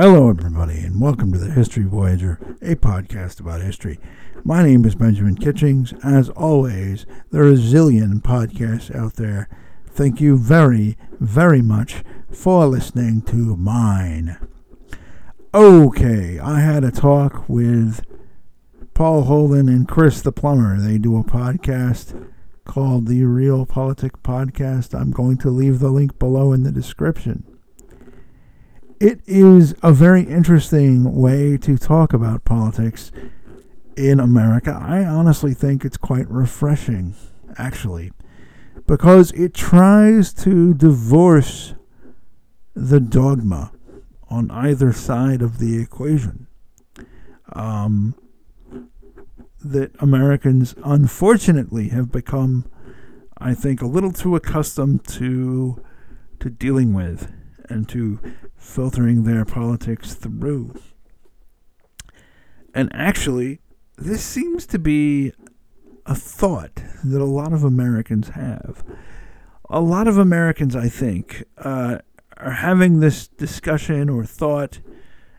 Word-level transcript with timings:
Hello, 0.00 0.30
everybody, 0.30 0.78
and 0.78 1.00
welcome 1.00 1.32
to 1.32 1.38
the 1.38 1.50
History 1.50 1.82
Voyager, 1.82 2.38
a 2.62 2.76
podcast 2.76 3.40
about 3.40 3.62
history. 3.62 3.98
My 4.44 4.62
name 4.62 4.84
is 4.84 4.94
Benjamin 4.94 5.34
Kitchings. 5.34 5.92
As 6.04 6.28
always, 6.28 7.04
there 7.32 7.42
are 7.42 7.48
a 7.48 7.54
zillion 7.54 8.22
podcasts 8.22 8.94
out 8.94 9.14
there. 9.14 9.48
Thank 9.88 10.20
you 10.20 10.38
very, 10.38 10.96
very 11.18 11.60
much 11.60 12.04
for 12.30 12.66
listening 12.66 13.22
to 13.22 13.56
mine. 13.56 14.38
Okay, 15.52 16.38
I 16.38 16.60
had 16.60 16.84
a 16.84 16.92
talk 16.92 17.48
with 17.48 18.06
Paul 18.94 19.22
Holden 19.22 19.68
and 19.68 19.88
Chris 19.88 20.22
the 20.22 20.30
Plumber. 20.30 20.78
They 20.78 20.98
do 20.98 21.18
a 21.18 21.24
podcast 21.24 22.30
called 22.64 23.08
the 23.08 23.24
Real 23.24 23.66
Politik 23.66 24.22
Podcast. 24.22 24.94
I'm 24.94 25.10
going 25.10 25.38
to 25.38 25.50
leave 25.50 25.80
the 25.80 25.90
link 25.90 26.20
below 26.20 26.52
in 26.52 26.62
the 26.62 26.70
description 26.70 27.57
it 29.00 29.20
is 29.26 29.74
a 29.82 29.92
very 29.92 30.22
interesting 30.22 31.14
way 31.14 31.56
to 31.58 31.78
talk 31.78 32.12
about 32.12 32.44
politics 32.44 33.12
in 33.96 34.20
America. 34.20 34.76
I 34.80 35.04
honestly 35.04 35.54
think 35.54 35.84
it's 35.84 35.96
quite 35.96 36.28
refreshing, 36.30 37.14
actually, 37.56 38.12
because 38.86 39.32
it 39.32 39.54
tries 39.54 40.32
to 40.34 40.74
divorce 40.74 41.74
the 42.74 43.00
dogma 43.00 43.72
on 44.30 44.50
either 44.50 44.92
side 44.92 45.42
of 45.42 45.58
the 45.58 45.80
equation. 45.80 46.46
Um, 47.52 48.14
that 49.60 49.90
Americans 50.00 50.74
unfortunately 50.84 51.88
have 51.88 52.12
become, 52.12 52.64
I 53.38 53.54
think, 53.54 53.82
a 53.82 53.86
little 53.86 54.12
too 54.12 54.36
accustomed 54.36 55.04
to 55.08 55.82
to 56.38 56.50
dealing 56.50 56.94
with 56.94 57.32
and 57.68 57.88
to 57.88 58.20
filtering 58.58 59.24
their 59.24 59.44
politics 59.44 60.14
through. 60.14 60.74
And 62.74 62.90
actually, 62.92 63.60
this 63.96 64.22
seems 64.22 64.66
to 64.66 64.78
be 64.78 65.32
a 66.06 66.14
thought 66.14 66.82
that 67.04 67.20
a 67.20 67.24
lot 67.24 67.52
of 67.52 67.64
Americans 67.64 68.30
have. 68.30 68.84
A 69.70 69.80
lot 69.80 70.08
of 70.08 70.18
Americans, 70.18 70.74
I 70.74 70.88
think, 70.88 71.44
uh, 71.58 71.98
are 72.36 72.52
having 72.52 73.00
this 73.00 73.28
discussion 73.28 74.08
or 74.08 74.24
thought. 74.24 74.80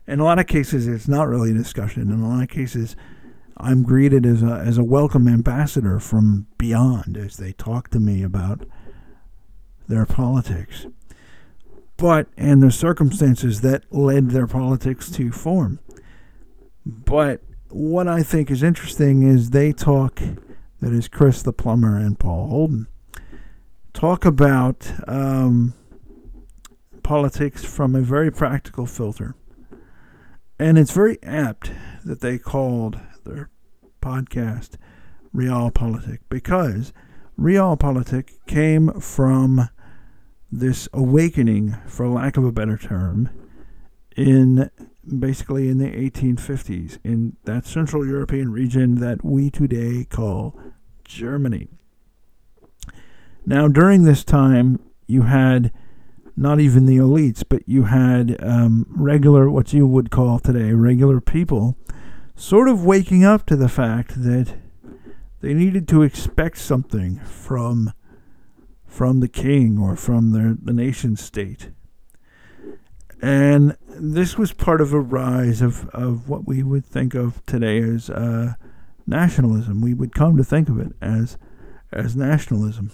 In 0.08 0.19
a 0.19 0.23
lot 0.23 0.39
of 0.39 0.47
cases, 0.47 0.88
it's 0.88 1.08
not 1.08 1.27
really 1.27 1.52
a 1.52 1.55
discussion. 1.55 2.11
In 2.11 2.21
a 2.21 2.27
lot 2.27 2.43
of 2.43 2.49
cases, 2.49 2.95
I'm 3.58 3.83
greeted 3.83 4.25
as 4.25 4.41
a, 4.41 4.63
as 4.65 4.77
a 4.77 4.83
welcome 4.83 5.27
ambassador 5.27 5.99
from 5.99 6.47
beyond 6.58 7.17
as 7.17 7.38
they 7.38 7.52
talk 7.53 7.89
to 7.89 7.99
me 7.99 8.23
about 8.23 8.65
their 9.88 10.05
politics 10.05 10.86
but 12.00 12.28
and 12.38 12.64
the 12.64 12.72
circumstances 12.72 13.61
that 13.61 13.83
led 13.92 14.30
their 14.31 14.47
politics 14.47 15.11
to 15.11 15.31
form. 15.31 15.80
But 16.86 17.42
what 17.69 18.08
I 18.08 18.23
think 18.23 18.50
is 18.50 18.64
interesting 18.64 19.23
is 19.23 19.50
they 19.50 19.73
talk, 19.73 20.22
that 20.81 20.94
is 20.94 21.08
Chris 21.08 21.42
the 21.42 21.53
plumber 21.53 21.97
and 21.97 22.17
Paul 22.17 22.47
Holden, 22.47 22.88
talk 23.94 24.25
about 24.25 24.92
um, 25.08 25.73
politics 27.03 27.66
from 27.66 27.95
a 27.95 28.02
very 28.02 28.31
practical 28.31 28.86
filter. 28.86 29.36
And 30.58 30.77
it's 30.77 30.92
very 30.92 31.22
apt 31.22 31.72
that 32.05 32.22
they 32.22 32.38
called 32.38 33.00
their 33.25 33.50
podcast 34.02 34.75
Realpolitik 35.36 36.20
because 36.30 36.94
Realpolitik 37.38 38.45
came 38.47 39.00
from 39.00 39.70
this 40.52 40.88
awakening, 40.94 41.78
for 41.88 42.08
lack 42.08 42.38
of 42.38 42.44
a 42.44 42.52
better 42.52 42.78
term, 42.78 43.30
in 44.16 44.69
basically 45.17 45.69
in 45.69 45.78
the 45.78 45.89
1850s 45.89 47.00
in 47.03 47.36
that 47.45 47.66
Central 47.66 48.05
European 48.05 48.52
region 48.52 48.95
that 48.95 49.23
we 49.23 49.50
today 49.50 50.05
call 50.09 50.59
Germany. 51.03 51.67
Now, 53.45 53.67
during 53.67 54.04
this 54.04 54.23
time, 54.23 54.80
you 55.08 55.23
had 55.23 55.71
not 56.36 56.59
even 56.59 56.86
the 56.86 56.98
elites, 56.98 57.43
but 57.48 57.67
you 57.67 57.83
had 57.83 58.38
um, 58.43 58.86
regular, 58.89 59.49
what 59.49 59.73
you 59.73 59.88
would 59.88 60.11
call 60.11 60.39
today, 60.39 60.71
regular 60.73 61.20
people, 61.20 61.76
sort 62.36 62.70
of 62.70 62.86
waking 62.86 63.26
up 63.26 63.45
to 63.48 63.55
the 63.55 63.67
fact 63.67 64.23
that 64.23 64.55
they 65.42 65.54
needed 65.54 65.88
to 65.88 66.04
expect 66.04 66.58
something 66.58 67.20
from 67.20 67.92
from 68.89 69.20
the 69.20 69.27
king 69.27 69.77
or 69.77 69.95
from 69.95 70.32
the, 70.32 70.58
the 70.61 70.73
nation 70.73 71.16
state. 71.16 71.70
And 73.22 73.77
this 73.88 74.38
was 74.38 74.52
part 74.52 74.82
of 74.82 74.94
a 74.94 75.00
rise 75.00 75.61
of, 75.61 75.88
of 75.89 76.27
what 76.27 76.48
we 76.48 76.64
would 76.64 76.86
think 76.86 77.14
of 77.14 77.45
today 77.45 77.80
as 77.80 78.10
uh, 78.10 78.54
nationalism. 79.05 79.82
We 79.82 79.94
would 79.94 80.16
come 80.16 80.38
to 80.38 80.44
think 80.44 80.70
of 80.70 80.80
it 80.80 80.94
as 81.02 81.38
as 81.92 82.16
nationalism. 82.16 82.92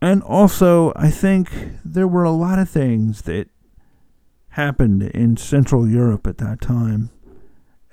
And 0.00 0.22
also, 0.22 0.92
I 0.96 1.10
think 1.10 1.50
there 1.84 2.08
were 2.08 2.24
a 2.24 2.30
lot 2.30 2.58
of 2.58 2.68
things 2.68 3.22
that 3.22 3.48
happened 4.50 5.02
in 5.02 5.36
Central 5.36 5.88
Europe 5.88 6.26
at 6.26 6.38
that 6.38 6.60
time, 6.60 7.10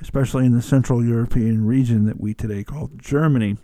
especially 0.02 0.46
in 0.46 0.56
the 0.56 0.62
Central 0.62 1.04
European 1.04 1.66
region 1.66 2.06
that 2.06 2.20
we 2.20 2.34
today 2.34 2.64
call 2.64 2.92
Germany, 2.98 3.58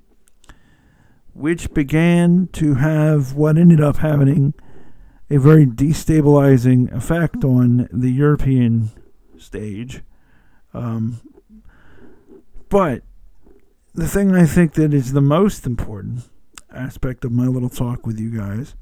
which 1.34 1.74
began 1.74 2.50
to 2.54 2.76
have 2.76 3.34
what 3.34 3.58
ended 3.58 3.82
up 3.82 3.98
having 3.98 4.54
a 5.30 5.38
very 5.38 5.66
destabilizing 5.66 6.94
effect 6.94 7.44
on 7.44 7.88
the 7.92 8.12
European 8.12 8.92
stage. 9.38 10.02
Um, 10.74 11.22
but 12.70 13.04
the 13.94 14.08
thing 14.08 14.36
I 14.36 14.46
think 14.46 14.74
that 14.74 14.94
is 14.94 15.14
the 15.14 15.22
most 15.22 15.66
important 15.66 16.30
aspect 16.74 17.26
of 17.26 17.32
my 17.32 17.46
little 17.46 17.70
talk 17.70 18.06
with 18.06 18.20
you 18.20 18.38
guys 18.38 18.76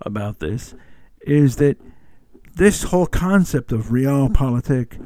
about 0.00 0.40
this 0.40 0.74
is 1.22 1.56
that 1.56 1.78
this 2.54 2.84
whole 2.84 3.06
concept 3.06 3.72
of 3.72 3.86
realpolitik 3.86 5.04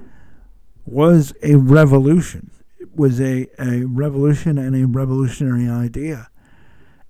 was 0.85 1.33
a 1.43 1.57
revolution 1.57 2.51
was 2.97 3.21
a, 3.21 3.47
a 3.59 3.85
revolution 3.85 4.59
and 4.59 4.75
a 4.75 4.87
revolutionary 4.87 5.69
idea. 5.69 6.29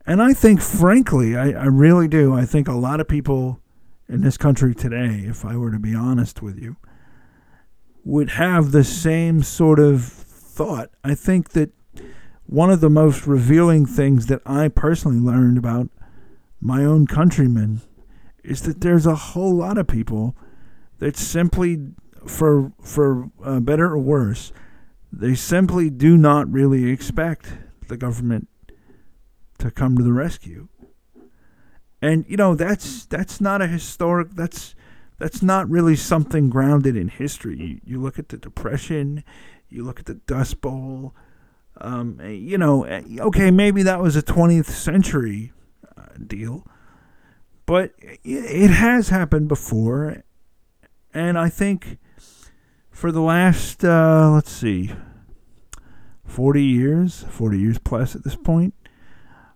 And 0.06 0.22
I 0.22 0.32
think, 0.32 0.60
frankly, 0.60 1.36
I, 1.36 1.50
I 1.50 1.64
really 1.66 2.08
do. 2.08 2.34
I 2.34 2.44
think 2.44 2.68
a 2.68 2.74
lot 2.74 3.00
of 3.00 3.08
people 3.08 3.60
in 4.08 4.20
this 4.20 4.36
country 4.36 4.74
today, 4.74 5.24
if 5.26 5.44
I 5.44 5.56
were 5.56 5.72
to 5.72 5.78
be 5.78 5.94
honest 5.94 6.42
with 6.42 6.58
you, 6.58 6.76
would 8.04 8.30
have 8.30 8.70
the 8.70 8.84
same 8.84 9.42
sort 9.42 9.80
of 9.80 10.04
thought. 10.04 10.90
I 11.02 11.14
think 11.14 11.50
that 11.50 11.70
one 12.46 12.70
of 12.70 12.80
the 12.80 12.90
most 12.90 13.26
revealing 13.26 13.84
things 13.84 14.26
that 14.26 14.40
I 14.46 14.68
personally 14.68 15.18
learned 15.18 15.58
about 15.58 15.88
my 16.60 16.84
own 16.84 17.06
countrymen 17.06 17.80
is 18.44 18.62
that 18.62 18.80
there's 18.80 19.06
a 19.06 19.16
whole 19.16 19.54
lot 19.54 19.76
of 19.76 19.88
people 19.88 20.36
that 20.98 21.16
simply, 21.16 21.88
for 22.26 22.72
for 22.80 23.30
uh, 23.44 23.58
better 23.58 23.86
or 23.86 23.98
worse, 23.98 24.52
they 25.18 25.34
simply 25.34 25.88
do 25.88 26.16
not 26.16 26.50
really 26.52 26.90
expect 26.90 27.54
the 27.88 27.96
government 27.96 28.48
to 29.58 29.70
come 29.70 29.96
to 29.96 30.04
the 30.04 30.12
rescue. 30.12 30.68
And 32.02 32.26
you 32.28 32.36
know 32.36 32.54
that's 32.54 33.06
that's 33.06 33.40
not 33.40 33.62
a 33.62 33.66
historic 33.66 34.32
that's 34.32 34.74
that's 35.18 35.42
not 35.42 35.68
really 35.70 35.96
something 35.96 36.50
grounded 36.50 36.96
in 36.96 37.08
history. 37.08 37.58
You, 37.58 37.80
you 37.84 38.00
look 38.00 38.18
at 38.18 38.28
the 38.28 38.36
depression, 38.36 39.24
you 39.70 39.82
look 39.82 39.98
at 39.98 40.06
the 40.06 40.14
Dust 40.14 40.60
Bowl. 40.60 41.14
Um, 41.78 42.20
you 42.22 42.58
know, 42.58 42.84
eh, 42.84 43.02
okay, 43.18 43.50
maybe 43.50 43.82
that 43.82 44.00
was 44.00 44.16
a 44.16 44.22
20th 44.22 44.66
century 44.66 45.52
uh, 45.96 46.04
deal, 46.26 46.66
but 47.64 47.92
it 48.24 48.70
has 48.70 49.08
happened 49.08 49.48
before, 49.48 50.22
and 51.12 51.38
I 51.38 51.48
think 51.48 51.98
for 52.90 53.10
the 53.10 53.20
last 53.20 53.84
uh, 53.84 54.30
let's 54.30 54.52
see 54.52 54.92
40 56.26 56.62
years, 56.62 57.24
40 57.30 57.58
years 57.58 57.78
plus 57.78 58.14
at 58.14 58.24
this 58.24 58.36
point. 58.36 58.74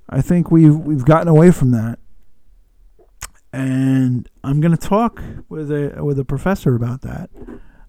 I 0.08 0.20
think 0.20 0.50
we've 0.50 0.76
we've 0.76 1.04
gotten 1.04 1.28
away 1.28 1.50
from 1.50 1.70
that. 1.70 1.98
And 3.52 4.28
I'm 4.44 4.60
going 4.60 4.76
to 4.76 4.88
talk 4.88 5.22
with 5.48 5.70
a 5.70 6.02
with 6.04 6.18
a 6.18 6.24
professor 6.24 6.74
about 6.74 7.02
that 7.02 7.30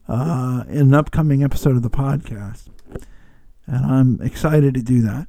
uh, 0.07 0.63
in 0.67 0.79
an 0.79 0.93
upcoming 0.93 1.43
episode 1.43 1.75
of 1.75 1.83
the 1.83 1.89
podcast. 1.89 2.67
And 3.65 3.85
I'm 3.85 4.21
excited 4.21 4.73
to 4.73 4.81
do 4.81 5.01
that. 5.01 5.27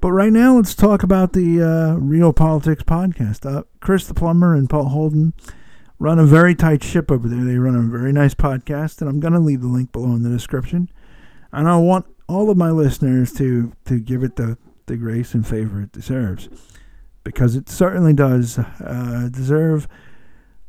But 0.00 0.12
right 0.12 0.32
now, 0.32 0.56
let's 0.56 0.74
talk 0.74 1.02
about 1.02 1.32
the 1.32 1.62
uh, 1.62 1.96
Realpolitik 1.96 2.84
podcast. 2.84 3.46
Uh, 3.46 3.62
Chris 3.80 4.06
the 4.06 4.14
Plumber 4.14 4.54
and 4.54 4.68
Paul 4.68 4.88
Holden 4.88 5.32
run 5.98 6.18
a 6.18 6.26
very 6.26 6.54
tight 6.54 6.84
ship 6.84 7.10
over 7.10 7.28
there. 7.28 7.44
They 7.44 7.56
run 7.56 7.74
a 7.74 7.80
very 7.80 8.12
nice 8.12 8.34
podcast, 8.34 9.00
and 9.00 9.08
I'm 9.08 9.20
going 9.20 9.32
to 9.32 9.40
leave 9.40 9.62
the 9.62 9.68
link 9.68 9.92
below 9.92 10.14
in 10.14 10.22
the 10.22 10.28
description. 10.28 10.90
And 11.52 11.66
I 11.68 11.76
want 11.78 12.06
all 12.28 12.50
of 12.50 12.56
my 12.56 12.70
listeners 12.70 13.32
to 13.34 13.72
to 13.84 13.98
give 14.00 14.22
it 14.22 14.36
the 14.36 14.58
the 14.86 14.96
grace 14.96 15.34
and 15.34 15.46
favor 15.46 15.82
it 15.82 15.92
deserves, 15.92 16.48
because 17.24 17.56
it 17.56 17.68
certainly 17.68 18.12
does 18.12 18.58
uh, 18.58 19.28
deserve. 19.32 19.88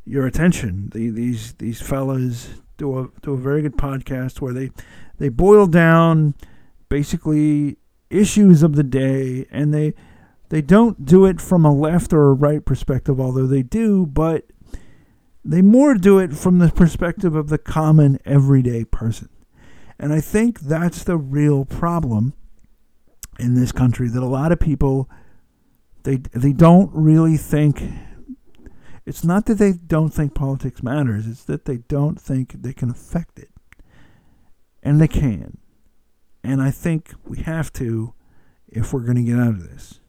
your 0.04 0.26
attention. 0.26 0.90
The, 0.94 1.10
these 1.10 1.52
these 1.54 1.80
fellas 1.80 2.48
do 2.78 2.98
a 2.98 3.08
do 3.22 3.34
a 3.34 3.36
very 3.36 3.62
good 3.62 3.76
podcast 3.76 4.40
where 4.40 4.52
they 4.54 4.70
they 5.18 5.28
boil 5.28 5.66
down 5.66 6.34
basically 6.88 7.76
issues 8.10 8.62
of 8.62 8.74
the 8.74 8.82
day 8.82 9.46
and 9.50 9.74
they 9.74 9.92
they 10.48 10.62
don't 10.62 11.04
do 11.04 11.26
it 11.26 11.40
from 11.40 11.66
a 11.66 11.74
left 11.74 12.12
or 12.14 12.30
a 12.30 12.32
right 12.32 12.64
perspective 12.64 13.20
although 13.20 13.46
they 13.46 13.62
do 13.62 14.06
but 14.06 14.46
they 15.44 15.60
more 15.60 15.94
do 15.94 16.18
it 16.18 16.32
from 16.32 16.58
the 16.58 16.70
perspective 16.70 17.34
of 17.34 17.48
the 17.50 17.58
common 17.58 18.18
everyday 18.24 18.84
person 18.84 19.28
and 19.98 20.12
i 20.12 20.20
think 20.20 20.60
that's 20.60 21.04
the 21.04 21.16
real 21.16 21.64
problem 21.64 22.34
in 23.38 23.54
this 23.54 23.72
country 23.72 24.08
that 24.08 24.22
a 24.22 24.26
lot 24.26 24.52
of 24.52 24.58
people 24.58 25.08
they 26.02 26.16
they 26.34 26.52
don't 26.52 26.90
really 26.92 27.36
think 27.36 27.82
it's 29.08 29.24
not 29.24 29.46
that 29.46 29.54
they 29.54 29.72
don't 29.72 30.10
think 30.10 30.34
politics 30.34 30.82
matters, 30.82 31.26
it's 31.26 31.44
that 31.44 31.64
they 31.64 31.78
don't 31.78 32.20
think 32.20 32.52
they 32.52 32.74
can 32.74 32.90
affect 32.90 33.38
it. 33.38 33.48
And 34.82 35.00
they 35.00 35.08
can. 35.08 35.56
And 36.44 36.60
I 36.60 36.70
think 36.70 37.14
we 37.26 37.38
have 37.38 37.72
to 37.74 38.12
if 38.68 38.92
we're 38.92 39.00
going 39.00 39.16
to 39.16 39.22
get 39.22 39.38
out 39.38 39.48
of 39.48 39.66
this. 39.66 40.00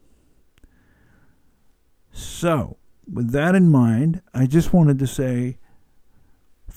So, 2.12 2.75
with 3.09 3.31
that 3.31 3.56
in 3.56 3.71
mind, 3.71 4.21
I 4.33 4.45
just 4.47 4.74
wanted 4.74 5.00
to 5.00 5.07
say 5.07 5.59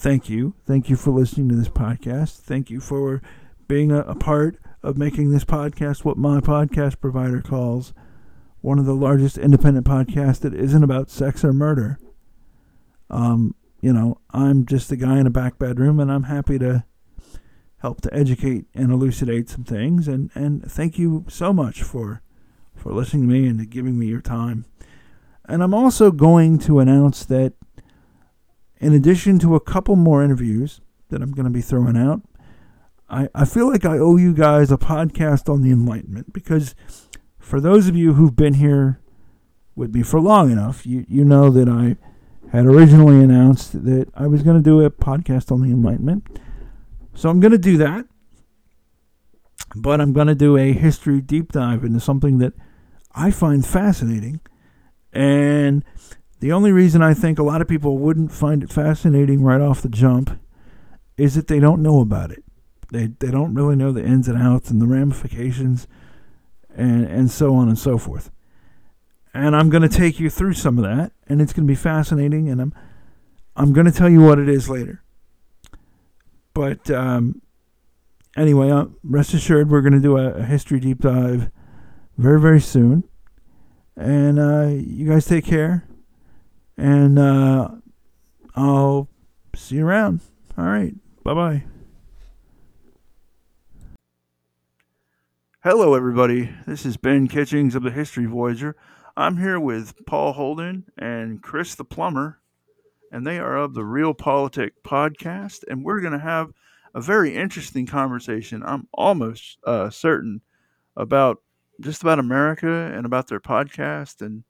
thank 0.03 0.29
you. 0.29 0.55
Thank 0.67 0.91
you 0.91 0.97
for 0.97 1.13
listening 1.13 1.49
to 1.51 1.55
this 1.55 1.69
podcast. 1.69 2.41
Thank 2.41 2.71
you 2.71 2.81
for 2.81 3.23
being 3.69 3.93
a, 3.93 4.01
a 4.01 4.17
part 4.17 4.59
of 4.83 4.99
making 4.99 5.31
this 5.31 5.45
podcast 5.45 6.05
what 6.05 6.19
my 6.19 6.41
podcast 6.41 7.01
provider 7.01 7.41
calls 7.41 7.95
one 8.61 8.81
of 8.81 8.85
the 8.85 8.97
largest 8.97 9.39
independent 9.39 9.87
podcasts 9.87 10.41
that 10.41 10.55
isn't 10.55 10.83
about 10.83 11.09
sex 11.09 11.45
or 11.45 11.53
murder. 11.53 12.01
Um, 13.11 13.55
you 13.81 13.93
know, 13.93 14.19
I'm 14.33 14.67
just 14.67 14.91
a 14.91 14.97
guy 14.97 15.21
in 15.21 15.27
a 15.29 15.31
back 15.31 15.57
bedroom, 15.57 16.01
and 16.01 16.11
I'm 16.11 16.25
happy 16.25 16.59
to 16.59 16.85
help 17.79 18.01
to 18.01 18.13
educate 18.13 18.65
and 18.75 18.91
elucidate 18.91 19.49
some 19.49 19.63
things. 19.63 20.09
And 20.09 20.31
and 20.35 20.69
thank 20.71 20.99
you 20.99 21.27
so 21.29 21.53
much 21.53 21.83
for 21.85 22.23
for 22.75 22.93
listening 22.93 23.29
to 23.29 23.33
me 23.33 23.47
and 23.47 23.71
giving 23.71 24.01
me 24.01 24.07
your 24.07 24.21
time. 24.21 24.65
And 25.45 25.63
I'm 25.63 25.75
also 25.75 26.11
going 26.11 26.59
to 26.61 26.81
announce 26.81 27.25
that 27.27 27.55
in 28.83 28.93
addition 28.93 29.39
to 29.39 29.55
a 29.55 29.61
couple 29.61 29.95
more 29.95 30.25
interviews 30.25 30.81
that 31.09 31.23
I'm 31.23 31.31
going 31.31 31.45
to 31.45 31.51
be 31.51 31.61
throwing 31.61 31.97
out, 31.97 32.21
I, 33.09 33.29
I 33.33 33.45
feel 33.45 33.71
like 33.71 33.85
I 33.85 33.97
owe 33.97 34.17
you 34.17 34.35
guys 34.35 34.73
a 34.73 34.77
podcast 34.77 35.49
on 35.49 35.63
the 35.63 35.71
Enlightenment 35.71 36.33
because 36.33 36.75
for 37.39 37.61
those 37.61 37.87
of 37.87 37.95
you 37.95 38.15
who've 38.15 38.35
been 38.35 38.55
here 38.55 39.01
with 39.77 39.95
me 39.95 40.03
for 40.03 40.21
long 40.21 40.51
enough, 40.51 40.85
you, 40.85 41.07
you 41.09 41.25
know 41.25 41.49
that 41.51 41.69
I 41.69 41.97
had 42.51 42.67
originally 42.67 43.23
announced 43.23 43.85
that 43.85 44.09
I 44.15 44.27
was 44.27 44.43
going 44.43 44.57
to 44.57 44.63
do 44.63 44.85
a 44.85 44.91
podcast 44.91 45.53
on 45.53 45.63
the 45.63 45.71
Enlightenment. 45.71 46.41
So 47.15 47.31
I'm 47.31 47.39
going 47.39 47.53
to 47.53 47.59
do 47.59 47.77
that. 47.77 48.07
But 49.77 50.01
I'm 50.01 50.13
going 50.13 50.27
to 50.27 50.35
do 50.35 50.57
a 50.57 50.73
history 50.73 51.21
deep 51.21 51.53
dive 51.53 51.85
into 51.85 52.01
something 52.01 52.39
that 52.39 52.53
I 53.15 53.31
find 53.31 53.65
fascinating. 53.65 54.41
And 55.13 55.85
the 56.43 56.53
only 56.53 56.73
reason 56.73 57.01
I 57.03 57.15
think 57.15 57.39
a 57.39 57.43
lot 57.43 57.63
of 57.63 57.69
people 57.69 57.97
wouldn't 57.97 58.33
find 58.33 58.63
it 58.63 58.71
fascinating 58.71 59.43
right 59.43 59.61
off 59.61 59.81
the 59.81 59.89
jump 59.89 60.39
is 61.17 61.35
that 61.35 61.49
they 61.49 61.59
don't 61.59 61.83
know 61.83 62.01
about 62.01 62.31
it. 62.31 62.45
They, 62.91 63.07
they 63.07 63.31
don't 63.31 63.55
really 63.55 63.77
know 63.77 63.93
the 63.93 64.05
ins 64.05 64.29
and 64.29 64.37
outs 64.37 64.71
and 64.71 64.81
the 64.81 64.87
ramifications 64.87 65.87
and, 66.75 67.07
and 67.07 67.31
so 67.31 67.55
on 67.55 67.69
and 67.69 67.79
so 67.79 67.97
forth 67.97 68.31
and 69.35 69.57
I'm 69.57 69.71
going 69.71 69.83
to 69.83 69.89
take 69.89 70.21
you 70.21 70.31
through 70.31 70.55
some 70.55 70.79
of 70.79 70.85
that, 70.85 71.13
and 71.27 71.41
it's 71.41 71.53
going 71.53 71.67
to 71.67 71.71
be 71.71 71.77
fascinating, 71.77 72.49
and 72.49 72.61
I'm 72.61 72.75
I'm 73.57 73.73
going 73.73 73.87
to 73.87 73.93
tell 73.93 74.09
you 74.09 74.23
what 74.23 74.39
it 74.39 74.49
is 74.49 74.69
later. 74.69 75.03
But 76.55 76.91
um, 76.91 77.41
anyway, 78.37 78.71
uh, 78.71 78.87
rest 79.03 79.35
assured, 79.35 79.71
we're 79.71 79.81
going 79.81 79.95
to 79.95 80.01
do 80.01 80.17
a, 80.19 80.33
a, 80.35 80.43
history 80.43 80.81
deep 80.81 81.01
dive 81.01 81.51
very 82.19 82.41
very 82.41 82.61
soon, 82.61 83.05
and 83.97 84.39
uh, 84.39 84.69
you 84.69 85.09
guys 85.09 85.27
take 85.27 85.45
care, 85.45 85.87
and 86.77 87.19
uh, 87.19 87.69
I'll 88.55 89.09
see 89.55 89.77
you 89.77 89.87
around. 89.87 90.21
All 90.57 90.65
right, 90.65 90.95
bye 91.23 91.35
bye. 91.35 91.65
Hello, 95.65 95.95
everybody. 95.95 96.51
This 96.67 96.85
is 96.85 96.97
Ben 96.97 97.29
Kitchings 97.29 97.75
of 97.75 97.83
the 97.83 97.91
History 97.91 98.27
Voyager. 98.27 98.77
I'm 99.17 99.37
here 99.37 99.61
with 99.61 99.95
Paul 100.07 100.33
Holden 100.33 100.87
and 100.99 101.43
Chris 101.43 101.75
the 101.75 101.85
Plumber, 101.85 102.41
and 103.13 103.27
they 103.27 103.39
are 103.39 103.57
of 103.57 103.75
the 103.75 103.85
Real 103.85 104.15
Politik 104.15 104.71
podcast, 104.85 105.63
and 105.69 105.85
we're 105.85 106.01
going 106.01 106.15
to 106.15 106.19
have 106.19 106.51
a 106.95 107.01
very 107.01 107.37
interesting 107.37 107.87
conversation. 107.87 108.63
I'm 108.65 108.89
almost 108.93 109.59
uh, 109.65 109.91
certain 109.91 110.41
about 110.97 111.43
just 111.81 112.03
about 112.03 112.19
America 112.19 112.91
and 112.95 113.07
about 113.07 113.29
their 113.29 113.41
podcast 113.41 114.21
and 114.21 114.45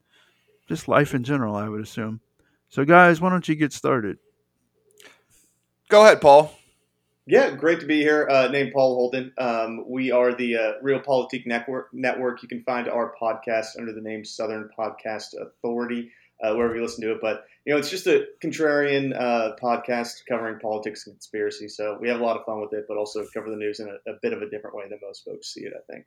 just 0.69 0.89
life 0.89 1.15
in 1.15 1.25
general, 1.25 1.57
I 1.57 1.69
would 1.69 1.81
assume. 1.81 2.21
So, 2.69 2.85
guys, 2.85 3.21
why 3.21 3.31
don't 3.31 3.47
you 3.49 3.55
get 3.55 3.73
started? 3.73 4.19
Go 5.89 6.03
ahead, 6.03 6.21
Paul. 6.21 6.55
Yeah, 7.27 7.51
great 7.51 7.81
to 7.81 7.87
be 7.87 8.01
here. 8.01 8.27
Uh, 8.29 8.49
named 8.49 8.73
Paul 8.73 8.95
Holden. 8.95 9.33
Um, 9.39 9.85
we 9.89 10.11
are 10.11 10.35
the 10.35 10.57
uh, 10.57 10.73
Realpolitik 10.83 11.47
Network. 11.47 11.89
Network. 11.93 12.43
You 12.43 12.49
can 12.49 12.65
find 12.65 12.89
our 12.89 13.15
podcast 13.21 13.79
under 13.79 13.93
the 13.93 14.01
name 14.01 14.25
Southern 14.25 14.71
Podcast 14.77 15.35
Authority, 15.41 16.11
uh, 16.43 16.55
wherever 16.55 16.75
you 16.75 16.83
listen 16.83 17.03
to 17.05 17.13
it. 17.13 17.19
But 17.21 17.45
you 17.65 17.73
know, 17.73 17.79
it's 17.79 17.91
just 17.91 18.09
a 18.09 18.27
contrarian 18.43 19.15
uh, 19.15 19.55
podcast 19.63 20.23
covering 20.29 20.59
politics 20.59 21.07
and 21.07 21.15
conspiracy. 21.15 21.69
So 21.69 21.97
we 22.01 22.09
have 22.09 22.21
a 22.21 22.25
lot 22.25 22.37
of 22.37 22.45
fun 22.45 22.61
with 22.61 22.73
it, 22.73 22.87
but 22.89 22.97
also 22.97 23.25
cover 23.33 23.51
the 23.51 23.57
news 23.57 23.79
in 23.79 23.89
a, 23.89 24.11
a 24.11 24.15
bit 24.21 24.33
of 24.33 24.43
a 24.43 24.51
different 24.51 24.75
way 24.75 24.89
than 24.89 24.99
most 25.01 25.25
folks 25.25 25.55
see 25.55 25.61
it. 25.61 25.75
I 25.77 25.93
think. 25.93 26.07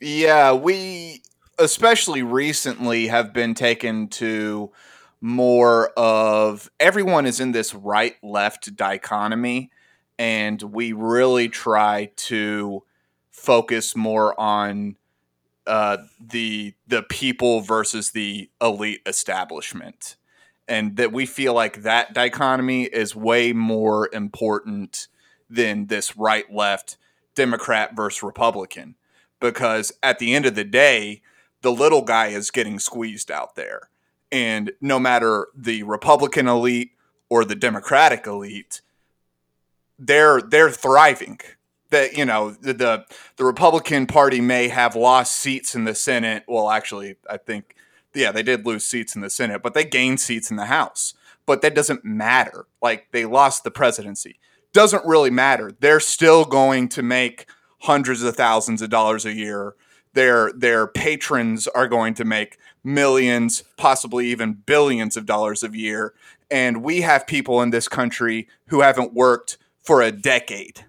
Yeah, 0.00 0.52
we 0.52 1.22
especially 1.58 2.22
recently 2.22 3.08
have 3.08 3.32
been 3.32 3.54
taken 3.54 4.08
to 4.08 4.70
more 5.20 5.90
of 5.96 6.70
everyone 6.78 7.26
is 7.26 7.40
in 7.40 7.52
this 7.52 7.74
right 7.74 8.14
left 8.22 8.76
dichotomy 8.76 9.70
and 10.18 10.62
we 10.62 10.92
really 10.92 11.48
try 11.48 12.10
to 12.16 12.82
focus 13.30 13.94
more 13.94 14.38
on 14.38 14.96
uh, 15.66 15.98
the 16.18 16.74
the 16.86 17.02
people 17.02 17.60
versus 17.60 18.10
the 18.10 18.50
elite 18.60 19.02
establishment, 19.06 20.16
and 20.66 20.96
that 20.96 21.12
we 21.12 21.26
feel 21.26 21.54
like 21.54 21.82
that 21.82 22.14
dichotomy 22.14 22.84
is 22.84 23.14
way 23.14 23.52
more 23.52 24.08
important 24.12 25.08
than 25.50 25.86
this 25.86 26.16
right 26.16 26.52
left 26.52 26.96
Democrat 27.34 27.94
versus 27.94 28.22
Republican, 28.22 28.96
because 29.40 29.92
at 30.02 30.18
the 30.18 30.34
end 30.34 30.46
of 30.46 30.54
the 30.54 30.64
day, 30.64 31.22
the 31.62 31.72
little 31.72 32.02
guy 32.02 32.28
is 32.28 32.50
getting 32.50 32.78
squeezed 32.78 33.30
out 33.30 33.54
there, 33.56 33.90
and 34.30 34.72
no 34.80 34.98
matter 34.98 35.48
the 35.56 35.82
Republican 35.82 36.46
elite 36.48 36.92
or 37.28 37.44
the 37.44 37.56
Democratic 37.56 38.26
elite 38.26 38.80
they're 39.98 40.40
they're 40.40 40.70
thriving. 40.70 41.40
That 41.90 42.16
you 42.16 42.24
know 42.24 42.50
the, 42.50 42.74
the 42.74 43.04
the 43.36 43.44
Republican 43.44 44.06
Party 44.06 44.40
may 44.40 44.68
have 44.68 44.94
lost 44.94 45.34
seats 45.36 45.74
in 45.74 45.84
the 45.84 45.94
Senate. 45.94 46.44
Well, 46.46 46.70
actually, 46.70 47.16
I 47.28 47.38
think 47.38 47.74
yeah 48.14 48.30
they 48.30 48.42
did 48.42 48.66
lose 48.66 48.84
seats 48.84 49.16
in 49.16 49.22
the 49.22 49.30
Senate, 49.30 49.62
but 49.62 49.74
they 49.74 49.84
gained 49.84 50.20
seats 50.20 50.50
in 50.50 50.56
the 50.56 50.66
House. 50.66 51.14
But 51.46 51.62
that 51.62 51.74
doesn't 51.74 52.04
matter. 52.04 52.66
Like 52.82 53.08
they 53.12 53.24
lost 53.24 53.64
the 53.64 53.70
presidency. 53.70 54.38
Doesn't 54.74 55.06
really 55.06 55.30
matter. 55.30 55.72
They're 55.80 56.00
still 56.00 56.44
going 56.44 56.90
to 56.90 57.02
make 57.02 57.46
hundreds 57.80 58.22
of 58.22 58.36
thousands 58.36 58.82
of 58.82 58.90
dollars 58.90 59.24
a 59.24 59.32
year. 59.32 59.74
Their 60.18 60.52
their 60.52 60.88
patrons 60.88 61.68
are 61.68 61.86
going 61.86 62.14
to 62.14 62.24
make 62.24 62.58
millions, 62.82 63.62
possibly 63.76 64.26
even 64.26 64.54
billions 64.54 65.16
of 65.16 65.26
dollars 65.26 65.62
a 65.62 65.70
year. 65.70 66.12
And 66.50 66.82
we 66.82 67.02
have 67.02 67.24
people 67.24 67.62
in 67.62 67.70
this 67.70 67.86
country 67.86 68.48
who 68.66 68.80
haven't 68.80 69.14
worked 69.14 69.58
for 69.80 70.02
a 70.02 70.10
decade. 70.10 70.84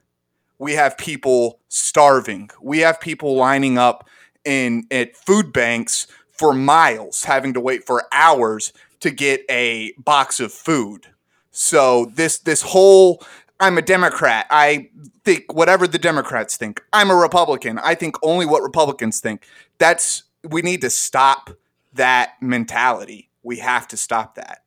We 0.57 0.73
have 0.73 0.97
people 0.97 1.59
starving. 1.67 2.49
We 2.59 2.79
have 2.79 2.99
people 2.99 3.35
lining 3.35 3.77
up 3.77 4.09
in 4.45 4.87
at 4.89 5.15
food 5.15 5.53
banks 5.53 6.07
for 6.31 6.51
miles, 6.51 7.25
having 7.25 7.53
to 7.53 7.59
wait 7.59 7.85
for 7.85 8.07
hours 8.11 8.73
to 9.01 9.11
get 9.11 9.45
a 9.47 9.93
box 9.99 10.39
of 10.39 10.51
food. 10.51 11.05
So 11.51 12.11
this 12.15 12.39
this 12.39 12.63
whole 12.63 13.23
I'm 13.59 13.77
a 13.77 13.81
Democrat. 13.81 14.45
I 14.49 14.89
think 15.23 15.53
whatever 15.53 15.87
the 15.87 15.99
Democrats 15.99 16.57
think. 16.57 16.81
I'm 16.93 17.09
a 17.09 17.15
Republican. 17.15 17.77
I 17.79 17.95
think 17.95 18.15
only 18.23 18.45
what 18.45 18.63
Republicans 18.63 19.19
think. 19.19 19.45
That's 19.77 20.23
we 20.47 20.61
need 20.61 20.81
to 20.81 20.89
stop 20.89 21.49
that 21.93 22.33
mentality. 22.41 23.29
We 23.43 23.59
have 23.59 23.87
to 23.89 23.97
stop 23.97 24.35
that 24.35 24.61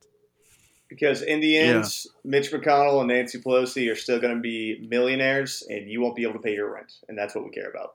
because 0.93 1.23
in 1.23 1.41
the 1.41 1.57
end, 1.57 1.85
yeah. 1.85 2.11
Mitch 2.25 2.53
McConnell 2.53 3.01
and 3.01 3.09
Nancy 3.09 3.41
Pelosi 3.41 3.91
are 3.91 3.97
still 3.97 4.21
going 4.21 4.35
to 4.35 4.41
be 4.41 4.87
millionaires, 4.89 5.63
and 5.69 5.89
you 5.89 6.01
won't 6.01 6.17
be 6.17 6.23
able 6.23 6.35
to 6.35 6.39
pay 6.39 6.55
your 6.55 6.73
rent, 6.73 6.93
and 7.09 7.17
that's 7.17 7.35
what 7.35 7.45
we 7.45 7.51
care 7.51 7.71
about. 7.71 7.95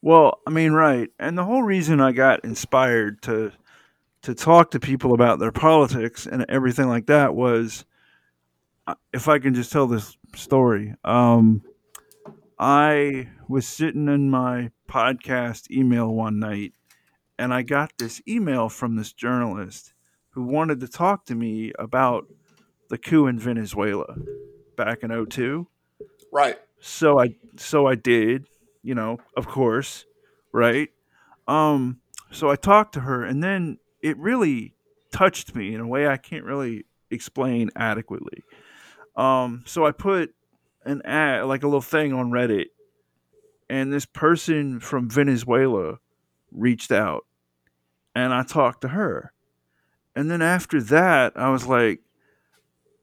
Well, 0.00 0.40
I 0.46 0.50
mean, 0.50 0.72
right, 0.72 1.10
and 1.18 1.36
the 1.36 1.44
whole 1.44 1.62
reason 1.62 2.00
I 2.00 2.12
got 2.12 2.44
inspired 2.44 3.22
to 3.22 3.52
to 4.22 4.34
talk 4.34 4.70
to 4.70 4.80
people 4.80 5.12
about 5.12 5.38
their 5.38 5.52
politics 5.52 6.26
and 6.26 6.46
everything 6.48 6.88
like 6.88 7.06
that 7.06 7.34
was 7.34 7.84
if 9.12 9.28
I 9.28 9.38
can 9.38 9.54
just 9.54 9.72
tell 9.72 9.86
this 9.86 10.16
story. 10.34 10.94
Um, 11.04 11.62
I 12.58 13.28
was 13.48 13.66
sitting 13.66 14.08
in 14.08 14.30
my 14.30 14.70
podcast 14.88 15.70
email 15.70 16.08
one 16.08 16.38
night 16.38 16.72
and 17.38 17.52
I 17.52 17.62
got 17.62 17.92
this 17.98 18.22
email 18.28 18.68
from 18.68 18.96
this 18.96 19.12
journalist 19.12 19.92
who 20.30 20.44
wanted 20.44 20.80
to 20.80 20.88
talk 20.88 21.26
to 21.26 21.34
me 21.34 21.72
about 21.78 22.26
the 22.88 22.98
coup 22.98 23.26
in 23.26 23.38
Venezuela 23.38 24.16
back 24.76 25.02
in 25.02 25.26
02. 25.26 25.66
Right. 26.32 26.58
So 26.80 27.18
I 27.18 27.36
so 27.56 27.86
I 27.86 27.94
did, 27.94 28.46
you 28.82 28.94
know, 28.94 29.18
of 29.36 29.46
course, 29.48 30.04
right? 30.52 30.90
Um 31.48 32.00
so 32.30 32.50
I 32.50 32.56
talked 32.56 32.94
to 32.94 33.00
her 33.00 33.24
and 33.24 33.42
then 33.42 33.78
it 34.02 34.16
really 34.18 34.74
touched 35.12 35.54
me 35.54 35.74
in 35.74 35.80
a 35.80 35.86
way 35.86 36.06
I 36.06 36.16
can't 36.16 36.44
really 36.44 36.84
explain 37.10 37.70
adequately. 37.76 38.42
Um 39.16 39.62
so 39.66 39.86
I 39.86 39.92
put 39.92 40.34
an 40.84 41.02
ad 41.04 41.46
like 41.46 41.62
a 41.62 41.66
little 41.66 41.80
thing 41.80 42.12
on 42.12 42.30
Reddit 42.30 42.66
and 43.68 43.92
this 43.92 44.04
person 44.04 44.80
from 44.80 45.08
Venezuela 45.08 45.98
reached 46.52 46.92
out 46.92 47.24
and 48.14 48.32
I 48.32 48.42
talked 48.42 48.82
to 48.82 48.88
her. 48.88 49.32
And 50.14 50.30
then 50.30 50.42
after 50.42 50.80
that, 50.82 51.32
I 51.34 51.50
was 51.50 51.66
like, 51.66 52.00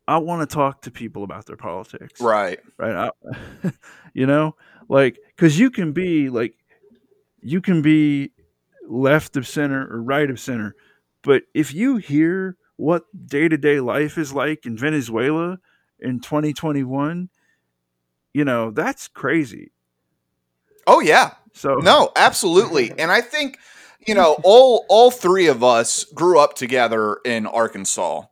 I 0.08 0.18
want 0.18 0.48
to 0.50 0.54
talk 0.54 0.82
to 0.84 0.92
people 0.92 1.24
about 1.24 1.46
their 1.46 1.58
politics. 1.58 2.22
Right. 2.22 2.60
Right. 2.78 3.12
I, 3.64 3.72
you 4.14 4.26
know, 4.26 4.56
like, 4.88 5.20
because 5.36 5.60
you 5.60 5.70
can 5.70 5.92
be 5.92 6.30
like, 6.30 6.56
you 7.42 7.62
can 7.62 7.82
be 7.82 8.32
left 8.88 9.36
of 9.36 9.48
center 9.48 9.88
or 9.92 10.02
right 10.02 10.30
of 10.30 10.40
center. 10.40 10.76
But 11.22 11.44
if 11.54 11.74
you 11.74 11.98
hear 11.98 12.58
what 12.78 13.04
day 13.28 13.48
to 13.48 13.58
day 13.58 13.80
life 13.80 14.18
is 14.18 14.34
like 14.34 14.66
in 14.66 14.78
Venezuela 14.78 15.60
in 16.02 16.20
2021, 16.20 17.30
you 18.34 18.46
know, 18.46 18.72
that's 18.72 19.08
crazy. 19.08 19.72
Oh, 20.88 21.00
yeah. 21.00 21.32
So, 21.54 21.76
No, 21.76 22.12
absolutely. 22.16 22.92
And 22.98 23.12
I 23.12 23.22
think, 23.22 23.58
you 24.08 24.16
know, 24.16 24.38
all 24.44 24.86
all 24.90 25.12
three 25.12 25.48
of 25.48 25.64
us 25.64 26.06
grew 26.06 26.40
up 26.40 26.56
together 26.56 27.18
in 27.26 27.46
Arkansas. 27.46 28.24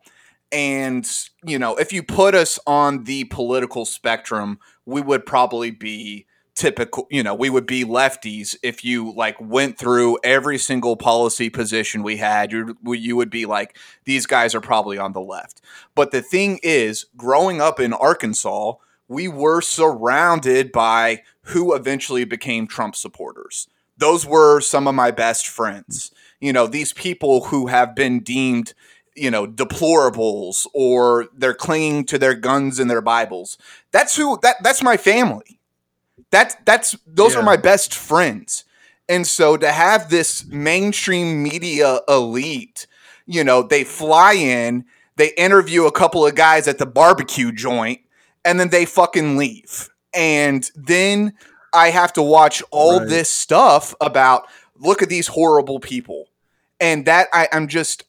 And, 0.51 1.07
you 1.43 1.59
know, 1.59 1.75
if 1.75 1.93
you 1.93 2.01
put 2.01 2.33
us 2.33 2.57
on 2.65 3.03
the 3.03 3.25
political 3.25 3.85
spectrum, 3.85 4.59
we 4.85 5.01
would 5.01 5.25
probably 5.25 5.69
be 5.69 6.25
typical, 6.59 7.07
you 7.09 7.23
know, 7.23 7.33
we 7.33 7.49
would 7.49 7.65
be 7.65 7.85
lefties 7.85 8.55
if 8.61 8.83
you 8.83 9.13
like 9.15 9.39
went 9.39 9.77
through 9.77 10.19
every 10.25 10.57
single 10.57 10.97
policy 10.97 11.49
position 11.49 12.03
we 12.03 12.17
had. 12.17 12.51
You 12.51 12.75
you 12.83 13.15
would 13.15 13.29
be 13.29 13.45
like 13.45 13.77
these 14.03 14.25
guys 14.25 14.53
are 14.53 14.61
probably 14.61 14.97
on 14.97 15.13
the 15.13 15.21
left. 15.21 15.61
But 15.95 16.11
the 16.11 16.21
thing 16.21 16.59
is, 16.61 17.05
growing 17.15 17.61
up 17.61 17.79
in 17.79 17.93
Arkansas, 17.93 18.73
we 19.07 19.29
were 19.29 19.61
surrounded 19.61 20.73
by 20.73 21.23
who 21.43 21.73
eventually 21.73 22.25
became 22.25 22.67
Trump 22.67 22.95
supporters. 22.95 23.67
Those 23.97 24.25
were 24.25 24.59
some 24.59 24.85
of 24.87 24.95
my 24.95 25.11
best 25.11 25.47
friends. 25.47 26.11
You 26.41 26.51
know, 26.51 26.67
these 26.67 26.91
people 26.91 27.45
who 27.45 27.67
have 27.67 27.95
been 27.95 28.19
deemed, 28.19 28.73
you 29.15 29.31
know, 29.31 29.47
deplorables 29.47 30.67
or 30.73 31.27
they're 31.33 31.53
clinging 31.53 32.03
to 32.07 32.17
their 32.17 32.35
guns 32.35 32.79
and 32.79 32.89
their 32.91 33.01
Bibles. 33.01 33.57
That's 33.91 34.17
who 34.17 34.37
that 34.41 34.57
that's 34.61 34.83
my 34.83 34.97
family. 34.97 35.58
That 36.31 36.57
that's 36.65 36.95
those 37.07 37.33
Yeah. 37.33 37.39
are 37.39 37.43
my 37.43 37.57
best 37.57 37.93
friends. 37.93 38.63
And 39.07 39.25
so 39.25 39.57
to 39.57 39.71
have 39.71 40.09
this 40.09 40.45
mainstream 40.45 41.41
media 41.41 41.99
elite, 42.07 42.85
you 43.25 43.43
know, 43.43 43.63
they 43.63 43.83
fly 43.83 44.33
in, 44.33 44.85
they 45.15 45.29
interview 45.33 45.85
a 45.85 45.91
couple 45.91 46.25
of 46.25 46.35
guys 46.35 46.67
at 46.67 46.77
the 46.77 46.85
barbecue 46.85 47.51
joint, 47.51 48.01
and 48.45 48.59
then 48.59 48.69
they 48.69 48.85
fucking 48.85 49.37
leave. 49.37 49.89
And 50.13 50.69
then 50.75 51.33
I 51.73 51.89
have 51.89 52.13
to 52.13 52.21
watch 52.21 52.61
all 52.71 52.99
Right. 52.99 53.09
this 53.09 53.29
stuff 53.31 53.95
about 53.99 54.47
look 54.77 55.01
at 55.01 55.09
these 55.09 55.27
horrible 55.27 55.79
people. 55.79 56.25
And 56.79 57.05
that 57.05 57.27
I, 57.33 57.47
I'm 57.51 57.67
just 57.67 58.03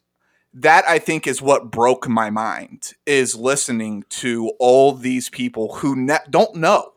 that 0.52 0.84
I 0.88 0.98
think 0.98 1.26
is 1.26 1.40
what 1.40 1.70
broke 1.70 2.08
my 2.08 2.28
mind 2.28 2.92
is 3.06 3.34
listening 3.36 4.04
to 4.10 4.52
all 4.58 4.92
these 4.92 5.28
people 5.28 5.76
who 5.76 5.94
ne- 5.96 6.18
don't 6.28 6.56
know. 6.56 6.92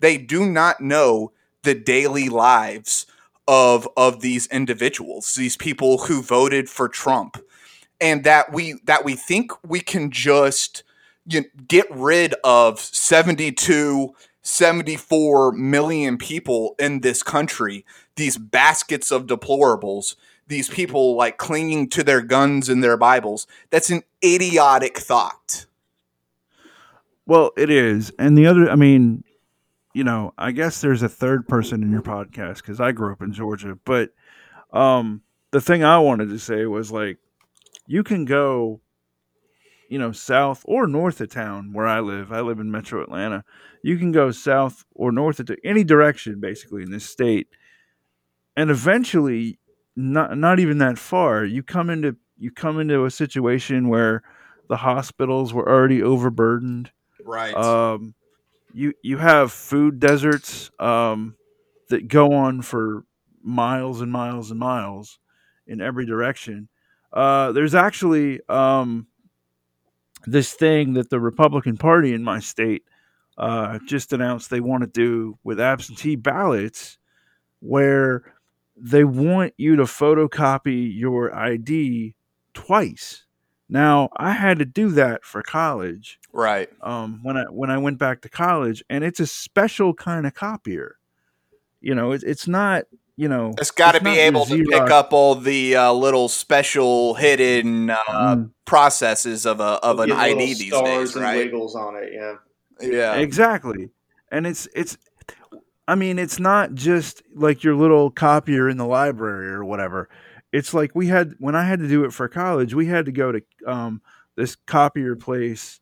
They 0.00 0.18
do 0.18 0.46
not 0.46 0.80
know 0.80 1.32
the 1.62 1.74
daily 1.74 2.28
lives 2.28 3.06
of 3.46 3.88
of 3.96 4.20
these 4.20 4.46
individuals, 4.48 5.34
these 5.34 5.56
people 5.56 5.98
who 5.98 6.22
voted 6.22 6.68
for 6.68 6.88
Trump, 6.88 7.36
and 8.00 8.24
that 8.24 8.52
we 8.52 8.74
that 8.84 9.04
we 9.04 9.14
think 9.14 9.52
we 9.66 9.80
can 9.80 10.10
just 10.10 10.82
you 11.26 11.42
know, 11.42 11.46
get 11.68 11.86
rid 11.90 12.34
of 12.44 12.80
72 12.80 14.14
74 14.42 15.52
million 15.52 16.16
people 16.16 16.74
in 16.78 17.00
this 17.00 17.22
country 17.22 17.84
these 18.16 18.38
baskets 18.38 19.10
of 19.10 19.26
deplorables 19.26 20.16
these 20.50 20.68
people 20.68 21.16
like 21.16 21.38
clinging 21.38 21.88
to 21.88 22.04
their 22.04 22.20
guns 22.20 22.68
and 22.68 22.84
their 22.84 22.98
bibles. 22.98 23.46
That's 23.70 23.88
an 23.88 24.02
idiotic 24.22 24.98
thought. 24.98 25.64
Well, 27.24 27.52
it 27.56 27.70
is. 27.70 28.12
And 28.18 28.36
the 28.36 28.46
other, 28.46 28.68
I 28.68 28.74
mean, 28.74 29.24
you 29.92 30.04
know, 30.04 30.32
I 30.38 30.52
guess 30.52 30.80
there's 30.80 31.02
a 31.02 31.08
third 31.08 31.48
person 31.48 31.82
in 31.82 31.90
your 31.90 32.02
podcast 32.02 32.56
because 32.56 32.80
I 32.80 32.92
grew 32.92 33.12
up 33.12 33.22
in 33.22 33.32
Georgia. 33.32 33.76
But 33.84 34.10
um, 34.72 35.22
the 35.50 35.60
thing 35.60 35.82
I 35.82 35.98
wanted 35.98 36.28
to 36.30 36.38
say 36.38 36.66
was 36.66 36.92
like, 36.92 37.18
you 37.86 38.04
can 38.04 38.24
go, 38.24 38.80
you 39.88 39.98
know, 39.98 40.12
south 40.12 40.62
or 40.66 40.86
north 40.86 41.20
of 41.20 41.30
town 41.30 41.72
where 41.72 41.86
I 41.86 42.00
live. 42.00 42.30
I 42.32 42.40
live 42.40 42.60
in 42.60 42.70
metro 42.70 43.02
Atlanta. 43.02 43.44
You 43.82 43.98
can 43.98 44.12
go 44.12 44.30
south 44.30 44.84
or 44.94 45.10
north 45.10 45.40
of 45.40 45.46
to 45.46 45.56
any 45.64 45.82
direction, 45.82 46.38
basically, 46.38 46.82
in 46.82 46.92
this 46.92 47.08
state. 47.08 47.48
And 48.56 48.70
eventually, 48.70 49.58
not 49.96 50.38
not 50.38 50.60
even 50.60 50.78
that 50.78 50.98
far, 50.98 51.44
you 51.44 51.64
come 51.64 51.90
into 51.90 52.16
you 52.38 52.52
come 52.52 52.78
into 52.78 53.04
a 53.04 53.10
situation 53.10 53.88
where 53.88 54.22
the 54.68 54.76
hospitals 54.76 55.52
were 55.52 55.68
already 55.68 56.00
overburdened 56.02 56.92
right 57.24 57.54
um, 57.54 58.14
you 58.72 58.94
you 59.02 59.18
have 59.18 59.52
food 59.52 60.00
deserts 60.00 60.70
um, 60.78 61.36
that 61.88 62.08
go 62.08 62.32
on 62.32 62.62
for 62.62 63.04
miles 63.42 64.00
and 64.00 64.12
miles 64.12 64.50
and 64.50 64.60
miles 64.60 65.18
in 65.66 65.80
every 65.80 66.06
direction. 66.06 66.68
Uh, 67.12 67.52
there's 67.52 67.74
actually 67.74 68.40
um, 68.48 69.06
this 70.26 70.52
thing 70.52 70.94
that 70.94 71.10
the 71.10 71.20
Republican 71.20 71.76
Party 71.76 72.12
in 72.12 72.22
my 72.22 72.40
state 72.40 72.84
uh, 73.38 73.78
just 73.86 74.12
announced 74.12 74.50
they 74.50 74.60
want 74.60 74.82
to 74.82 74.86
do 74.86 75.38
with 75.42 75.60
absentee 75.60 76.16
ballots, 76.16 76.98
where 77.60 78.34
they 78.76 79.04
want 79.04 79.54
you 79.56 79.76
to 79.76 79.84
photocopy 79.84 80.90
your 80.94 81.34
ID 81.34 82.14
twice. 82.54 83.24
Now, 83.72 84.08
I 84.16 84.32
had 84.32 84.58
to 84.58 84.64
do 84.64 84.90
that 84.90 85.24
for 85.24 85.42
college 85.42 86.18
right 86.32 86.68
um, 86.82 87.20
when 87.22 87.36
I 87.36 87.44
when 87.44 87.70
I 87.70 87.78
went 87.78 87.98
back 87.98 88.20
to 88.22 88.28
college, 88.28 88.82
and 88.90 89.04
it's 89.04 89.20
a 89.20 89.26
special 89.26 89.94
kind 89.94 90.26
of 90.26 90.34
copier. 90.34 90.96
You 91.80 91.94
know, 91.94 92.10
it, 92.12 92.24
it's 92.24 92.48
not 92.48 92.84
you 93.16 93.28
know 93.28 93.52
it's 93.58 93.70
got 93.70 93.92
to 93.92 94.02
be 94.02 94.18
able 94.18 94.44
to 94.46 94.64
pick 94.64 94.90
up 94.90 95.12
all 95.12 95.36
the 95.36 95.76
uh, 95.76 95.92
little 95.92 96.28
special 96.28 97.14
hidden 97.14 97.90
uh, 97.90 97.96
Mm. 98.08 98.50
processes 98.64 99.46
of 99.46 99.60
a 99.60 99.78
of 99.84 100.00
an 100.00 100.08
Get 100.08 100.18
little 100.18 100.42
id 100.42 100.54
these 100.54 100.72
days 100.72 101.14
and 101.14 101.24
right 101.24 101.36
wiggles 101.36 101.76
on 101.76 101.94
it. 101.96 102.12
Yeah. 102.12 102.34
yeah 102.80 103.14
exactly, 103.14 103.90
and 104.32 104.46
it's 104.48 104.66
it's. 104.74 104.98
I 105.88 105.96
mean, 105.96 106.20
it's 106.20 106.38
not 106.38 106.74
just 106.74 107.22
like 107.34 107.64
your 107.64 107.74
little 107.74 108.10
copier 108.12 108.68
in 108.68 108.76
the 108.76 108.86
library 108.86 109.48
or 109.48 109.64
whatever. 109.64 110.08
It's 110.52 110.74
like 110.74 110.92
we 110.94 111.06
had 111.06 111.34
when 111.38 111.54
I 111.54 111.64
had 111.64 111.78
to 111.80 111.88
do 111.88 112.04
it 112.04 112.12
for 112.12 112.28
college, 112.28 112.74
we 112.74 112.86
had 112.86 113.06
to 113.06 113.12
go 113.12 113.32
to 113.32 113.40
um, 113.66 114.02
this 114.36 114.56
copier 114.56 115.14
place, 115.16 115.80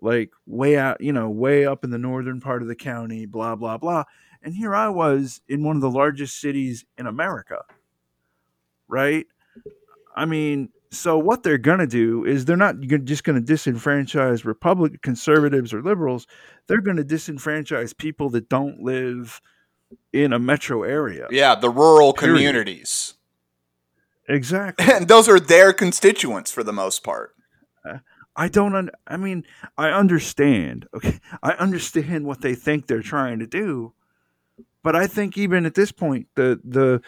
like 0.00 0.30
way 0.46 0.78
out, 0.78 1.00
you 1.00 1.12
know, 1.12 1.28
way 1.28 1.66
up 1.66 1.84
in 1.84 1.90
the 1.90 1.98
northern 1.98 2.40
part 2.40 2.62
of 2.62 2.68
the 2.68 2.74
county, 2.76 3.26
blah 3.26 3.56
blah 3.56 3.76
blah. 3.76 4.04
And 4.42 4.54
here 4.54 4.74
I 4.74 4.88
was 4.88 5.40
in 5.48 5.64
one 5.64 5.76
of 5.76 5.82
the 5.82 5.90
largest 5.90 6.40
cities 6.40 6.84
in 6.96 7.06
America, 7.06 7.62
right? 8.88 9.26
I 10.14 10.24
mean, 10.24 10.70
so 10.90 11.18
what 11.18 11.42
they're 11.42 11.58
gonna 11.58 11.86
do 11.86 12.24
is 12.24 12.44
they're 12.44 12.56
not 12.56 12.80
just 12.80 13.24
gonna 13.24 13.40
disenfranchise 13.42 14.44
Republic 14.44 15.02
conservatives 15.02 15.74
or 15.74 15.82
liberals. 15.82 16.26
They're 16.68 16.80
gonna 16.80 17.02
disenfranchise 17.04 17.96
people 17.96 18.30
that 18.30 18.48
don't 18.48 18.80
live 18.80 19.40
in 20.12 20.32
a 20.32 20.38
metro 20.38 20.82
area. 20.84 21.28
yeah 21.30 21.54
the 21.54 21.70
rural 21.70 22.12
Period. 22.12 22.36
communities 22.36 23.14
Exactly. 24.28 24.86
and 24.92 25.08
those 25.08 25.28
are 25.28 25.38
their 25.40 25.72
constituents 25.72 26.50
for 26.50 26.62
the 26.64 26.72
most 26.72 27.02
part 27.04 27.32
I 28.38 28.48
don't. 28.48 28.74
Un- 28.74 28.90
I 29.06 29.16
mean, 29.16 29.44
I 29.78 29.88
understand. 29.90 30.86
Okay, 30.94 31.18
I 31.42 31.52
understand 31.52 32.26
what 32.26 32.42
they 32.42 32.54
think 32.54 32.86
they're 32.86 33.00
trying 33.00 33.38
to 33.38 33.46
do, 33.46 33.94
but 34.82 34.94
I 34.94 35.06
think 35.06 35.38
even 35.38 35.64
at 35.64 35.74
this 35.74 35.90
point, 35.90 36.26
the 36.34 36.60
the 36.62 37.00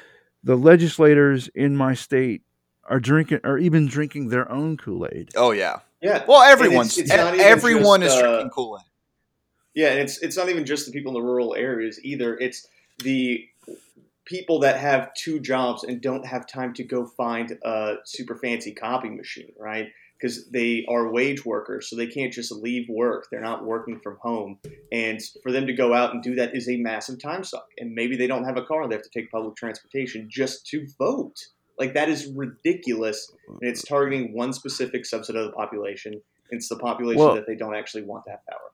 the 0.43 0.57
legislators 0.57 1.49
in 1.55 1.77
my 1.77 1.93
state 1.93 2.43
are 2.85 2.99
drinking, 3.01 3.41
are 3.45 3.59
even 3.59 3.87
drinking 3.87 4.29
their 4.29 4.51
own 4.51 4.79
Kool 4.79 5.07
Aid. 5.13 5.29
Oh 5.37 5.51
yeah. 5.51 5.81
Yeah. 6.01 6.25
Well, 6.27 6.43
everyone's 6.43 6.97
it's- 6.97 7.11
it's 7.11 7.17
not 7.23 7.35
everyone 7.39 8.01
just, 8.01 8.17
is 8.17 8.23
uh, 8.23 8.27
drinking 8.29 8.51
Kool 8.51 8.79
Aid. 8.81 8.87
Yeah, 9.75 9.89
and 9.91 10.01
it's 10.01 10.19
it's 10.23 10.37
not 10.37 10.49
even 10.49 10.65
just 10.65 10.87
the 10.87 10.93
people 10.93 11.11
in 11.15 11.23
the 11.23 11.29
rural 11.29 11.55
areas 11.55 12.03
either. 12.03 12.39
It's 12.39 12.67
the 13.01 13.47
people 14.29 14.61
that 14.61 14.79
have 14.79 15.13
two 15.15 15.41
jobs 15.41 15.85
and 15.85 16.01
don't 16.03 16.27
have 16.27 16.47
time 16.47 16.75
to 16.75 16.85
go 16.85 17.07
find 17.07 17.59
a 17.65 17.95
super 18.05 18.37
fancy 18.37 18.75
copy 18.75 19.09
machine, 19.09 19.53
right? 19.59 19.89
Because 20.21 20.51
they 20.51 20.85
are 20.89 21.11
wage 21.11 21.47
workers, 21.47 21.89
so 21.89 21.97
they 21.97 22.07
can't 22.07 22.33
just 22.33 22.53
leave 22.53 22.89
work. 22.89 23.29
They're 23.31 23.41
not 23.41 23.65
working 23.65 24.01
from 24.01 24.19
home, 24.21 24.59
and 24.93 25.21
for 25.43 25.53
them 25.53 25.67
to 25.67 25.73
go 25.73 25.95
out 25.95 26.13
and 26.13 26.23
do 26.23 26.35
that 26.35 26.55
is 26.55 26.69
a 26.69 26.77
massive 26.77 27.21
time 27.23 27.43
suck. 27.43 27.69
And 27.79 27.95
maybe 27.95 28.17
they 28.17 28.27
don't 28.27 28.45
have 28.45 28.57
a 28.57 28.65
car; 28.65 28.87
they 28.87 28.97
have 28.97 29.05
to 29.05 29.11
take 29.11 29.31
public 29.31 29.57
transportation 29.57 30.29
just 30.31 30.67
to 30.69 30.87
vote. 30.99 31.37
Like 31.79 31.95
that 31.95 32.09
is 32.09 32.27
ridiculous, 32.27 33.33
and 33.49 33.59
it's 33.63 33.83
targeting 33.83 34.35
one 34.35 34.53
specific 34.53 35.05
subset 35.05 35.37
of 35.37 35.47
the 35.47 35.53
population. 35.53 36.21
It's 36.51 36.69
the 36.69 36.77
population 36.77 37.23
Well- 37.23 37.35
that 37.35 37.47
they 37.47 37.57
don't 37.57 37.75
actually 37.77 38.03
want 38.03 38.25
to 38.25 38.33
have 38.33 38.45
power. 38.47 38.73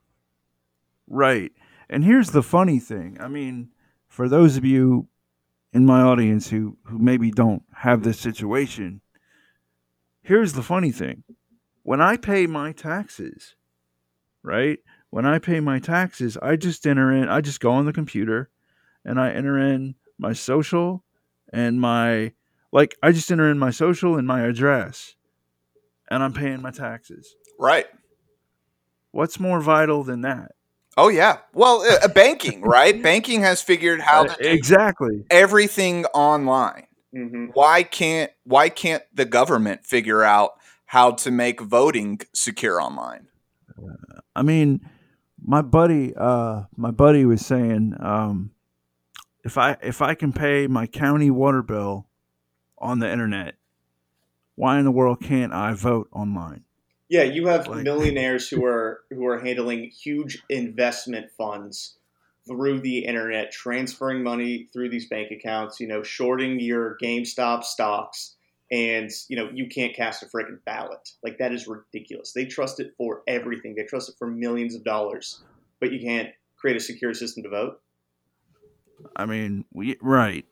Right. 1.07 1.51
And 1.87 2.03
here's 2.03 2.31
the 2.31 2.41
funny 2.41 2.79
thing. 2.79 3.17
I 3.19 3.27
mean, 3.27 3.69
for 4.07 4.27
those 4.27 4.57
of 4.57 4.65
you 4.65 5.07
in 5.75 5.85
my 5.85 6.01
audience 6.01 6.47
who, 6.49 6.77
who 6.85 6.97
maybe 6.97 7.29
don't 7.29 7.61
have 7.73 8.01
this 8.01 8.17
situation, 8.17 9.01
here's 10.21 10.53
the 10.53 10.63
funny 10.63 10.89
thing. 10.89 11.25
When 11.83 12.01
I 12.01 12.15
pay 12.15 12.47
my 12.47 12.71
taxes, 12.71 13.55
right? 14.41 14.79
When 15.09 15.25
I 15.25 15.37
pay 15.37 15.59
my 15.59 15.79
taxes, 15.79 16.37
I 16.41 16.55
just 16.55 16.87
enter 16.87 17.11
in, 17.11 17.27
I 17.27 17.41
just 17.41 17.59
go 17.59 17.71
on 17.71 17.85
the 17.85 17.91
computer 17.91 18.49
and 19.03 19.19
I 19.19 19.31
enter 19.31 19.59
in 19.59 19.95
my 20.17 20.31
social 20.31 21.03
and 21.51 21.81
my, 21.81 22.31
like, 22.71 22.95
I 23.03 23.11
just 23.11 23.29
enter 23.29 23.51
in 23.51 23.59
my 23.59 23.71
social 23.71 24.17
and 24.17 24.25
my 24.25 24.43
address 24.43 25.15
and 26.09 26.23
I'm 26.23 26.33
paying 26.33 26.61
my 26.61 26.71
taxes. 26.71 27.35
Right. 27.59 27.85
What's 29.11 29.41
more 29.41 29.59
vital 29.59 30.05
than 30.05 30.21
that? 30.21 30.53
Oh 30.97 31.09
yeah. 31.09 31.39
Well, 31.53 31.81
uh, 31.81 32.05
uh, 32.05 32.07
banking, 32.07 32.61
right? 32.65 33.01
banking 33.01 33.41
has 33.41 33.61
figured 33.61 34.01
how 34.01 34.25
to 34.25 34.31
Uh, 34.31 34.35
exactly. 34.39 35.25
everything 35.29 36.05
online. 36.07 36.87
hmm 37.13 37.47
Why 37.53 37.83
can't 37.83 38.31
why 38.43 38.69
can't 38.69 39.03
the 39.13 39.25
government 39.25 39.85
figure 39.85 40.23
out 40.23 40.51
how 40.85 41.11
to 41.11 41.31
make 41.31 41.61
voting 41.61 42.19
secure 42.33 42.81
online? 42.81 43.27
I 44.35 44.43
mean, 44.43 44.81
my 45.41 45.61
buddy, 45.61 46.13
uh, 46.15 46.63
my 46.75 46.91
buddy 46.91 47.25
was 47.25 47.45
saying, 47.45 47.95
um, 47.99 48.51
if 49.43 49.57
I 49.57 49.77
if 49.81 50.01
I 50.01 50.15
can 50.15 50.33
pay 50.33 50.67
my 50.67 50.87
county 50.87 51.31
water 51.31 51.63
bill 51.63 52.07
on 52.77 52.99
the 52.99 53.09
internet, 53.11 53.55
why 54.55 54.79
in 54.79 54.85
the 54.85 54.91
world 54.91 55.21
can't 55.21 55.53
I 55.53 55.73
vote 55.73 56.09
online? 56.11 56.64
Yeah, 57.09 57.23
you 57.23 57.47
have 57.47 57.67
Like- 57.67 57.83
millionaires 57.83 58.49
who 58.49 58.65
are 58.65 59.01
who 59.11 59.25
are 59.27 59.39
handling 59.39 59.89
huge 59.89 60.43
investment 60.49 61.31
funds 61.37 61.97
through 62.47 62.79
the 62.81 62.99
internet, 63.05 63.51
transferring 63.51 64.21
money 64.23 64.69
through 64.71 64.89
these 64.89 65.07
bank 65.07 65.31
accounts. 65.31 65.79
You 65.79 65.87
know, 65.87 66.03
shorting 66.03 66.59
your 66.59 66.97
GameStop 67.01 67.63
stocks, 67.63 68.35
and 68.71 69.09
you 69.29 69.35
know 69.35 69.49
you 69.53 69.67
can't 69.67 69.95
cast 69.95 70.23
a 70.23 70.25
freaking 70.27 70.59
ballot. 70.65 71.09
Like 71.23 71.37
that 71.39 71.51
is 71.53 71.67
ridiculous. 71.67 72.33
They 72.33 72.45
trust 72.45 72.79
it 72.79 72.93
for 72.97 73.21
everything. 73.27 73.75
They 73.75 73.83
trust 73.83 74.09
it 74.09 74.15
for 74.17 74.27
millions 74.27 74.75
of 74.75 74.83
dollars, 74.83 75.43
but 75.79 75.91
you 75.91 75.99
can't 75.99 76.29
create 76.57 76.77
a 76.77 76.79
secure 76.79 77.13
system 77.13 77.43
to 77.43 77.49
vote. 77.49 77.81
I 79.15 79.25
mean, 79.25 79.65
we 79.73 79.97
right, 80.01 80.45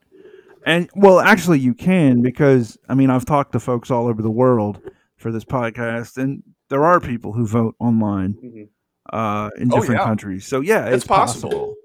and 0.66 0.90
well, 0.96 1.20
actually, 1.20 1.60
you 1.60 1.74
can 1.74 2.22
because 2.22 2.78
I 2.88 2.94
mean, 2.96 3.10
I've 3.10 3.26
talked 3.26 3.54
to 3.54 3.60
folks 3.60 3.90
all 3.90 4.08
over 4.08 4.22
the 4.22 4.30
world 4.32 4.82
for 5.24 5.32
this 5.32 5.46
podcast, 5.46 6.18
and 6.18 6.44
there 6.70 6.84
are 6.86 7.00
people 7.00 7.34
who 7.34 7.48
vote 7.48 7.76
online 7.80 8.36
Mhm. 8.44 8.68
uh, 9.12 9.50
in 9.58 9.74
Oh, 9.74 9.80
different 9.80 10.02
yeah. 10.02 10.06
countries. 10.06 10.46
So 10.46 10.60
yeah, 10.62 10.86
It's 10.86 10.98
it's, 10.98 11.08
possible. 11.08 11.50
possible. 11.50 11.76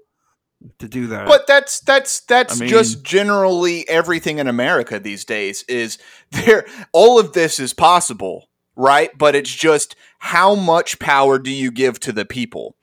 to 0.79 0.89
do 0.89 1.07
that. 1.07 1.25
But 1.25 1.47
that's 1.47 1.79
that's 1.79 2.19
that's 2.21 2.59
I 2.59 2.67
just 2.67 3.01
generally 3.03 3.87
everything 3.87 4.39
in 4.39 4.47
America 4.49 4.99
these 4.99 5.23
days 5.23 5.63
is 5.69 5.97
there 6.31 6.65
all 6.91 7.17
of 7.17 7.31
this 7.31 7.61
is 7.61 7.73
possible, 7.73 8.49
right? 8.75 9.09
But 9.17 9.35
it's 9.35 9.49
just 9.55 9.95
how 10.17 10.55
much 10.55 10.99
power 10.99 11.39
do 11.39 11.49
you 11.49 11.71
give 11.71 11.97
to 12.01 12.11
the 12.11 12.25
people? 12.25 12.75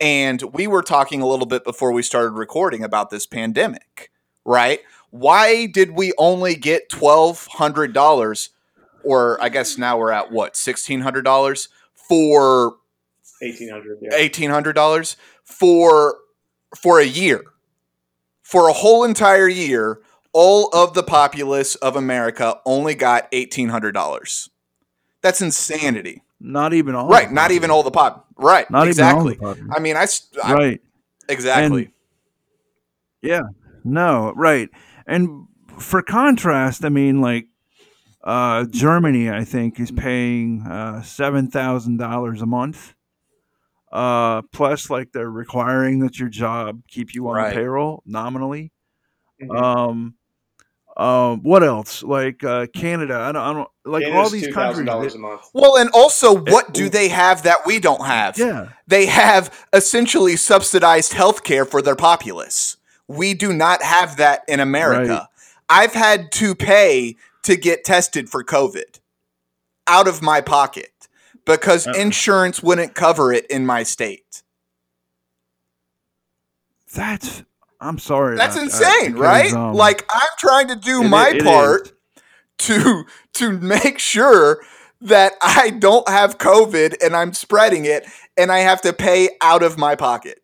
And 0.00 0.42
we 0.52 0.68
were 0.68 0.82
talking 0.82 1.22
a 1.22 1.26
little 1.26 1.46
bit 1.46 1.64
before 1.64 1.90
we 1.90 2.02
started 2.02 2.30
recording 2.38 2.84
about 2.84 3.10
this 3.10 3.26
pandemic, 3.26 4.12
right? 4.44 4.78
Why 5.10 5.66
did 5.66 5.90
we 5.96 6.12
only 6.18 6.54
get 6.54 6.88
twelve 6.88 7.48
hundred 7.50 7.92
dollars, 7.92 8.50
or 9.04 9.42
I 9.42 9.48
guess 9.48 9.78
now 9.78 9.98
we're 9.98 10.10
at 10.12 10.30
what 10.32 10.56
sixteen 10.56 11.00
hundred 11.00 11.22
dollars 11.22 11.68
for 11.94 12.76
Eighteen 13.42 13.68
hundred. 13.70 13.98
Yeah. 14.00 14.10
eighteen 14.14 14.50
hundred 14.50 14.74
dollars 14.74 15.16
for 15.44 16.16
for 16.76 16.98
a 17.00 17.04
year, 17.04 17.42
for 18.42 18.68
a 18.68 18.72
whole 18.72 19.04
entire 19.04 19.48
year. 19.48 20.00
All 20.32 20.68
of 20.74 20.94
the 20.94 21.02
populace 21.04 21.76
of 21.76 21.94
America 21.94 22.58
only 22.66 22.94
got 22.94 23.28
eighteen 23.32 23.68
hundred 23.68 23.92
dollars. 23.92 24.48
That's 25.22 25.40
insanity, 25.40 26.22
not 26.40 26.72
even 26.74 26.94
all. 26.94 27.08
right? 27.08 27.28
the 27.28 27.34
Not 27.34 27.50
even 27.52 27.70
all 27.70 27.82
the 27.82 27.90
pop, 27.90 28.26
right? 28.36 28.68
Not 28.70 28.86
exactly. 28.88 29.34
even 29.34 29.46
all 29.46 29.54
the 29.54 29.60
population. 29.60 29.72
I 29.76 29.80
mean, 29.80 29.96
I, 29.96 30.02
s- 30.02 30.28
I- 30.42 30.52
right. 30.54 30.80
exactly. 31.28 31.90
Yeah. 33.22 33.42
No, 33.84 34.32
right. 34.36 34.68
And 35.06 35.46
for 35.78 36.02
contrast, 36.02 36.84
I 36.84 36.88
mean, 36.88 37.20
like 37.20 37.46
uh, 38.24 38.64
Germany, 38.64 39.30
I 39.30 39.44
think, 39.44 39.78
is 39.78 39.90
paying 39.92 40.62
uh, 40.62 41.02
seven 41.02 41.48
thousand 41.50 41.98
dollars 41.98 42.42
a 42.42 42.46
month. 42.46 42.94
Uh, 43.92 44.42
plus, 44.52 44.90
like 44.90 45.12
they're 45.12 45.30
requiring 45.30 46.00
that 46.00 46.18
your 46.18 46.28
job 46.28 46.82
keep 46.88 47.14
you 47.14 47.28
on 47.28 47.36
Right. 47.36 47.50
the 47.50 47.56
payroll 47.60 48.02
nominally. 48.04 48.72
Mhm. 49.40 49.60
Um, 49.62 50.14
um, 50.96 51.42
what 51.42 51.62
else? 51.62 52.02
Like 52.02 52.42
uh, 52.42 52.66
Canada, 52.74 53.14
I 53.16 53.30
don't, 53.32 53.42
I 53.42 53.52
don't 53.52 53.68
like 53.84 54.04
all 54.12 54.28
these 54.30 54.48
countries. 54.48 54.86
that- 54.86 55.14
a 55.14 55.18
month. 55.18 55.42
well, 55.52 55.76
and 55.76 55.90
also, 55.90 56.34
what 56.36 56.72
do 56.72 56.88
they 56.88 57.08
have 57.08 57.42
that 57.44 57.58
we 57.66 57.78
don't 57.78 58.04
have? 58.06 58.36
yeah, 58.38 58.68
They 58.86 59.06
have 59.06 59.52
essentially 59.72 60.36
subsidized 60.36 61.12
health 61.12 61.44
care 61.44 61.64
for 61.64 61.82
their 61.82 61.96
populace. 61.96 62.76
We 63.06 63.34
do 63.34 63.52
not 63.52 63.82
have 63.82 64.16
that 64.16 64.42
in 64.48 64.60
America. 64.60 65.12
Right. 65.12 65.26
I've 65.68 65.92
had 65.92 66.32
to 66.32 66.54
pay 66.54 67.16
to 67.44 67.56
get 67.56 67.84
tested 67.84 68.28
for 68.28 68.42
COVID 68.44 69.00
out 69.86 70.08
of 70.08 70.20
my 70.22 70.40
pocket 70.40 70.90
because 71.44 71.86
Uh-uh. 71.86 71.94
insurance 71.96 72.62
wouldn't 72.62 72.94
cover 72.94 73.32
it 73.32 73.46
in 73.46 73.64
my 73.66 73.82
state. 73.82 74.42
that's. 76.94 77.42
I'm 77.80 77.98
sorry. 77.98 78.36
That's 78.36 78.56
about 78.56 78.70
that, 78.70 78.82
insane, 78.96 79.12
because, 79.12 79.20
right? 79.20 79.52
um, 79.52 79.74
like 79.74 80.06
I'm 80.10 80.28
trying 80.38 80.68
to 80.68 80.76
do 80.76 81.02
it- 81.02 81.08
my 81.08 81.30
it 81.34 81.42
part 81.44 81.88
is. 81.88 81.92
to 82.58 83.04
to 83.34 83.50
make 83.58 83.98
sure 83.98 84.62
that 85.02 85.32
I 85.42 85.70
don't 85.70 86.08
have 86.08 86.38
COVID 86.38 86.94
and 87.04 87.14
I'm 87.14 87.34
spreading 87.34 87.84
it 87.84 88.06
and 88.38 88.50
I 88.50 88.60
have 88.60 88.80
to 88.82 88.92
pay 88.94 89.30
out 89.42 89.62
of 89.62 89.76
my 89.76 89.96
pocket. 89.96 90.40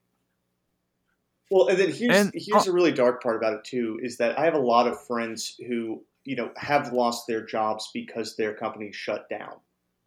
Well, 1.51 1.69
and 1.69 1.79
then 1.79 1.91
here's 1.93 2.17
And- 2.17 2.33
here's 2.35 2.67
a 2.67 2.73
really 2.73 2.93
dark 2.93 3.23
part 3.23 3.37
about 3.37 3.55
it 3.55 3.65
too 3.65 3.99
is 4.03 4.19
that 4.19 4.39
I 4.39 4.45
have 4.45 4.55
a 4.55 4.59
lot 4.59 4.87
of 4.87 5.01
friends 5.07 5.57
who 5.67 6.03
you 6.25 6.37
know 6.37 6.51
have 6.57 6.93
lost 6.93 7.27
their 7.27 7.45
jobs 7.45 7.91
because 7.93 8.37
their 8.37 8.55
company 8.55 8.91
shut 8.93 9.29
down, 9.29 9.55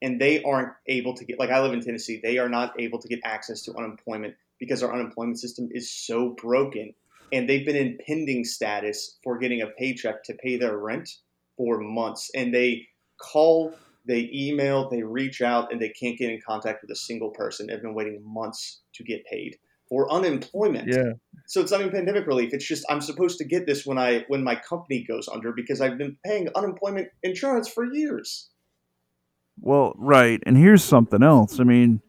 and 0.01 0.19
they 0.19 0.43
aren't 0.43 0.73
able 0.87 1.13
to 1.15 1.25
get 1.25 1.39
like 1.39 1.49
I 1.49 1.61
live 1.61 1.73
in 1.73 1.81
Tennessee. 1.81 2.19
They 2.21 2.37
are 2.37 2.49
not 2.49 2.79
able 2.79 2.99
to 2.99 3.07
get 3.07 3.19
access 3.23 3.61
to 3.63 3.75
unemployment 3.75 4.35
because 4.59 4.83
our 4.83 4.93
unemployment 4.93 5.39
system 5.39 5.69
is 5.71 5.93
so 5.93 6.29
broken, 6.29 6.93
and 7.31 7.47
they've 7.47 7.65
been 7.65 7.75
in 7.75 7.97
pending 8.05 8.45
status 8.45 9.17
for 9.23 9.37
getting 9.37 9.61
a 9.61 9.67
paycheck 9.67 10.23
to 10.25 10.33
pay 10.35 10.57
their 10.57 10.77
rent 10.77 11.09
for 11.57 11.79
months, 11.79 12.29
and 12.35 12.53
they 12.53 12.87
call. 13.19 13.75
They 14.05 14.29
email, 14.33 14.89
they 14.89 15.01
reach 15.01 15.41
out, 15.41 15.71
and 15.71 15.81
they 15.81 15.87
can't 15.87 16.17
get 16.17 16.29
in 16.29 16.41
contact 16.45 16.81
with 16.81 16.91
a 16.91 16.95
single 16.95 17.29
person. 17.29 17.67
They've 17.67 17.81
been 17.81 17.93
waiting 17.93 18.21
months 18.21 18.81
to 18.95 19.03
get 19.05 19.25
paid 19.25 19.55
for 19.93 20.11
unemployment. 20.11 20.87
Yeah. 20.87 21.11
So 21.45 21.61
it's 21.61 21.71
not 21.71 21.81
even 21.81 21.93
pandemic 21.93 22.25
relief. 22.25 22.51
It's 22.51 22.65
just 22.65 22.83
I'm 22.89 22.99
supposed 22.99 23.37
to 23.37 23.45
get 23.45 23.67
this 23.67 23.85
when 23.85 23.99
I 23.99 24.25
when 24.27 24.43
my 24.43 24.55
company 24.55 25.05
goes 25.07 25.29
under 25.31 25.51
because 25.51 25.81
I've 25.81 25.99
been 25.99 26.17
paying 26.25 26.49
unemployment 26.55 27.09
insurance 27.21 27.69
for 27.69 27.85
years. 27.93 28.49
Well, 29.61 29.93
right. 29.95 30.41
And 30.47 30.57
here's 30.57 30.83
something 30.83 31.21
else. 31.21 31.59
I 31.59 31.63
mean, 31.63 32.01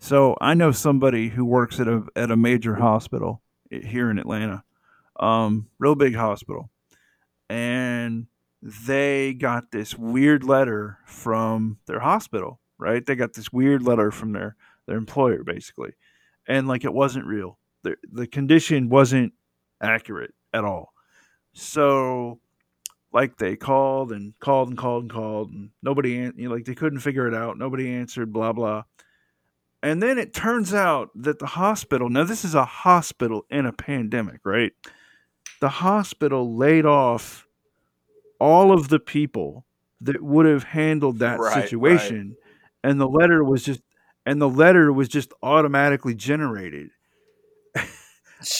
so 0.00 0.36
I 0.40 0.54
know 0.54 0.72
somebody 0.72 1.28
who 1.28 1.44
works 1.44 1.78
at 1.78 1.86
a 1.86 2.02
at 2.16 2.32
a 2.32 2.36
major 2.36 2.74
hospital 2.74 3.42
here 3.70 4.10
in 4.10 4.18
Atlanta, 4.18 4.64
um, 5.20 5.68
real 5.78 5.94
big 5.94 6.16
hospital, 6.16 6.68
and 7.48 8.26
they 8.60 9.34
got 9.34 9.70
this 9.70 9.96
weird 9.96 10.42
letter 10.42 10.98
from 11.06 11.78
their 11.86 12.00
hospital. 12.00 12.58
Right? 12.76 13.06
They 13.06 13.14
got 13.14 13.34
this 13.34 13.52
weird 13.52 13.84
letter 13.84 14.10
from 14.10 14.32
their 14.32 14.56
their 14.88 14.96
employer, 14.96 15.44
basically, 15.44 15.92
and 16.50 16.68
like 16.68 16.84
it 16.84 16.92
wasn't 16.92 17.26
real. 17.26 17.58
The 17.84 17.96
the 18.12 18.26
condition 18.26 18.90
wasn't 18.90 19.32
accurate 19.80 20.34
at 20.52 20.64
all. 20.64 20.92
So 21.54 22.40
like 23.12 23.38
they 23.38 23.56
called 23.56 24.12
and 24.12 24.38
called 24.40 24.68
and 24.68 24.78
called 24.78 25.04
and 25.04 25.12
called 25.12 25.50
and 25.50 25.70
nobody 25.82 26.10
you 26.12 26.32
know, 26.36 26.50
like 26.54 26.64
they 26.64 26.74
couldn't 26.74 27.00
figure 27.00 27.26
it 27.26 27.34
out 27.34 27.58
nobody 27.58 27.90
answered 27.90 28.32
blah 28.32 28.52
blah 28.52 28.84
and 29.82 30.02
then 30.02 30.18
it 30.18 30.34
turns 30.34 30.74
out 30.74 31.10
that 31.14 31.38
the 31.38 31.46
hospital 31.46 32.08
now 32.08 32.24
this 32.24 32.44
is 32.44 32.54
a 32.54 32.64
hospital 32.64 33.46
in 33.50 33.66
a 33.66 33.72
pandemic 33.72 34.40
right 34.44 34.72
the 35.60 35.68
hospital 35.68 36.56
laid 36.56 36.86
off 36.86 37.46
all 38.38 38.72
of 38.72 38.88
the 38.88 39.00
people 39.00 39.66
that 40.00 40.22
would 40.22 40.46
have 40.46 40.64
handled 40.64 41.18
that 41.18 41.40
Right, 41.40 41.68
situation 41.68 42.36
and 42.82 43.00
the 43.00 43.08
letter 43.08 43.44
was 43.44 43.64
just 43.64 43.82
and 44.26 44.40
the 44.40 44.48
letter 44.48 44.92
was 44.92 45.08
just 45.08 45.32
automatically 45.42 46.14
generated 46.14 46.90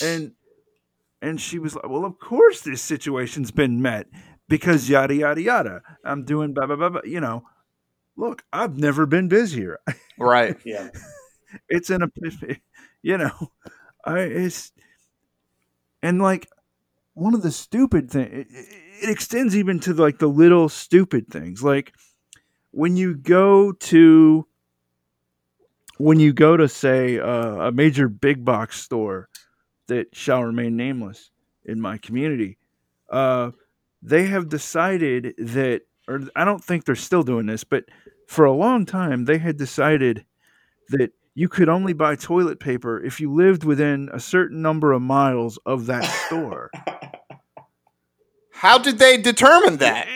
and 0.03 0.33
and 1.23 1.41
she 1.41 1.59
was 1.59 1.75
like 1.75 1.89
well 1.89 2.05
of 2.05 2.19
course 2.19 2.61
this 2.63 2.83
situation's 2.83 3.51
been 3.51 3.81
met 3.81 4.07
because 4.49 4.89
yada 4.91 5.15
yada 5.15 5.41
yada 5.41 5.83
i'm 6.05 6.25
doing 6.25 6.53
blah 6.53 6.67
blah 6.67 6.77
blah, 6.77 6.89
blah. 6.91 7.01
you 7.05 7.21
know 7.21 7.43
look 8.17 8.43
i've 8.53 8.77
never 8.79 9.07
been 9.07 9.29
busier 9.29 9.79
Right. 10.19 10.57
yeah. 10.67 10.89
it's 11.69 11.89
an 11.91 12.03
epiphany 12.03 12.61
you 13.03 13.17
know 13.19 13.53
i 14.05 14.19
it's 14.21 14.73
and 16.03 16.21
like 16.21 16.49
one 17.15 17.35
of 17.35 17.43
the 17.43 17.51
stupid 17.53 18.11
things 18.11 18.33
it, 18.33 18.47
it- 18.51 18.77
it 19.03 19.09
extends 19.09 19.57
even 19.57 19.81
to 19.81 19.95
like 19.95 20.19
the 20.19 20.27
little 20.27 20.69
stupid 20.69 21.29
things 21.31 21.63
like 21.65 21.95
when 22.71 22.99
you 22.99 23.15
go 23.17 23.73
to 23.73 24.47
when 26.01 26.19
you 26.19 26.33
go 26.33 26.57
to 26.57 26.69
say 26.69 27.19
uh, 27.19 27.69
a 27.69 27.73
major 27.73 28.09
big 28.09 28.45
box 28.45 28.81
store 28.81 29.29
that 29.89 30.15
shall 30.15 30.43
remain 30.43 30.77
nameless 30.77 31.31
in 31.65 31.81
my 31.81 31.99
community 31.99 32.57
uh, 33.11 33.51
they 34.03 34.27
have 34.27 34.49
decided 34.49 35.35
that 35.37 35.83
or 36.09 36.21
i 36.35 36.45
don't 36.45 36.65
think 36.65 36.85
they're 36.85 36.95
still 36.95 37.23
doing 37.23 37.47
this 37.47 37.65
but 37.65 37.85
for 38.27 38.45
a 38.45 38.53
long 38.53 38.87
time 38.87 39.25
they 39.25 39.39
had 39.39 39.57
decided 39.57 40.25
that 40.89 41.11
you 41.35 41.49
could 41.49 41.69
only 41.69 41.93
buy 41.93 42.15
toilet 42.15 42.59
paper 42.59 43.03
if 43.05 43.21
you 43.21 43.33
lived 43.33 43.65
within 43.65 44.09
a 44.13 44.21
certain 44.21 44.63
number 44.63 44.93
of 44.93 45.03
miles 45.03 45.59
of 45.67 45.87
that 45.87 46.05
store 46.27 46.71
How 48.61 48.77
did 48.77 48.99
they 48.99 49.17
determine 49.17 49.79
that? 49.79 50.07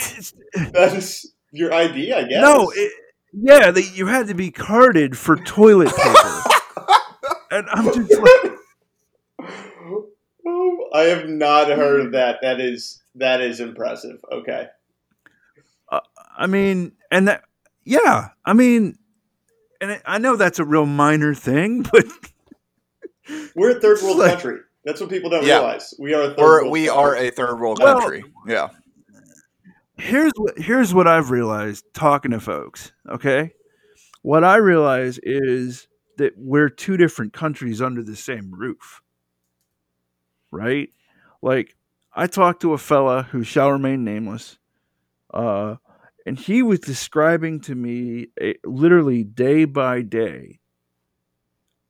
That 0.74 0.92
is 0.94 1.32
your 1.50 1.72
ID, 1.72 2.12
I 2.12 2.24
guess. 2.24 2.42
no 2.42 2.70
it, 2.76 2.92
yeah 3.36 3.70
they, 3.70 3.82
you 3.94 4.06
had 4.06 4.26
to 4.28 4.34
be 4.34 4.50
carded 4.50 5.16
for 5.18 5.36
toilet 5.36 5.88
paper 5.94 6.42
and 7.50 7.66
i'm 7.72 7.84
just 7.92 8.10
like 8.20 8.52
Oh, 10.46 10.88
I 10.92 11.02
have 11.04 11.26
not 11.28 11.68
heard 11.68 12.00
of 12.06 12.12
that. 12.12 12.38
That 12.42 12.60
is 12.60 13.02
that 13.14 13.40
is 13.40 13.60
impressive. 13.60 14.18
Okay. 14.30 14.66
Uh, 15.90 16.00
I 16.36 16.46
mean, 16.46 16.92
and 17.10 17.28
that, 17.28 17.44
yeah, 17.84 18.28
I 18.44 18.52
mean, 18.52 18.98
and 19.80 20.00
I 20.04 20.18
know 20.18 20.36
that's 20.36 20.58
a 20.58 20.64
real 20.64 20.84
minor 20.86 21.34
thing, 21.34 21.82
but 21.92 22.04
We're 23.56 23.76
a 23.78 23.80
third 23.80 24.02
world 24.02 24.18
Like- 24.18 24.32
country. 24.32 24.58
That's 24.84 25.00
what 25.00 25.08
people 25.08 25.30
don't 25.30 25.46
Yeah. 25.46 25.60
realize. 25.60 25.94
We 25.98 26.12
are 26.12 26.22
a 26.24 26.34
3rd 26.34 26.38
We're, 26.38 26.60
world 26.60 26.72
we 26.72 26.86
country. 26.88 27.02
are 27.02 27.16
a 27.16 27.30
third 27.30 27.58
world 27.58 27.78
Well- 27.80 27.98
country. 28.00 28.24
Yeah. 28.46 28.68
Here's 29.96 30.32
what 30.36 30.58
here's 30.58 30.94
what 30.94 31.06
I've 31.06 31.30
realized 31.30 31.84
talking 31.94 32.32
to 32.32 32.40
folks. 32.40 32.92
Okay, 33.08 33.52
what 34.22 34.44
I 34.44 34.56
realize 34.56 35.18
is 35.22 35.88
that 36.18 36.34
we're 36.36 36.68
two 36.70 36.96
different 36.96 37.32
countries 37.32 37.82
under 37.82 38.02
the 38.02 38.16
same 38.16 38.52
roof, 38.54 39.02
right? 40.50 40.88
Like, 41.42 41.76
I 42.14 42.26
talked 42.26 42.62
to 42.62 42.72
a 42.72 42.78
fella 42.78 43.24
who 43.24 43.42
shall 43.44 43.70
remain 43.70 44.04
nameless, 44.04 44.58
uh, 45.32 45.76
and 46.26 46.38
he 46.38 46.62
was 46.62 46.80
describing 46.80 47.60
to 47.62 47.74
me 47.74 48.28
a, 48.40 48.56
literally 48.64 49.24
day 49.24 49.64
by 49.64 50.02
day 50.02 50.60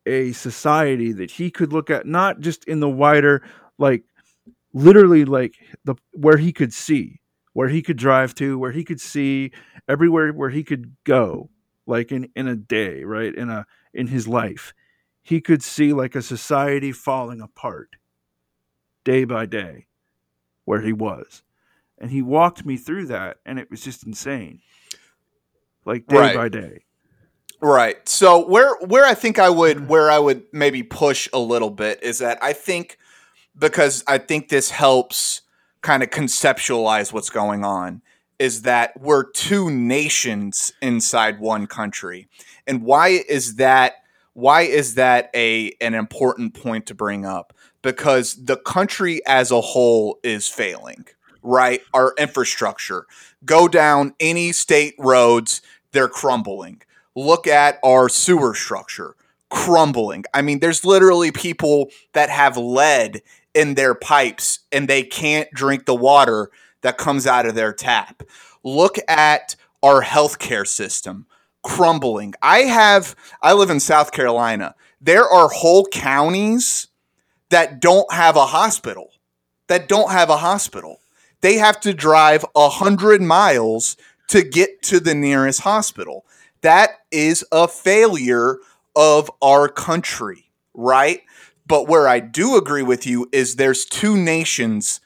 a 0.07 0.33
society 0.33 1.13
that 1.13 1.31
he 1.31 1.51
could 1.51 1.73
look 1.73 1.91
at 1.91 2.07
not 2.07 2.41
just 2.41 2.65
in 2.67 2.81
the 2.81 2.89
wider 2.89 3.43
like 3.79 4.05
literally 4.75 5.25
like 5.25 5.57
the 5.85 5.95
where 6.13 6.37
he 6.37 6.53
could 6.53 6.73
see 6.73 7.21
where 7.55 7.69
he 7.69 7.81
could 7.81 7.97
drive 7.97 8.35
to 8.35 8.59
where 8.59 8.73
he 8.73 8.85
could 8.85 9.01
see 9.01 9.51
everywhere 9.89 10.31
where 10.33 10.51
he 10.51 10.63
could 10.63 10.95
go 11.05 11.49
like 11.87 12.13
in 12.13 12.29
in 12.37 12.47
a 12.47 12.57
day 12.57 13.03
right 13.05 13.35
in 13.35 13.49
a 13.49 13.67
in 13.95 14.09
his 14.09 14.29
life 14.29 14.75
he 15.23 15.41
could 15.41 15.63
see 15.63 15.93
like 15.95 16.15
a 16.15 16.23
society 16.23 16.93
falling 16.93 17.41
apart 17.41 17.97
day 19.05 19.25
by 19.25 19.47
day 19.47 19.87
where 20.67 20.83
he 20.83 20.93
was 20.93 21.43
and 21.99 22.11
he 22.11 22.21
walked 22.23 22.67
me 22.67 22.77
through 22.77 23.07
that 23.07 23.39
and 23.47 23.59
it 23.59 23.71
was 23.71 23.83
just 23.83 24.07
insane 24.07 24.61
like 25.87 26.07
day 26.07 26.17
Right. 26.17 26.35
by 26.35 26.49
day 26.49 26.85
Right. 27.61 28.07
So 28.09 28.47
where 28.47 28.77
where 28.81 29.07
I 29.07 29.15
think 29.15 29.39
I 29.39 29.49
would 29.49 29.89
where 29.89 30.11
I 30.11 30.19
would 30.19 30.45
maybe 30.53 30.83
push 30.83 31.29
a 31.33 31.39
little 31.39 31.71
bit 31.71 32.03
is 32.03 32.19
that 32.19 32.39
I 32.43 32.53
think 32.53 32.99
because 33.59 34.05
I 34.07 34.19
think 34.19 34.49
this 34.49 34.71
helps 34.71 35.43
kind 35.85 36.03
of 36.03 36.11
conceptualize 36.11 37.13
what's 37.13 37.31
going 37.31 37.65
on 37.65 38.03
is 38.41 38.63
that 38.63 39.01
we're 39.01 39.31
two 39.31 39.71
nations 39.71 40.73
inside 40.83 41.39
one 41.39 41.69
country. 41.69 42.27
And 42.67 42.83
why 42.83 43.23
is 43.29 43.57
that 43.57 43.95
why 44.33 44.63
is 44.63 44.97
that 44.97 45.31
a 45.35 45.73
an 45.81 45.95
important 45.95 46.55
point 46.55 46.87
to 46.87 46.95
bring 46.95 47.25
up? 47.25 47.53
Because 47.83 48.35
the 48.45 48.57
country 48.57 49.25
as 49.27 49.53
a 49.53 49.61
whole 49.61 50.19
is 50.25 50.49
failing, 50.49 51.05
right? 51.43 51.81
Our 51.93 52.15
infrastructure. 52.19 53.07
Go 53.45 53.69
down 53.69 54.15
any 54.19 54.51
state 54.51 54.95
roads, 54.99 55.63
they're 55.93 56.09
crumbling 56.09 56.83
look 57.15 57.47
at 57.47 57.79
our 57.85 58.09
sewer 58.09 58.55
structure 58.55 59.15
crumbling. 59.51 60.25
I 60.35 60.43
mean, 60.43 60.59
there's 60.59 60.85
literally 60.85 61.31
people 61.31 61.91
that 62.13 62.29
have 62.29 62.57
lead 62.57 63.23
in 63.55 63.75
their 63.75 63.95
pipes 63.95 64.61
and 64.73 64.89
they 64.89 65.03
can't 65.03 65.51
drink 65.53 65.87
the 65.87 65.95
water 65.95 66.51
that 66.83 66.99
comes 66.99 67.27
out 67.27 67.47
of 67.47 67.55
their 67.55 67.73
tap. 67.73 68.23
Look 68.63 68.97
at 69.09 69.57
our 69.83 70.03
healthcare 70.03 70.67
system 70.67 71.27
crumbling. 71.63 72.35
I 72.43 72.61
have 72.61 73.17
I 73.43 73.55
live 73.55 73.71
in 73.71 73.81
South 73.81 74.13
Carolina. 74.13 74.75
There 75.01 75.29
are 75.29 75.49
whole 75.49 75.87
counties 75.87 76.89
that 77.51 77.81
don't 77.81 78.13
have 78.13 78.37
a 78.37 78.47
hospital. 78.47 79.11
That 79.69 79.89
don't 79.89 80.11
have 80.11 80.31
a 80.31 80.37
hospital. 80.37 81.01
They 81.41 81.57
have 81.57 81.81
to 81.81 81.93
drive 81.93 82.45
a 82.55 82.69
hundred 82.69 83.23
miles 83.23 83.97
to 84.29 84.43
get 84.43 84.83
to 84.83 85.01
the 85.01 85.15
nearest 85.15 85.61
hospital. 85.61 86.25
That 86.61 86.91
is 87.11 87.45
a 87.53 87.69
failure 87.69 88.59
of 88.97 89.31
our 89.43 89.69
country, 89.69 90.51
right? 90.73 91.21
But 91.67 91.89
where 91.89 92.09
I 92.09 92.21
do 92.21 92.57
agree 92.57 92.83
with 92.83 93.07
you 93.07 93.29
is 93.33 93.57
there's 93.57 93.85
two 93.85 94.17
nations 94.17 95.01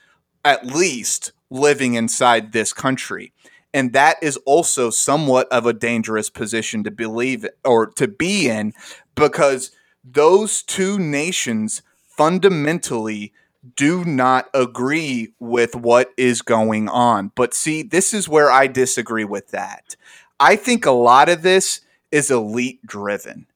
at 0.45 0.67
least 0.67 1.33
living 1.51 1.95
inside 1.95 2.53
this 2.53 2.73
country. 2.73 3.33
And 3.73 3.93
that 3.93 4.17
is 4.23 4.37
also 4.47 4.91
somewhat 4.91 5.47
of 5.49 5.67
a 5.67 5.73
dangerous 5.73 6.31
position 6.31 6.83
to 6.85 6.91
believe 6.91 7.47
or 7.65 7.87
to 7.87 8.09
be 8.09 8.49
in 8.49 8.73
because 9.15 9.71
those 10.03 10.63
two 10.63 10.99
nations 10.99 11.83
fundamentally 12.09 13.33
do 13.77 14.05
not 14.05 14.49
agree 14.55 15.35
with 15.39 15.75
what 15.77 16.11
is 16.17 16.43
going 16.43 16.89
on. 16.89 17.33
But 17.35 17.55
see, 17.55 17.83
this 17.83 18.15
is 18.15 18.29
where 18.29 18.51
I 18.51 18.67
disagree 18.67 19.25
with 19.25 19.49
that. 19.49 19.97
I 20.41 20.57
think 20.57 20.87
a 20.87 20.91
lot 20.91 21.29
of 21.29 21.43
this 21.43 21.81
is 22.11 22.31
elite 22.31 22.85
driven. 22.87 23.47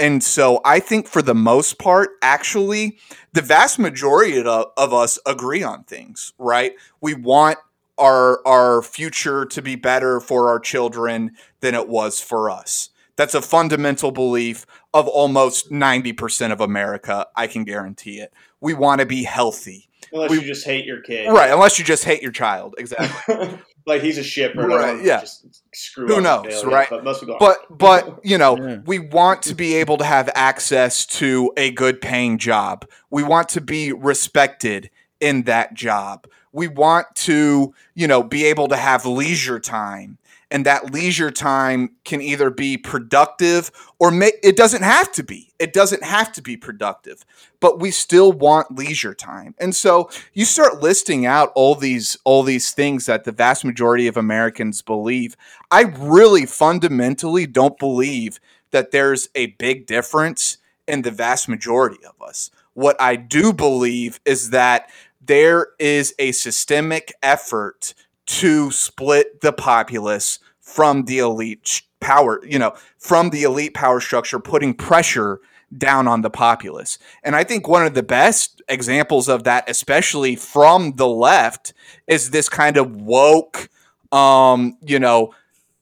And 0.00 0.24
so 0.24 0.60
I 0.64 0.80
think 0.80 1.06
for 1.06 1.20
the 1.20 1.34
most 1.34 1.78
part, 1.78 2.10
actually, 2.22 2.98
the 3.34 3.42
vast 3.42 3.78
majority 3.78 4.42
of, 4.42 4.66
of 4.76 4.94
us 4.94 5.18
agree 5.26 5.62
on 5.62 5.84
things, 5.84 6.32
right? 6.38 6.72
We 7.00 7.14
want 7.14 7.58
our 7.98 8.40
our 8.46 8.80
future 8.80 9.44
to 9.44 9.60
be 9.60 9.76
better 9.76 10.18
for 10.20 10.48
our 10.48 10.58
children 10.58 11.32
than 11.60 11.74
it 11.74 11.86
was 11.86 12.18
for 12.20 12.48
us. 12.48 12.88
That's 13.16 13.34
a 13.34 13.42
fundamental 13.42 14.10
belief 14.10 14.64
of 14.94 15.06
almost 15.06 15.70
90% 15.70 16.52
of 16.52 16.62
America, 16.62 17.26
I 17.36 17.46
can 17.46 17.64
guarantee 17.64 18.18
it. 18.20 18.32
We 18.62 18.72
want 18.72 19.00
to 19.00 19.06
be 19.06 19.24
healthy. 19.24 19.90
Unless 20.10 20.30
we- 20.30 20.36
you 20.40 20.46
just 20.46 20.64
hate 20.64 20.86
your 20.86 21.02
kid. 21.02 21.28
Right, 21.30 21.50
unless 21.50 21.78
you 21.78 21.84
just 21.84 22.04
hate 22.04 22.22
your 22.22 22.32
child. 22.32 22.74
Exactly. 22.78 23.58
like 23.90 24.02
he's 24.02 24.18
a 24.18 24.24
shipper. 24.24 24.62
and 24.62 24.72
I 24.72 24.76
Right, 24.76 24.86
don't 24.96 25.04
yeah. 25.04 25.20
Just 25.20 25.62
screw 25.74 26.06
Who 26.06 26.16
up 26.16 26.22
knows, 26.22 26.62
fail, 26.62 26.70
right? 26.70 26.88
But 26.90 27.04
most 27.04 27.20
people 27.20 27.36
but 27.38 27.58
but 27.70 28.20
you 28.24 28.38
know 28.38 28.56
Yeah. 28.56 28.78
we 28.86 28.98
want 28.98 29.42
to 29.42 29.54
be 29.54 29.74
able 29.76 29.98
to 29.98 30.04
have 30.04 30.30
access 30.34 31.04
to 31.06 31.52
a 31.56 31.70
good 31.72 32.00
paying 32.00 32.38
job 32.38 32.86
we 33.10 33.22
want 33.22 33.48
to 33.50 33.60
be 33.60 33.92
respected 33.92 34.90
in 35.20 35.42
that 35.42 35.74
job 35.74 36.26
we 36.52 36.66
want 36.66 37.06
to 37.14 37.74
you 37.94 38.06
know 38.08 38.22
be 38.22 38.46
able 38.46 38.68
to 38.68 38.76
have 38.76 39.04
leisure 39.06 39.60
time 39.60 40.18
and 40.50 40.66
that 40.66 40.92
leisure 40.92 41.30
time 41.30 41.90
can 42.04 42.20
either 42.20 42.50
be 42.50 42.76
productive 42.76 43.70
or 43.98 44.10
may, 44.10 44.32
it 44.42 44.56
doesn't 44.56 44.82
have 44.82 45.12
to 45.12 45.22
be. 45.22 45.52
It 45.58 45.72
doesn't 45.72 46.02
have 46.02 46.32
to 46.32 46.42
be 46.42 46.56
productive, 46.56 47.24
but 47.60 47.80
we 47.80 47.90
still 47.90 48.32
want 48.32 48.76
leisure 48.76 49.14
time. 49.14 49.54
And 49.58 49.74
so 49.74 50.10
you 50.32 50.44
start 50.44 50.82
listing 50.82 51.26
out 51.26 51.52
all 51.54 51.74
these 51.74 52.16
all 52.24 52.42
these 52.42 52.72
things 52.72 53.06
that 53.06 53.24
the 53.24 53.32
vast 53.32 53.64
majority 53.64 54.06
of 54.06 54.16
Americans 54.16 54.82
believe. 54.82 55.36
I 55.70 55.82
really 55.82 56.46
fundamentally 56.46 57.46
don't 57.46 57.78
believe 57.78 58.40
that 58.70 58.90
there's 58.90 59.28
a 59.34 59.46
big 59.58 59.86
difference 59.86 60.58
in 60.88 61.02
the 61.02 61.10
vast 61.10 61.48
majority 61.48 62.04
of 62.04 62.20
us. 62.26 62.50
What 62.74 63.00
I 63.00 63.16
do 63.16 63.52
believe 63.52 64.20
is 64.24 64.50
that 64.50 64.90
there 65.20 65.68
is 65.78 66.14
a 66.18 66.32
systemic 66.32 67.12
effort 67.22 67.94
to 68.30 68.70
split 68.70 69.40
the 69.40 69.52
populace 69.52 70.38
from 70.60 71.04
the 71.06 71.18
elite 71.18 71.82
power, 71.98 72.40
you 72.46 72.60
know, 72.60 72.72
from 72.96 73.30
the 73.30 73.42
elite 73.42 73.74
power 73.74 74.00
structure, 74.00 74.38
putting 74.38 74.72
pressure 74.72 75.40
down 75.76 76.06
on 76.06 76.22
the 76.22 76.30
populace. 76.30 76.96
And 77.24 77.34
I 77.34 77.42
think 77.42 77.66
one 77.66 77.84
of 77.84 77.94
the 77.94 78.04
best 78.04 78.62
examples 78.68 79.28
of 79.28 79.42
that, 79.44 79.68
especially 79.68 80.36
from 80.36 80.92
the 80.92 81.08
left, 81.08 81.72
is 82.06 82.30
this 82.30 82.48
kind 82.48 82.76
of 82.76 82.94
woke, 82.94 83.68
um, 84.12 84.76
you 84.80 85.00
know, 85.00 85.34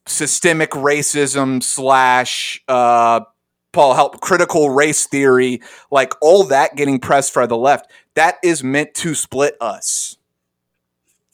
systemic 0.06 0.70
racism 0.70 1.62
slash 1.62 2.62
uh, 2.66 3.20
Paul 3.72 3.92
help 3.92 4.22
critical 4.22 4.70
race 4.70 5.06
theory, 5.06 5.60
like 5.90 6.14
all 6.22 6.44
that 6.44 6.76
getting 6.76 6.98
pressed 6.98 7.32
for 7.32 7.46
the 7.46 7.58
left. 7.58 7.90
That 8.14 8.38
is 8.42 8.64
meant 8.64 8.94
to 8.94 9.14
split 9.14 9.54
us 9.60 10.17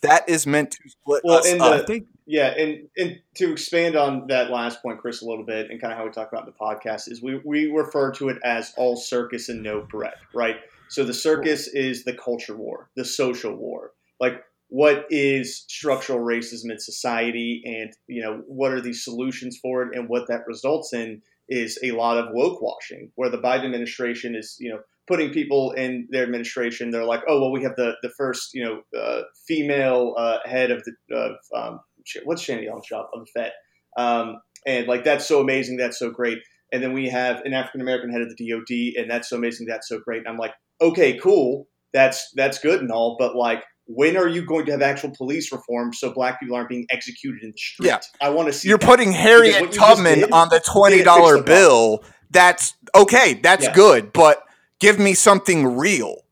that 0.04 0.28
is 0.28 0.46
meant 0.46 0.70
to 0.72 0.78
split 0.88 1.22
well, 1.24 1.38
us 1.38 1.52
up. 1.60 1.86
The, 1.86 2.06
yeah, 2.26 2.54
and 2.56 2.88
and 2.96 3.18
to 3.36 3.52
expand 3.52 3.96
on 3.96 4.26
that 4.28 4.50
last 4.50 4.82
point, 4.82 4.98
Chris, 5.00 5.22
a 5.22 5.26
little 5.26 5.44
bit, 5.44 5.70
and 5.70 5.80
kind 5.80 5.92
of 5.92 5.98
how 5.98 6.04
we 6.04 6.10
talk 6.10 6.32
about 6.32 6.46
the 6.46 6.52
podcast 6.52 7.10
is 7.10 7.22
we 7.22 7.40
we 7.44 7.66
refer 7.66 8.12
to 8.12 8.28
it 8.28 8.38
as 8.44 8.72
all 8.76 8.96
circus 8.96 9.48
and 9.48 9.62
no 9.62 9.82
bread, 9.82 10.14
right? 10.34 10.56
So 10.88 11.04
the 11.04 11.14
circus 11.14 11.68
is 11.68 12.04
the 12.04 12.14
culture 12.14 12.56
war, 12.56 12.90
the 12.96 13.04
social 13.04 13.54
war, 13.54 13.92
like 14.20 14.42
what 14.68 15.06
is 15.10 15.64
structural 15.68 16.20
racism 16.20 16.70
in 16.70 16.78
society, 16.78 17.62
and 17.64 17.92
you 18.06 18.22
know 18.22 18.42
what 18.46 18.72
are 18.72 18.80
these 18.80 19.04
solutions 19.04 19.58
for 19.60 19.82
it, 19.82 19.96
and 19.96 20.08
what 20.08 20.28
that 20.28 20.46
results 20.46 20.92
in 20.92 21.20
is 21.48 21.78
a 21.82 21.90
lot 21.90 22.16
of 22.16 22.32
woke 22.32 22.62
washing, 22.62 23.10
where 23.16 23.28
the 23.28 23.38
Biden 23.38 23.66
administration 23.66 24.34
is 24.34 24.56
you 24.58 24.70
know 24.70 24.80
putting 25.06 25.30
people 25.30 25.72
in 25.72 26.08
their 26.10 26.22
administration. 26.22 26.90
They're 26.90 27.04
like, 27.04 27.22
oh 27.28 27.40
well, 27.40 27.52
we 27.52 27.62
have 27.62 27.76
the 27.76 27.94
the 28.02 28.10
first 28.10 28.50
you 28.54 28.64
know 28.64 28.98
uh, 28.98 29.22
female 29.46 30.14
uh, 30.16 30.38
head 30.44 30.70
of 30.70 30.84
the 30.84 31.16
of 31.16 31.36
um, 31.54 31.80
what's 32.24 32.44
Janet 32.44 32.64
Yellen's 32.64 32.86
job 32.86 33.06
of 33.14 33.20
the 33.20 33.40
Fed, 33.40 33.52
um, 33.96 34.40
and 34.66 34.86
like 34.86 35.04
that's 35.04 35.26
so 35.26 35.40
amazing, 35.40 35.76
that's 35.76 35.98
so 35.98 36.10
great. 36.10 36.38
And 36.72 36.82
then 36.82 36.92
we 36.92 37.08
have 37.08 37.42
an 37.42 37.52
African 37.52 37.80
American 37.80 38.10
head 38.10 38.22
of 38.22 38.34
the 38.34 38.50
DoD, 38.50 39.02
and 39.02 39.10
that's 39.10 39.28
so 39.28 39.36
amazing, 39.36 39.66
that's 39.66 39.88
so 39.88 40.00
great. 40.00 40.18
And 40.18 40.28
I'm 40.28 40.38
like, 40.38 40.54
okay, 40.80 41.18
cool, 41.18 41.68
that's 41.92 42.30
that's 42.34 42.58
good 42.58 42.80
and 42.80 42.90
all, 42.90 43.16
but 43.18 43.36
like 43.36 43.62
when 43.86 44.16
are 44.16 44.28
you 44.28 44.44
going 44.44 44.64
to 44.66 44.72
have 44.72 44.82
actual 44.82 45.10
police 45.10 45.52
reform 45.52 45.92
so 45.92 46.12
black 46.12 46.40
people 46.40 46.56
aren't 46.56 46.68
being 46.68 46.86
executed 46.90 47.42
in 47.42 47.50
the 47.50 47.58
street? 47.58 47.86
Yeah. 47.86 48.00
I 48.20 48.30
want 48.30 48.48
to 48.48 48.52
see. 48.52 48.68
You're 48.68 48.78
that. 48.78 48.86
putting 48.86 49.12
Harriet 49.12 49.72
Tubman 49.72 50.32
on 50.32 50.48
the 50.48 50.60
twenty 50.60 51.02
dollar 51.02 51.42
bill. 51.42 52.02
That's 52.30 52.74
okay. 52.94 53.34
That's 53.34 53.64
yeah. 53.64 53.74
good, 53.74 54.12
but 54.12 54.42
Give 54.84 54.98
me 54.98 55.14
something 55.14 55.78
real. 55.78 56.24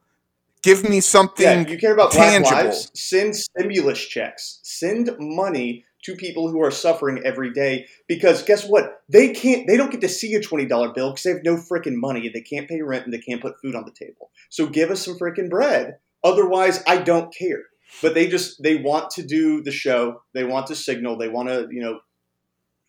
Give 0.63 0.87
me 0.87 1.01
something. 1.01 1.43
Yeah, 1.43 1.67
you 1.67 1.79
care 1.79 1.95
about 1.95 2.13
tangible. 2.13 2.51
black 2.51 2.65
lives? 2.67 2.91
Send 2.93 3.35
stimulus 3.35 3.99
checks. 3.99 4.61
Send 4.63 5.11
money 5.19 5.87
to 6.05 6.15
people 6.17 6.51
who 6.51 6.61
are 6.61 6.71
suffering 6.71 7.23
every 7.25 7.51
day 7.55 7.87
because 8.09 8.43
guess 8.43 8.67
what? 8.67 9.01
They 9.09 9.31
can't. 9.31 9.67
They 9.67 9.79
don't 9.79 9.91
get 9.91 10.03
to 10.03 10.09
see 10.11 10.35
a 10.35 10.43
twenty 10.43 10.67
dollar 10.67 10.93
bill 10.93 11.13
because 11.13 11.23
they 11.23 11.31
have 11.31 11.43
no 11.43 11.57
freaking 11.57 11.95
money 11.95 12.29
they 12.29 12.43
can't 12.43 12.69
pay 12.69 12.83
rent 12.83 13.07
and 13.07 13.15
they 13.15 13.21
can't 13.21 13.41
put 13.41 13.59
food 13.63 13.75
on 13.75 13.87
the 13.87 13.91
table. 13.91 14.31
So 14.51 14.67
give 14.67 14.91
us 14.91 15.03
some 15.03 15.19
freaking 15.19 15.49
bread. 15.49 15.97
Otherwise, 16.23 16.83
I 16.87 16.99
don't 16.99 17.35
care. 17.35 17.63
But 18.03 18.13
they 18.13 18.29
just 18.29 18.63
they 18.63 18.77
want 18.77 19.13
to 19.13 19.23
do 19.23 19.63
the 19.63 19.73
show. 19.73 20.25
They 20.35 20.45
want 20.45 20.67
to 20.67 20.77
signal. 20.77 21.17
They 21.17 21.31
want 21.31 21.49
to 21.49 21.69
you 21.71 21.81
know 21.81 22.01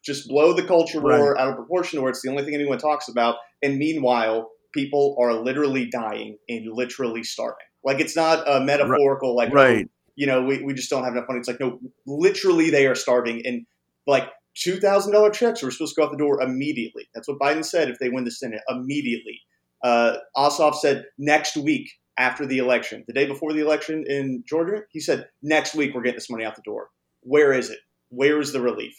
just 0.04 0.28
blow 0.28 0.52
the 0.52 0.64
culture 0.64 1.00
war 1.00 1.32
right. 1.32 1.42
out 1.42 1.48
of 1.48 1.56
proportion 1.56 2.02
where 2.02 2.12
it's 2.12 2.22
the 2.22 2.30
only 2.30 2.44
thing 2.44 2.54
anyone 2.54 2.80
talks 2.80 3.08
about. 3.08 3.38
And 3.62 3.78
meanwhile, 3.78 4.50
people 4.74 5.16
are 5.20 5.34
literally 5.34 5.86
dying 5.86 6.38
and 6.50 6.72
literally 6.72 7.24
starving. 7.24 7.66
Like 7.84 8.00
it's 8.00 8.16
not 8.16 8.48
a 8.48 8.64
metaphorical, 8.64 9.36
like 9.36 9.54
right. 9.54 9.88
Oh, 9.88 9.90
you 10.16 10.28
know, 10.28 10.44
we, 10.44 10.64
we 10.64 10.74
just 10.74 10.90
don't 10.90 11.04
have 11.04 11.14
enough 11.14 11.26
money. 11.28 11.40
It's 11.40 11.48
like 11.48 11.60
no, 11.60 11.80
literally 12.06 12.70
they 12.70 12.86
are 12.86 12.96
starving, 12.96 13.46
and 13.46 13.66
like 14.06 14.30
two 14.56 14.80
thousand 14.80 15.12
dollar 15.14 15.32
checks 15.32 15.64
are 15.64 15.72
supposed 15.72 15.96
to 15.96 16.02
go 16.02 16.06
out 16.06 16.12
the 16.12 16.18
door 16.18 16.42
immediately. 16.42 17.10
That's 17.14 17.28
what 17.28 17.40
Biden 17.40 17.66
said 17.66 17.90
if 17.90 18.00
they 18.00 18.10
win 18.10 18.24
the 18.24 18.32
Senate 18.32 18.62
immediately. 18.70 19.42
Uh, 19.84 20.18
Ossoff 20.38 20.76
said 20.76 21.06
next 21.18 21.58
week 21.58 21.92
after 22.18 22.46
the 22.46 22.60
election, 22.60 23.04
the 23.08 23.14
day 23.14 23.26
before 23.26 23.54
the 23.54 23.60
election 23.60 24.06
in 24.08 24.44
Georgia, 24.48 24.84
he 24.92 25.00
said 25.00 25.28
next 25.42 25.76
week 25.76 25.94
we're 25.94 26.02
getting 26.02 26.18
this 26.18 26.30
money 26.30 26.46
out 26.46 26.56
the 26.56 26.62
door. 26.64 26.90
Where 27.22 27.52
is 27.52 27.70
it? 27.70 27.80
Where 28.10 28.40
is 28.40 28.54
the 28.54 28.62
relief? 28.62 28.96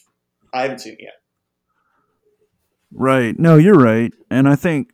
I 0.52 0.62
haven't 0.62 0.80
seen 0.80 0.94
it 0.94 1.02
yet. 1.02 1.14
Right. 2.92 3.38
No, 3.38 3.56
you're 3.56 3.74
right, 3.74 4.12
and 4.30 4.48
I 4.48 4.56
think 4.56 4.90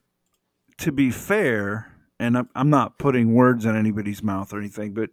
to 0.81 0.93
be 0.93 1.11
fair, 1.11 1.93
and 2.19 2.47
I'm 2.55 2.71
not 2.71 2.99
putting 2.99 3.35
words 3.35 3.65
in 3.65 3.77
anybody's 3.77 4.23
mouth 4.23 4.53
or 4.53 4.59
anything, 4.59 4.93
but 4.93 5.11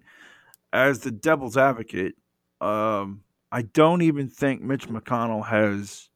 as 0.74 1.00
the 1.00 1.12
devil's 1.12 1.58
advocate, 1.58 2.16
um, 2.62 3.24
I 3.52 3.62
don't 3.62 4.02
even 4.02 4.30
think 4.30 4.62
Mitch 4.62 4.88
McConnell 4.90 5.46
has 5.46 6.10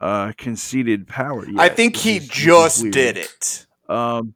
uh, 0.00 0.32
conceded 0.38 1.06
power 1.06 1.46
yet. 1.46 1.60
I 1.60 1.68
think 1.68 1.96
he 1.96 2.18
just 2.18 2.90
did 2.90 3.16
it. 3.16 3.66
Um, 3.88 4.34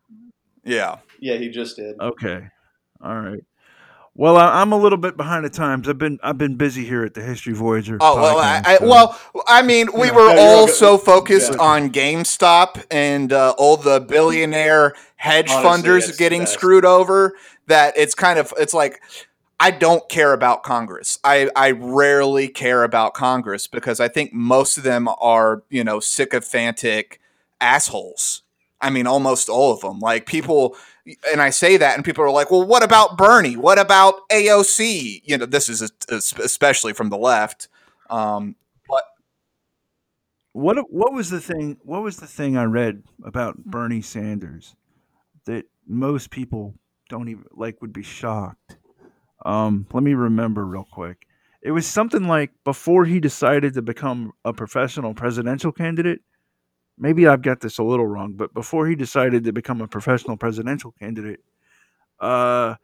yeah. 0.65 0.99
Yeah, 1.21 1.37
he 1.37 1.49
just 1.49 1.77
did. 1.77 1.99
Okay. 2.01 2.49
All 3.03 3.19
right. 3.21 3.45
Well, 4.17 4.37
I, 4.37 4.63
am 4.63 4.71
a 4.71 4.77
little 4.77 4.99
bit 4.99 5.17
behind 5.17 5.45
the 5.45 5.51
times. 5.51 5.89
I've 5.89 5.99
been 5.99 6.21
I've 6.23 6.39
been 6.39 6.55
busy 6.55 6.85
here 6.85 7.05
at 7.05 7.15
the 7.15 7.21
History 7.21 7.53
Voyager. 7.53 7.99
Oh 8.01 8.15
well, 8.17 8.39
I, 8.39 8.63
I, 8.65 8.79
well, 8.81 9.19
I 9.49 9.63
mean, 9.63 9.89
we 9.93 10.13
were 10.13 10.33
all 10.39 10.69
so 10.69 10.99
focused 10.99 11.53
yeah. 11.53 11.61
on 11.61 11.91
GameStop 11.91 12.85
and 12.93 13.33
uh, 13.33 13.55
all 13.59 13.77
the 13.77 14.01
billionaire 14.01 14.95
hedge 15.17 15.51
Honestly, 15.51 15.91
funders 15.91 16.17
getting 16.17 16.47
screwed 16.47 16.85
over 16.85 17.35
that 17.67 17.97
it's 17.97 18.15
kind 18.15 18.39
of 18.39 18.55
it's 18.57 18.73
like 18.73 19.01
I 19.59 19.73
don't 19.73 20.09
care 20.09 20.33
about 20.33 20.63
Congress. 20.63 21.19
I 21.25 21.51
I 21.57 21.73
rarely 21.73 22.47
care 22.47 22.85
about 22.85 23.15
Congress 23.15 23.67
because 23.67 23.99
I 23.99 24.07
think 24.07 24.33
most 24.33 24.79
of 24.79 24.85
them 24.85 25.09
are 25.09 25.65
you 25.71 25.83
know 25.83 25.99
sycophantic 25.99 27.21
assholes. 27.61 28.43
I 28.81 28.91
mean, 28.91 29.09
almost 29.09 29.49
all 29.49 29.73
of 29.73 29.81
them. 29.81 29.99
Like 29.99 30.27
people 30.27 30.77
and 31.31 31.41
I 31.41 31.51
say 31.51 31.77
that, 31.77 31.97
and 31.97 32.05
people 32.05 32.25
are 32.25 32.31
like, 32.31 32.51
"Well, 32.51 32.67
what 32.67 32.83
about 32.83 33.19
Bernie? 33.19 33.57
What 33.57 33.79
about 33.79 34.29
AOC?" 34.31 35.23
You 35.25 35.39
know, 35.39 35.47
this 35.47 35.69
is 35.69 35.83
a, 35.83 35.91
a, 36.09 36.17
especially 36.17 36.93
from 36.93 37.11
the 37.11 37.19
left. 37.19 37.69
Um, 38.09 38.57
but 38.89 39.05
what 40.53 40.77
what 40.91 41.13
was 41.13 41.31
the 41.31 41.41
thing? 41.41 41.79
What 41.83 42.03
was 42.03 42.17
the 42.17 42.27
thing 42.27 42.57
I 42.57 42.65
read 42.65 43.03
about 43.25 43.65
Bernie 43.65 44.03
Sanders 44.03 44.75
that 45.45 45.67
most 45.87 46.31
people 46.31 46.75
don't 47.09 47.29
even 47.29 47.45
like 47.53 47.83
would 47.83 47.93
be 47.93 48.03
shocked? 48.03 48.79
Um, 49.45 49.87
let 49.93 50.03
me 50.03 50.15
remember 50.15 50.65
real 50.65 50.89
quick. 50.91 51.27
It 51.61 51.73
was 51.73 51.87
something 51.87 52.27
like 52.29 52.51
before 52.65 53.05
he 53.05 53.21
decided 53.21 53.75
to 53.75 53.83
become 53.83 54.33
a 54.45 54.53
professional 54.53 55.15
presidential 55.15 55.73
candidate 55.73 56.21
maybe 56.99 57.27
I've 57.27 57.43
got 57.43 57.61
this 57.61 57.79
a 57.79 57.83
little 57.83 58.07
wrong, 58.07 58.35
but 58.35 58.55
before 58.55 58.87
he 58.87 58.95
decided 58.95 59.45
to 59.45 59.53
become 59.53 59.81
a 59.81 59.89
professional 59.89 60.37
presidential 60.37 60.93
candidate, 60.93 61.41
uh, 62.21 62.77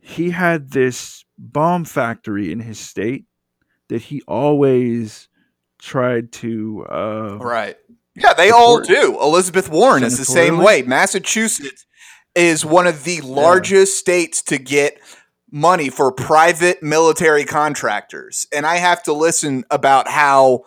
he 0.00 0.30
had 0.30 0.70
this 0.70 1.24
bomb 1.38 1.84
factory 1.84 2.52
in 2.52 2.60
his 2.60 2.78
state 2.78 3.24
that 3.88 4.02
he 4.02 4.22
always 4.26 5.28
tried 5.78 6.32
to. 6.32 6.84
Uh, 6.88 7.38
right. 7.40 7.76
Yeah, 8.14 8.34
they 8.34 8.50
all 8.50 8.80
do. 8.80 9.18
Elizabeth 9.20 9.70
Warren 9.70 10.02
is 10.02 10.18
the 10.18 10.24
same 10.24 10.58
way. 10.58 10.82
Massachusetts 10.82 11.86
is 12.34 12.64
one 12.64 12.86
of 12.86 13.04
the 13.04 13.20
largest 13.22 13.96
yeah. 13.96 14.00
states 14.00 14.42
to 14.42 14.58
get 14.58 14.98
money 15.50 15.90
for 15.90 16.10
private 16.12 16.82
military 16.82 17.44
contractors. 17.44 18.46
And 18.52 18.66
I 18.66 18.76
have 18.76 19.02
to 19.04 19.12
listen 19.12 19.64
about 19.70 20.08
how 20.08 20.64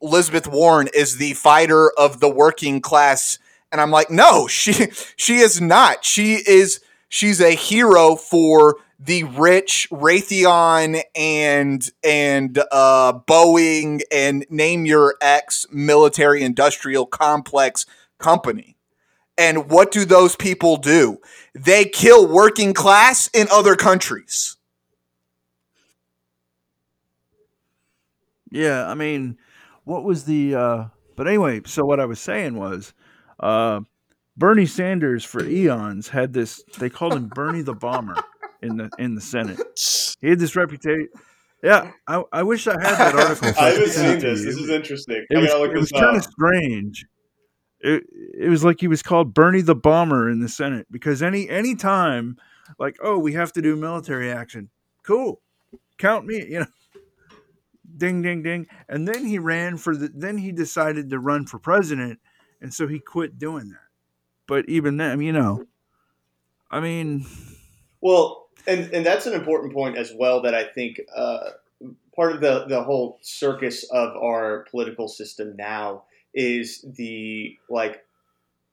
Elizabeth 0.00 0.46
Warren 0.46 0.88
is 0.94 1.18
the 1.18 1.34
fighter 1.34 1.90
of 1.96 2.20
the 2.20 2.28
working 2.28 2.80
class. 2.80 3.38
And 3.70 3.80
I'm 3.80 3.90
like, 3.90 4.10
no, 4.10 4.46
she 4.46 4.88
she 5.16 5.38
is 5.38 5.60
not. 5.60 6.04
She 6.04 6.34
is 6.34 6.80
she's 7.08 7.40
a 7.40 7.54
hero 7.54 8.16
for 8.16 8.76
the 8.98 9.24
rich 9.24 9.88
Raytheon 9.90 11.02
and 11.14 11.90
and 12.02 12.58
uh, 12.72 13.12
Boeing 13.26 14.00
and 14.10 14.44
name 14.50 14.86
your 14.86 15.16
ex 15.20 15.66
military 15.70 16.42
industrial 16.42 17.06
complex 17.06 17.86
company. 18.18 18.76
And 19.36 19.70
what 19.70 19.92
do 19.92 20.04
those 20.04 20.34
people 20.34 20.76
do? 20.76 21.18
They 21.54 21.84
kill 21.84 22.26
working 22.26 22.74
class 22.74 23.28
in 23.32 23.46
other 23.52 23.76
countries. 23.76 24.56
Yeah, 28.50 28.88
I 28.88 28.94
mean, 28.94 29.38
what 29.88 30.04
was 30.04 30.24
the? 30.24 30.54
uh 30.54 30.84
But 31.16 31.26
anyway, 31.26 31.62
so 31.66 31.84
what 31.84 32.00
I 32.00 32.04
was 32.06 32.20
saying 32.20 32.54
was, 32.54 32.92
uh 33.40 33.80
Bernie 34.36 34.66
Sanders 34.66 35.24
for 35.24 35.44
eons 35.44 36.08
had 36.08 36.32
this. 36.32 36.62
They 36.78 36.90
called 36.90 37.14
him 37.14 37.28
Bernie 37.28 37.62
the 37.62 37.74
Bomber 37.74 38.14
in 38.62 38.76
the 38.76 38.90
in 38.98 39.14
the 39.14 39.20
Senate. 39.20 39.60
He 40.20 40.28
had 40.28 40.38
this 40.38 40.54
reputation. 40.54 41.08
Yeah, 41.62 41.90
I, 42.06 42.22
I 42.32 42.42
wish 42.44 42.68
I 42.68 42.80
had 42.80 42.98
that 42.98 43.14
article. 43.16 43.48
I 43.60 43.70
haven't 43.70 43.88
seen 43.88 44.20
this. 44.20 44.44
This 44.44 44.56
is 44.56 44.70
interesting. 44.70 45.26
It 45.28 45.36
I 45.36 45.40
was, 45.40 45.70
it 45.70 45.74
was 45.74 45.90
kind 45.90 46.16
of 46.16 46.22
strange. 46.22 47.04
It, 47.80 48.04
it 48.38 48.48
was 48.48 48.64
like 48.64 48.80
he 48.80 48.86
was 48.86 49.02
called 49.02 49.34
Bernie 49.34 49.60
the 49.60 49.74
Bomber 49.74 50.30
in 50.30 50.38
the 50.38 50.48
Senate 50.48 50.86
because 50.90 51.20
any 51.20 51.48
any 51.48 51.74
time, 51.74 52.36
like, 52.78 52.96
oh, 53.02 53.18
we 53.18 53.32
have 53.32 53.52
to 53.54 53.62
do 53.62 53.74
military 53.74 54.30
action. 54.30 54.70
Cool, 55.02 55.40
count 55.96 56.26
me. 56.26 56.46
You 56.48 56.60
know, 56.60 56.66
ding, 57.98 58.22
ding, 58.22 58.42
ding. 58.42 58.66
And 58.88 59.06
then 59.06 59.26
he 59.26 59.38
ran 59.38 59.76
for 59.76 59.96
the. 59.96 60.10
Then 60.14 60.38
he 60.38 60.52
decided 60.52 61.10
to 61.10 61.18
run 61.18 61.46
for 61.46 61.58
president, 61.58 62.20
and 62.60 62.72
so 62.72 62.86
he 62.86 62.98
quit 62.98 63.38
doing 63.38 63.68
that. 63.70 63.88
But 64.46 64.68
even 64.68 64.96
then, 64.96 65.20
you 65.20 65.32
know, 65.32 65.66
I 66.70 66.80
mean, 66.80 67.26
Well, 68.00 68.48
and 68.66 68.92
and 68.92 69.04
that's 69.04 69.26
an 69.26 69.34
important 69.34 69.72
point 69.74 69.96
as 69.96 70.12
well. 70.14 70.42
That 70.42 70.54
I 70.54 70.64
think 70.64 71.00
uh, 71.14 71.50
part 72.14 72.32
of 72.32 72.40
the 72.40 72.66
the 72.66 72.82
whole 72.82 73.18
circus 73.22 73.84
of 73.90 74.16
our 74.16 74.66
political 74.70 75.08
system 75.08 75.56
now 75.56 76.04
is 76.34 76.84
the 76.96 77.56
like 77.68 78.04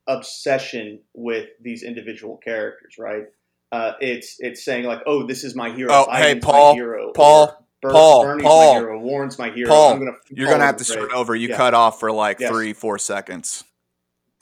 obsession 0.07 0.99
with 1.13 1.49
these 1.61 1.83
individual 1.83 2.37
characters, 2.37 2.97
right? 2.97 3.25
Uh, 3.71 3.93
it's 3.99 4.37
it's 4.39 4.63
saying 4.63 4.85
like, 4.85 5.01
oh, 5.05 5.25
this 5.25 5.43
is 5.43 5.55
my 5.55 5.71
hero. 5.71 5.91
Oh, 5.91 6.07
hey, 6.11 6.39
Paul, 6.39 6.73
my 6.73 6.75
hero. 6.75 7.11
Paul, 7.13 7.64
or 7.85 7.89
Ber- 7.89 7.93
Paul, 7.93 8.23
Bernie's 8.23 8.43
Paul, 8.45 8.73
my 8.73 8.79
hero. 8.79 8.99
Warren's 8.99 9.39
my 9.39 9.49
hero. 9.51 9.69
Paul, 9.69 9.97
gonna 9.97 10.11
You're 10.29 10.47
follow 10.47 10.57
gonna 10.57 10.65
have 10.65 10.77
to 10.77 10.83
start 10.83 11.11
over. 11.13 11.35
You 11.35 11.49
Yeah. 11.49 11.57
cut 11.57 11.73
off 11.73 11.99
for 11.99 12.11
like 12.11 12.39
Yes. 12.39 12.51
three, 12.51 12.73
four 12.73 12.97
seconds 12.97 13.63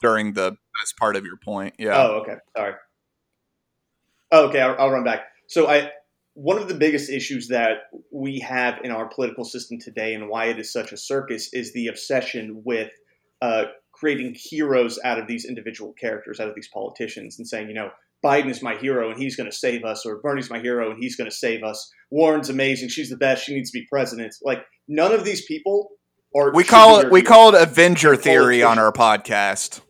during 0.00 0.32
the 0.32 0.50
best 0.80 0.96
part 0.98 1.16
of 1.16 1.24
your 1.24 1.36
point. 1.36 1.74
Yeah. 1.78 1.96
Oh, 1.96 2.20
okay. 2.22 2.36
Sorry. 2.56 2.74
Oh, 4.32 4.48
okay, 4.48 4.60
I'll, 4.60 4.76
I'll 4.78 4.90
run 4.90 5.04
back. 5.04 5.26
So, 5.48 5.68
I 5.68 5.90
one 6.34 6.58
of 6.58 6.66
the 6.66 6.74
biggest 6.74 7.10
issues 7.10 7.48
that 7.48 7.82
we 8.12 8.40
have 8.40 8.80
in 8.82 8.90
our 8.90 9.06
political 9.06 9.44
system 9.44 9.78
today, 9.78 10.14
and 10.14 10.28
why 10.28 10.46
it 10.46 10.58
is 10.58 10.72
such 10.72 10.90
a 10.92 10.96
circus, 10.96 11.52
is 11.52 11.72
the 11.72 11.86
obsession 11.86 12.62
with 12.64 12.90
uh, 13.40 13.66
creating 13.92 14.34
heroes 14.36 14.98
out 15.04 15.18
of 15.18 15.28
these 15.28 15.44
individual 15.44 15.92
characters, 15.92 16.40
out 16.40 16.48
of 16.48 16.54
these 16.56 16.68
politicians, 16.68 17.38
and 17.38 17.46
saying, 17.46 17.68
you 17.68 17.74
know, 17.74 17.90
Biden 18.24 18.48
is 18.50 18.62
my 18.62 18.76
hero 18.76 19.10
and 19.10 19.20
he's 19.22 19.36
going 19.36 19.50
to 19.50 19.56
save 19.56 19.84
us, 19.84 20.06
or 20.06 20.16
Bernie's 20.22 20.48
my 20.50 20.58
hero 20.60 20.90
and 20.90 21.02
he's 21.02 21.14
going 21.16 21.28
to 21.30 21.36
save 21.36 21.62
us. 21.62 21.90
Warren's 22.10 22.48
amazing; 22.48 22.88
she's 22.88 23.10
the 23.10 23.16
best; 23.16 23.44
she 23.44 23.54
needs 23.54 23.70
to 23.70 23.78
be 23.78 23.86
president. 23.90 24.34
Like 24.42 24.64
none 24.88 25.12
of 25.12 25.24
these 25.24 25.44
people 25.44 25.90
are. 26.34 26.52
we 26.52 26.64
call 26.64 27.00
it 27.00 27.10
we 27.10 27.20
heroes. 27.20 27.28
call 27.28 27.54
it 27.54 27.62
Avenger 27.62 28.16
theory 28.16 28.62
on 28.62 28.78
our 28.78 28.92
podcast. 28.92 29.80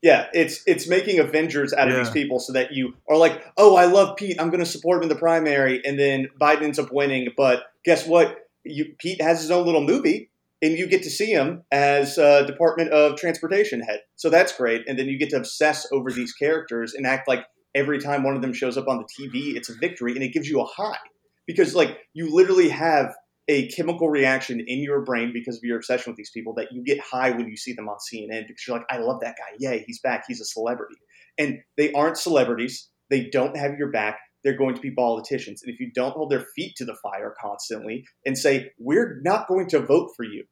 Yeah, 0.00 0.26
it's 0.32 0.62
it's 0.66 0.88
making 0.88 1.18
Avengers 1.18 1.72
out 1.72 1.88
of 1.88 1.94
Yeah. 1.94 2.00
these 2.04 2.10
people 2.10 2.38
so 2.38 2.52
that 2.52 2.72
you 2.72 2.94
are 3.08 3.16
like, 3.16 3.42
oh, 3.56 3.74
I 3.76 3.86
love 3.86 4.16
Pete, 4.16 4.40
I'm 4.40 4.48
going 4.50 4.60
to 4.60 4.66
support 4.66 4.98
him 4.98 5.02
in 5.04 5.08
the 5.08 5.16
primary, 5.16 5.82
and 5.84 5.98
then 5.98 6.28
Biden 6.40 6.62
ends 6.62 6.78
up 6.78 6.92
winning. 6.92 7.28
But 7.36 7.64
guess 7.84 8.06
what? 8.06 8.46
You, 8.64 8.94
Pete 8.98 9.20
has 9.20 9.40
his 9.40 9.50
own 9.50 9.66
little 9.66 9.82
movie, 9.84 10.30
and 10.60 10.76
you 10.76 10.86
get 10.88 11.02
to 11.04 11.10
see 11.10 11.32
him 11.32 11.62
as 11.70 12.18
uh, 12.18 12.42
Department 12.42 12.90
of 12.90 13.16
Transportation 13.16 13.80
head. 13.80 14.00
So 14.16 14.28
that's 14.30 14.56
great. 14.56 14.82
And 14.88 14.98
then 14.98 15.06
you 15.06 15.18
get 15.18 15.30
to 15.30 15.36
obsess 15.36 15.86
over 15.92 16.10
these 16.10 16.32
characters 16.32 16.94
and 16.94 17.06
act 17.06 17.28
like 17.28 17.44
every 17.74 18.00
time 18.00 18.24
one 18.24 18.34
of 18.34 18.42
them 18.42 18.52
shows 18.52 18.76
up 18.76 18.88
on 18.88 18.98
the 18.98 19.04
TV, 19.04 19.54
it's 19.54 19.68
a 19.68 19.74
victory, 19.74 20.12
and 20.12 20.22
it 20.22 20.32
gives 20.32 20.48
you 20.48 20.60
a 20.60 20.64
high 20.64 20.98
because 21.46 21.74
like 21.74 21.98
you 22.12 22.34
literally 22.34 22.68
have 22.68 23.14
a 23.48 23.68
chemical 23.68 24.10
reaction 24.10 24.60
in 24.60 24.82
your 24.82 25.00
brain 25.00 25.32
because 25.32 25.56
of 25.56 25.62
your 25.62 25.78
obsession 25.78 26.10
with 26.10 26.16
these 26.16 26.30
people 26.30 26.54
that 26.54 26.70
you 26.70 26.82
get 26.84 27.00
high 27.00 27.30
when 27.30 27.48
you 27.48 27.56
see 27.56 27.72
them 27.72 27.88
on 27.88 27.96
CNN 27.96 28.46
because 28.46 28.62
you're 28.66 28.76
like, 28.76 28.86
I 28.90 28.98
love 28.98 29.20
that 29.22 29.36
guy. 29.38 29.56
Yay, 29.58 29.84
he's 29.86 30.00
back. 30.00 30.24
He's 30.28 30.40
a 30.40 30.44
celebrity. 30.44 30.96
And 31.38 31.60
they 31.78 31.92
aren't 31.92 32.18
celebrities. 32.18 32.90
They 33.08 33.30
don't 33.30 33.56
have 33.56 33.78
your 33.78 33.90
back. 33.90 34.18
They're 34.44 34.56
going 34.56 34.74
to 34.74 34.80
be 34.80 34.90
politicians. 34.90 35.62
And 35.62 35.72
if 35.72 35.80
you 35.80 35.90
don't 35.92 36.12
hold 36.12 36.30
their 36.30 36.46
feet 36.54 36.76
to 36.76 36.84
the 36.84 36.96
fire 37.02 37.34
constantly 37.40 38.04
and 38.24 38.38
say, 38.38 38.70
we're 38.78 39.20
not 39.22 39.48
going 39.48 39.68
to 39.68 39.80
vote 39.80 40.10
for 40.16 40.24
you, 40.24 40.44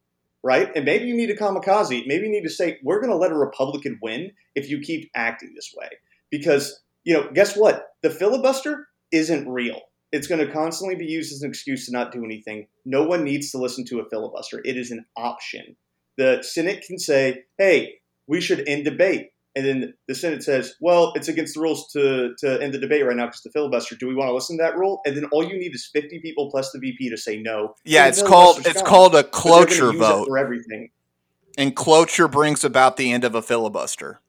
right? 0.42 0.70
And 0.74 0.84
maybe 0.84 1.06
you 1.06 1.16
need 1.16 1.30
a 1.30 1.36
kamikaze. 1.36 2.06
Maybe 2.06 2.26
you 2.26 2.32
need 2.32 2.42
to 2.42 2.50
say, 2.50 2.78
we're 2.82 3.00
going 3.00 3.12
to 3.12 3.16
let 3.16 3.32
a 3.32 3.36
Republican 3.36 3.98
win 4.02 4.32
if 4.54 4.68
you 4.68 4.80
keep 4.80 5.10
acting 5.14 5.52
this 5.54 5.72
way. 5.76 5.88
Because, 6.30 6.82
you 7.04 7.14
know, 7.14 7.30
guess 7.32 7.56
what? 7.56 7.86
The 8.02 8.10
filibuster 8.10 8.88
isn't 9.12 9.48
real. 9.48 9.80
It's 10.12 10.26
going 10.26 10.44
to 10.44 10.52
constantly 10.52 10.96
be 10.96 11.06
used 11.06 11.32
as 11.32 11.42
an 11.42 11.50
excuse 11.50 11.86
to 11.86 11.92
not 11.92 12.12
do 12.12 12.24
anything. 12.24 12.66
No 12.84 13.04
one 13.04 13.24
needs 13.24 13.50
to 13.52 13.58
listen 13.58 13.84
to 13.86 14.00
a 14.00 14.08
filibuster. 14.08 14.60
It 14.64 14.76
is 14.76 14.90
an 14.90 15.04
option. 15.16 15.76
The 16.16 16.42
Senate 16.42 16.84
can 16.86 16.98
say, 16.98 17.44
hey, 17.58 17.94
we 18.26 18.40
should 18.40 18.66
end 18.66 18.84
debate. 18.84 19.30
And 19.56 19.64
then 19.64 19.94
the 20.06 20.14
Senate 20.14 20.42
says, 20.42 20.74
well, 20.82 21.14
it's 21.16 21.28
against 21.28 21.54
the 21.54 21.62
rules 21.62 21.90
to, 21.94 22.34
to 22.40 22.62
end 22.62 22.74
the 22.74 22.78
debate 22.78 23.06
right 23.06 23.16
now 23.16 23.24
because 23.24 23.40
the 23.40 23.50
filibuster. 23.50 23.96
Do 23.96 24.06
we 24.06 24.14
want 24.14 24.28
to 24.28 24.34
listen 24.34 24.58
to 24.58 24.62
that 24.62 24.76
rule? 24.76 25.00
And 25.06 25.16
then 25.16 25.24
all 25.32 25.42
you 25.42 25.58
need 25.58 25.74
is 25.74 25.88
50 25.90 26.18
people 26.20 26.50
plus 26.50 26.72
the 26.72 26.78
VP 26.78 27.08
to 27.08 27.16
say 27.16 27.40
no. 27.40 27.74
Yeah, 27.82 28.06
it's 28.06 28.22
called 28.22 28.58
it's 28.66 28.82
gone. 28.82 28.84
called 28.84 29.14
a 29.14 29.24
cloture 29.24 29.92
vote, 29.92 30.26
for 30.26 30.36
everything. 30.36 30.90
and 31.56 31.74
cloture 31.74 32.28
brings 32.28 32.64
about 32.64 32.98
the 32.98 33.10
end 33.10 33.24
of 33.24 33.34
a 33.34 33.40
filibuster. 33.40 34.20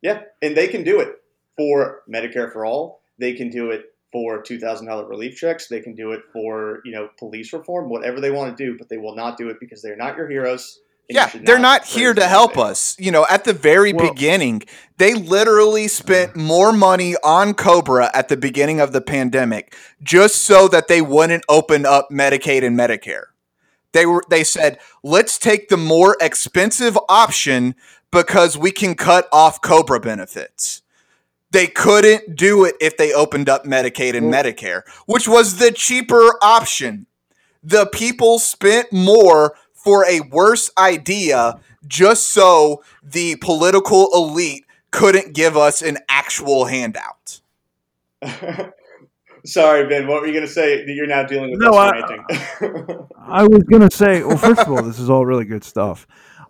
Yeah, 0.00 0.22
and 0.40 0.56
they 0.56 0.68
can 0.68 0.82
do 0.82 1.00
it 1.00 1.16
for 1.58 2.02
Medicare 2.10 2.50
for 2.50 2.64
all. 2.64 3.02
They 3.18 3.34
can 3.34 3.50
do 3.50 3.70
it 3.70 3.84
for 4.12 4.40
two 4.40 4.58
thousand 4.58 4.86
dollar 4.86 5.06
relief 5.06 5.36
checks. 5.36 5.68
They 5.68 5.80
can 5.80 5.94
do 5.94 6.12
it 6.12 6.22
for 6.32 6.80
you 6.86 6.92
know 6.92 7.10
police 7.18 7.52
reform, 7.52 7.90
whatever 7.90 8.18
they 8.18 8.30
want 8.30 8.56
to 8.56 8.64
do. 8.64 8.78
But 8.78 8.88
they 8.88 8.96
will 8.96 9.14
not 9.14 9.36
do 9.36 9.50
it 9.50 9.58
because 9.60 9.82
they're 9.82 9.94
not 9.94 10.16
your 10.16 10.28
heroes. 10.30 10.80
And 11.08 11.16
you 11.16 11.20
Yeah, 11.20 11.30
they're 11.44 11.58
not 11.58 11.84
here 11.84 12.14
to 12.14 12.26
help 12.26 12.54
for 12.54 12.66
us. 12.66 12.96
You 12.98 13.10
know, 13.10 13.26
at 13.28 13.44
the 13.44 13.52
very 13.52 13.92
Well- 13.92 14.10
beginning, 14.10 14.62
they 14.98 15.14
literally 15.14 15.88
spent 15.88 16.36
more 16.36 16.72
money 16.72 17.16
on 17.22 17.54
Cobra 17.54 18.10
at 18.14 18.28
the 18.28 18.36
beginning 18.36 18.80
of 18.80 18.92
the 18.92 19.00
pandemic 19.00 19.74
just 20.02 20.36
so 20.44 20.68
that 20.68 20.88
they 20.88 21.00
wouldn't 21.00 21.44
open 21.48 21.84
up 21.84 22.08
Medicaid 22.10 22.64
and 22.64 22.78
Medicare. 22.78 23.24
They 23.92 24.06
were 24.06 24.24
they 24.28 24.44
said, 24.44 24.78
"Let's 25.02 25.38
take 25.38 25.68
the 25.68 25.76
more 25.76 26.16
expensive 26.20 26.98
option 27.08 27.74
because 28.10 28.56
we 28.56 28.70
can 28.72 28.94
cut 28.94 29.28
off 29.32 29.60
Cobra 29.60 30.00
benefits." 30.00 30.82
They 31.50 31.68
couldn't 31.68 32.34
do 32.34 32.64
it 32.64 32.74
if 32.80 32.96
they 32.96 33.12
opened 33.12 33.48
up 33.48 33.64
Medicaid 33.64 34.16
and 34.16 34.30
Well- 34.30 34.42
Medicare, 34.42 34.82
which 35.06 35.28
was 35.28 35.56
the 35.58 35.70
cheaper 35.70 36.36
option. 36.42 37.06
The 37.62 37.86
people 37.86 38.40
spent 38.40 38.92
more 38.92 39.54
for 39.84 40.04
a 40.06 40.20
worse 40.20 40.70
idea 40.78 41.60
just 41.86 42.30
so 42.30 42.82
the 43.02 43.36
political 43.36 44.08
elite 44.14 44.64
couldn't 44.90 45.34
give 45.34 45.56
us 45.56 45.82
an 45.82 45.98
actual 46.08 46.64
handout. 46.64 47.40
Sorry, 49.44 49.86
Ben. 49.86 50.06
What 50.06 50.22
were 50.22 50.26
you 50.26 50.32
going 50.32 50.46
to 50.46 50.50
say? 50.52 50.84
that 50.86 50.92
You're 50.92 51.06
now 51.06 51.24
dealing 51.24 51.50
with 51.50 51.60
No, 51.60 51.70
us 51.70 51.76
I- 51.76 51.90
ranting. 51.90 53.06
I 53.26 53.42
was 53.46 53.62
gonna 53.64 53.90
say, 53.90 54.22
well, 54.22 54.36
first 54.36 54.60
of 54.60 54.68
all, 54.68 54.82
this 54.82 54.98
is 54.98 55.08
all 55.08 55.24
really 55.24 55.46
good 55.46 55.64
stuff, 55.64 56.06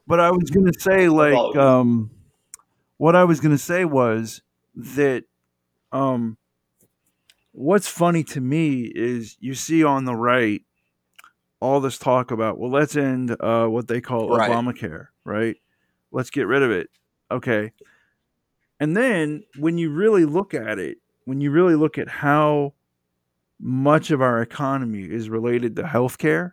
but 0.09 0.19
I 0.19 0.33
was 0.33 0.51
gonna 0.51 0.73
say, 0.77 1.09
like, 1.09 1.55
um, 1.57 2.11
what 2.97 3.15
I 3.15 3.23
was 3.23 3.39
gonna 3.39 3.59
say 3.59 3.85
was 3.85 4.43
that, 4.75 5.23
um, 5.93 6.37
what's 7.53 7.87
funny 7.87 8.25
to 8.25 8.41
me 8.41 8.91
is 8.93 9.37
you 9.39 9.55
see 9.55 9.85
on 9.85 10.05
the 10.05 10.17
right 10.17 10.63
all 11.61 11.81
this 11.81 11.99
talk 11.99 12.31
about, 12.31 12.59
well, 12.59 12.71
let's 12.71 12.97
end 12.97 13.37
uh, 13.41 13.67
what 13.67 13.89
they 13.89 14.01
call 14.01 14.29
Right. 14.29 14.51
Obamacare, 14.51 15.09
right? 15.25 15.57
Let's 16.13 16.31
get 16.31 16.47
rid 16.47 16.63
of 16.63 16.71
it. 16.71 16.91
Okay. 17.31 17.73
And 18.81 18.97
then 18.97 19.45
when 19.59 19.79
you 19.79 19.91
really 19.91 20.25
look 20.25 20.53
at 20.55 20.79
it, 20.79 20.99
when 21.25 21.41
you 21.41 21.51
really 21.51 21.75
look 21.75 21.97
at 21.97 22.09
how 22.09 22.75
much 23.59 24.11
of 24.11 24.21
our 24.21 24.43
economy 24.43 25.05
is 25.05 25.31
related 25.31 25.77
to 25.77 25.83
healthcare, 25.85 26.53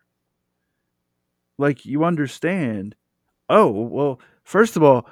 like 1.58 1.86
you 1.86 2.04
understand, 2.04 2.96
oh, 3.50 3.70
well, 3.70 4.20
first 4.44 4.76
of 4.76 4.84
all, 4.84 5.08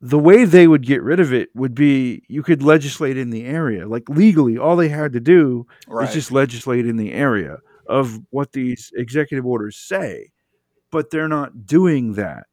the 0.00 0.18
way 0.18 0.44
they 0.44 0.66
would 0.68 0.84
get 0.86 1.02
rid 1.02 1.20
of 1.20 1.32
it 1.32 1.48
would 1.54 1.74
be 1.74 2.22
you 2.28 2.42
could 2.42 2.62
legislate 2.62 3.16
in 3.16 3.30
the 3.30 3.44
area. 3.44 3.86
Like 3.88 4.08
legally, 4.08 4.56
all 4.58 4.76
they 4.76 4.88
had 4.88 5.12
to 5.14 5.20
do 5.20 5.66
Right. 5.86 6.06
is 6.08 6.14
just 6.14 6.30
legislate 6.32 6.86
in 6.86 6.96
the 6.96 7.12
area 7.12 7.58
of 7.88 8.20
what 8.30 8.52
these 8.52 8.90
executive 8.96 9.46
orders 9.46 9.76
say. 9.76 10.30
But 10.90 11.10
they're 11.10 11.28
not 11.28 11.66
doing 11.66 12.14
that. 12.14 12.46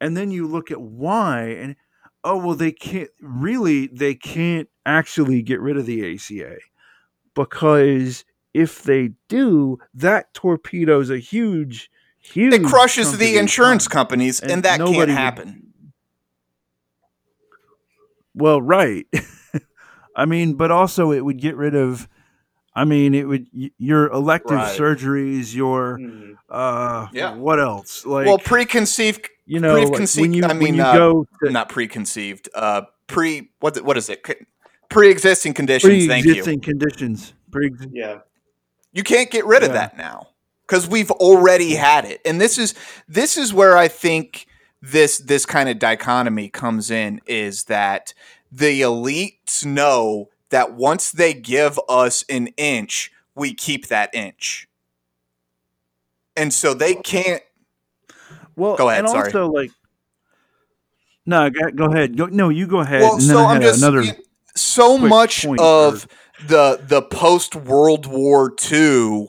And 0.00 0.16
then 0.16 0.30
you 0.30 0.46
look 0.46 0.70
at 0.70 0.80
why, 0.80 1.42
and 1.42 1.76
oh, 2.24 2.36
well, 2.38 2.54
they 2.54 2.72
can't 2.72 3.10
really, 3.20 3.86
they 3.88 4.14
can't 4.14 4.68
actually 4.86 5.42
get 5.42 5.60
rid 5.60 5.76
of 5.76 5.86
the 5.86 6.14
ACA 6.14 6.56
because 7.34 8.24
if 8.54 8.82
they 8.82 9.12
do, 9.28 9.78
that 9.94 10.32
torpedoes 10.34 11.10
a 11.10 11.18
huge, 11.18 11.90
huge. 12.18 12.52
it 12.54 12.64
crushes 12.64 13.16
the 13.18 13.36
insurance 13.38 13.86
companies, 13.88 14.40
and, 14.40 14.50
And 14.50 14.62
that 14.64 14.78
can't 14.78 14.90
nobody 14.90 15.12
would- 15.12 15.18
happen. 15.18 15.66
Well, 18.34 18.62
right. 18.62 19.06
I 20.16 20.24
mean, 20.24 20.54
but 20.54 20.70
also 20.70 21.12
it 21.12 21.24
would 21.24 21.40
get 21.40 21.56
rid 21.56 21.74
of 21.74 22.08
I 22.74 22.84
mean, 22.84 23.14
it 23.14 23.26
would 23.26 23.46
your 23.78 24.08
elective 24.10 24.56
Right. 24.56 24.78
surgeries, 24.78 25.54
your 25.54 25.98
Mhm. 25.98 26.36
uh, 26.48 27.08
Yeah. 27.12 27.34
what 27.34 27.58
else? 27.58 28.06
Like, 28.06 28.26
well, 28.26 28.38
preconceived, 28.38 29.28
you 29.46 29.58
know, 29.60 29.74
like, 29.74 29.82
when 29.84 29.90
preconceived- 29.92 30.34
you 30.34 30.44
I 30.44 30.52
mean, 30.52 30.76
you 30.76 30.82
uh, 30.82 30.92
go 30.96 31.26
to 31.44 31.50
not 31.50 31.68
preconceived, 31.68 32.48
uh, 32.54 32.82
pre 33.06 33.50
what 33.60 33.80
what 33.84 33.96
is 33.96 34.08
it? 34.08 34.24
Pre-existing 34.88 35.54
conditions. 35.54 36.06
Thank 36.06 36.24
you. 36.24 36.32
pre-existing 36.32 36.60
conditions, 36.60 37.34
pre 37.50 37.72
Yeah. 37.92 38.18
You 38.92 39.02
can't 39.04 39.30
get 39.30 39.44
rid 39.46 39.62
of 39.62 39.72
that 39.72 39.96
now 39.96 40.28
because 40.66 40.88
we've 40.88 41.10
already 41.12 41.74
had 41.74 42.04
it. 42.04 42.20
And 42.24 42.40
this 42.40 42.58
is 42.58 42.74
this 43.08 43.36
is 43.36 43.52
where 43.54 43.76
I 43.76 43.88
think 43.88 44.46
this 44.82 45.18
this 45.18 45.44
kind 45.46 45.68
of 45.68 45.78
dichotomy 45.78 46.48
comes 46.48 46.90
in 46.90 47.20
is 47.26 47.64
that 47.64 48.14
the 48.50 48.80
elites 48.80 49.64
know 49.64 50.29
that 50.50 50.74
once 50.74 51.10
they 51.12 51.32
give 51.34 51.78
us 51.88 52.24
an 52.28 52.48
inch, 52.56 53.10
we 53.34 53.54
keep 53.54 53.88
that 53.88 54.14
inch. 54.14 54.68
And 56.36 56.52
so 56.52 56.74
they 56.74 56.94
can't 56.94 57.42
Well, 58.56 58.76
Go 58.76 58.88
ahead, 58.88 59.00
And 59.00 59.08
sorry. 59.10 59.28
also, 59.28 59.50
like, 59.50 59.70
no, 61.26 61.50
go, 61.50 61.70
go 61.70 61.84
ahead. 61.86 62.16
Go, 62.16 62.26
no, 62.26 62.48
you 62.48 62.66
go 62.66 62.80
ahead. 62.80 63.02
well, 63.02 63.12
and 63.14 63.22
so 63.22 63.46
I'm 63.46 63.60
just 63.60 63.82
another. 63.82 64.02
so 64.56 64.98
much 64.98 65.44
of 65.46 66.06
the 66.46 66.80
the 66.82 67.02
post 67.02 67.54
World 67.54 68.06
War 68.06 68.52
II, 68.72 69.28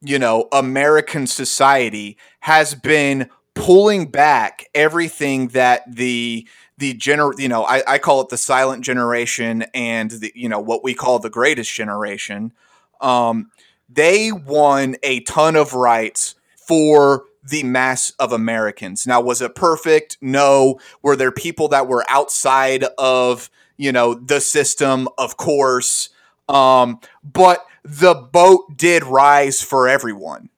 you 0.00 0.18
know, 0.18 0.48
American 0.52 1.26
society 1.26 2.16
has 2.40 2.74
been 2.74 3.28
pulling 3.54 4.06
back 4.06 4.66
everything 4.74 5.48
that 5.48 5.82
the 5.94 6.46
the 6.78 6.94
gener 6.94 7.38
you 7.38 7.48
know 7.48 7.64
I, 7.64 7.82
I 7.86 7.98
call 7.98 8.20
it 8.22 8.28
the 8.28 8.36
silent 8.36 8.84
generation 8.84 9.64
and 9.74 10.10
the 10.10 10.32
you 10.34 10.48
know 10.48 10.60
what 10.60 10.82
we 10.82 10.94
call 10.94 11.18
the 11.18 11.30
greatest 11.30 11.72
generation 11.72 12.52
um 13.00 13.50
they 13.88 14.32
won 14.32 14.96
a 15.02 15.20
ton 15.20 15.56
of 15.56 15.74
rights 15.74 16.34
for 16.56 17.24
the 17.42 17.62
mass 17.64 18.12
of 18.18 18.32
Americans. 18.32 19.06
Now, 19.06 19.20
was 19.20 19.42
it 19.42 19.54
perfect? 19.54 20.16
No. 20.20 20.78
Were 21.02 21.16
there 21.16 21.32
people 21.32 21.68
that 21.68 21.88
were 21.88 22.04
outside 22.08 22.84
of, 22.98 23.50
you 23.76 23.92
know, 23.92 24.14
the 24.14 24.40
system? 24.40 25.08
Of 25.18 25.36
course. 25.36 26.10
Um, 26.48 27.00
but 27.24 27.64
the 27.84 28.14
boat 28.14 28.76
did 28.76 29.02
rise 29.04 29.60
for 29.60 29.88
everyone. 29.88 30.50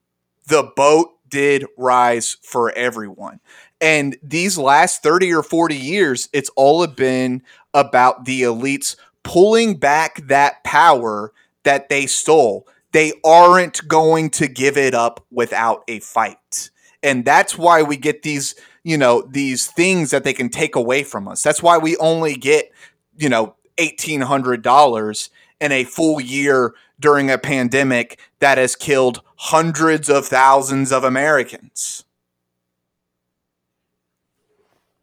The 0.47 0.71
boat 0.77 1.11
did 1.29 1.65
rise 1.79 2.37
for 2.43 2.71
everyone. 2.73 3.41
And 3.85 4.17
these 4.23 4.57
last 4.57 5.03
30 5.03 5.35
or 5.35 5.43
40 5.43 5.77
years, 5.77 6.31
it's 6.33 6.49
all 6.57 6.87
been 6.87 7.43
about 7.75 8.25
the 8.25 8.41
elites 8.41 8.97
pulling 9.23 9.77
back 9.77 10.27
that 10.27 10.65
power 10.65 11.35
that 11.65 11.91
they 11.91 12.07
stole. 12.07 12.67
They 12.93 13.13
aren't 13.23 13.87
going 13.87 14.31
to 14.31 14.49
give 14.49 14.79
it 14.79 14.95
up 14.95 15.23
without 15.31 15.85
a 15.87 16.01
fight. 16.01 16.71
And 17.03 17.27
that's 17.27 17.59
why 17.59 17.83
we 17.83 17.99
get 17.99 18.23
these, 18.23 18.55
you 18.85 18.97
know, 18.97 19.29
these 19.31 19.67
things 19.67 20.13
that 20.13 20.25
they 20.25 20.33
can 20.33 20.49
take 20.49 20.77
away 20.77 21.03
from 21.03 21.29
us. 21.29 21.43
That's 21.43 21.63
why 21.63 21.77
we 21.77 21.95
only 21.99 22.37
get, 22.37 22.73
you 23.19 23.29
know, 23.29 23.55
$1,800 23.77 25.29
in 25.61 25.73
a 25.73 25.85
full 25.85 26.23
year 26.23 26.75
during 26.99 27.31
a 27.31 27.37
pandemic 27.37 28.19
that 28.39 28.57
has 28.57 28.77
killed 28.77 29.21
hundreds 29.37 30.09
of 30.09 30.25
thousands 30.25 30.91
of 30.91 31.05
Americans. 31.05 32.04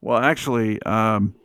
Well, 0.01 0.17
actually, 0.17 0.81
um, 0.83 1.35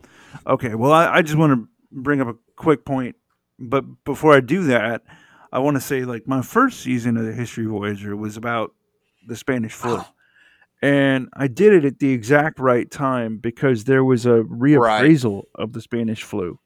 okay. 0.45 0.75
Well, 0.75 0.91
I, 0.91 1.17
I 1.17 1.21
just 1.21 1.37
want 1.37 1.53
to 1.53 1.67
bring 1.91 2.21
up 2.21 2.27
a 2.27 2.35
quick 2.55 2.85
point, 2.85 3.15
but 3.59 3.83
before 4.03 4.33
I 4.35 4.39
do 4.39 4.63
that, 4.63 5.03
I 5.51 5.59
want 5.59 5.75
to 5.77 5.81
say 5.81 6.03
like 6.05 6.27
my 6.27 6.41
first 6.41 6.79
season 6.81 7.17
of 7.17 7.25
the 7.25 7.33
History 7.33 7.65
Voyager 7.65 8.15
was 8.15 8.35
about 8.37 8.73
the 9.27 9.35
Spanish 9.35 9.73
flu, 9.73 9.97
Oh. 9.97 10.07
and 10.81 11.29
I 11.33 11.47
did 11.47 11.73
it 11.73 11.85
at 11.85 11.99
the 11.99 12.11
exact 12.11 12.59
right 12.59 12.89
time 12.89 13.37
because 13.37 13.83
there 13.85 14.03
was 14.03 14.25
a 14.25 14.43
reappraisal 14.43 15.43
of 15.55 15.73
the 15.73 15.81
Spanish 15.81 16.23
flu 16.23 16.59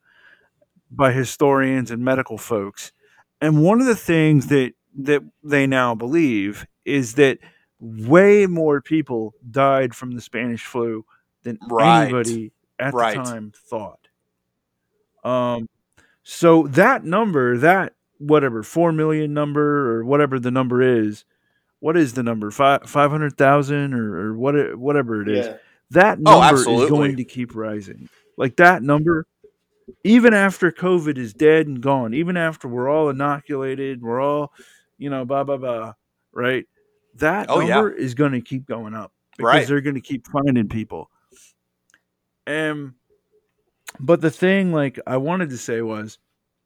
by 0.90 1.12
historians 1.12 1.92
and 1.92 2.04
medical 2.04 2.38
folks, 2.38 2.92
and 3.40 3.62
one 3.64 3.82
of 3.82 3.88
the 3.88 3.96
things 3.96 4.48
that 4.48 4.74
that 5.00 5.24
they 5.44 5.66
now 5.68 5.96
believe 5.96 6.66
is 6.86 7.14
that 7.16 7.38
way 7.80 8.46
more 8.46 8.82
people 8.82 9.34
died 9.50 9.96
from 9.96 10.12
the 10.12 10.22
Spanish 10.22 10.66
flu 10.66 11.06
than 11.44 11.58
Right. 11.70 12.04
anybody 12.06 12.52
at 12.80 12.94
Right. 12.94 13.18
the 13.18 13.24
time 13.24 13.52
thought. 13.56 14.08
Um, 15.24 15.68
so 16.24 16.64
that 16.68 17.04
number, 17.04 17.58
that 17.58 17.94
whatever 18.18 18.64
four 18.64 18.92
million 18.92 19.34
number 19.34 19.92
or 19.92 20.06
whatever 20.06 20.40
the 20.40 20.52
number 20.52 20.82
is, 20.82 21.26
what 21.80 21.98
is 21.98 22.14
the 22.14 22.24
number 22.24 22.52
five 22.52 22.84
five 22.90 23.12
hundred 23.12 23.38
thousand 23.38 23.94
or, 23.94 24.16
or 24.30 24.34
what 24.36 24.78
whatever 24.78 25.22
it 25.22 25.30
is? 25.30 25.48
Yeah. 25.48 25.58
That 25.92 26.20
Oh, 26.26 26.40
number 26.40 26.58
is 26.58 26.90
going 26.90 27.18
to 27.18 27.24
keep 27.24 27.56
rising. 27.56 28.08
Like 28.38 28.56
that 28.58 28.82
number, 28.82 29.28
even 30.04 30.34
after 30.34 30.72
COVID 30.72 31.18
is 31.18 31.34
dead 31.34 31.68
and 31.68 31.82
gone, 31.82 32.14
even 32.14 32.38
after 32.38 32.68
we're 32.68 32.90
all 32.90 33.10
inoculated, 33.10 34.02
we're 34.02 34.22
all, 34.22 34.54
you 34.98 35.10
know, 35.10 35.26
blah 35.26 35.44
blah 35.44 35.58
blah, 35.58 35.94
right? 36.32 36.66
That 37.16 37.48
Oh, 37.50 37.60
yeah. 37.60 37.76
number 37.76 37.92
is 37.92 38.14
going 38.14 38.32
to 38.32 38.42
keep 38.42 38.66
going 38.66 38.94
up 38.94 39.12
because 39.38 39.54
Right. 39.54 39.68
they're 39.68 39.82
going 39.82 39.96
to 39.96 40.02
keep 40.02 40.28
finding 40.28 40.70
people. 40.70 41.10
Um, 42.48 42.96
but 44.00 44.22
the 44.22 44.32
thing, 44.32 44.72
like 44.72 45.00
I 45.06 45.18
wanted 45.18 45.50
to 45.50 45.58
say 45.58 45.82
was, 45.82 46.18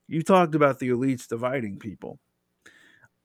you 0.07 0.21
talked 0.21 0.55
about 0.55 0.80
the 0.80 0.89
elites 0.89 1.28
dividing 1.28 1.80
people. 1.80 2.19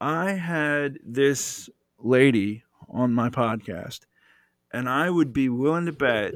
I 0.01 0.32
had 0.32 0.98
this 1.05 1.68
lady 1.98 2.64
on 2.88 3.12
my 3.12 3.28
podcast, 3.28 4.01
and 4.72 4.88
I 4.88 5.11
would 5.11 5.32
be 5.32 5.48
willing 5.48 5.86
to 5.86 5.92
bet 5.92 6.32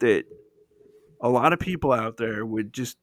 that 0.00 0.24
a 1.20 1.28
lot 1.28 1.52
of 1.52 1.58
people 1.58 1.92
out 1.92 2.16
there 2.16 2.44
would 2.44 2.72
just 2.72 2.96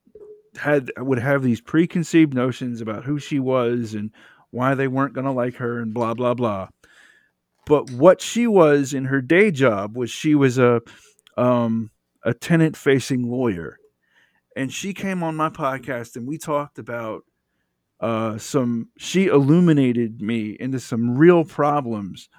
had 0.58 0.92
would 0.98 1.20
have 1.20 1.44
these 1.44 1.62
preconceived 1.62 2.34
notions 2.34 2.82
about 2.82 3.06
who 3.06 3.20
she 3.20 3.40
was 3.40 3.94
and 3.94 4.12
why 4.50 4.76
they 4.76 4.88
weren't 4.88 5.14
going 5.14 5.26
to 5.26 5.32
like 5.32 5.56
her 5.56 5.80
and 5.80 5.94
blah 5.94 6.14
blah 6.14 6.34
blah. 6.34 6.68
But 7.66 7.92
what 7.92 8.22
she 8.22 8.48
was 8.48 8.94
in 8.94 9.06
her 9.06 9.22
day 9.22 9.52
job 9.52 9.96
was 9.96 10.10
she 10.10 10.36
was 10.36 10.58
a 10.58 10.82
um, 11.38 11.92
a 12.24 12.34
tenant 12.34 12.76
facing 12.78 13.30
lawyer, 13.30 13.78
and 14.56 14.72
she 14.72 14.94
came 14.94 15.24
on 15.24 15.36
my 15.36 15.50
podcast 15.50 16.16
and 16.16 16.28
we 16.28 16.38
talked 16.38 16.78
about 16.80 17.24
uh, 18.00 18.38
some. 18.38 18.90
She 18.98 19.28
illuminated 19.28 20.22
me 20.22 20.58
into 20.60 20.80
some 20.80 21.18
real 21.18 21.46
problems 21.46 22.30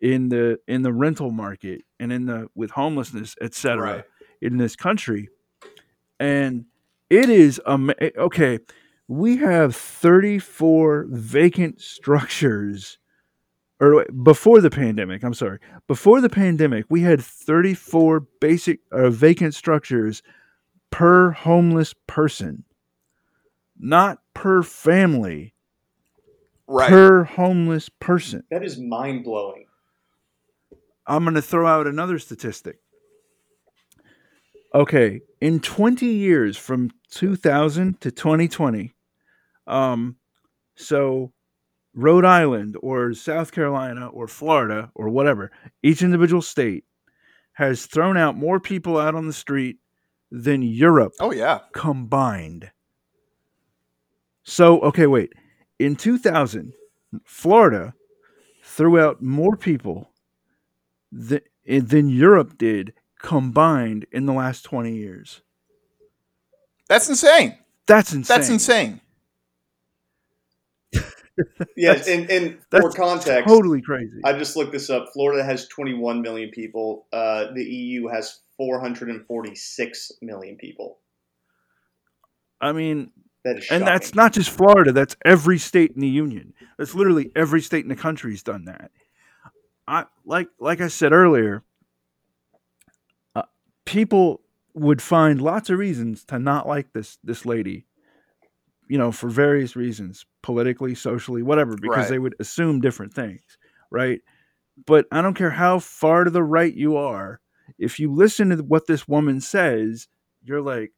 in 0.00 0.28
the 0.28 0.58
in 0.68 0.82
the 0.82 0.92
rental 0.92 1.30
market 1.30 1.82
and 1.98 2.12
in 2.12 2.26
the 2.26 2.48
with 2.54 2.70
homelessness, 2.70 3.34
etc 3.40 3.82
Right. 3.96 4.04
in 4.42 4.58
this 4.58 4.76
country. 4.76 5.28
And 6.20 6.66
it 7.08 7.30
is 7.30 7.60
um 7.66 7.92
okay, 8.18 8.58
we 9.08 9.36
have 9.38 9.76
34 9.76 11.06
vacant 11.08 11.80
structures 11.80 12.98
or 13.80 14.04
before 14.06 14.60
the 14.60 14.70
pandemic, 14.70 15.22
I'm 15.22 15.34
sorry. 15.34 15.58
Before 15.86 16.20
the 16.20 16.30
pandemic, 16.30 16.86
we 16.88 17.02
had 17.02 17.20
34 17.22 18.20
basic 18.40 18.80
uh, 18.90 19.10
vacant 19.10 19.54
structures 19.54 20.22
per 20.90 21.30
homeless 21.32 21.94
person. 22.06 22.64
Not 23.78 24.18
per 24.34 24.62
family, 24.62 25.52
Right. 26.68 26.88
per 26.88 27.24
homeless 27.24 27.88
person. 27.88 28.42
That 28.50 28.64
is 28.64 28.78
mind 28.78 29.24
blowing. 29.24 29.66
I'm 31.06 31.22
going 31.24 31.34
to 31.34 31.42
throw 31.42 31.66
out 31.66 31.86
another 31.86 32.18
statistic. 32.18 32.78
Okay, 34.74 35.20
in 35.40 35.60
20 35.60 36.06
years 36.06 36.56
from 36.56 36.90
2000 37.10 38.00
to 38.00 38.10
2020, 38.10 38.94
um, 39.66 40.16
so 40.74 41.32
Rhode 41.96 42.26
Island 42.26 42.76
or 42.82 43.14
South 43.14 43.50
Carolina 43.52 44.08
or 44.08 44.28
Florida 44.28 44.90
or 44.94 45.08
whatever, 45.08 45.50
each 45.82 46.02
individual 46.02 46.42
state 46.42 46.84
has 47.54 47.86
thrown 47.86 48.18
out 48.18 48.36
more 48.36 48.60
people 48.60 48.98
out 48.98 49.14
on 49.14 49.26
the 49.26 49.32
street 49.32 49.78
than 50.30 50.60
Europe 50.60 51.14
oh 51.20 51.32
yeah. 51.32 51.60
combined. 51.72 52.70
So, 54.42 54.80
okay, 54.80 55.06
wait. 55.06 55.32
In 55.78 55.96
2000, 55.96 56.74
Florida 57.24 57.94
threw 58.62 59.00
out 59.00 59.22
more 59.22 59.56
people 59.56 60.10
than, 61.10 61.40
eh, 61.66 61.80
than 61.82 62.10
Europe 62.10 62.58
did 62.58 62.92
combined 63.18 64.06
in 64.12 64.26
the 64.26 64.34
last 64.34 64.62
20 64.62 64.94
years. 64.94 65.40
That's 66.88 67.08
insane. 67.08 67.56
That's 67.86 68.12
insane. 68.12 68.36
That's 68.36 68.50
insane. 68.50 69.00
Yes, 71.76 72.08
and, 72.08 72.30
and 72.30 72.58
for 72.70 72.90
context, 72.90 73.46
totally 73.46 73.82
crazy. 73.82 74.20
I 74.24 74.32
just 74.32 74.56
looked 74.56 74.72
this 74.72 74.88
up. 74.90 75.08
Florida 75.12 75.44
has 75.44 75.68
21 75.68 76.22
million 76.22 76.50
people. 76.50 77.06
Uh, 77.12 77.52
the 77.52 77.62
EU 77.62 78.08
has 78.08 78.40
446 78.56 80.12
million 80.22 80.56
people. 80.56 80.98
I 82.60 82.72
mean, 82.72 83.10
That 83.44 83.62
and 83.70 83.86
that's 83.86 84.14
not 84.14 84.32
just 84.32 84.50
Florida. 84.50 84.92
That's 84.92 85.16
every 85.24 85.58
state 85.58 85.92
in 85.92 86.00
the 86.00 86.08
union. 86.08 86.54
That's 86.78 86.94
literally 86.94 87.30
every 87.36 87.60
state 87.60 87.84
in 87.84 87.88
the 87.88 87.96
country's 87.96 88.42
done 88.42 88.64
that. 88.64 88.90
I 89.86 90.06
like 90.24 90.48
like 90.58 90.80
I 90.80 90.88
said 90.88 91.12
earlier. 91.12 91.62
Uh, 93.34 93.42
people 93.84 94.40
would 94.74 95.00
find 95.00 95.40
lots 95.40 95.70
of 95.70 95.78
reasons 95.78 96.24
to 96.24 96.38
not 96.38 96.66
like 96.66 96.92
this 96.92 97.18
this 97.22 97.46
lady. 97.46 97.84
You 98.88 98.98
know, 98.98 99.10
for 99.12 99.28
various 99.28 99.74
reasons, 99.76 100.24
politically, 100.42 100.94
socially, 100.94 101.42
whatever, 101.42 101.76
because 101.76 101.96
Right. 102.04 102.10
they 102.10 102.18
would 102.18 102.34
assume 102.38 102.80
different 102.80 103.12
things, 103.14 103.42
right? 103.90 104.20
But 104.86 105.06
I 105.10 105.22
don't 105.22 105.34
care 105.34 105.50
how 105.50 105.78
far 105.80 106.24
to 106.24 106.30
the 106.30 106.42
right 106.44 106.72
you 106.72 106.96
are. 106.96 107.40
If 107.78 107.98
you 107.98 108.12
listen 108.12 108.50
to 108.50 108.56
what 108.62 108.86
this 108.86 109.08
woman 109.08 109.40
says, 109.40 110.06
you're 110.42 110.62
like, 110.62 110.92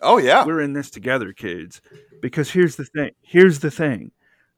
Oh 0.00 0.18
yeah. 0.18 0.44
we're 0.46 0.60
in 0.60 0.72
this 0.72 0.90
together, 0.90 1.32
kids. 1.32 1.80
Because 2.22 2.50
here's 2.50 2.76
the 2.76 2.84
thing. 2.84 3.10
Here's 3.20 3.58
the 3.58 3.70
thing. 3.70 4.12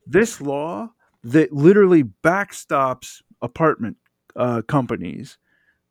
This 0.07 0.41
law 0.41 0.91
that 1.25 1.53
literally 1.53 2.05
backstops 2.05 3.23
apartment 3.43 3.97
uh, 4.37 4.63
companies, 4.63 5.39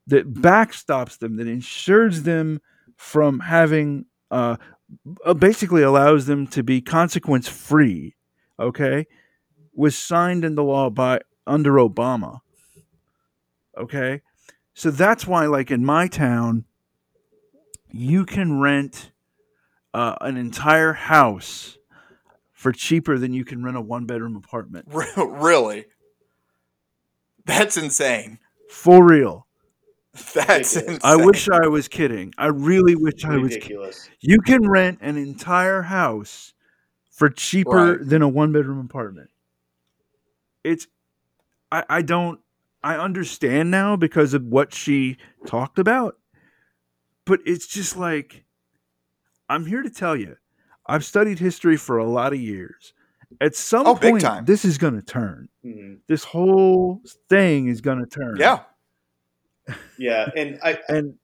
that 0.08 0.34
backstops 0.34 1.18
them, 1.20 1.36
that 1.38 1.48
insures 1.48 2.24
them 2.24 2.62
from 2.96 3.40
having, 3.40 4.06
uh, 4.32 4.56
uh, 4.56 4.56
basically 5.38 5.82
allows 5.82 6.26
them 6.26 6.48
to 6.48 6.64
be 6.64 6.82
consequence 6.82 7.48
free. 7.48 8.16
Okay, 8.60 9.08
was 9.74 9.98
signed 9.98 10.44
into 10.44 10.64
law 10.64 10.90
by 10.90 11.22
under 11.48 11.74
Obama. 11.74 12.40
Okay, 13.78 14.22
so 14.74 14.92
that's 14.92 15.26
why, 15.26 15.46
like 15.46 15.72
in 15.72 15.86
my 15.86 16.08
town, 16.08 16.66
you 17.92 18.26
can 18.26 18.60
rent 18.60 19.12
uh, 19.94 20.16
an 20.22 20.38
entire 20.38 20.94
house 20.94 21.78
for 22.52 22.72
cheaper 22.72 23.18
than 23.18 23.34
you 23.34 23.46
can 23.46 23.64
rent 23.64 23.78
a 23.78 23.82
one 23.82 24.06
bedroom 24.06 24.36
apartment. 24.36 24.88
Really. 25.18 25.86
That's 27.46 27.78
insane. 27.78 28.40
For 28.70 29.04
real. 29.04 29.48
That's 30.34 30.76
insane. 30.76 31.00
I 31.04 31.16
wish 31.16 31.48
I 31.50 31.68
was 31.68 31.88
kidding. 31.88 32.34
I 32.38 32.48
really 32.48 32.96
wish 32.96 33.24
I 33.26 33.38
was 33.38 33.52
kidding. 33.54 33.60
ridiculous. 33.62 34.10
You 34.22 34.40
can 34.40 34.68
rent 34.68 35.00
an 35.02 35.18
entire 35.18 35.84
house 35.84 36.54
for 37.12 37.30
cheaper 37.30 37.98
Right. 37.98 37.98
than 38.02 38.22
a 38.22 38.28
one 38.28 38.52
bedroom 38.52 38.80
apartment. 38.80 39.30
It's 40.64 40.88
I, 41.72 41.84
I 41.90 42.02
don't 42.02 42.40
I 42.84 42.96
understand 42.96 43.70
now 43.72 43.96
because 43.96 44.34
of 44.34 44.44
what 44.44 44.74
she 44.74 45.18
talked 45.46 45.80
about. 45.80 46.18
But 47.26 47.42
it's 47.46 47.68
just 47.68 47.96
like 47.96 48.44
I'm 49.48 49.66
here 49.66 49.84
to 49.84 49.90
tell 49.90 50.16
you, 50.16 50.38
I've 50.86 51.06
studied 51.06 51.40
history 51.40 51.78
for 51.78 51.98
a 51.98 52.06
lot 52.06 52.34
of 52.34 52.40
years. 52.40 52.94
At 53.42 53.56
some 53.56 53.86
Oh, 53.86 53.94
big 53.96 54.12
point, 54.14 54.24
time. 54.24 54.46
this 54.46 54.66
is 54.66 54.78
going 54.80 54.96
to 54.96 55.04
turn. 55.04 55.50
Mhm. 55.64 56.00
This 56.08 56.24
whole 56.24 57.02
thing 57.30 57.68
is 57.68 57.80
going 57.80 58.00
to 58.00 58.08
turn. 58.08 58.38
Yeah. 58.40 58.64
Yeah, 59.98 60.30
and 60.36 60.60
I 60.64 60.80
And 60.88 61.16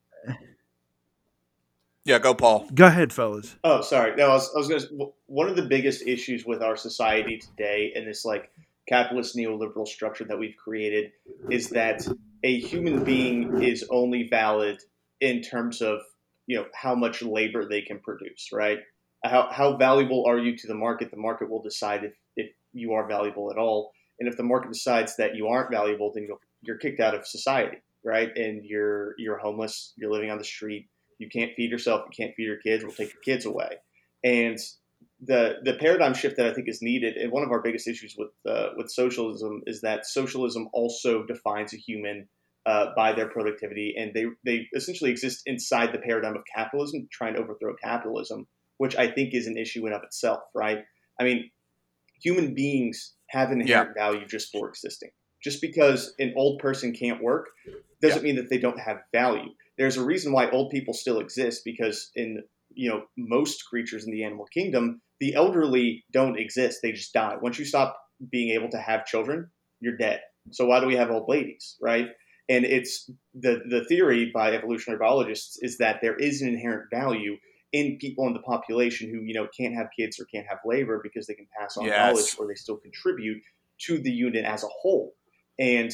Yeah, 2.04 2.18
go 2.20 2.34
Paul. 2.34 2.68
go 2.74 2.86
ahead, 2.86 3.12
fellas. 3.12 3.56
Oh, 3.64 3.80
sorry. 3.80 4.14
No, 4.16 4.26
I 4.26 4.34
was, 4.34 4.50
I 4.54 4.58
was 4.58 4.68
going 4.68 4.80
to. 4.80 5.12
One 5.26 5.48
of 5.48 5.56
the 5.56 5.62
biggest 5.66 6.06
issues 6.06 6.44
with 6.46 6.62
our 6.62 6.76
society 6.76 7.38
today 7.38 7.92
and 7.96 8.06
this 8.06 8.24
like 8.24 8.50
capitalist 8.88 9.36
neoliberal 9.36 9.86
structure 9.88 10.24
that 10.24 10.38
we've 10.38 10.56
created 10.56 11.12
is 11.50 11.70
that 11.70 12.06
a 12.44 12.60
human 12.60 13.02
being 13.02 13.62
is 13.62 13.84
only 13.90 14.28
valid 14.28 14.78
in 15.20 15.42
terms 15.42 15.82
of 15.82 16.00
you 16.46 16.56
know 16.56 16.66
how 16.74 16.94
much 16.94 17.22
labor 17.22 17.68
they 17.68 17.82
can 17.82 17.98
produce, 17.98 18.50
right? 18.52 18.78
How 19.24 19.48
how 19.50 19.76
valuable 19.76 20.24
are 20.28 20.38
you 20.38 20.56
to 20.56 20.66
the 20.68 20.74
market? 20.74 21.10
The 21.10 21.16
market 21.16 21.50
will 21.50 21.62
decide 21.62 22.04
if 22.04 22.12
if 22.36 22.52
you 22.72 22.92
are 22.92 23.08
valuable 23.08 23.50
at 23.50 23.58
all, 23.58 23.90
and 24.20 24.28
if 24.28 24.36
the 24.36 24.44
market 24.44 24.72
decides 24.72 25.16
that 25.16 25.34
you 25.34 25.48
aren't 25.48 25.72
valuable, 25.72 26.12
then 26.14 26.24
you're, 26.28 26.38
you're 26.62 26.78
kicked 26.78 27.00
out 27.00 27.14
of 27.14 27.26
society, 27.26 27.78
right? 28.06 28.30
And 28.36 28.64
you're 28.64 29.14
you're 29.18 29.38
homeless. 29.38 29.92
You're 29.96 30.12
living 30.12 30.30
on 30.30 30.38
the 30.38 30.44
street 30.44 30.88
you 31.18 31.28
can't 31.28 31.52
feed 31.56 31.70
yourself, 31.70 32.02
you 32.06 32.24
can't 32.24 32.34
feed 32.34 32.44
your 32.44 32.58
kids, 32.58 32.84
we'll 32.84 32.92
take 32.92 33.12
your 33.12 33.22
kids 33.22 33.44
away. 33.44 33.76
And 34.24 34.58
the 35.20 35.56
the 35.62 35.74
paradigm 35.74 36.14
shift 36.14 36.36
that 36.36 36.46
I 36.46 36.52
think 36.52 36.68
is 36.68 36.82
needed, 36.82 37.16
and 37.16 37.32
one 37.32 37.42
of 37.42 37.50
our 37.50 37.62
biggest 37.62 37.88
issues 37.88 38.14
with 38.18 38.30
uh, 38.48 38.68
with 38.76 38.90
socialism 38.90 39.62
is 39.66 39.80
that 39.80 40.06
socialism 40.06 40.68
also 40.72 41.24
defines 41.24 41.72
a 41.72 41.78
human 41.78 42.28
uh, 42.66 42.86
by 42.94 43.12
their 43.12 43.28
productivity, 43.28 43.94
and 43.96 44.12
they 44.14 44.26
they 44.44 44.66
essentially 44.74 45.10
exist 45.10 45.42
inside 45.46 45.92
the 45.92 45.98
paradigm 45.98 46.36
of 46.36 46.42
capitalism, 46.54 47.08
trying 47.10 47.34
to 47.34 47.38
try 47.38 47.42
and 47.42 47.50
overthrow 47.50 47.74
capitalism, 47.82 48.46
which 48.78 48.96
I 48.96 49.10
think 49.10 49.34
is 49.34 49.46
an 49.46 49.56
issue 49.56 49.86
in 49.86 49.92
of 49.92 50.02
itself, 50.02 50.40
right? 50.54 50.78
I 51.18 51.24
mean, 51.24 51.50
human 52.22 52.54
beings 52.54 53.14
have 53.30 53.50
an 53.50 53.60
inherent 53.60 53.94
value 53.96 54.26
just 54.26 54.52
for 54.52 54.68
existing. 54.68 55.10
Just 55.46 55.60
because 55.60 56.12
an 56.18 56.34
old 56.36 56.58
person 56.58 56.92
can't 56.92 57.22
work 57.22 57.50
doesn't 58.02 58.24
mean 58.24 58.34
that 58.34 58.50
they 58.50 58.58
don't 58.58 58.80
have 58.80 58.98
value. 59.12 59.50
There's 59.78 59.96
a 59.96 60.04
reason 60.04 60.32
why 60.32 60.50
old 60.50 60.70
people 60.72 60.92
still 60.92 61.20
exist 61.20 61.62
because 61.64 62.10
in 62.16 62.42
you 62.74 62.90
know 62.90 63.04
most 63.16 63.64
creatures 63.70 64.04
in 64.04 64.10
the 64.10 64.24
animal 64.24 64.46
kingdom 64.46 65.00
the 65.20 65.34
elderly 65.36 66.04
don't 66.10 66.36
exist. 66.36 66.80
They 66.82 66.90
just 66.90 67.12
die. 67.12 67.36
Once 67.40 67.60
you 67.60 67.64
stop 67.64 67.96
being 68.28 68.50
able 68.56 68.70
to 68.70 68.78
have 68.78 69.06
children 69.06 69.48
you're 69.78 69.96
dead. 69.96 70.18
So 70.50 70.66
why 70.66 70.80
do 70.80 70.86
we 70.86 70.96
have 70.96 71.12
old 71.12 71.28
ladies 71.28 71.76
right? 71.80 72.08
And 72.48 72.64
it's 72.64 73.08
the 73.32 73.60
the 73.70 73.84
theory 73.84 74.32
by 74.34 74.52
evolutionary 74.52 74.98
biologists 74.98 75.58
is 75.62 75.78
that 75.78 76.00
there 76.02 76.16
is 76.16 76.42
an 76.42 76.48
inherent 76.48 76.90
value 76.90 77.36
in 77.72 77.98
people 78.00 78.26
in 78.26 78.32
the 78.32 78.40
population 78.40 79.10
who 79.10 79.20
you 79.20 79.34
know 79.34 79.46
can't 79.56 79.76
have 79.76 79.96
kids 79.96 80.18
or 80.18 80.24
can't 80.24 80.48
have 80.48 80.58
labor 80.64 80.98
because 81.00 81.28
they 81.28 81.34
can 81.34 81.46
pass 81.56 81.76
on 81.76 81.84
Yes. 81.86 82.00
knowledge 82.00 82.34
or 82.36 82.48
they 82.48 82.54
still 82.54 82.78
contribute 82.78 83.40
to 83.86 83.98
the 83.98 84.10
unit 84.10 84.44
as 84.44 84.64
a 84.64 84.74
whole 84.80 85.14
and 85.58 85.92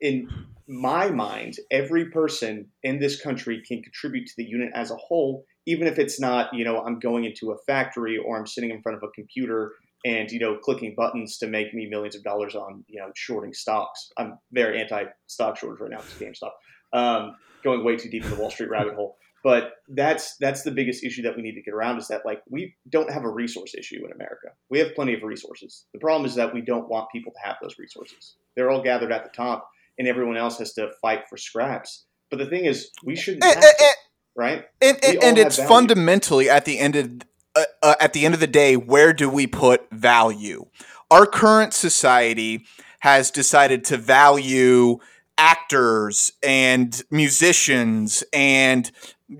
in 0.00 0.28
my 0.68 1.10
mind, 1.10 1.56
every 1.70 2.10
person 2.10 2.66
in 2.82 2.98
this 2.98 3.20
country 3.20 3.62
can 3.66 3.82
contribute 3.82 4.26
to 4.26 4.32
the 4.36 4.44
unit 4.44 4.70
as 4.74 4.90
a 4.90 4.96
whole, 4.96 5.44
even 5.66 5.86
if 5.86 5.98
it's 5.98 6.20
not, 6.20 6.52
you 6.52 6.64
know, 6.64 6.80
I'm 6.80 6.98
going 6.98 7.24
into 7.24 7.52
a 7.52 7.58
factory 7.66 8.18
or 8.18 8.38
I'm 8.38 8.46
sitting 8.46 8.70
in 8.70 8.82
front 8.82 8.96
of 8.96 9.02
a 9.02 9.12
computer 9.12 9.72
and, 10.04 10.30
you 10.30 10.40
know, 10.40 10.56
clicking 10.56 10.94
buttons 10.96 11.38
to 11.38 11.46
make 11.46 11.72
me 11.72 11.86
millions 11.88 12.16
of 12.16 12.24
dollars 12.24 12.54
on, 12.54 12.84
you 12.88 13.00
know, 13.00 13.10
shorting 13.14 13.54
stocks. 13.54 14.10
I'm 14.16 14.38
very 14.50 14.80
anti 14.80 15.04
stock 15.26 15.56
shortage 15.56 15.80
right 15.80 15.90
now 15.90 15.98
because 15.98 16.18
GameStop. 16.18 16.52
Um, 16.92 17.36
going 17.62 17.84
way 17.84 17.96
too 17.96 18.10
deep 18.10 18.24
in 18.24 18.30
the 18.30 18.36
Wall 18.36 18.50
Street 18.50 18.70
rabbit 18.70 18.94
hole. 18.94 19.16
But 19.44 19.72
that's 19.88 20.36
that's 20.38 20.62
the 20.62 20.70
biggest 20.70 21.02
issue 21.04 21.22
that 21.22 21.34
we 21.36 21.42
need 21.42 21.54
to 21.54 21.62
get 21.62 21.74
around 21.74 21.98
is 21.98 22.08
that 22.08 22.22
like 22.24 22.42
we 22.48 22.76
don't 22.88 23.10
have 23.10 23.24
a 23.24 23.28
resource 23.30 23.74
issue 23.76 24.04
in 24.04 24.12
America. 24.12 24.48
We 24.70 24.78
have 24.78 24.94
plenty 24.94 25.14
of 25.14 25.22
resources. 25.22 25.84
The 25.92 25.98
problem 25.98 26.24
is 26.26 26.36
that 26.36 26.54
we 26.54 26.60
don't 26.60 26.88
want 26.88 27.08
people 27.10 27.32
to 27.32 27.38
have 27.46 27.56
those 27.60 27.76
resources. 27.78 28.36
They're 28.54 28.70
all 28.70 28.82
gathered 28.82 29.10
at 29.12 29.24
the 29.24 29.30
top 29.30 29.68
and 29.98 30.06
everyone 30.06 30.36
else 30.36 30.58
has 30.58 30.72
to 30.74 30.90
fight 31.02 31.28
for 31.28 31.36
scraps. 31.36 32.04
But 32.30 32.38
the 32.38 32.46
thing 32.46 32.64
is, 32.66 32.90
we 33.04 33.16
shouldn't 33.16 33.44
And, 33.44 33.54
have 33.54 33.62
to, 33.62 33.84
and- 33.84 33.96
right? 34.36 34.64
and, 34.80 35.04
and, 35.04 35.24
and 35.24 35.38
it's 35.38 35.56
value. 35.56 35.68
fundamentally 35.68 36.48
at 36.48 36.64
the 36.64 36.78
end 36.78 36.96
of 36.96 37.10
uh, 37.54 37.64
uh, 37.82 37.94
at 38.00 38.12
the 38.14 38.24
end 38.24 38.32
of 38.34 38.40
the 38.40 38.46
day, 38.46 38.76
where 38.76 39.12
do 39.12 39.28
we 39.28 39.46
put 39.46 39.90
value? 39.90 40.64
Our 41.10 41.26
current 41.26 41.74
society 41.74 42.64
has 43.00 43.30
decided 43.30 43.84
to 43.86 43.96
value 43.98 44.98
actors 45.36 46.32
and 46.42 47.02
musicians 47.10 48.22
and 48.32 48.90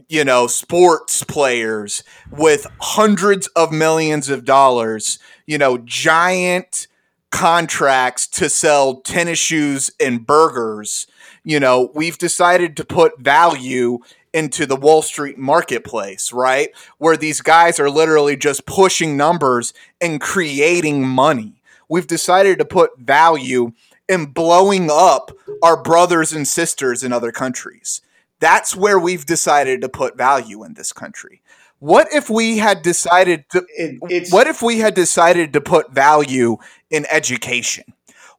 you 0.08 0.24
know 0.24 0.46
sports 0.46 1.24
players 1.24 2.02
with 2.30 2.66
hundreds 2.80 3.46
of 3.48 3.72
millions 3.72 4.28
of 4.28 4.44
dollars 4.44 5.18
you 5.46 5.58
know 5.58 5.78
giant 5.78 6.86
contracts 7.30 8.26
to 8.26 8.48
sell 8.48 9.00
tennis 9.00 9.38
shoes 9.38 9.90
and 10.00 10.26
burgers 10.26 11.06
you 11.44 11.58
know 11.58 11.90
we've 11.94 12.18
decided 12.18 12.76
to 12.76 12.84
put 12.84 13.18
value 13.18 13.98
into 14.32 14.66
the 14.66 14.76
wall 14.76 15.02
street 15.02 15.38
marketplace 15.38 16.32
right? 16.32 16.70
Where 16.98 17.16
these 17.16 17.40
guys 17.40 17.78
are 17.78 17.90
literally 17.90 18.36
just 18.36 18.66
pushing 18.66 19.16
numbers 19.16 19.72
and 20.00 20.20
creating 20.20 21.06
money. 21.06 21.62
We've 21.88 22.06
decided 22.06 22.58
to 22.58 22.64
put 22.64 22.98
value 22.98 23.72
in 24.08 24.26
blowing 24.26 24.88
up 24.90 25.30
our 25.62 25.80
brothers 25.80 26.32
and 26.32 26.48
sisters 26.48 27.04
in 27.04 27.12
other 27.12 27.32
countries 27.32 28.00
that's 28.42 28.74
where 28.74 28.98
we've 28.98 29.24
decided 29.24 29.80
to 29.82 29.88
put 29.88 30.18
value 30.18 30.64
in 30.64 30.74
this 30.74 30.92
country. 30.92 31.42
What 31.78 32.08
if 32.12 32.28
we 32.28 32.58
had 32.58 32.82
decided 32.82 33.44
to 33.50 33.64
It, 33.76 34.00
it's 34.10 34.32
what 34.32 34.48
if 34.48 34.62
we 34.62 34.80
had 34.80 34.94
decided 34.94 35.52
to 35.52 35.60
put 35.60 35.92
value 35.92 36.56
in 36.90 37.06
education? 37.08 37.84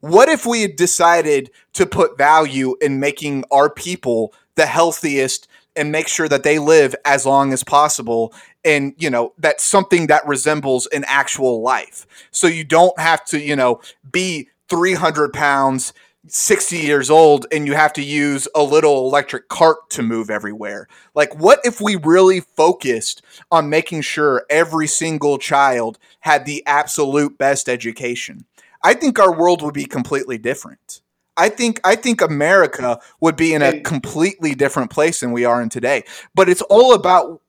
What 0.01 0.27
if 0.27 0.45
we 0.45 0.61
had 0.61 0.75
decided 0.75 1.51
to 1.73 1.85
put 1.85 2.17
value 2.17 2.75
in 2.81 2.99
making 2.99 3.45
our 3.49 3.69
people 3.69 4.33
the 4.55 4.65
healthiest 4.65 5.47
and 5.77 5.89
make 5.89 6.09
sure 6.09 6.27
that 6.27 6.43
they 6.43 6.59
live 6.59 6.93
as 7.05 7.25
long 7.25 7.53
as 7.53 7.63
possible 7.63 8.33
and 8.65 8.93
you 8.97 9.09
know 9.09 9.33
that's 9.37 9.63
something 9.63 10.07
that 10.07 10.27
resembles 10.27 10.85
an 10.87 11.03
actual 11.07 11.61
life 11.61 12.05
so 12.29 12.45
you 12.45 12.63
don't 12.63 12.99
have 12.99 13.25
to 13.25 13.39
you 13.39 13.55
know 13.55 13.81
be 14.11 14.49
300 14.69 15.33
pounds 15.33 15.93
60 16.27 16.77
years 16.77 17.09
old 17.09 17.45
and 17.51 17.67
you 17.67 17.73
have 17.73 17.93
to 17.93 18.01
use 18.01 18.47
a 18.55 18.63
little 18.63 19.05
electric 19.07 19.49
cart 19.49 19.89
to 19.91 20.01
move 20.01 20.29
everywhere. 20.29 20.87
Like, 21.13 21.35
what 21.37 21.59
if 21.65 21.81
we 21.81 21.95
really 21.97 22.39
focused 22.39 23.21
on 23.51 23.69
making 23.69 24.01
sure 24.01 24.45
every 24.49 24.87
single 24.87 25.37
child 25.37 25.99
had 26.21 26.45
the 26.45 26.63
absolute 26.65 27.37
best 27.37 27.67
education? 27.67 28.45
I 28.83 28.93
think 28.93 29.19
our 29.19 29.35
world 29.37 29.61
would 29.61 29.73
be 29.73 29.85
completely 29.85 30.37
different. 30.37 31.01
I 31.35 31.49
think 31.49 31.81
I 31.83 31.95
think 31.95 32.21
America 32.21 32.99
would 33.19 33.35
be 33.35 33.53
in 33.53 33.61
a 33.61 33.81
completely 33.81 34.53
different 34.53 34.91
place 34.91 35.21
than 35.21 35.31
we 35.31 35.45
are 35.45 35.61
in 35.61 35.69
today. 35.69 36.03
But 36.35 36.47
it's 36.47 36.61
all 36.63 36.93
about 36.93 37.41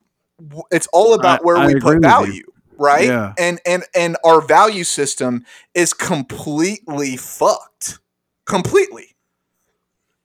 it's 0.71 0.89
all 0.93 1.15
about 1.15 1.41
I- 1.41 1.45
where 1.45 1.57
I 1.57 1.67
we 1.67 1.81
put 1.81 2.01
value, 2.01 2.45
right? 2.79 3.09
Yeah. 3.09 3.35
And 3.39 3.61
and 3.67 3.85
and 3.95 4.17
our 4.25 4.41
value 4.41 4.85
system 4.85 5.45
is 5.75 5.93
completely 5.93 7.17
fucked. 7.17 7.99
Completely. 8.45 9.17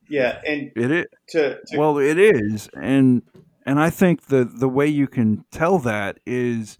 Yeah, 0.08 0.40
and 0.46 0.72
It 0.74 0.90
is. 0.90 1.06
to, 1.28 1.60
to 1.66 1.78
Well, 1.78 1.98
it 1.98 2.18
is, 2.18 2.68
and 2.74 3.22
and 3.64 3.78
I 3.78 3.90
think 3.90 4.26
the 4.26 4.44
the 4.44 4.68
way 4.68 4.88
you 4.88 5.06
can 5.06 5.44
tell 5.52 5.78
that 5.80 6.18
is 6.26 6.78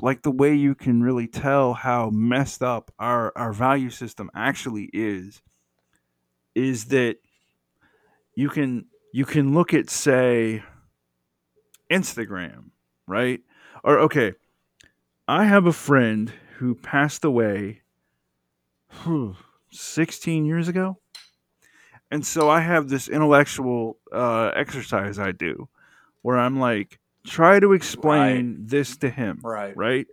like 0.00 0.22
the 0.22 0.30
way 0.30 0.54
you 0.54 0.74
can 0.74 1.02
really 1.02 1.26
tell 1.26 1.74
how 1.74 2.10
messed 2.10 2.62
up 2.62 2.92
our 2.98 3.32
our 3.36 3.52
value 3.52 3.90
system 3.90 4.30
actually 4.34 4.90
is 4.92 5.42
is 6.54 6.86
that 6.86 7.16
you 8.34 8.48
can 8.48 8.86
you 9.12 9.24
can 9.24 9.54
look 9.54 9.74
at 9.74 9.90
say 9.90 10.62
Instagram, 11.90 12.70
right? 13.06 13.40
Or 13.84 13.98
okay, 14.00 14.34
I 15.26 15.44
have 15.44 15.66
a 15.66 15.72
friend 15.72 16.32
who 16.58 16.74
passed 16.74 17.24
away 17.24 17.82
whew, 19.02 19.36
16 19.72 20.44
years 20.44 20.68
ago. 20.68 20.98
And 22.10 22.24
so 22.26 22.50
I 22.50 22.60
have 22.60 22.88
this 22.88 23.08
intellectual 23.08 23.98
uh, 24.12 24.52
exercise 24.54 25.18
I 25.18 25.32
do 25.32 25.68
where 26.20 26.38
I'm 26.38 26.60
like, 26.60 26.98
try 27.26 27.58
to 27.58 27.72
explain 27.72 28.66
this 28.66 28.96
to 28.98 29.10
him. 29.10 29.40
Right. 29.42 29.76
Right? 29.76 30.06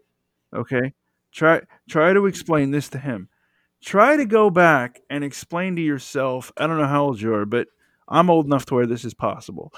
Okay. 0.53 0.93
Try 1.31 1.61
try 1.89 2.13
to 2.13 2.25
explain 2.25 2.71
this 2.71 2.89
to 2.89 2.97
him. 2.97 3.29
Try 3.83 4.17
to 4.17 4.25
go 4.25 4.49
back 4.49 5.01
and 5.09 5.23
explain 5.23 5.75
to 5.75 5.81
yourself. 5.81 6.51
I 6.57 6.67
don't 6.67 6.77
know 6.77 6.87
how 6.87 7.03
old 7.05 7.21
you 7.21 7.33
are, 7.33 7.45
but 7.45 7.67
I'm 8.07 8.29
old 8.29 8.45
enough 8.45 8.65
to 8.67 8.75
where 8.75 8.87
this 8.87 9.05
is 9.05 9.13
possible. 9.13 9.73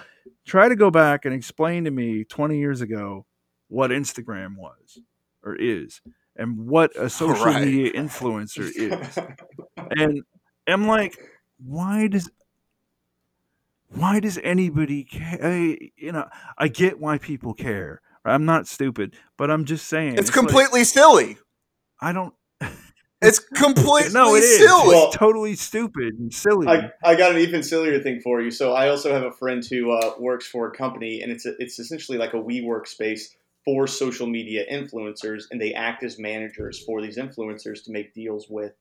Try 0.45 0.69
to 0.69 0.75
go 0.75 0.89
back 0.89 1.25
and 1.25 1.33
explain 1.33 1.83
to 1.85 1.91
me 1.91 2.23
20 2.23 2.57
years 2.57 2.81
ago 2.81 3.25
what 3.67 3.91
Instagram 3.91 4.57
was 4.57 4.99
or 5.43 5.55
is 5.55 6.01
and 6.35 6.57
what 6.67 6.91
a 6.97 7.09
social 7.21 7.45
Right. 7.45 7.65
media 7.65 7.91
influencer 7.93 8.69
is 8.75 9.17
and 9.97 10.21
I'm 10.67 10.87
like, 10.87 11.17
why 11.57 12.07
does 12.07 12.29
why 13.89 14.19
does 14.19 14.39
anybody 14.43 15.03
care? 15.03 15.39
I, 15.43 15.77
you 15.97 16.11
know, 16.13 16.27
I 16.57 16.67
get 16.69 16.99
why 16.99 17.17
people 17.17 17.53
care. 17.53 18.01
I'm 18.23 18.45
not 18.45 18.67
stupid, 18.67 19.15
but 19.37 19.51
I'm 19.51 19.65
just 19.65 19.87
saying 19.87 20.17
It's 20.17 20.29
like, 20.29 20.33
completely 20.35 20.83
silly. 20.83 21.37
I 21.99 22.13
don't. 22.13 22.33
It's 23.23 23.37
completely 23.37 24.11
No, 24.13 24.33
it 24.33 24.39
is. 24.39 24.57
silly. 24.57 24.87
Well- 24.95 25.07
It's 25.09 25.15
totally 25.17 25.53
stupid 25.55 26.15
and 26.17 26.33
silly. 26.33 26.65
I, 26.67 26.89
I 27.03 27.13
got 27.13 27.31
an 27.31 27.37
even 27.37 27.61
sillier 27.61 27.99
thing 28.01 28.19
for 28.19 28.41
you. 28.41 28.49
So 28.49 28.73
I 28.73 28.89
also 28.89 29.13
have 29.13 29.21
a 29.21 29.31
friend 29.31 29.63
who 29.63 29.91
uh, 29.91 30.13
works 30.17 30.47
for 30.47 30.65
a 30.67 30.71
company, 30.75 31.21
and 31.21 31.31
it's 31.31 31.45
a, 31.45 31.53
it's 31.59 31.77
essentially 31.77 32.17
like 32.17 32.33
a 32.33 32.37
WeWork 32.37 32.87
space 32.87 33.35
for 33.65 33.87
social 33.87 34.27
media 34.27 34.63
influencers, 34.71 35.43
and 35.51 35.61
they 35.61 35.73
act 35.73 36.03
as 36.03 36.17
managers 36.17 36.83
for 36.83 37.01
these 37.01 37.17
influencers 37.17 37.83
to 37.85 37.91
make 37.91 38.13
deals 38.13 38.47
with 38.49 38.73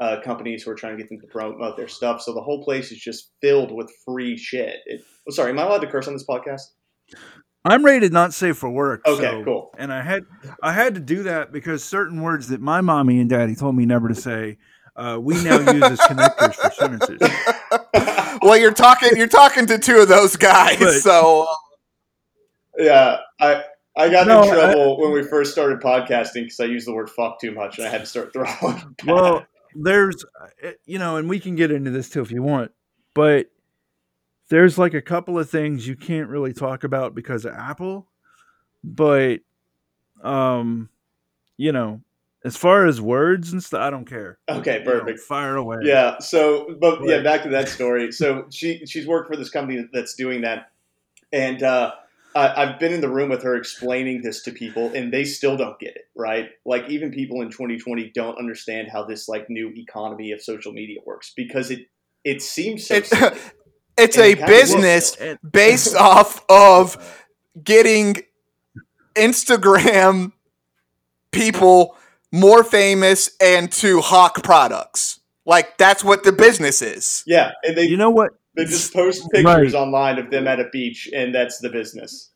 uh, 0.00 0.20
companies 0.24 0.62
who 0.62 0.70
are 0.70 0.76
trying 0.76 0.96
to 0.96 1.02
get 1.02 1.08
them 1.08 1.20
to 1.20 1.26
promote 1.26 1.76
their 1.76 1.88
stuff. 1.88 2.22
So 2.22 2.32
the 2.32 2.40
whole 2.40 2.62
place 2.62 2.92
is 2.92 2.98
just 2.98 3.30
filled 3.40 3.72
with 3.72 3.90
free 4.04 4.36
shit. 4.36 4.76
It, 4.86 5.00
oh, 5.28 5.32
sorry, 5.32 5.50
am 5.50 5.58
I 5.58 5.62
allowed 5.62 5.80
to 5.80 5.88
curse 5.90 6.06
on 6.06 6.12
this 6.14 6.24
podcast? 6.24 6.62
I'm 7.64 7.84
rated 7.84 8.12
not 8.12 8.32
safe 8.32 8.56
for 8.56 8.70
work. 8.70 9.02
Okay, 9.06 9.22
so- 9.22 9.44
cool. 9.44 9.70
And 9.76 9.92
I 9.92 10.02
had 10.02 10.22
I 10.62 10.72
had 10.72 10.94
to 10.94 11.00
do 11.00 11.24
that 11.24 11.52
because 11.52 11.82
certain 11.82 12.22
words 12.22 12.48
that 12.48 12.60
my 12.60 12.80
mommy 12.80 13.18
and 13.20 13.28
daddy 13.28 13.54
told 13.56 13.74
me 13.74 13.86
never 13.86 14.08
to 14.08 14.14
say, 14.14 14.58
uh, 14.94 15.18
we 15.20 15.34
now 15.42 15.58
use 15.58 15.82
as 15.82 15.98
connectors 16.00 16.54
for 16.54 16.70
sentences. 16.70 17.18
well, 18.42 18.56
you're 18.56 18.72
talking 18.72 19.10
you're 19.16 19.26
talking 19.26 19.66
to 19.66 19.78
two 19.78 19.98
of 19.98 20.08
those 20.08 20.36
guys, 20.36 20.78
But- 20.78 21.00
so 21.00 21.46
yeah, 22.78 23.18
I. 23.40 23.64
I 23.98 24.08
got 24.08 24.26
No, 24.26 24.42
in 24.44 24.50
I- 24.50 24.54
trouble 24.54 24.98
when 25.00 25.12
we 25.12 25.22
first 25.24 25.52
started 25.52 25.80
podcasting 25.80 26.44
because 26.44 26.60
I 26.60 26.64
used 26.64 26.86
the 26.86 26.94
word 26.94 27.10
"fuck" 27.10 27.40
too 27.40 27.50
much, 27.50 27.78
and 27.78 27.86
I 27.86 27.90
had 27.90 28.00
to 28.00 28.06
start 28.06 28.32
throwing. 28.32 28.96
well, 29.06 29.44
there's, 29.74 30.24
uh, 30.64 30.70
you 30.86 30.98
know, 30.98 31.16
and 31.16 31.28
we 31.28 31.40
can 31.40 31.56
get 31.56 31.70
into 31.70 31.90
this 31.90 32.08
too 32.08 32.22
if 32.22 32.30
you 32.30 32.42
want, 32.42 32.70
but 33.14 33.50
there's 34.48 34.78
like 34.78 34.94
a 34.94 35.02
couple 35.02 35.38
of 35.38 35.50
things 35.50 35.86
you 35.86 35.96
can't 35.96 36.28
really 36.30 36.52
talk 36.54 36.84
about 36.84 37.14
because 37.14 37.44
of 37.44 37.52
Apple, 37.54 38.06
but, 38.82 39.40
um, 40.22 40.88
you 41.56 41.72
know, 41.72 42.00
as 42.44 42.56
far 42.56 42.86
as 42.86 43.00
words 43.00 43.52
and 43.52 43.62
stuff, 43.62 43.80
I 43.80 43.90
don't 43.90 44.06
care. 44.08 44.38
okay, 44.48 44.78
You 44.78 44.84
know, 44.84 45.00
perfect. 45.00 45.20
fire 45.20 45.56
away. 45.56 45.78
Yeah. 45.82 46.18
So, 46.20 46.76
but 46.80 47.00
yeah, 47.04 47.20
back 47.20 47.42
to 47.42 47.48
that 47.50 47.68
story. 47.68 48.12
So 48.12 48.46
she 48.50 48.86
she's 48.86 49.06
worked 49.06 49.28
for 49.28 49.36
this 49.36 49.50
company 49.50 49.86
that's 49.92 50.14
doing 50.14 50.42
that, 50.42 50.70
and 51.32 51.62
uh, 51.62 51.92
I, 52.38 52.62
I've 52.62 52.78
been 52.78 52.92
in 52.92 53.00
the 53.00 53.08
room 53.08 53.30
with 53.30 53.42
her 53.42 53.56
explaining 53.56 54.22
this 54.22 54.42
to 54.42 54.52
people, 54.52 54.92
and 54.94 55.12
they 55.12 55.24
still 55.24 55.56
don't 55.56 55.78
get 55.80 55.96
it. 55.96 56.04
Right? 56.16 56.50
Like 56.64 56.88
even 56.88 57.10
people 57.10 57.42
in 57.42 57.50
2020 57.50 58.12
don't 58.14 58.38
understand 58.38 58.88
how 58.92 59.04
this 59.04 59.28
like 59.28 59.50
new 59.50 59.72
economy 59.76 60.30
of 60.32 60.40
social 60.40 60.72
media 60.72 61.00
works 61.04 61.32
because 61.36 61.70
it 61.70 61.88
it 62.24 62.40
seems 62.40 62.86
so. 62.86 62.94
it, 62.94 63.12
it's 63.98 64.16
And 64.16 64.24
a 64.24 64.30
it 64.30 64.46
business 64.46 65.16
based 65.50 65.96
off 65.96 66.44
of 66.48 67.26
getting 67.62 68.22
Instagram 69.16 70.32
people 71.32 71.96
more 72.30 72.62
famous 72.62 73.30
and 73.40 73.72
to 73.72 74.00
hawk 74.00 74.44
products. 74.44 75.18
Like 75.44 75.76
that's 75.78 76.04
what 76.04 76.22
the 76.22 76.32
business 76.32 76.82
is. 76.82 77.24
Yeah, 77.26 77.52
and 77.64 77.76
they 77.76 77.84
you 77.84 77.96
know 77.96 78.10
what? 78.10 78.32
They 78.58 78.64
just 78.64 78.92
post 78.92 79.30
pictures 79.30 79.74
online 79.74 80.18
of 80.18 80.30
them 80.30 80.48
at 80.48 80.58
a 80.58 80.68
beach, 80.70 81.08
and 81.14 81.32
that's 81.32 81.60
the 81.60 81.68
business. 81.68 82.32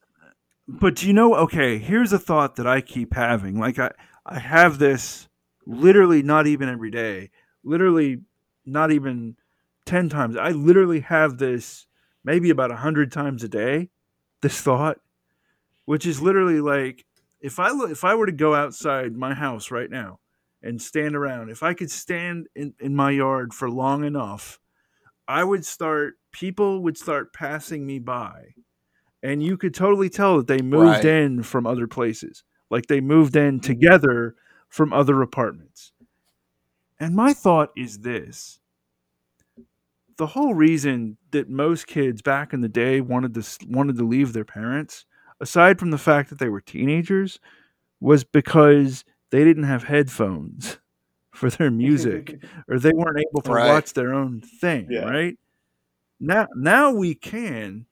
But 0.69 0.95
do 0.95 1.09
you 1.09 1.13
know, 1.13 1.35
okay, 1.35 1.79
here's 1.79 2.13
a 2.13 2.19
thought 2.19 2.55
that 2.57 2.67
I 2.67 2.81
keep 2.81 3.15
having. 3.15 3.59
Like 3.59 3.81
I, 3.81 3.91
I 4.25 4.39
have 4.39 4.79
this 4.79 5.29
literally 5.67 6.23
not 6.23 6.47
even 6.47 6.69
every 6.69 6.93
day, 6.93 7.31
literally 7.65 8.21
not 8.65 8.93
even 8.93 9.37
10 9.87 10.09
times. 10.09 10.37
I 10.37 10.51
literally 10.51 11.01
have 11.01 11.39
this 11.39 11.87
maybe 12.25 12.51
about 12.51 12.71
100 12.71 13.11
times 13.11 13.43
a 13.43 13.49
day, 13.49 13.91
this 14.43 14.61
thought, 14.61 15.01
which 15.87 16.07
is 16.07 16.23
literally 16.23 16.61
like 16.61 17.05
if 17.41 17.59
I 17.59 17.71
look, 17.71 17.91
if 17.91 18.05
I 18.05 18.15
were 18.15 18.27
to 18.27 18.33
go 18.33 18.55
outside 18.55 19.17
my 19.17 19.35
house 19.35 19.73
right 19.73 19.91
now 19.91 20.21
and 20.63 20.81
stand 20.81 21.17
around, 21.17 21.51
if 21.51 21.65
I 21.65 21.75
could 21.75 21.91
stand 21.91 22.47
in, 22.55 22.75
in 22.79 22.95
my 22.95 23.11
yard 23.11 23.53
for 23.53 23.69
long 23.69 24.05
enough, 24.05 24.61
I 25.29 25.45
would 25.45 25.65
start 25.65 26.15
people 26.33 26.83
would 26.83 26.99
start 26.99 27.33
passing 27.33 27.87
me 27.87 27.99
by 27.99 28.55
and 29.23 29.43
you 29.43 29.57
could 29.57 29.75
totally 29.75 30.09
tell 30.11 30.39
that 30.39 30.47
they 30.49 30.61
moved 30.61 31.05
Right. 31.05 31.05
in 31.05 31.43
from 31.43 31.67
other 31.67 31.87
places. 31.87 32.43
Like 32.71 32.87
they 32.87 33.01
moved 33.01 33.37
in 33.37 33.57
mm-hmm. 33.61 33.67
together 33.67 34.35
from 34.69 34.93
other 34.93 35.23
apartments. 35.23 35.93
And 36.99 37.15
my 37.15 37.33
thought 37.33 37.71
is 37.77 38.01
this. 38.01 38.59
The 40.17 40.27
whole 40.29 40.55
reason 40.55 41.19
that 41.31 41.49
most 41.49 41.87
kids 41.87 42.23
back 42.23 42.53
in 42.53 42.61
the 42.61 42.69
day 42.69 43.01
wanted 43.01 43.35
to 43.35 43.67
wanted 43.69 43.97
to 43.97 44.05
leave 44.05 44.33
their 44.33 44.45
parents 44.45 45.05
aside 45.41 45.79
from 45.79 45.91
the 45.91 45.99
fact 45.99 46.31
that 46.31 46.39
they 46.39 46.49
were 46.49 46.61
teenagers 46.61 47.41
was 48.01 48.25
because 48.25 49.05
they 49.31 49.43
didn't 49.45 49.65
have 49.65 49.85
headphones 49.85 50.79
for 51.33 51.51
their 51.51 51.71
music 51.71 52.41
or 52.69 52.79
they 52.79 52.93
weren't 52.93 53.19
able 53.19 53.43
to 53.43 53.53
Right. 53.53 53.69
watch 53.69 53.93
their 53.95 54.13
own 54.15 54.41
thing, 54.41 54.87
Yeah. 54.91 55.05
right? 55.09 55.39
Now 56.21 56.47
now 56.55 56.93
we 56.93 57.15
can. 57.15 57.87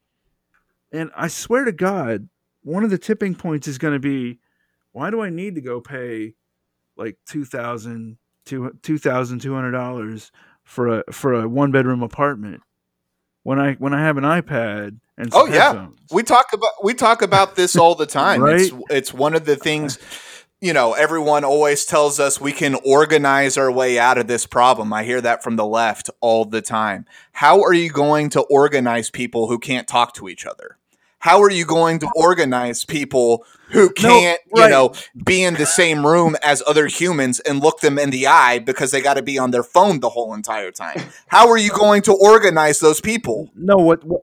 And 0.93 1.11
I 1.17 1.29
swear 1.29 1.65
to 1.65 1.73
God, 1.73 2.29
one 2.63 2.85
of 2.85 2.91
the 2.91 2.99
tipping 2.99 3.35
points 3.35 3.67
is 3.69 3.79
going 3.79 3.95
to 3.95 4.01
be 4.01 4.39
why 4.93 5.11
do 5.11 5.21
I 5.21 5.31
need 5.31 5.55
to 5.55 5.61
go 5.61 5.81
pay 5.81 6.35
like 6.97 7.17
two 7.27 7.45
thousand 7.45 8.19
two 8.45 8.77
two 8.83 8.99
thousand 8.99 9.41
two 9.41 9.55
hundred 9.55 9.73
dollars 9.73 10.31
for 10.65 11.01
a 11.01 11.13
for 11.13 11.33
a 11.35 11.49
one 11.49 11.71
bedroom 11.73 12.03
apartment 12.03 12.63
when 13.43 13.59
I 13.59 13.75
when 13.75 13.95
I 13.95 14.01
have 14.03 14.17
an 14.19 14.25
iPad 14.25 14.99
and 15.17 15.33
some 15.33 15.43
Oh, 15.43 15.47
yeah. 15.47 15.73
headphones? 15.73 15.99
We 16.13 16.23
talk 16.23 16.53
about 16.53 16.71
we 16.83 16.93
talk 16.95 17.23
about 17.23 17.57
this 17.57 17.77
all 17.77 17.95
the 17.95 18.07
time. 18.07 18.45
It's 18.47 18.73
Right? 18.73 18.83
it's 18.91 19.15
one 19.15 19.35
of 19.35 19.45
the 19.47 19.57
things 19.57 19.99
you 20.61 20.75
know, 20.75 20.93
everyone 20.93 21.43
always 21.43 21.87
tells 21.87 22.21
us 22.21 22.41
we 22.41 22.53
can 22.53 22.75
organize 22.85 23.57
our 23.57 23.73
way 23.73 23.99
out 23.99 24.19
of 24.19 24.27
this 24.27 24.47
problem. 24.47 24.93
I 24.93 25.05
hear 25.05 25.21
that 25.23 25.43
from 25.43 25.57
the 25.57 25.65
left 25.65 26.11
all 26.21 26.45
the 26.45 26.61
time. 26.61 27.07
How 27.33 27.63
are 27.63 27.73
you 27.73 27.91
going 27.91 28.29
to 28.31 28.43
organize 28.43 29.11
people 29.11 29.49
who 29.49 29.59
can't 29.59 29.89
talk 29.89 30.15
to 30.15 30.29
each 30.29 30.45
other? 30.45 30.77
How 31.21 31.43
are 31.43 31.51
you 31.51 31.67
going 31.67 31.99
to 32.01 32.11
organize 32.15 32.85
people 32.85 33.45
who 33.69 33.91
can't, 33.91 34.41
right. 34.55 34.65
you 34.65 34.71
know, 34.71 34.95
be 35.25 35.43
in 35.43 35.55
the 35.55 35.67
same 35.67 36.07
room 36.07 36.35
as 36.43 36.63
other 36.67 36.87
humans 36.87 37.41
and 37.41 37.61
look 37.61 37.81
them 37.81 37.99
in 37.99 38.11
the 38.11 38.27
eye 38.27 38.59
because 38.59 38.91
they 38.91 39.03
got 39.03 39.15
to 39.15 39.23
be 39.23 39.39
on 39.39 39.51
their 39.51 39.63
phone 39.63 40.01
the 40.01 40.09
whole 40.09 40.33
entire 40.33 40.71
time? 40.71 40.99
How 41.29 41.49
are 41.49 41.59
you 41.59 41.71
going 41.71 42.03
to 42.03 42.13
organize 42.13 42.81
those 42.81 43.01
people? 43.03 43.51
No, 43.55 43.77
what, 43.77 44.03
what 44.05 44.23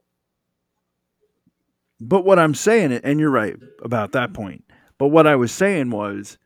but 2.00 2.24
what 2.24 2.38
I'm 2.38 2.54
saying, 2.54 2.92
and 2.92 3.18
you're 3.18 3.30
right 3.30 3.56
about 3.82 4.12
that 4.12 4.32
point. 4.32 4.64
But 4.98 5.08
what 5.08 5.26
I 5.26 5.36
was 5.36 5.52
saying 5.52 5.90
was, 5.90 6.38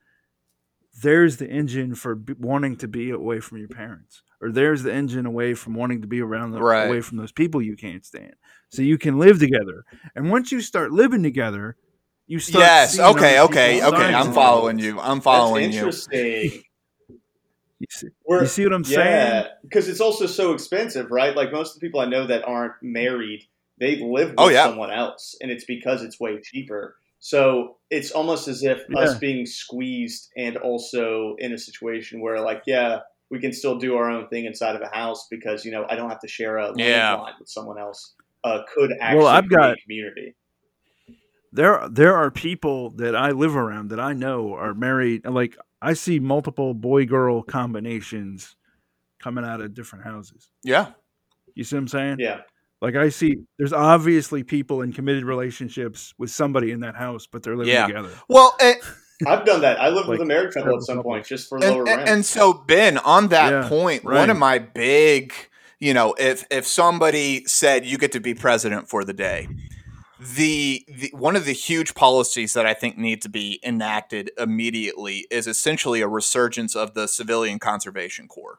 there's 1.02 1.38
the 1.38 1.48
engine 1.48 1.94
for 1.94 2.14
b- 2.14 2.34
wanting 2.38 2.76
to 2.76 2.88
be 2.88 3.10
away 3.10 3.40
from 3.40 3.58
your 3.58 3.68
parents, 3.68 4.22
or 4.40 4.52
there's 4.52 4.82
the 4.82 4.92
engine 4.92 5.24
away 5.26 5.54
from 5.54 5.74
wanting 5.74 6.02
to 6.02 6.06
be 6.06 6.20
around 6.20 6.52
them, 6.52 6.62
Right. 6.62 6.86
away 6.86 7.00
from 7.00 7.16
those 7.18 7.32
people 7.32 7.62
you 7.62 7.76
can't 7.76 8.04
stand. 8.04 8.34
So 8.68 8.82
you 8.82 8.98
can 8.98 9.18
live 9.18 9.38
together, 9.38 9.84
and 10.14 10.30
once 10.30 10.52
you 10.52 10.60
start 10.60 10.92
living 10.92 11.22
together, 11.22 11.76
you 12.26 12.38
start. 12.38 12.62
Yes. 12.62 12.98
Okay. 12.98 13.40
Okay. 13.40 13.82
Okay. 13.84 14.14
I'm 14.14 14.32
following 14.32 14.78
you. 14.78 15.00
I'm 15.00 15.16
That's 15.16 15.24
following 15.24 15.72
you. 15.72 15.78
interesting. 15.78 16.62
You 17.78 17.86
see, 17.90 18.08
We're- 18.24 18.42
you 18.42 18.48
see 18.48 18.62
what 18.64 18.72
I'm 18.74 18.84
yeah, 18.86 18.94
saying? 19.42 19.44
because 19.62 19.88
it's 19.88 20.00
also 20.00 20.26
so 20.26 20.52
expensive, 20.52 21.10
right? 21.10 21.34
Like 21.34 21.50
most 21.50 21.74
of 21.74 21.80
the 21.80 21.86
people 21.86 21.98
I 22.00 22.04
know 22.04 22.26
that 22.28 22.44
aren't 22.46 22.74
married, 22.80 23.48
they 23.78 23.96
live 23.96 24.34
oh, 24.38 24.44
with 24.46 24.46
Oh, 24.46 24.48
yeah. 24.50 24.64
someone 24.66 24.92
else, 24.92 25.36
and 25.40 25.50
it's 25.50 25.64
because 25.64 26.02
it's 26.02 26.20
way 26.20 26.40
cheaper. 26.40 26.96
So 27.24 27.76
it's 27.88 28.10
almost 28.10 28.48
as 28.48 28.64
if 28.64 28.82
us 28.96 29.16
being 29.16 29.46
squeezed 29.46 30.30
and 30.36 30.56
also 30.56 31.36
in 31.38 31.52
a 31.52 31.58
situation 31.58 32.20
where, 32.20 32.40
like, 32.40 32.62
yeah, 32.66 32.98
we 33.30 33.38
can 33.38 33.52
still 33.52 33.78
do 33.78 33.94
our 33.94 34.10
own 34.10 34.26
thing 34.28 34.44
inside 34.44 34.74
of 34.74 34.82
a 34.82 34.88
house 34.92 35.28
because 35.30 35.64
you 35.64 35.70
know 35.70 35.86
I 35.88 35.94
don't 35.94 36.10
have 36.10 36.18
to 36.20 36.28
share 36.28 36.56
a 36.58 36.72
Yeah. 36.76 37.14
landline 37.16 37.38
with 37.38 37.48
someone 37.48 37.78
else. 37.78 38.14
Uh, 38.42 38.62
could 38.74 38.90
actually 39.00 39.26
I've 39.26 39.46
create 39.46 39.56
got- 39.56 39.78
community. 39.84 40.34
there 41.52 41.88
there 41.88 42.16
are 42.16 42.30
people 42.32 42.90
that 42.96 43.14
I 43.14 43.30
live 43.30 43.56
around 43.56 43.90
that 43.90 44.00
I 44.00 44.14
know 44.14 44.54
are 44.54 44.74
married. 44.74 45.24
Like 45.24 45.56
I 45.80 45.92
see 45.92 46.18
multiple 46.18 46.74
boy 46.74 47.06
girl 47.06 47.42
combinations 47.44 48.56
coming 49.20 49.44
out 49.44 49.60
of 49.60 49.74
different 49.74 50.04
houses. 50.04 50.50
Yeah. 50.64 50.86
You 51.54 51.62
see 51.62 51.76
what 51.76 51.82
I'm 51.82 51.88
saying? 51.88 52.16
Yeah, 52.18 52.40
Like 52.82 52.96
I 52.96 53.10
see, 53.10 53.36
there's 53.58 53.72
obviously 53.72 54.42
people 54.42 54.82
in 54.82 54.92
committed 54.92 55.24
relationships 55.24 56.12
with 56.18 56.32
somebody 56.32 56.72
in 56.72 56.80
that 56.80 56.96
house, 56.96 57.28
but 57.30 57.44
they're 57.44 57.56
living 57.56 57.72
Yeah. 57.72 57.86
together. 57.86 58.10
Well, 58.28 58.56
and, 58.60 58.76
I've 59.24 59.46
done 59.46 59.60
that. 59.60 59.80
I 59.80 59.88
lived 59.88 60.08
Like, 60.08 60.18
with 60.18 60.22
a 60.22 60.24
married 60.24 60.52
couple 60.52 60.76
at 60.76 60.82
some 60.82 60.96
couples. 60.96 61.12
point 61.12 61.26
just 61.26 61.48
for 61.48 61.60
lower 61.60 61.82
and, 61.82 61.88
and, 61.88 61.98
rent. 61.98 62.10
and 62.10 62.26
so 62.26 62.52
Ben, 62.52 62.98
on 62.98 63.28
that 63.28 63.50
Yeah, 63.50 63.68
point, 63.68 64.02
one 64.04 64.14
right. 64.14 64.30
of 64.30 64.36
my 64.36 64.58
big, 64.58 65.32
you 65.78 65.94
know, 65.94 66.16
if 66.18 66.44
if 66.50 66.66
somebody 66.66 67.44
said 67.46 67.86
you 67.86 67.98
get 67.98 68.10
to 68.12 68.20
be 68.20 68.34
president 68.34 68.88
for 68.88 69.04
the 69.04 69.12
day, 69.12 69.46
the, 70.18 70.84
the 70.88 71.10
one 71.14 71.36
of 71.36 71.44
the 71.44 71.52
huge 71.52 71.94
policies 71.94 72.52
that 72.54 72.66
I 72.66 72.74
think 72.74 72.98
need 72.98 73.22
to 73.22 73.28
be 73.28 73.60
enacted 73.62 74.32
immediately 74.36 75.28
is 75.30 75.46
essentially 75.46 76.00
a 76.00 76.08
resurgence 76.08 76.74
of 76.74 76.94
the 76.94 77.06
civilian 77.06 77.60
conservation 77.60 78.26
corps. 78.26 78.58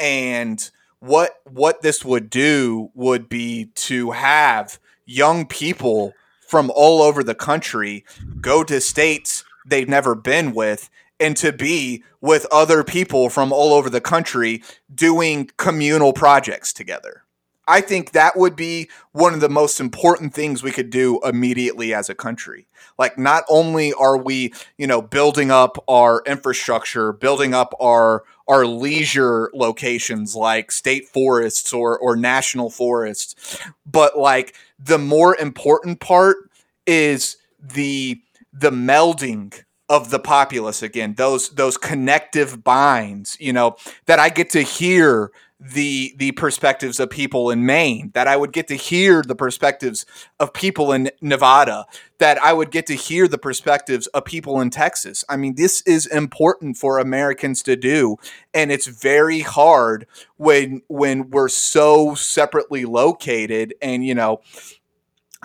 And 0.00 0.70
what 1.06 1.40
what 1.44 1.82
this 1.82 2.04
would 2.04 2.28
do 2.28 2.90
would 2.94 3.28
be 3.28 3.70
to 3.74 4.10
have 4.10 4.78
young 5.04 5.46
people 5.46 6.12
from 6.46 6.70
all 6.74 7.02
over 7.02 7.22
the 7.22 7.34
country 7.34 8.04
go 8.40 8.64
to 8.64 8.80
states 8.80 9.44
they've 9.66 9.88
never 9.88 10.14
been 10.14 10.52
with 10.52 10.90
and 11.18 11.36
to 11.36 11.52
be 11.52 12.04
with 12.20 12.46
other 12.52 12.84
people 12.84 13.30
from 13.30 13.52
all 13.52 13.72
over 13.72 13.88
the 13.88 14.00
country 14.00 14.62
doing 14.94 15.50
communal 15.56 16.12
projects 16.12 16.72
together. 16.72 17.22
I 17.68 17.80
think 17.80 18.12
that 18.12 18.36
would 18.36 18.54
be 18.54 18.88
one 19.10 19.34
of 19.34 19.40
the 19.40 19.48
most 19.48 19.80
important 19.80 20.32
things 20.32 20.62
we 20.62 20.70
could 20.70 20.90
do 20.90 21.20
immediately 21.24 21.92
as 21.92 22.08
a 22.08 22.14
country. 22.14 22.68
Like 22.96 23.18
not 23.18 23.42
only 23.48 23.92
are 23.92 24.16
we, 24.16 24.52
you 24.78 24.86
know, 24.86 25.02
building 25.02 25.50
up 25.50 25.82
our 25.88 26.22
infrastructure, 26.26 27.12
building 27.12 27.54
up 27.54 27.74
our 27.80 28.22
our 28.48 28.66
leisure 28.66 29.50
locations 29.54 30.36
like 30.36 30.70
state 30.70 31.08
forests 31.08 31.72
or 31.72 31.98
or 31.98 32.16
national 32.16 32.70
forests, 32.70 33.58
but 33.84 34.18
like 34.18 34.54
the 34.78 34.98
more 34.98 35.36
important 35.36 36.00
part 36.00 36.36
is 36.86 37.36
the 37.60 38.20
the 38.52 38.70
melding 38.70 39.62
of 39.88 40.10
the 40.10 40.18
populace 40.18 40.82
again 40.82 41.14
those 41.14 41.50
those 41.50 41.76
connective 41.76 42.64
binds 42.64 43.36
you 43.38 43.52
know 43.52 43.76
that 44.06 44.18
i 44.18 44.28
get 44.28 44.50
to 44.50 44.60
hear 44.62 45.30
the 45.58 46.14
the 46.18 46.32
perspectives 46.32 47.00
of 47.00 47.08
people 47.08 47.50
in 47.50 47.64
Maine 47.64 48.10
that 48.12 48.28
I 48.28 48.36
would 48.36 48.52
get 48.52 48.68
to 48.68 48.74
hear 48.74 49.22
the 49.22 49.34
perspectives 49.34 50.04
of 50.38 50.52
people 50.52 50.92
in 50.92 51.10
Nevada 51.22 51.86
that 52.18 52.36
I 52.42 52.52
would 52.52 52.70
get 52.70 52.86
to 52.88 52.94
hear 52.94 53.26
the 53.26 53.38
perspectives 53.38 54.06
of 54.08 54.26
people 54.26 54.60
in 54.60 54.68
Texas 54.68 55.24
I 55.30 55.36
mean 55.38 55.54
this 55.54 55.80
is 55.82 56.04
important 56.06 56.76
for 56.76 56.98
Americans 56.98 57.62
to 57.62 57.74
do 57.74 58.16
and 58.52 58.70
it's 58.70 58.86
very 58.86 59.40
hard 59.40 60.06
when 60.36 60.82
when 60.88 61.30
we're 61.30 61.48
so 61.48 62.14
separately 62.14 62.84
located 62.84 63.72
and 63.80 64.04
you 64.04 64.14
know 64.14 64.42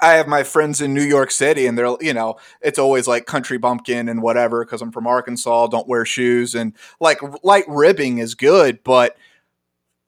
I 0.02 0.14
have 0.14 0.28
my 0.28 0.44
friends 0.44 0.82
in 0.82 0.96
New 0.96 1.04
York 1.04 1.30
City, 1.30 1.68
and 1.68 1.78
they're, 1.78 1.96
you 2.00 2.14
know, 2.14 2.38
it's 2.62 2.80
always 2.80 3.08
like 3.08 3.28
country 3.28 3.60
bumpkin 3.60 4.10
and 4.10 4.22
whatever 4.24 4.66
because 4.66 4.82
I'm 4.82 4.92
from 4.92 5.06
Arkansas, 5.06 5.68
don't 5.68 5.88
wear 5.88 6.06
shoes. 6.06 6.56
And 6.56 6.74
like 7.00 7.20
light 7.44 7.66
ribbing 7.68 8.18
is 8.18 8.34
good, 8.34 8.84
but 8.84 9.16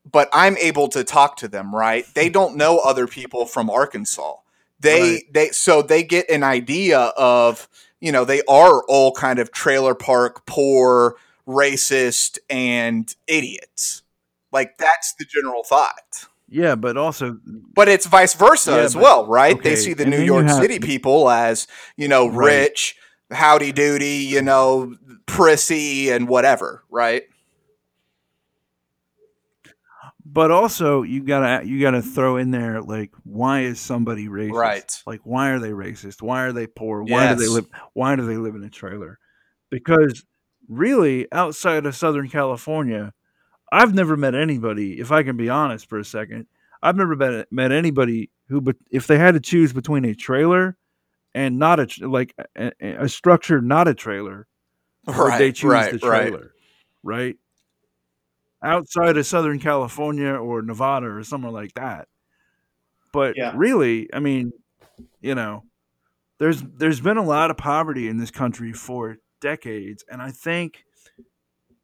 but 0.09 0.29
I'm 0.33 0.57
able 0.57 0.87
to 0.89 1.03
talk 1.03 1.37
to 1.37 1.47
them, 1.47 1.73
right? 1.73 2.05
They 2.13 2.25
mm-hmm. 2.25 2.33
don't 2.33 2.55
know 2.57 2.79
other 2.79 3.07
people 3.07 3.45
from 3.45 3.69
Arkansas. 3.69 4.35
They 4.79 5.01
Right. 5.01 5.33
they 5.33 5.47
so 5.49 5.81
they 5.81 6.03
get 6.03 6.29
an 6.29 6.43
idea 6.43 6.99
of, 6.99 7.69
you 8.01 8.11
know, 8.11 8.25
they 8.25 8.41
are 8.49 8.83
all 8.87 9.13
kind 9.13 9.39
of 9.39 9.51
trailer 9.51 9.95
park 9.95 10.45
poor, 10.45 11.15
racist, 11.47 12.37
and 12.49 13.13
idiots. 13.27 14.01
Like 14.51 14.77
that's 14.77 15.13
the 15.17 15.25
general 15.25 15.63
thought. 15.63 16.25
Yeah, 16.49 16.75
but 16.75 16.97
also 16.97 17.39
But 17.73 17.87
it's 17.87 18.05
vice 18.05 18.33
versa 18.33 18.71
Yeah, 18.71 18.77
as 18.77 18.93
but- 18.93 19.03
well, 19.03 19.25
right? 19.25 19.61
They 19.61 19.75
see 19.75 19.93
the 19.93 20.03
and 20.03 20.11
New 20.11 20.21
York 20.21 20.45
have- 20.47 20.57
City 20.61 20.79
people 20.79 21.29
as, 21.29 21.65
you 21.97 22.07
know, 22.07 22.27
Right. 22.27 22.59
rich, 22.59 22.95
howdy 23.31 23.71
doody, 23.71 24.25
you 24.27 24.41
know, 24.41 24.93
prissy 25.25 26.11
and 26.11 26.27
whatever, 26.27 26.83
right? 26.91 27.23
But 30.33 30.49
also 30.51 31.03
you 31.03 31.21
gotta 31.21 31.65
you 31.65 31.79
gotta 31.79 32.01
throw 32.01 32.37
in 32.37 32.51
there 32.51 32.81
like 32.81 33.11
why 33.23 33.61
is 33.61 33.79
somebody 33.79 34.27
racist? 34.27 34.53
Right. 34.53 35.03
like 35.05 35.21
why 35.23 35.51
are 35.51 35.59
they 35.59 35.69
racist? 35.69 36.21
Why 36.21 36.41
are 36.41 36.51
they 36.51 36.67
poor? 36.67 37.03
Why 37.03 37.29
do 37.29 37.35
they 37.35 37.47
live 37.47 37.69
why 37.93 38.15
do 38.15 38.25
they 38.25 38.37
live 38.37 38.55
in 38.55 38.63
a 38.63 38.69
trailer? 38.69 39.19
Because 39.69 40.25
really 40.69 41.27
outside 41.31 41.85
of 41.85 41.95
southern 41.95 42.29
california 42.29 43.13
i've 43.71 43.93
never 43.93 44.15
met 44.15 44.35
anybody 44.35 44.99
if 44.99 45.11
i 45.11 45.23
can 45.23 45.35
be 45.35 45.49
honest 45.49 45.89
for 45.89 45.99
a 45.99 46.05
second 46.05 46.47
i've 46.81 46.95
never 46.95 47.15
met, 47.15 47.51
met 47.51 47.71
anybody 47.71 48.29
who 48.47 48.61
but 48.61 48.75
if 48.91 49.07
they 49.07 49.17
had 49.17 49.33
to 49.33 49.39
choose 49.39 49.73
between 49.73 50.05
a 50.05 50.15
trailer 50.15 50.77
and 51.33 51.59
not 51.59 51.79
a 51.79 52.07
like 52.07 52.33
a, 52.55 52.71
a 52.81 53.09
structure 53.09 53.61
not 53.61 53.87
a 53.87 53.93
trailer 53.93 54.47
would 55.05 55.37
they 55.37 55.51
choose 55.51 55.69
right, 55.69 55.99
the 55.99 56.07
right. 56.07 56.29
trailer 56.29 56.53
right 57.03 57.37
outside 58.63 59.17
of 59.17 59.25
southern 59.25 59.59
california 59.59 60.31
or 60.33 60.61
nevada 60.61 61.07
or 61.07 61.23
somewhere 61.23 61.51
like 61.51 61.73
that 61.73 62.07
but 63.11 63.35
Yeah. 63.35 63.51
really 63.55 64.09
i 64.13 64.19
mean 64.19 64.51
you 65.21 65.35
know 65.35 65.63
there's 66.39 66.61
there's 66.61 67.01
been 67.01 67.17
a 67.17 67.23
lot 67.23 67.51
of 67.51 67.57
poverty 67.57 68.07
in 68.07 68.17
this 68.17 68.31
country 68.31 68.73
for 68.73 69.17
decades 69.41 70.03
and 70.09 70.21
i 70.21 70.31
think 70.31 70.85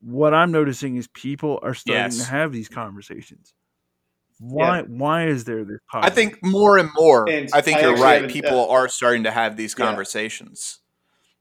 what 0.01 0.33
i'm 0.33 0.51
noticing 0.51 0.95
is 0.95 1.07
people 1.09 1.59
are 1.61 1.73
starting 1.73 2.03
Yes. 2.03 2.17
to 2.17 2.23
have 2.31 2.51
these 2.51 2.69
conversations 2.69 3.53
why 4.39 4.83
why 4.83 5.27
is 5.27 5.43
there 5.43 5.65
this 5.65 5.79
poverty? 5.91 6.09
I 6.09 6.15
think 6.15 6.39
more 6.41 6.77
and 6.77 6.89
more, 6.95 7.29
And 7.29 7.49
I 7.53 7.59
think 7.59 7.79
I 7.79 7.81
you're 7.81 7.97
right. 7.97 8.13
haven't- 8.21 8.31
People 8.31 8.69
uh, 8.69 8.73
are 8.73 8.87
starting 8.87 9.25
to 9.25 9.31
have 9.31 9.57
these 9.57 9.75
Yeah. 9.77 9.85
conversations. 9.85 10.79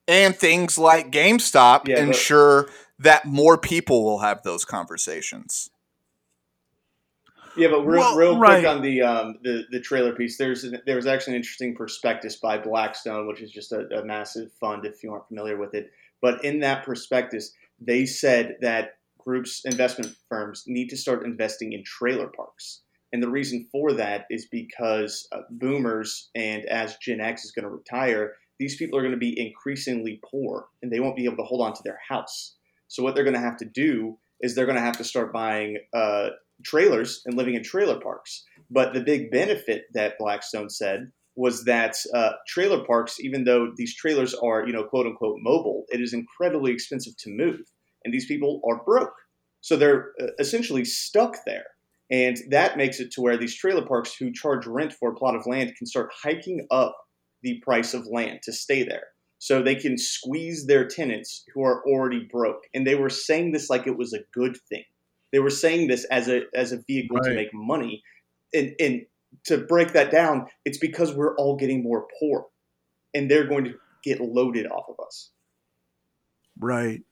And 0.08 0.34
things 0.34 0.76
like 0.78 1.12
GameStop 1.12 1.86
Yeah, 1.86 1.94
but- 1.94 2.08
ensure 2.08 2.68
that 2.98 3.24
more 3.24 3.58
people 3.58 4.04
will 4.04 4.18
have 4.18 4.42
those 4.42 4.64
conversations. 4.64 5.70
Yeah, 7.56 7.68
but 7.68 7.80
real, 7.80 8.00
Well, 8.00 8.16
real 8.16 8.38
right. 8.38 8.60
quick 8.60 8.70
on 8.70 8.82
the 8.82 9.02
um, 9.02 9.38
the 9.42 9.64
the 9.70 9.80
trailer 9.80 10.14
piece. 10.14 10.38
There's 10.38 10.64
an, 10.64 10.80
there 10.86 10.96
was 10.96 11.06
actually 11.06 11.34
an 11.34 11.38
interesting 11.38 11.74
prospectus 11.74 12.36
by 12.36 12.58
Blackstone, 12.58 13.26
which 13.26 13.40
is 13.40 13.50
just 13.50 13.72
a, 13.72 13.80
a 13.98 14.04
massive 14.04 14.52
fund 14.60 14.84
if 14.84 15.02
you 15.02 15.12
aren't 15.12 15.26
familiar 15.26 15.56
with 15.56 15.74
it. 15.74 15.90
But 16.20 16.44
in 16.44 16.60
that 16.60 16.84
prospectus, 16.84 17.52
they 17.80 18.06
said 18.06 18.58
that 18.60 18.98
groups, 19.18 19.62
investment 19.64 20.14
firms, 20.28 20.64
need 20.66 20.88
to 20.90 20.96
start 20.96 21.24
investing 21.24 21.72
in 21.72 21.82
trailer 21.84 22.28
parks. 22.28 22.82
And 23.12 23.22
the 23.22 23.30
reason 23.30 23.66
for 23.72 23.92
that 23.94 24.26
is 24.30 24.46
because 24.46 25.26
uh, 25.32 25.40
boomers 25.50 26.30
and 26.34 26.64
as 26.66 26.96
Gen 26.98 27.20
X 27.20 27.44
is 27.44 27.52
going 27.52 27.64
to 27.64 27.70
retire, 27.70 28.34
these 28.58 28.76
people 28.76 28.98
are 28.98 29.02
going 29.02 29.12
to 29.12 29.18
be 29.18 29.38
increasingly 29.38 30.20
poor 30.24 30.66
and 30.82 30.92
they 30.92 31.00
won't 31.00 31.16
be 31.16 31.24
able 31.24 31.36
to 31.38 31.44
hold 31.44 31.62
on 31.62 31.74
to 31.74 31.82
their 31.84 31.98
house. 32.06 32.56
So 32.88 33.02
what 33.02 33.14
they're 33.14 33.24
going 33.24 33.34
to 33.34 33.40
have 33.40 33.58
to 33.58 33.64
do 33.64 34.18
is 34.40 34.54
they're 34.54 34.66
going 34.66 34.76
to 34.76 34.82
have 34.82 34.98
to 34.98 35.04
start 35.04 35.32
buying 35.32 35.78
uh, 35.94 36.30
trailers 36.64 37.22
and 37.24 37.36
living 37.36 37.54
in 37.54 37.62
trailer 37.62 38.00
parks. 38.00 38.44
But 38.70 38.92
the 38.92 39.00
big 39.00 39.30
benefit 39.30 39.84
that 39.94 40.18
Blackstone 40.18 40.70
said 40.70 41.12
was 41.36 41.64
that 41.64 41.94
uh, 42.14 42.32
trailer 42.48 42.84
parks, 42.84 43.20
even 43.20 43.44
though 43.44 43.72
these 43.76 43.94
trailers 43.94 44.34
are, 44.34 44.66
you 44.66 44.72
know, 44.72 44.84
quote 44.84 45.06
unquote 45.06 45.38
mobile, 45.40 45.84
it 45.88 46.00
is 46.00 46.12
incredibly 46.12 46.72
expensive 46.72 47.16
to 47.18 47.30
move. 47.30 47.60
And 48.04 48.12
these 48.12 48.26
people 48.26 48.60
are 48.68 48.82
broke. 48.84 49.14
So 49.60 49.76
they're 49.76 50.12
uh, 50.20 50.28
essentially 50.38 50.84
stuck 50.84 51.36
there. 51.46 51.66
And 52.10 52.38
that 52.50 52.76
makes 52.76 53.00
it 53.00 53.10
to 53.12 53.20
where 53.20 53.36
these 53.36 53.56
trailer 53.56 53.86
parks 53.86 54.14
who 54.18 54.32
charge 54.32 54.66
rent 54.66 54.94
for 54.94 55.12
a 55.12 55.14
plot 55.14 55.36
of 55.36 55.46
land 55.46 55.74
can 55.76 55.86
start 55.86 56.10
hiking 56.22 56.66
up 56.70 56.96
the 57.42 57.60
price 57.60 57.94
of 57.94 58.06
land 58.10 58.40
to 58.44 58.52
stay 58.52 58.82
there. 58.82 59.04
So 59.38 59.62
they 59.62 59.76
can 59.76 59.96
squeeze 59.96 60.66
their 60.66 60.86
tenants 60.86 61.44
who 61.54 61.62
are 61.62 61.82
already 61.86 62.28
broke. 62.30 62.64
And 62.74 62.86
they 62.86 62.96
were 62.96 63.10
saying 63.10 63.52
this 63.52 63.70
like 63.70 63.86
it 63.86 63.96
was 63.96 64.12
a 64.12 64.24
good 64.32 64.56
thing. 64.68 64.82
They 65.32 65.38
were 65.38 65.50
saying 65.50 65.88
this 65.88 66.04
as 66.06 66.28
a 66.28 66.42
as 66.54 66.72
a 66.72 66.82
vehicle 66.86 67.18
right. 67.18 67.30
to 67.30 67.34
make 67.34 67.54
money. 67.54 68.02
And 68.52 68.74
and 68.80 69.02
to 69.44 69.58
break 69.58 69.92
that 69.92 70.10
down, 70.10 70.46
it's 70.64 70.78
because 70.78 71.14
we're 71.14 71.36
all 71.36 71.56
getting 71.56 71.82
more 71.82 72.06
poor, 72.18 72.46
and 73.14 73.30
they're 73.30 73.46
going 73.46 73.64
to 73.64 73.74
get 74.02 74.20
loaded 74.20 74.66
off 74.66 74.86
of 74.88 74.96
us. 75.04 75.30
Right, 76.58 77.02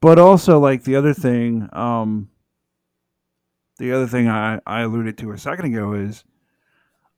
but 0.00 0.18
also 0.18 0.58
like 0.58 0.84
the 0.84 0.96
other 0.96 1.14
thing, 1.14 1.68
um, 1.72 2.28
the 3.78 3.92
other 3.92 4.06
thing 4.06 4.28
I 4.28 4.60
I 4.66 4.82
alluded 4.82 5.18
to 5.18 5.32
a 5.32 5.38
second 5.38 5.66
ago 5.66 5.94
is 5.94 6.22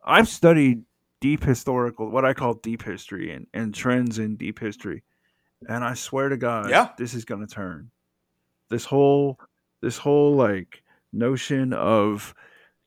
I've 0.05 0.29
studied 0.29 0.85
deep 1.21 1.43
historical, 1.43 2.11
what 2.11 2.25
I 2.25 2.35
call 2.35 2.55
deep 2.55 2.83
history 2.83 3.33
and, 3.33 3.47
and 3.55 3.75
trends 3.75 4.19
in 4.19 4.37
deep 4.37 4.59
history. 4.59 5.03
And 5.69 5.83
I 5.83 5.95
swear 5.95 6.29
to 6.29 6.37
God, 6.37 6.71
yeah. 6.71 6.91
this 6.99 7.15
is 7.15 7.25
going 7.25 7.47
to 7.47 7.53
turn. 7.53 7.91
This 8.69 8.85
whole, 8.85 9.39
this 9.81 9.97
whole 9.97 10.35
like 10.35 10.83
notion 11.13 11.73
of, 11.73 12.35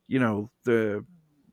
you 0.08 0.20
know, 0.20 0.52
the 0.66 1.04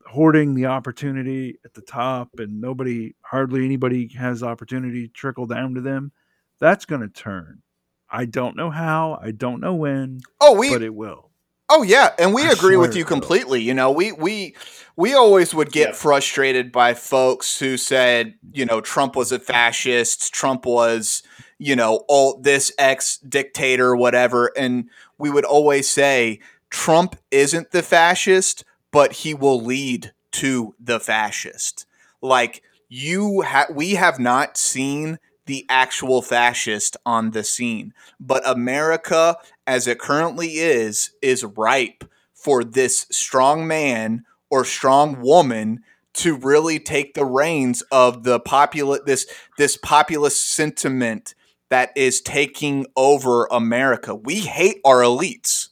hoarding 0.06 0.54
the 0.54 0.66
opportunity 0.66 1.58
at 1.64 1.74
the 1.74 1.80
top 1.80 2.38
and 2.38 2.60
nobody 2.60 3.14
hardly 3.22 3.64
anybody 3.64 4.08
has 4.16 4.42
opportunity 4.42 5.08
trickle 5.08 5.46
down 5.46 5.74
to 5.74 5.80
them 5.80 6.12
that's 6.60 6.84
going 6.84 7.00
to 7.00 7.08
turn 7.08 7.60
i 8.08 8.24
don't 8.24 8.56
know 8.56 8.70
how 8.70 9.18
i 9.20 9.32
don't 9.32 9.60
know 9.60 9.74
when 9.74 10.20
oh 10.40 10.54
we 10.54 10.70
but 10.70 10.82
it 10.82 10.94
will 10.94 11.25
oh 11.68 11.82
yeah 11.82 12.12
and 12.18 12.34
we 12.34 12.42
I 12.42 12.52
agree 12.52 12.76
with 12.76 12.96
you 12.96 13.04
completely 13.04 13.62
you 13.62 13.74
know 13.74 13.90
we 13.90 14.12
we 14.12 14.54
we 14.96 15.14
always 15.14 15.54
would 15.54 15.72
get 15.72 15.88
yeah. 15.88 15.94
frustrated 15.94 16.72
by 16.72 16.94
folks 16.94 17.58
who 17.58 17.76
said 17.76 18.34
you 18.52 18.64
know 18.64 18.80
trump 18.80 19.16
was 19.16 19.32
a 19.32 19.38
fascist 19.38 20.32
trump 20.32 20.66
was 20.66 21.22
you 21.58 21.76
know 21.76 22.04
all 22.08 22.38
this 22.38 22.72
ex 22.78 23.18
dictator 23.18 23.96
whatever 23.96 24.52
and 24.56 24.88
we 25.18 25.30
would 25.30 25.44
always 25.44 25.88
say 25.88 26.40
trump 26.70 27.16
isn't 27.30 27.70
the 27.72 27.82
fascist 27.82 28.64
but 28.96 29.12
he 29.12 29.34
will 29.34 29.60
lead 29.60 30.12
to 30.32 30.74
the 30.80 31.00
fascist. 31.00 31.86
Like 32.22 32.62
you 32.88 33.42
ha- 33.42 33.66
we 33.70 33.94
have 33.94 34.18
not 34.18 34.56
seen 34.56 35.18
the 35.46 35.64
actual 35.68 36.22
fascist 36.22 36.96
on 37.06 37.30
the 37.30 37.44
scene, 37.44 37.94
but 38.18 38.46
America 38.48 39.36
as 39.66 39.86
it 39.86 39.98
currently 39.98 40.58
is 40.58 41.10
is 41.22 41.44
ripe 41.44 42.04
for 42.34 42.62
this 42.62 43.06
strong 43.10 43.66
man 43.66 44.24
or 44.50 44.64
strong 44.64 45.20
woman 45.20 45.80
to 46.14 46.36
really 46.36 46.78
take 46.78 47.14
the 47.14 47.24
reins 47.24 47.82
of 47.90 48.22
the 48.22 48.40
populate 48.40 49.04
this 49.06 49.26
this 49.58 49.76
populist 49.76 50.48
sentiment 50.48 51.34
that 51.68 51.90
is 51.96 52.20
taking 52.20 52.86
over 52.96 53.46
America. 53.46 54.14
We 54.14 54.40
hate 54.40 54.80
our 54.84 55.00
elites 55.00 55.68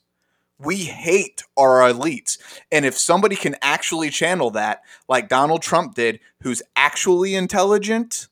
we 0.58 0.76
hate 0.76 1.42
our 1.56 1.80
elites. 1.80 2.38
And 2.70 2.84
if 2.84 2.96
somebody 2.96 3.36
can 3.36 3.56
actually 3.62 4.10
channel 4.10 4.50
that, 4.52 4.82
like 5.08 5.28
Donald 5.28 5.62
Trump 5.62 5.94
did, 5.94 6.20
who's 6.42 6.62
actually 6.76 7.34
intelligent, 7.34 8.28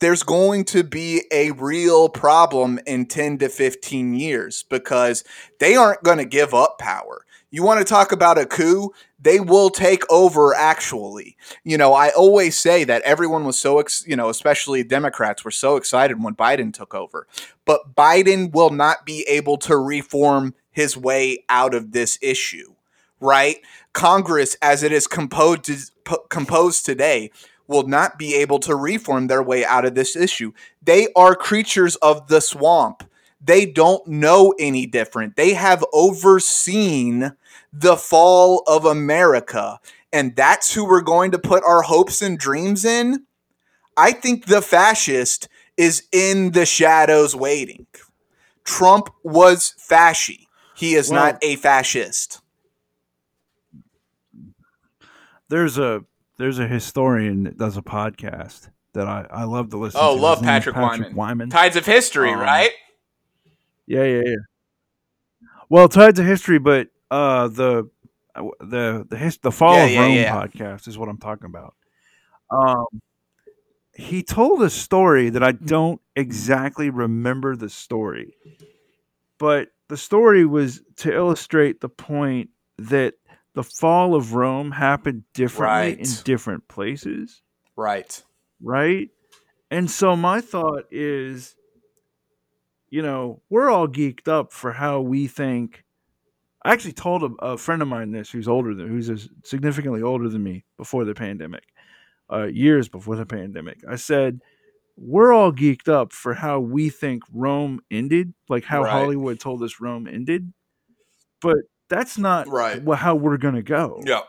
there's 0.00 0.22
going 0.22 0.64
to 0.64 0.82
be 0.82 1.24
a 1.30 1.52
real 1.52 2.08
problem 2.08 2.80
in 2.86 3.06
10 3.06 3.38
to 3.38 3.48
15 3.48 4.14
years 4.14 4.64
because 4.64 5.24
they 5.58 5.76
aren't 5.76 6.02
going 6.02 6.18
to 6.18 6.24
give 6.24 6.52
up 6.54 6.78
power. 6.78 7.24
You 7.52 7.64
want 7.64 7.80
to 7.80 7.84
talk 7.84 8.12
about 8.12 8.38
a 8.38 8.46
coup? 8.46 8.92
They 9.18 9.40
will 9.40 9.70
take 9.70 10.04
over 10.10 10.54
actually. 10.54 11.36
You 11.64 11.76
know, 11.76 11.94
I 11.94 12.10
always 12.10 12.58
say 12.58 12.84
that 12.84 13.02
everyone 13.02 13.44
was 13.44 13.58
so, 13.58 13.80
ex- 13.80 14.04
you 14.06 14.16
know, 14.16 14.28
especially 14.28 14.84
Democrats 14.84 15.44
were 15.44 15.50
so 15.50 15.76
excited 15.76 16.22
when 16.22 16.36
Biden 16.36 16.72
took 16.72 16.94
over. 16.94 17.26
But 17.64 17.94
Biden 17.94 18.52
will 18.52 18.70
not 18.70 19.04
be 19.04 19.24
able 19.28 19.58
to 19.58 19.76
reform 19.76 20.54
his 20.70 20.96
way 20.96 21.44
out 21.48 21.74
of 21.74 21.90
this 21.90 22.18
issue, 22.22 22.74
right? 23.20 23.56
Congress, 23.92 24.56
as 24.62 24.84
it 24.84 24.92
is 24.92 25.08
composed, 25.08 25.90
composed 26.28 26.86
today, 26.86 27.32
will 27.70 27.86
not 27.86 28.18
be 28.18 28.34
able 28.34 28.58
to 28.58 28.74
reform 28.74 29.28
their 29.28 29.42
way 29.42 29.64
out 29.64 29.84
of 29.84 29.94
this 29.94 30.16
issue. 30.16 30.52
They 30.82 31.06
are 31.14 31.36
creatures 31.36 31.94
of 31.96 32.26
the 32.26 32.40
swamp. 32.40 33.04
They 33.40 33.64
don't 33.64 34.06
know 34.08 34.52
any 34.58 34.86
different. 34.86 35.36
They 35.36 35.54
have 35.54 35.84
overseen 35.92 37.32
the 37.72 37.96
fall 37.96 38.64
of 38.66 38.84
America, 38.84 39.78
and 40.12 40.34
that's 40.34 40.74
who 40.74 40.84
we're 40.84 41.00
going 41.00 41.30
to 41.30 41.38
put 41.38 41.62
our 41.64 41.82
hopes 41.82 42.20
and 42.20 42.36
dreams 42.36 42.84
in. 42.84 43.24
I 43.96 44.12
think 44.12 44.46
the 44.46 44.60
fascist 44.60 45.48
is 45.76 46.02
in 46.10 46.50
the 46.50 46.66
shadows 46.66 47.36
waiting. 47.36 47.86
Trump 48.64 49.10
was 49.22 49.74
fascist. 49.78 50.40
He 50.74 50.94
is 50.94 51.08
well, 51.08 51.24
not 51.24 51.38
a 51.42 51.54
fascist. 51.56 52.40
There's 55.48 55.78
a 55.78 56.04
there's 56.40 56.58
a 56.58 56.66
historian 56.66 57.44
that 57.44 57.58
does 57.58 57.76
a 57.76 57.82
podcast 57.82 58.70
that 58.94 59.06
I, 59.06 59.26
I 59.30 59.44
love 59.44 59.70
to 59.70 59.76
listen 59.76 60.00
oh, 60.02 60.14
to. 60.14 60.20
Oh, 60.20 60.22
love 60.22 60.42
Patrick, 60.42 60.74
Patrick 60.74 61.08
Wyman. 61.08 61.14
Wyman. 61.14 61.50
Tides 61.50 61.76
of 61.76 61.84
History, 61.84 62.32
um, 62.32 62.40
right? 62.40 62.70
Yeah, 63.86 64.04
yeah, 64.04 64.22
yeah. 64.24 64.36
Well, 65.68 65.88
Tides 65.88 66.18
of 66.18 66.24
History, 66.24 66.58
but 66.58 66.88
uh, 67.10 67.48
the 67.48 67.90
the 68.34 69.06
the 69.08 69.16
his, 69.16 69.36
the 69.38 69.52
Fall 69.52 69.74
yeah, 69.74 69.84
of 69.84 69.90
yeah, 69.90 70.00
Rome 70.00 70.14
yeah. 70.14 70.32
podcast 70.32 70.88
is 70.88 70.96
what 70.96 71.08
I'm 71.10 71.18
talking 71.18 71.46
about. 71.46 71.74
Um, 72.50 72.86
he 73.94 74.22
told 74.22 74.62
a 74.62 74.70
story 74.70 75.28
that 75.28 75.42
I 75.42 75.52
don't 75.52 76.00
exactly 76.16 76.88
remember 76.88 77.54
the 77.54 77.68
story, 77.68 78.34
but 79.38 79.68
the 79.88 79.96
story 79.98 80.46
was 80.46 80.80
to 80.96 81.14
illustrate 81.14 81.80
the 81.80 81.88
point 81.90 82.48
that 82.78 83.14
the 83.54 83.62
fall 83.62 84.14
of 84.14 84.34
Rome 84.34 84.70
happened 84.70 85.24
differently 85.34 85.96
right. 85.96 85.98
in 85.98 86.22
different 86.24 86.68
places. 86.68 87.42
Right. 87.76 88.22
Right. 88.62 89.10
And 89.70 89.90
so 89.90 90.16
my 90.16 90.40
thought 90.40 90.84
is, 90.90 91.56
you 92.90 93.02
know, 93.02 93.40
we're 93.50 93.70
all 93.70 93.88
geeked 93.88 94.28
up 94.28 94.52
for 94.52 94.72
how 94.72 95.00
we 95.00 95.26
think. 95.26 95.84
I 96.64 96.72
actually 96.72 96.92
told 96.92 97.22
a, 97.22 97.44
a 97.44 97.56
friend 97.56 97.80
of 97.80 97.88
mine 97.88 98.10
this 98.10 98.30
who's 98.30 98.48
older 98.48 98.74
than 98.74 98.88
who's 98.88 99.28
significantly 99.44 100.02
older 100.02 100.28
than 100.28 100.42
me 100.42 100.64
before 100.76 101.04
the 101.04 101.14
pandemic, 101.14 101.64
uh, 102.30 102.46
years 102.46 102.88
before 102.88 103.16
the 103.16 103.26
pandemic. 103.26 103.78
I 103.88 103.96
said, 103.96 104.40
we're 104.96 105.32
all 105.32 105.52
geeked 105.52 105.88
up 105.88 106.12
for 106.12 106.34
how 106.34 106.60
we 106.60 106.90
think 106.90 107.22
Rome 107.32 107.80
ended, 107.90 108.34
like 108.48 108.64
how 108.64 108.82
right. 108.82 108.92
Hollywood 108.92 109.40
told 109.40 109.62
us 109.62 109.80
Rome 109.80 110.06
ended. 110.06 110.52
But 111.40 111.56
that's 111.90 112.16
not 112.16 112.48
right. 112.48 112.82
how 112.96 113.14
we're 113.14 113.36
going 113.36 113.56
to 113.56 113.62
go. 113.62 114.02
Yeah. 114.06 114.20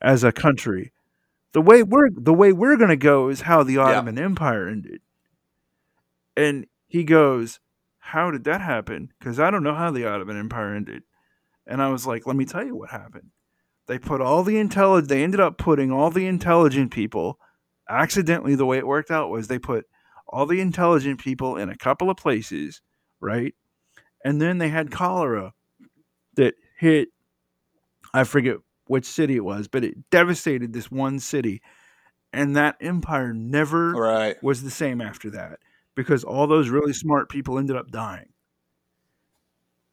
As 0.00 0.22
a 0.22 0.30
country. 0.30 0.92
The 1.52 1.62
way 1.62 1.82
we're 1.82 2.10
the 2.10 2.34
way 2.34 2.52
we're 2.52 2.76
going 2.76 2.90
to 2.90 2.96
go 2.96 3.30
is 3.30 3.40
how 3.40 3.62
the 3.64 3.78
Ottoman 3.78 4.16
yeah. 4.16 4.24
Empire 4.24 4.68
ended. 4.68 5.00
And 6.36 6.66
he 6.86 7.02
goes, 7.02 7.58
"How 7.98 8.30
did 8.30 8.44
that 8.44 8.60
happen? 8.60 9.12
Cuz 9.20 9.40
I 9.40 9.50
don't 9.50 9.64
know 9.64 9.74
how 9.74 9.90
the 9.90 10.06
Ottoman 10.06 10.38
Empire 10.38 10.74
ended." 10.74 11.02
And 11.66 11.82
I 11.82 11.88
was 11.88 12.06
like, 12.06 12.26
"Let 12.26 12.36
me 12.36 12.44
tell 12.44 12.64
you 12.64 12.76
what 12.76 12.90
happened. 12.90 13.30
They 13.86 13.98
put 13.98 14.20
all 14.20 14.44
the 14.44 14.58
intelligent 14.58 15.08
they 15.08 15.24
ended 15.24 15.40
up 15.40 15.56
putting 15.56 15.90
all 15.90 16.10
the 16.10 16.26
intelligent 16.26 16.92
people 16.92 17.40
accidentally 17.88 18.54
the 18.54 18.66
way 18.66 18.78
it 18.78 18.86
worked 18.86 19.10
out 19.10 19.30
was 19.30 19.48
they 19.48 19.58
put 19.58 19.86
all 20.28 20.46
the 20.46 20.60
intelligent 20.60 21.18
people 21.18 21.56
in 21.56 21.70
a 21.70 21.76
couple 21.76 22.10
of 22.10 22.16
places, 22.18 22.82
right? 23.20 23.54
And 24.24 24.40
then 24.42 24.58
they 24.58 24.68
had 24.68 24.90
cholera 24.90 25.54
that 26.34 26.54
hit, 26.78 27.08
I 28.14 28.24
forget 28.24 28.56
which 28.86 29.04
city 29.04 29.36
it 29.36 29.44
was, 29.44 29.68
but 29.68 29.84
it 29.84 30.10
devastated 30.10 30.72
this 30.72 30.90
one 30.90 31.18
city. 31.18 31.60
And 32.32 32.56
that 32.56 32.76
empire 32.80 33.32
never 33.32 33.92
right. 33.92 34.42
was 34.42 34.62
the 34.62 34.70
same 34.70 35.00
after 35.00 35.30
that 35.30 35.60
because 35.94 36.24
all 36.24 36.46
those 36.46 36.68
really 36.68 36.92
smart 36.92 37.28
people 37.28 37.58
ended 37.58 37.76
up 37.76 37.90
dying. 37.90 38.28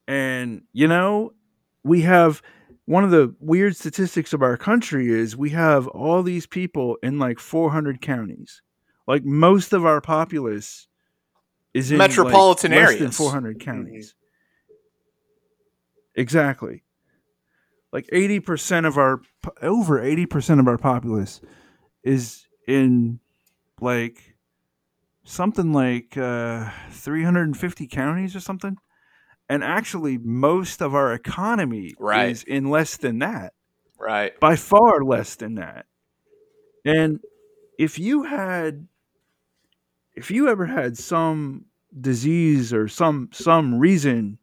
And, 0.08 0.64
you 0.74 0.88
know, 0.88 1.34
we 1.84 2.02
have 2.02 2.42
one 2.86 3.04
of 3.04 3.12
the 3.12 3.34
weird 3.40 3.76
statistics 3.76 4.34
of 4.34 4.42
our 4.42 4.58
country 4.58 5.10
is 5.10 5.36
we 5.36 5.52
have 5.52 5.88
all 5.88 6.22
these 6.22 6.46
people 6.46 6.98
in 7.02 7.18
like 7.18 7.40
400 7.40 8.02
counties 8.02 8.62
like 9.08 9.24
most 9.24 9.74
of 9.74 9.86
our 9.86 10.02
populace 10.02 10.88
is 11.74 11.92
in 11.92 11.98
metropolitan 11.98 12.72
like, 12.72 12.80
areas, 12.80 13.02
less 13.02 13.18
than 13.18 13.26
400 13.26 13.60
counties. 13.60 14.10
Mm-hmm. 14.10 14.25
Exactly. 16.16 16.84
Like 17.92 18.08
80% 18.12 18.86
of 18.86 18.98
our 18.98 19.22
over 19.62 20.00
80% 20.00 20.60
of 20.60 20.68
our 20.68 20.78
populace 20.78 21.40
is 22.04 22.48
in 22.68 23.20
like 23.82 24.36
something 25.24 25.72
like 25.74 26.18
uh, 26.18 26.70
350 26.92 27.88
counties 27.88 28.36
or 28.36 28.40
something. 28.40 28.78
And 29.48 29.64
actually, 29.64 30.18
most 30.18 30.82
of 30.82 30.96
our 30.96 31.14
economy 31.14 31.94
Right. 32.00 32.30
is 32.30 32.44
in 32.44 32.70
less 32.70 32.98
than 32.98 33.20
that, 33.20 33.54
Right. 34.00 34.38
by 34.40 34.56
far 34.56 35.04
less 35.04 35.36
than 35.36 35.56
that. 35.56 35.86
And 36.84 37.20
if 37.78 38.00
you 38.00 38.24
had, 38.24 38.88
if 40.16 40.32
you 40.32 40.48
ever 40.48 40.66
had 40.66 40.98
some 40.98 41.66
disease 42.02 42.74
or 42.74 42.88
some 42.88 43.30
some 43.32 43.76
reason 43.80 44.40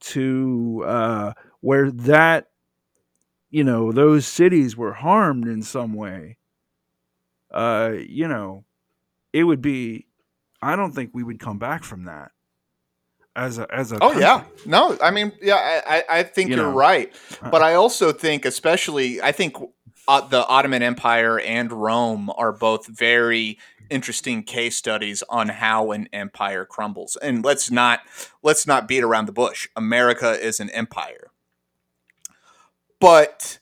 to 0.00 0.84
uh, 0.86 1.32
where 1.60 1.90
that, 1.90 2.48
you 3.50 3.64
know, 3.64 3.92
those 3.92 4.26
cities 4.26 4.76
were 4.76 4.92
harmed 4.92 5.46
in 5.46 5.62
some 5.62 5.94
way, 5.94 6.36
uh, 7.50 7.92
you 7.98 8.28
know, 8.28 8.64
it 9.32 9.44
would 9.44 9.62
be. 9.62 10.06
I 10.60 10.74
don't 10.74 10.92
think 10.92 11.10
we 11.12 11.22
would 11.22 11.38
come 11.38 11.58
back 11.58 11.84
from 11.84 12.04
that 12.06 12.32
as 13.36 13.58
a 13.58 13.66
as 13.72 13.92
a. 13.92 13.98
Oh 14.02 14.18
yeah. 14.18 14.44
No, 14.66 14.98
I 15.00 15.10
mean, 15.10 15.32
yeah, 15.40 15.80
I, 15.86 16.04
I 16.10 16.22
think 16.24 16.50
You 16.50 16.60
are 16.62 16.70
right. 16.70 17.12
Uh, 17.40 17.50
But 17.50 17.62
I 17.62 17.74
also 17.74 18.12
think, 18.12 18.44
especially, 18.44 19.22
I 19.22 19.32
think 19.32 19.56
uh, 20.08 20.20
the 20.22 20.44
Ottoman 20.46 20.82
Empire 20.82 21.38
and 21.38 21.70
Rome 21.72 22.30
are 22.36 22.52
both 22.52 22.86
very 22.86 23.58
interesting 23.90 24.42
case 24.42 24.76
studies 24.76 25.22
on 25.28 25.48
how 25.48 25.92
an 25.92 26.08
empire 26.12 26.64
crumbles. 26.64 27.16
And 27.20 27.44
let's 27.44 27.70
not 27.70 28.00
let's 28.42 28.66
not 28.66 28.88
beat 28.88 29.02
around 29.02 29.26
the 29.26 29.32
bush. 29.32 29.68
America 29.76 30.32
is 30.32 30.60
an 30.60 30.70
empire. 30.70 31.30
But 33.00 33.58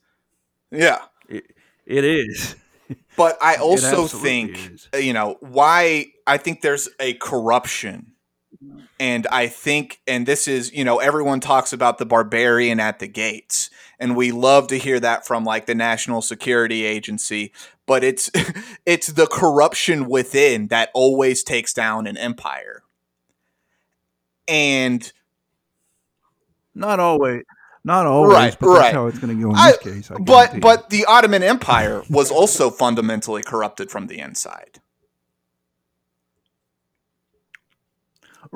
yeah, 0.70 1.01
it 1.29 2.05
is. 2.05 2.57
but 3.16 3.39
I 3.43 3.57
also 3.61 4.07
think 4.07 4.72
is. 4.72 4.89
you 4.99 5.12
know 5.12 5.37
why 5.41 6.07
I 6.27 6.39
think 6.39 6.62
there's 6.62 6.89
a 7.01 7.14
corruption 7.14 8.12
and 8.99 9.26
I 9.30 9.49
think 9.49 10.01
and 10.07 10.26
this 10.26 10.49
is 10.49 10.72
you 10.72 10.84
know 10.84 10.99
everyone 10.99 11.40
talks 11.40 11.72
about 11.72 11.99
the 11.99 12.07
barbarian 12.07 12.80
at 12.80 12.99
the 12.99 13.07
gates 13.09 13.70
and 13.99 14.16
we 14.16 14.32
love 14.32 14.66
to 14.68 14.78
hear 14.78 14.99
that 15.01 15.26
from 15.26 15.44
like 15.44 15.66
the 15.66 15.74
National 15.74 16.22
Security 16.22 16.84
Agency 16.84 17.53
but 17.86 18.03
it's 18.05 18.30
it's 18.86 19.09
the 19.09 19.26
corruption 19.26 20.09
within 20.09 20.68
that 20.68 20.90
always 20.94 21.42
takes 21.44 21.72
down 21.72 22.07
an 22.07 22.16
empire 22.16 22.82
and 24.49 25.12
Not 26.74 27.01
always. 27.01 27.42
Not 27.84 28.05
always, 28.07 28.32
Right, 28.34 28.57
but 28.59 28.66
that's 28.72 28.80
right. 28.80 28.94
how 28.94 29.07
it's 29.07 29.18
going 29.20 29.36
to 29.36 29.40
go 29.42 29.51
in 29.51 29.57
I- 29.57 29.70
this 29.70 29.78
case. 29.78 30.11
I 30.11 30.16
but 30.18 30.61
but 30.61 30.90
the 30.90 31.05
Ottoman 31.05 31.44
Empire 31.44 32.03
was 32.11 32.32
also 32.32 32.68
fundamentally 32.70 33.42
corrupted 33.44 33.90
from 33.92 34.09
the 34.09 34.18
inside 34.18 34.80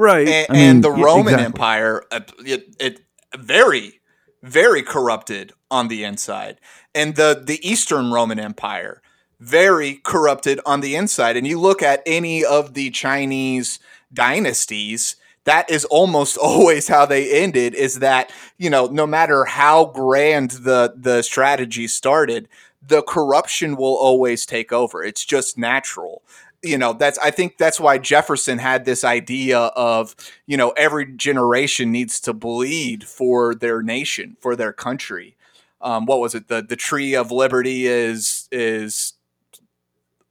right, 0.01 0.27
and, 0.27 0.47
I 0.49 0.53
mean, 0.53 0.63
and 0.63 0.85
the 0.85 0.95
yeah, 0.95 1.05
Roman 1.05 1.35
exactly. 1.35 1.45
Empire, 1.45 2.05
uh, 2.11 2.21
it, 2.45 2.75
it 2.81 3.01
very, 3.37 4.01
very 4.43 4.83
corrupted 4.83 5.53
on 5.71 5.89
the 5.89 6.05
inside, 6.05 6.61
and 6.95 7.17
the 7.17 7.41
the 7.45 7.61
Eastern 7.69 8.11
Roman 8.11 8.41
Empire, 8.41 9.03
very 9.39 10.01
corrupted 10.03 10.61
on 10.67 10.81
the 10.81 10.97
inside. 10.97 11.37
And 11.37 11.47
you 11.47 11.61
look 11.61 11.83
at 11.83 12.03
any 12.07 12.45
of 12.45 12.75
the 12.75 12.91
Chinese 12.91 13.79
dynasties. 14.13 15.17
That 15.45 15.71
is 15.71 15.85
almost 15.87 16.37
always 16.43 16.89
how 16.89 17.07
they 17.07 17.43
ended. 17.43 17.75
Is 17.75 18.01
that 18.01 18.33
you 18.59 18.71
know 18.71 18.87
no 18.87 19.07
matter 19.07 19.45
how 19.45 19.87
grand 19.87 20.53
the 20.53 20.95
the 20.97 21.23
strategy 21.23 21.87
started, 21.87 22.49
the 22.83 23.03
corruption 23.03 23.77
will 23.77 23.97
always 23.97 24.47
take 24.47 24.73
over. 24.73 25.03
It's 25.05 25.25
just 25.25 25.59
natural 25.59 26.23
you 26.63 26.77
know 26.77 26.93
that's 26.93 27.19
i 27.19 27.31
think 27.31 27.57
that's 27.59 27.81
why 27.81 27.99
jefferson 27.99 28.59
had 28.59 28.85
this 28.85 29.05
idea 29.05 29.59
of 29.59 30.15
you 30.47 30.57
know 30.57 30.71
every 30.71 31.07
generation 31.17 31.91
needs 31.91 32.21
to 32.21 32.33
bleed 32.33 33.05
for 33.05 33.55
their 33.55 33.83
nation 33.83 34.37
for 34.41 34.55
their 34.57 34.73
country 34.73 35.37
um, 35.83 36.05
what 36.05 36.21
was 36.21 36.35
it 36.35 36.49
the 36.49 36.63
the 36.63 36.77
tree 36.77 37.15
of 37.15 37.33
liberty 37.33 37.87
is 37.87 38.49
is 38.53 39.15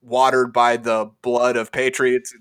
watered 0.01 0.53
by 0.53 0.77
the 0.77 1.09
blood 1.21 1.55
of 1.57 1.71
patriots 1.71 2.34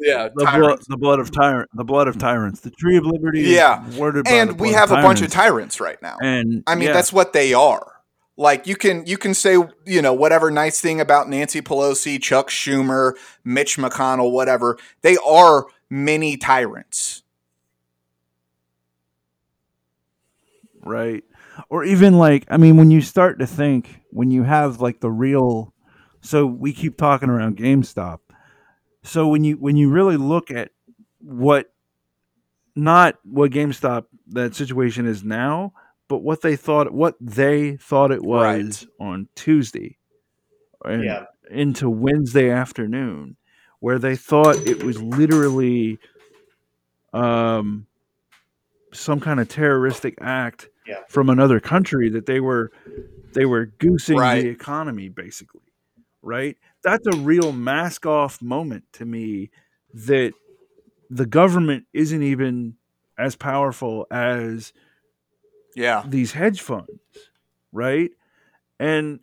yeah 0.00 0.28
the 0.34 0.44
blood, 0.44 0.78
the 0.88 0.96
blood 0.96 1.18
of 1.18 1.30
tyrant, 1.30 1.68
the 1.74 1.84
blood 1.84 2.08
of 2.08 2.18
tyrants, 2.18 2.60
the 2.60 2.70
tree 2.70 2.96
of 2.96 3.04
liberty. 3.04 3.40
is 3.40 3.48
Yeah. 3.56 3.82
the 3.88 4.22
and 4.26 4.60
we 4.60 4.72
have 4.72 4.90
a 4.90 4.96
bunch 4.96 5.22
of 5.22 5.30
tyrants. 5.30 5.76
tyrants 5.76 5.80
right 5.80 6.00
now 6.02 6.18
And 6.20 6.62
I 6.66 6.74
mean, 6.74 6.88
yeah, 6.88 6.92
that's 6.92 7.12
what 7.12 7.32
they 7.32 7.54
are. 7.54 7.97
Like 8.38 8.66
you 8.66 8.76
can 8.76 9.04
you 9.04 9.18
can 9.18 9.34
say 9.34 9.58
you 9.84 10.00
know 10.00 10.14
whatever 10.14 10.50
nice 10.50 10.80
thing 10.80 11.00
about 11.00 11.28
Nancy 11.28 11.60
Pelosi, 11.60 12.22
Chuck 12.22 12.48
Schumer, 12.48 13.14
Mitch 13.44 13.76
McConnell, 13.76 14.30
whatever. 14.32 14.78
They 15.02 15.18
are 15.18 15.66
mini 15.90 16.38
tyrants. 16.38 17.24
right. 20.88 21.22
Or 21.68 21.84
even 21.84 22.18
like, 22.18 22.46
I 22.48 22.56
mean, 22.56 22.76
when 22.76 22.90
you 22.90 23.00
start 23.00 23.38
to 23.40 23.46
think, 23.46 24.00
when 24.10 24.30
you 24.30 24.42
have 24.44 24.80
like 24.80 25.00
the 25.00 25.10
real, 25.10 25.74
so 26.20 26.46
we 26.46 26.72
keep 26.72 26.96
talking 26.96 27.28
around 27.28 27.56
GameStop. 27.56 28.18
So 29.02 29.28
when 29.28 29.44
you 29.44 29.56
when 29.56 29.76
you 29.76 29.90
really 29.90 30.16
look 30.16 30.50
at 30.50 30.70
what, 31.18 31.72
not 32.74 33.16
what 33.24 33.50
GameStop 33.50 34.06
that 34.28 34.54
situation 34.54 35.06
is 35.06 35.24
now, 35.24 35.72
but 36.08 36.18
what 36.18 36.40
they 36.42 36.56
thought 36.56 36.92
what 36.92 37.14
they 37.20 37.76
thought 37.76 38.10
it 38.10 38.22
Right. 38.22 38.64
was 38.64 38.86
on 38.98 39.28
Tuesday, 39.34 39.98
and 40.84 41.04
Yeah. 41.04 41.26
into 41.50 41.88
Wednesday 41.88 42.50
afternoon, 42.50 43.36
where 43.80 43.98
they 43.98 44.16
thought 44.16 44.58
it 44.66 44.80
was 44.80 45.00
literally 45.02 45.98
um, 47.14 47.86
some 48.92 49.20
kind 49.20 49.40
of 49.40 49.48
terroristic 49.48 50.14
act 50.20 50.68
Yeah. 50.86 51.00
from 51.08 51.30
another 51.30 51.60
country 51.60 52.10
that 52.10 52.26
they 52.26 52.40
were 52.40 52.70
they 53.34 53.44
were 53.46 53.66
goosing 53.66 54.16
Right. 54.18 54.42
the 54.42 54.48
economy 54.48 55.08
basically 55.08 55.60
right 56.22 56.56
that's 56.82 57.06
a 57.06 57.16
real 57.16 57.52
mask 57.52 58.06
off 58.06 58.42
moment 58.42 58.84
to 58.92 59.04
me 59.04 59.50
that 59.94 60.32
the 61.10 61.26
government 61.26 61.86
isn't 61.92 62.22
even 62.22 62.76
as 63.18 63.36
powerful 63.36 64.06
as 64.10 64.72
Yeah. 65.74 66.04
these 66.06 66.32
hedge 66.32 66.60
funds, 66.60 66.90
right? 67.72 68.10
And 68.80 69.20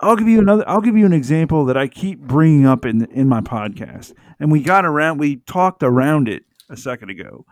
I'll 0.00 0.16
give 0.16 0.28
you 0.28 0.40
another. 0.40 0.68
I'll 0.68 0.80
give 0.80 0.96
you 0.96 1.06
an 1.06 1.12
example 1.12 1.64
that 1.66 1.76
I 1.76 1.88
keep 1.88 2.20
bringing 2.20 2.66
up 2.66 2.84
in 2.84 3.06
in 3.06 3.28
my 3.28 3.40
podcast, 3.40 4.12
and 4.38 4.52
we 4.52 4.62
got 4.62 4.84
around. 4.84 5.18
We 5.18 5.36
talked 5.36 5.82
around 5.82 6.28
it 6.28 6.44
a 6.68 6.76
second 6.76 7.10
ago, 7.10 7.46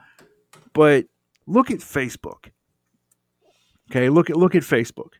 but 0.74 1.07
look 1.47 1.70
at 1.70 1.78
Facebook. 1.78 2.51
Okay, 3.90 4.11
look 4.11 4.28
at 4.28 4.36
look 4.36 4.55
at 4.55 4.62
Facebook. 4.62 5.14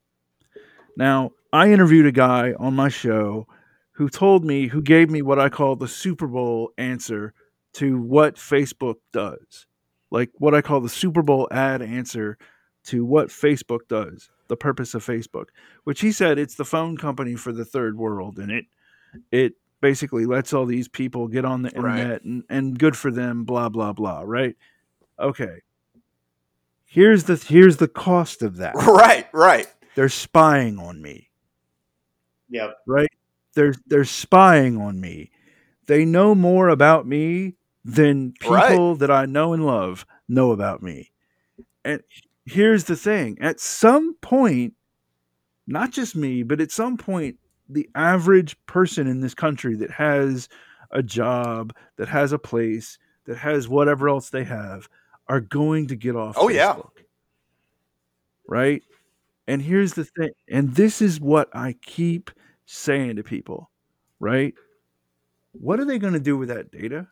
Now, 0.97 1.31
I 1.53 1.73
interviewed 1.73 2.07
a 2.07 2.13
guy 2.13 2.53
on 2.59 2.75
my 2.75 2.89
show 2.89 3.47
who 3.93 4.09
told 4.09 4.45
me, 4.45 4.67
who 4.67 4.83
gave 4.83 5.11
me 5.11 5.23
what 5.23 5.39
I 5.39 5.49
call 5.49 5.77
the 5.77 5.89
Super 5.89 6.27
Bowl 6.27 6.73
answer 6.77 7.33
to 7.75 7.99
what 7.99 8.37
Facebook 8.37 8.97
does 9.13 9.67
like 10.15 10.31
what 10.39 10.55
I 10.55 10.63
call 10.63 10.81
the 10.81 10.89
Super 10.89 11.23
Bowl 11.23 11.49
ad 11.51 11.83
answer 11.83 12.39
to 12.85 13.05
what 13.05 13.29
Facebook 13.29 13.81
does, 13.89 14.31
the 14.49 14.57
purpose 14.57 14.95
of 14.95 15.05
Facebook, 15.05 15.47
which 15.85 16.01
he 16.01 16.13
said 16.13 16.39
it's 16.39 16.55
the 16.55 16.65
phone 16.65 16.97
company 16.97 17.35
for 17.35 17.53
the 17.53 17.65
third 17.65 17.99
world, 17.99 18.39
and 18.39 18.51
it 18.53 18.65
it 19.33 19.55
basically 19.81 20.25
lets 20.25 20.53
all 20.53 20.67
these 20.67 20.89
people 20.89 21.27
get 21.29 21.45
on 21.45 21.63
the 21.63 21.71
Right. 21.77 21.99
internet 21.99 22.23
and, 22.25 22.45
and 22.49 22.79
good 22.79 22.97
for 22.97 23.11
them, 23.11 23.45
blah 23.45 23.69
blah 23.69 23.93
blah, 23.93 24.23
right? 24.25 24.57
Okay. 25.19 25.59
Here's 26.87 27.25
the 27.25 27.37
here's 27.37 27.79
the 27.79 27.89
cost 27.89 28.43
of 28.43 28.57
that. 28.59 28.75
Right. 28.87 29.27
Right. 29.33 29.67
They're 29.97 30.09
spying 30.09 30.79
on 30.79 31.01
me 31.03 31.31
Yeah. 32.49 32.71
right? 32.87 33.11
They're 33.55 33.75
they're 33.87 34.05
spying 34.05 34.81
on 34.81 35.01
me. 35.01 35.31
They 35.87 36.05
know 36.05 36.35
more 36.35 36.69
about 36.69 37.07
me 37.07 37.55
than 37.85 38.33
people 38.41 38.91
Right. 38.91 38.99
that 39.01 39.11
I 39.11 39.27
know 39.27 39.53
and 39.53 39.67
love 39.67 40.07
know 40.29 40.53
about 40.53 40.83
me. 40.83 41.11
And 41.85 42.03
here's 42.47 42.85
the 42.85 42.97
thing: 42.97 43.39
at 43.41 43.61
some 43.61 44.15
point, 44.23 44.75
not 45.67 45.91
just 45.91 46.17
me, 46.17 46.43
but 46.43 46.61
at 46.61 46.71
some 46.71 46.97
point, 46.97 47.37
the 47.69 47.89
average 47.95 48.57
person 48.67 49.07
in 49.07 49.21
this 49.21 49.35
country 49.35 49.75
that 49.77 49.91
has 49.91 50.49
a 50.91 51.03
job, 51.03 51.75
that 51.97 52.09
has 52.09 52.33
a 52.33 52.39
place, 52.39 52.99
that 53.25 53.37
has 53.39 53.69
whatever 53.69 54.09
else 54.09 54.31
they 54.31 54.45
have, 54.45 54.89
are 55.29 55.41
going 55.41 55.87
to 55.89 55.97
get 55.97 56.15
off. 56.17 56.37
Oh, 56.39 56.49
yeah. 56.49 56.77
Right. 58.47 58.83
And 59.47 59.61
here's 59.61 59.95
the 59.95 60.05
thing, 60.05 60.31
and 60.49 60.75
this 60.75 61.03
is 61.03 61.21
what 61.21 61.49
I 61.55 61.75
keep 61.83 62.31
saying 62.67 63.17
to 63.17 63.23
people, 63.23 63.71
right? 64.21 64.55
What 65.53 65.81
are 65.81 65.85
they 65.85 65.99
going 65.99 66.15
to 66.15 66.21
do 66.21 66.37
with 66.37 66.49
that 66.49 66.71
data? 66.71 67.09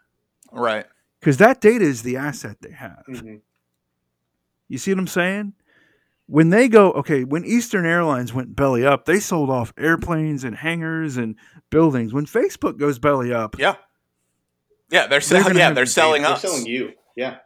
When 6.26 6.50
they 6.50 6.68
go 6.68 6.92
okay, 6.92 7.24
when 7.24 7.44
Eastern 7.44 7.84
Airlines 7.84 8.32
went 8.32 8.56
belly 8.56 8.86
up, 8.86 9.04
they 9.04 9.20
sold 9.20 9.50
off 9.50 9.72
airplanes 9.76 10.44
and 10.44 10.56
hangars 10.56 11.16
and 11.16 11.36
buildings. 11.70 12.12
When 12.14 12.26
Facebook 12.26 12.78
goes 12.78 12.98
belly 12.98 13.32
up, 13.32 13.58
Yeah. 13.58 13.76
Yeah, 14.90 15.02
they're 15.06 15.08
They're 15.08 15.20
selling. 15.20 15.56
Yeah, 15.56 15.72
they're 15.72 15.84
to 15.84 15.88
pay- 15.88 15.92
selling 15.92 16.22
They're 16.22 16.36
selling 16.36 16.66
you. 16.66 16.92
Yeah. 17.16 17.36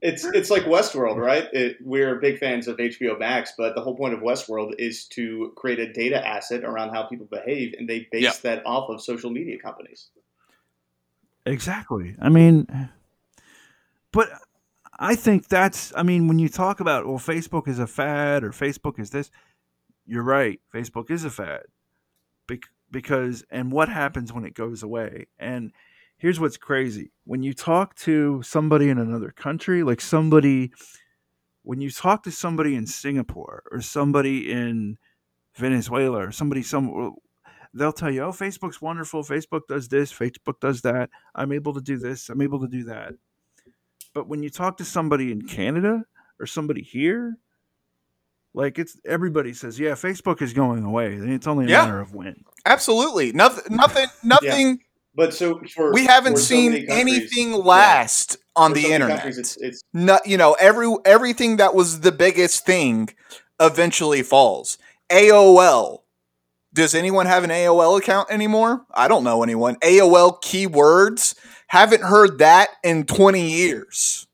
it's 0.00 0.24
it's 0.24 0.50
like 0.50 0.62
Westworld, 0.64 1.16
right? 1.16 1.48
It, 1.52 1.76
we're 1.80 2.16
big 2.20 2.38
fans 2.38 2.68
of 2.68 2.76
HBO 2.76 3.18
Max, 3.18 3.52
but 3.58 3.74
the 3.74 3.80
whole 3.80 3.96
point 3.96 4.14
of 4.14 4.20
Westworld 4.20 4.74
is 4.78 5.06
to 5.08 5.52
create 5.56 5.78
a 5.80 5.92
data 5.92 6.24
asset 6.26 6.64
around 6.64 6.90
how 6.90 7.04
people 7.04 7.26
behave, 7.30 7.74
and 7.78 7.88
they 7.88 8.06
base 8.12 8.22
Yeah. 8.22 8.32
that 8.42 8.66
off 8.66 8.90
of 8.90 9.02
social 9.02 9.30
media 9.30 9.58
companies. 9.58 10.10
Exactly. 11.44 12.16
I 12.20 12.28
mean, 12.28 12.66
but 14.12 14.28
I 14.98 15.14
think 15.16 15.48
that's, 15.48 15.92
I 15.96 16.02
mean, 16.02 16.28
when 16.28 16.38
you 16.38 16.48
talk 16.48 16.80
about, 16.80 17.06
well, 17.06 17.18
Facebook 17.18 17.66
is 17.66 17.78
a 17.78 17.86
fad 17.86 18.44
or 18.44 18.50
Facebook 18.50 18.98
is 18.98 19.10
this, 19.10 19.30
you're 20.06 20.22
right. 20.22 20.60
Facebook 20.72 21.10
is 21.10 21.24
a 21.24 21.30
fad. 21.30 21.62
Bec- 22.46 22.70
because, 22.90 23.44
and 23.50 23.72
what 23.72 23.88
happens 23.88 24.32
when 24.32 24.44
it 24.44 24.54
goes 24.54 24.82
away? 24.82 25.26
And 25.38 25.72
here's 26.18 26.38
what's 26.38 26.56
crazy 26.56 27.10
when 27.24 27.42
you 27.42 27.54
talk 27.54 27.96
to 27.96 28.42
somebody 28.42 28.88
in 28.90 28.98
another 28.98 29.30
country, 29.30 29.82
like 29.82 30.00
somebody, 30.00 30.72
when 31.62 31.80
you 31.80 31.90
talk 31.90 32.22
to 32.24 32.30
somebody 32.30 32.74
in 32.76 32.86
Singapore 32.86 33.62
or 33.72 33.80
somebody 33.80 34.52
in 34.52 34.98
Venezuela 35.56 36.26
or 36.26 36.30
somebody 36.32 36.62
some 36.62 37.14
they'll 37.74 37.92
tell 37.92 38.10
you, 38.10 38.22
"Oh, 38.22 38.32
Facebook's 38.32 38.80
wonderful. 38.82 39.22
Facebook 39.24 39.62
does 39.68 39.88
this, 39.88 40.12
Facebook 40.12 40.60
does 40.60 40.82
that. 40.82 41.10
I'm 41.34 41.52
able 41.52 41.74
to 41.74 41.80
do 41.80 41.96
this, 41.98 42.28
I'm 42.28 42.40
able 42.42 42.60
to 42.60 42.68
do 42.68 42.84
that." 42.84 43.14
But 44.14 44.28
when 44.28 44.42
you 44.42 44.50
talk 44.50 44.76
to 44.78 44.84
somebody 44.84 45.32
in 45.32 45.42
Canada 45.42 46.04
or 46.38 46.46
somebody 46.46 46.82
here, 46.82 47.38
like 48.54 48.78
it's 48.78 48.98
everybody 49.06 49.52
says, 49.54 49.80
"Yeah, 49.80 49.92
Facebook 49.92 50.42
is 50.42 50.52
going 50.52 50.84
away. 50.84 51.14
It's 51.14 51.46
only 51.46 51.66
a 51.66 51.68
Yeah. 51.68 51.84
matter 51.86 52.00
of 52.00 52.14
when." 52.14 52.44
Absolutely. 52.66 53.32
Nothing. 53.32 53.76
Nothing. 53.76 54.06
Nothing. 54.22 54.80
But 55.14 55.34
so 55.34 55.60
for 55.74 55.92
We 55.92 56.04
haven't 56.06 56.34
for 56.34 56.40
seen 56.40 56.72
many 56.72 56.86
countries- 56.86 57.00
anything 57.18 57.50
yeah, 57.50 57.56
last 57.56 58.36
on 58.56 58.70
for 58.70 58.76
the 58.76 58.82
so 58.84 58.88
internet. 58.90 59.26
it's, 59.26 59.56
it's 59.58 59.82
no, 59.92 60.18
you 60.24 60.36
know, 60.38 60.54
every 60.54 60.94
everything 61.04 61.56
that 61.56 61.74
was 61.74 62.00
the 62.00 62.12
biggest 62.12 62.64
thing 62.66 63.08
eventually 63.60 64.22
falls. 64.22 64.78
AOL. 65.10 66.01
Does 66.74 66.94
anyone 66.94 67.26
have 67.26 67.44
an 67.44 67.50
AOL 67.50 67.98
account 67.98 68.30
anymore? 68.30 68.84
I 68.92 69.06
don't 69.08 69.24
know 69.24 69.42
anyone. 69.42 69.76
AOL 69.76 70.40
keywords. 70.42 71.34
Haven't 71.66 72.02
heard 72.02 72.38
that 72.38 72.68
in 72.82 73.04
20 73.04 73.46
years. 73.50 74.26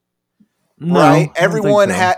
No, 0.78 0.94
right? 1.00 1.30
Everyone 1.36 1.88
so. 1.88 1.94
had 1.94 2.16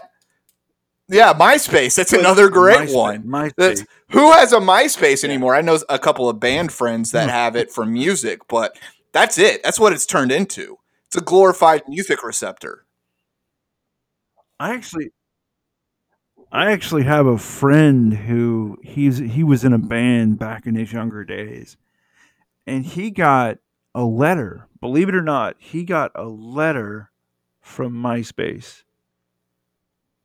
Yeah, 1.09 1.33
MySpace. 1.33 1.97
That's 1.97 2.11
But 2.13 2.21
another 2.21 2.49
great 2.51 2.89
MySpace- 2.91 2.95
one. 2.95 3.23
MySpace. 3.25 3.87
Who 4.11 4.31
has 4.33 4.53
a 4.53 4.59
MySpace 4.61 5.25
anymore? 5.25 5.55
I 5.55 5.61
know 5.63 5.79
a 5.89 5.99
couple 5.99 6.29
of 6.29 6.39
band 6.39 6.73
friends 6.73 7.11
that 7.13 7.25
Hmm. 7.25 7.31
have 7.31 7.57
it 7.57 7.73
for 7.73 7.85
music, 7.87 8.41
but 8.49 8.77
that's 9.13 9.39
it. 9.39 9.63
That's 9.63 9.81
what 9.81 9.93
it's 9.93 10.07
turned 10.07 10.31
into. 10.33 10.79
It's 11.07 11.17
a 11.17 11.21
glorified 11.23 11.83
music 11.89 12.23
receptor. 12.23 12.85
I 14.61 14.75
actually 14.75 15.11
I 16.53 16.73
actually 16.73 17.05
have 17.05 17.27
a 17.27 17.39
friend 17.39 18.13
who 18.13 18.79
he's 18.83 19.19
he 19.19 19.45
was 19.45 19.65
in 19.65 19.73
a 19.73 19.79
band 19.79 20.39
back 20.39 20.67
in 20.67 20.75
his 20.75 20.93
younger 20.93 21.25
days. 21.25 21.77
And 22.67 22.85
he 22.85 23.11
got 23.11 23.59
a 23.95 24.05
letter, 24.05 24.67
believe 24.81 25.09
it 25.09 25.15
or 25.15 25.23
not, 25.23 25.57
he 25.59 25.85
got 25.85 26.13
a 26.15 26.25
letter 26.25 27.11
from 27.61 27.95
MySpace. 27.95 28.83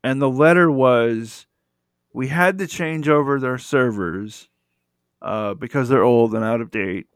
And 0.03 0.21
the 0.21 0.29
letter 0.29 0.71
was 0.71 1.47
we 2.13 2.27
had 2.27 2.57
to 2.59 2.67
change 2.67 3.07
over 3.07 3.39
their 3.39 3.57
servers 3.57 4.49
uh, 5.21 5.53
because 5.53 5.89
they're 5.89 6.03
old 6.03 6.33
and 6.33 6.43
out 6.43 6.61
of 6.61 6.71
date. 6.71 7.07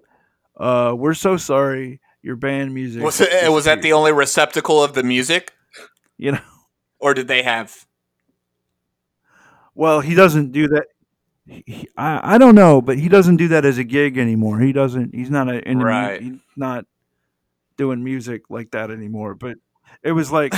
Uh, 0.58 0.94
we're 0.96 1.14
so 1.14 1.38
sorry. 1.38 2.02
Your 2.22 2.36
band 2.36 2.74
music 2.74 3.02
Was 3.02 3.22
it 3.22 3.52
was 3.52 3.66
that 3.66 3.82
the 3.82 3.94
only 3.94 4.12
receptacle 4.12 4.84
of 4.84 4.94
the 4.94 5.04
music, 5.04 5.54
you 6.18 6.34
know 6.34 6.42
or 7.00 7.14
did 7.14 7.28
they 7.28 7.44
have? 7.44 7.86
Well, 9.80 10.02
he 10.02 10.14
doesn't 10.14 10.52
do 10.52 10.68
that. 10.68 10.88
He, 11.48 11.88
I 11.98 12.36
I 12.36 12.38
don't 12.38 12.54
know, 12.56 12.82
but 12.82 13.00
he 13.00 13.08
doesn't 13.08 13.38
do 13.38 13.48
that 13.48 13.64
as 13.64 13.78
a 13.78 13.86
gig 13.86 14.18
anymore. 14.18 14.60
He 14.60 14.74
doesn't. 14.74 15.16
He's 15.16 15.30
not 15.32 15.48
a, 15.48 15.66
in 15.68 15.80
the 15.80 15.86
Right. 15.86 16.22
he's 16.22 16.38
not 16.58 16.84
doing 17.78 18.04
music 18.04 18.42
like 18.50 18.72
that 18.72 18.92
anymore. 18.92 19.36
But 19.36 19.56
it 20.04 20.12
was 20.12 20.32
like, 20.34 20.54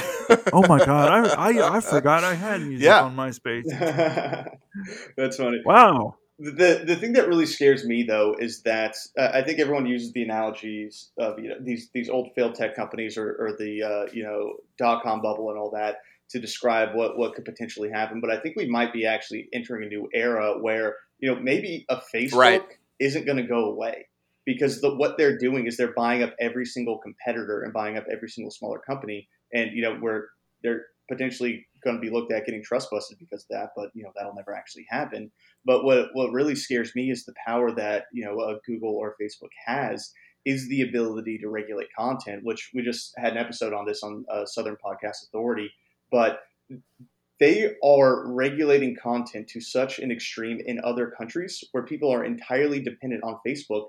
oh 0.51 0.65
my 0.67 0.79
god, 0.83 1.07
I 1.29 1.51
I, 1.51 1.77
I 1.77 1.81
forgot 1.81 2.23
I 2.23 2.33
had 2.33 2.61
music 2.61 2.85
Yeah. 2.85 3.03
on 3.03 3.15
MySpace. 3.15 3.69
that's 5.17 5.37
funny. 5.37 5.61
Wow. 5.65 6.15
The 6.39 6.83
the 6.87 6.95
thing 6.95 7.13
that 7.13 7.27
really 7.27 7.45
scares 7.45 7.85
me 7.85 8.01
though 8.01 8.35
is 8.39 8.63
that 8.63 8.95
uh, 9.17 9.29
I 9.31 9.43
think 9.43 9.59
everyone 9.59 9.85
uses 9.85 10.11
the 10.13 10.23
analogies 10.23 11.11
of 11.19 11.37
you 11.37 11.49
know 11.49 11.57
these 11.61 11.89
these 11.93 12.09
old 12.09 12.29
failed 12.35 12.55
tech 12.55 12.75
companies 12.75 13.15
or, 13.19 13.29
or 13.39 13.55
the 13.55 13.83
uh, 13.83 14.11
you 14.11 14.23
know 14.23 14.53
dot 14.79 15.03
com 15.03 15.21
bubble 15.21 15.51
and 15.51 15.59
all 15.59 15.69
that 15.71 15.97
to 16.31 16.39
describe 16.39 16.95
what 16.95 17.17
what 17.17 17.35
could 17.35 17.45
potentially 17.45 17.89
happen. 17.89 18.19
But 18.21 18.31
I 18.31 18.39
think 18.39 18.55
we 18.55 18.67
might 18.67 18.93
be 18.93 19.05
actually 19.05 19.47
entering 19.53 19.83
a 19.83 19.87
new 19.87 20.09
era 20.13 20.57
where 20.59 20.95
you 21.19 21.33
know 21.33 21.39
maybe 21.41 21.85
a 21.89 21.97
Facebook 22.13 22.37
Right. 22.37 22.63
isn't 22.99 23.25
going 23.25 23.37
to 23.37 23.43
go 23.47 23.65
away 23.65 24.07
because 24.45 24.81
the, 24.81 24.95
what 24.95 25.17
they're 25.17 25.37
doing 25.37 25.67
is 25.67 25.77
they're 25.77 25.93
buying 25.93 26.23
up 26.23 26.33
every 26.39 26.65
single 26.65 26.97
competitor 26.97 27.61
and 27.63 27.73
buying 27.73 27.97
up 27.97 28.05
every 28.11 28.29
single 28.29 28.51
smaller 28.51 28.79
company, 28.79 29.27
and 29.53 29.71
you 29.73 29.81
know 29.81 29.95
where 29.97 30.29
they're 30.63 30.85
potentially 31.09 31.67
going 31.83 31.95
to 31.97 32.01
be 32.01 32.09
looked 32.09 32.31
at 32.31 32.45
getting 32.45 32.63
trust 32.63 32.89
busted 32.91 33.17
because 33.19 33.41
of 33.43 33.47
that. 33.49 33.69
But 33.75 33.89
you 33.93 34.03
know 34.03 34.11
that'll 34.15 34.33
never 34.35 34.53
actually 34.55 34.85
happen. 34.89 35.31
But 35.65 35.83
what 35.83 36.09
what 36.13 36.31
really 36.31 36.55
scares 36.55 36.95
me 36.95 37.11
is 37.11 37.25
the 37.25 37.33
power 37.45 37.71
that 37.75 38.05
you 38.13 38.23
know 38.25 38.39
uh, 38.39 38.57
Google 38.65 38.95
or 38.95 39.15
Facebook 39.21 39.49
has 39.65 40.11
is 40.43 40.67
the 40.69 40.81
ability 40.81 41.37
to 41.37 41.49
regulate 41.49 41.89
content. 41.97 42.43
Which 42.43 42.71
we 42.73 42.81
just 42.81 43.13
had 43.17 43.33
an 43.33 43.37
episode 43.37 43.73
on 43.73 43.85
this 43.85 44.01
on 44.03 44.25
uh, 44.31 44.45
Southern 44.45 44.75
Podcast 44.83 45.23
Authority, 45.27 45.69
but 46.11 46.41
they 47.39 47.73
are 47.83 48.31
regulating 48.31 48.95
content 48.95 49.47
to 49.47 49.59
such 49.59 49.97
an 49.97 50.11
extreme 50.11 50.59
in 50.63 50.79
other 50.83 51.07
countries 51.09 51.63
where 51.71 51.83
people 51.83 52.13
are 52.13 52.23
entirely 52.23 52.79
dependent 52.79 53.23
on 53.23 53.39
Facebook 53.45 53.87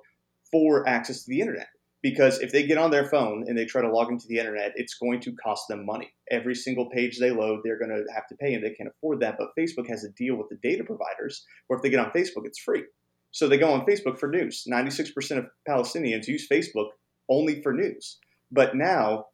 for 0.50 0.88
access 0.88 1.24
to 1.24 1.30
the 1.30 1.40
internet. 1.40 1.68
Because 2.02 2.40
if 2.40 2.50
they 2.50 2.66
get 2.66 2.78
on 2.78 2.90
their 2.90 3.04
phone 3.04 3.44
and 3.46 3.56
they 3.56 3.64
try 3.64 3.80
to 3.80 3.92
log 3.92 4.10
into 4.10 4.26
the 4.26 4.38
internet, 4.38 4.72
it's 4.74 4.94
going 4.94 5.20
to 5.20 5.32
cost 5.36 5.68
them 5.68 5.86
money. 5.86 6.12
Every 6.30 6.54
single 6.54 6.90
page 6.90 7.18
they 7.18 7.30
load, 7.30 7.60
they're 7.62 7.78
going 7.78 7.90
to 7.90 8.04
have 8.12 8.26
to 8.28 8.34
pay, 8.34 8.54
and 8.54 8.64
they 8.64 8.70
can't 8.70 8.88
afford 8.88 9.20
that. 9.20 9.36
But 9.38 9.50
Facebook 9.56 9.86
has 9.88 10.02
a 10.02 10.10
deal 10.10 10.34
with 10.34 10.48
the 10.48 10.58
data 10.68 10.82
providers 10.82 11.44
where 11.66 11.76
if 11.76 11.82
they 11.82 11.90
get 11.90 12.00
on 12.00 12.10
Facebook, 12.10 12.44
it's 12.44 12.58
free. 12.58 12.84
So 13.30 13.48
they 13.48 13.56
go 13.56 13.72
on 13.72 13.86
Facebook 13.86 14.18
for 14.18 14.28
news. 14.28 14.66
96% 14.70 15.38
of 15.38 15.46
Palestinians 15.68 16.26
use 16.26 16.48
Facebook 16.48 16.88
only 17.28 17.62
for 17.62 17.72
news. 17.72 18.18
But 18.50 18.74
now, 18.74 19.26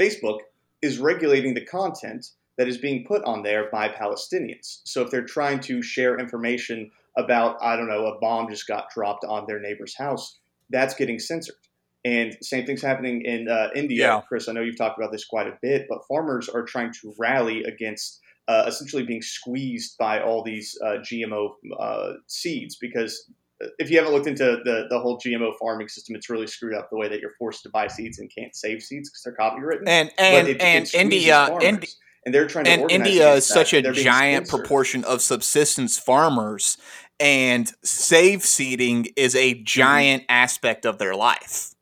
Facebook 0.00 0.38
is 0.84 0.98
regulating 0.98 1.54
the 1.54 1.64
content 1.64 2.26
that 2.58 2.68
is 2.68 2.78
being 2.78 3.04
put 3.04 3.24
on 3.24 3.42
there 3.42 3.68
by 3.72 3.88
Palestinians. 3.88 4.80
So 4.84 5.02
if 5.02 5.10
they're 5.10 5.24
trying 5.24 5.60
to 5.60 5.82
share 5.82 6.18
information 6.18 6.90
about, 7.16 7.56
I 7.62 7.76
don't 7.76 7.88
know, 7.88 8.06
a 8.06 8.18
bomb 8.20 8.48
just 8.50 8.68
got 8.68 8.90
dropped 8.90 9.24
on 9.24 9.46
their 9.46 9.60
neighbor's 9.60 9.96
house, 9.96 10.38
that's 10.70 10.94
getting 10.94 11.18
censored. 11.18 11.56
And 12.04 12.36
same 12.42 12.66
thing's 12.66 12.82
happening 12.82 13.22
in 13.22 13.48
uh, 13.48 13.68
India. 13.74 14.06
Yeah. 14.06 14.20
Chris, 14.28 14.48
I 14.48 14.52
know 14.52 14.60
you've 14.60 14.76
talked 14.76 14.98
about 14.98 15.10
this 15.10 15.24
quite 15.24 15.46
a 15.46 15.58
bit, 15.62 15.86
but 15.88 16.06
farmers 16.06 16.48
are 16.50 16.62
trying 16.62 16.92
to 17.00 17.14
rally 17.18 17.64
against 17.64 18.20
uh, 18.46 18.64
essentially 18.66 19.04
being 19.04 19.22
squeezed 19.22 19.96
by 19.98 20.20
all 20.20 20.44
these 20.44 20.78
uh, 20.84 20.98
GMO 20.98 21.52
uh, 21.80 22.12
seeds 22.26 22.76
because 22.76 23.30
if 23.78 23.90
you 23.90 23.96
haven't 23.98 24.12
looked 24.12 24.26
into 24.26 24.60
the, 24.64 24.86
the 24.90 24.98
whole 24.98 25.18
GMO 25.18 25.52
farming 25.60 25.88
system, 25.88 26.16
it's 26.16 26.28
really 26.28 26.46
screwed 26.46 26.74
up 26.74 26.88
the 26.90 26.96
way 26.96 27.08
that 27.08 27.20
you're 27.20 27.34
forced 27.38 27.62
to 27.62 27.68
buy 27.70 27.86
seeds 27.86 28.18
and 28.18 28.30
can't 28.36 28.54
save 28.54 28.82
seeds 28.82 29.10
because 29.10 29.22
they're 29.24 29.36
copywritten. 29.36 29.86
And 29.86 30.10
and 30.18 30.48
it- 30.48 30.60
and 30.60 30.90
India. 30.94 31.48
Indi- 31.62 31.88
and 32.26 32.34
they're 32.34 32.46
trying 32.46 32.64
to 32.64 32.70
and 32.70 32.90
India 32.90 33.34
is 33.34 33.46
that. 33.48 33.54
such 33.54 33.74
a 33.74 33.82
They're 33.82 33.92
giant 33.92 34.48
proportion 34.48 35.04
of 35.04 35.20
subsistence 35.20 35.98
farmers, 35.98 36.78
and 37.20 37.70
save 37.82 38.42
seeding 38.44 39.08
is 39.16 39.34
a 39.36 39.54
Mm-hmm. 39.54 39.64
giant 39.64 40.22
aspect 40.30 40.86
of 40.86 40.98
their 40.98 41.14
life. 41.14 41.73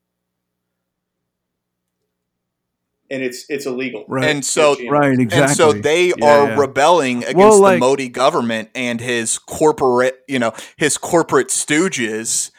And 3.13 3.23
it's 3.23 3.45
it's 3.49 3.67
illegal. 3.67 4.05
Right. 4.09 4.25
And 4.25 4.45
so, 4.45 4.77
Right. 4.91 5.19
Exactly. 5.19 5.43
and 5.43 5.51
so 5.51 5.73
they 5.73 6.09
Yeah, 6.09 6.25
are 6.25 6.49
yeah. 6.49 6.57
rebelling 6.59 7.19
against 7.25 7.37
Well, 7.37 7.63
the 7.63 7.79
Modi 7.79 8.09
government 8.09 8.71
and 8.75 9.01
his 9.01 9.39
corporate, 9.39 10.21
you 10.29 10.39
know, 10.39 10.53
his 10.77 10.99
corporate 10.99 11.49
stooges, 11.49 12.51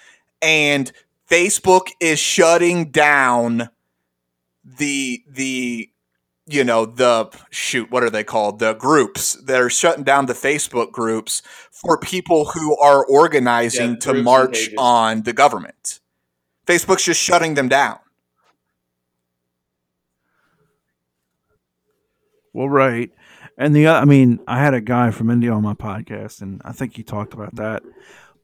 and 0.41 0.91
Facebook 1.29 1.87
is 1.99 2.19
shutting 2.19 2.91
down 2.91 3.69
the 4.63 5.23
the 5.29 5.89
you 6.45 6.63
know 6.63 6.85
the 6.85 7.29
shoot 7.51 7.89
what 7.91 8.03
are 8.03 8.09
they 8.09 8.23
called 8.23 8.59
the 8.59 8.73
groups 8.73 9.33
that 9.45 9.61
are 9.61 9.69
shutting 9.69 10.03
down 10.03 10.25
the 10.25 10.33
Facebook 10.33 10.91
groups 10.91 11.41
for 11.71 11.97
people 11.97 12.45
who 12.53 12.77
are 12.77 13.05
organizing 13.05 13.91
Yeah, 13.91 13.95
to 14.01 14.13
march 14.13 14.69
on 14.77 15.23
the 15.23 15.33
government. 15.33 15.99
Facebook's 16.67 17.03
just 17.05 17.21
shutting 17.21 17.55
them 17.55 17.67
down. 17.69 17.99
Well, 22.53 22.69
right. 22.69 23.11
And 23.57 23.75
the, 23.75 23.87
I 23.87 24.05
mean, 24.05 24.39
I 24.47 24.59
had 24.59 24.73
a 24.73 24.81
guy 24.81 25.11
from 25.11 25.29
India 25.29 25.51
on 25.51 25.63
my 25.63 25.73
podcast, 25.73 26.41
and 26.41 26.61
I 26.63 26.71
think 26.71 26.95
he 26.95 27.03
talked 27.03 27.33
about 27.33 27.55
that. 27.55 27.83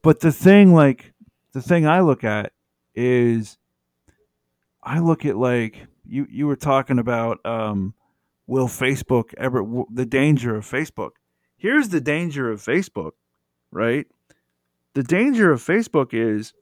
But 0.01 0.19
the 0.19 0.31
thing, 0.31 0.73
like, 0.73 1.13
the 1.53 1.61
thing 1.61 1.87
I 1.87 2.01
look 2.01 2.23
at 2.23 2.51
is, 2.95 3.57
I 4.83 4.99
look 4.99 5.25
at 5.25 5.37
like 5.37 5.87
you 6.05 6.25
you 6.29 6.47
were 6.47 6.55
talking 6.55 6.99
about, 6.99 7.45
um, 7.45 7.93
will 8.47 8.67
Facebook 8.67 9.33
ever 9.37 9.61
w- 9.61 9.85
the 9.91 10.05
danger 10.05 10.55
of 10.55 10.65
Facebook? 10.65 11.11
Here's 11.57 11.89
the 11.89 12.01
danger 12.01 12.49
of 12.49 12.61
Facebook, 12.61 13.11
right? 13.71 14.07
The 14.93 15.03
danger 15.03 15.51
of 15.51 15.61
Facebook 15.63 16.13
is 16.13 16.53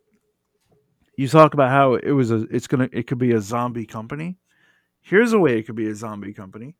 you 1.18 1.28
talk 1.28 1.54
about 1.54 1.70
how 1.70 1.96
it 1.96 2.12
was 2.12 2.32
a 2.32 2.48
it's 2.50 2.68
gonna 2.68 2.90
it 2.92 3.08
could 3.08 3.20
be 3.20 3.32
a 3.34 3.42
zombie 3.42 3.86
company. 3.86 4.38
Here's 5.02 5.34
a 5.34 5.40
way 5.40 5.60
it 5.60 5.64
could 5.64 5.76
be 5.76 5.90
a 5.90 5.96
zombie 5.96 6.34
company. 6.34 6.76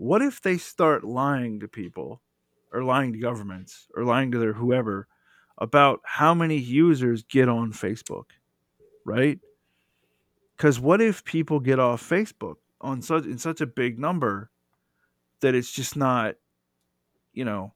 What 0.00 0.22
if 0.22 0.40
they 0.40 0.56
start 0.56 1.04
lying 1.04 1.60
to 1.60 1.68
people 1.68 2.22
or 2.72 2.82
lying 2.82 3.12
to 3.12 3.18
governments 3.18 3.86
or 3.94 4.02
lying 4.02 4.30
to 4.30 4.38
their 4.38 4.54
whoever 4.54 5.06
about 5.58 6.00
how 6.04 6.32
many 6.32 6.56
users 6.56 7.22
get 7.24 7.50
on 7.50 7.70
Facebook, 7.74 8.24
right? 9.04 9.38
Because 10.56 10.80
what 10.80 11.02
if 11.02 11.22
people 11.22 11.60
get 11.60 11.78
off 11.78 12.02
Facebook 12.02 12.54
on 12.80 13.02
such 13.02 13.26
in 13.26 13.36
such 13.36 13.60
a 13.60 13.66
big 13.66 13.98
number 13.98 14.50
that 15.42 15.54
it's 15.54 15.70
just 15.70 15.96
not, 15.96 16.36
you 17.34 17.44
know, 17.44 17.74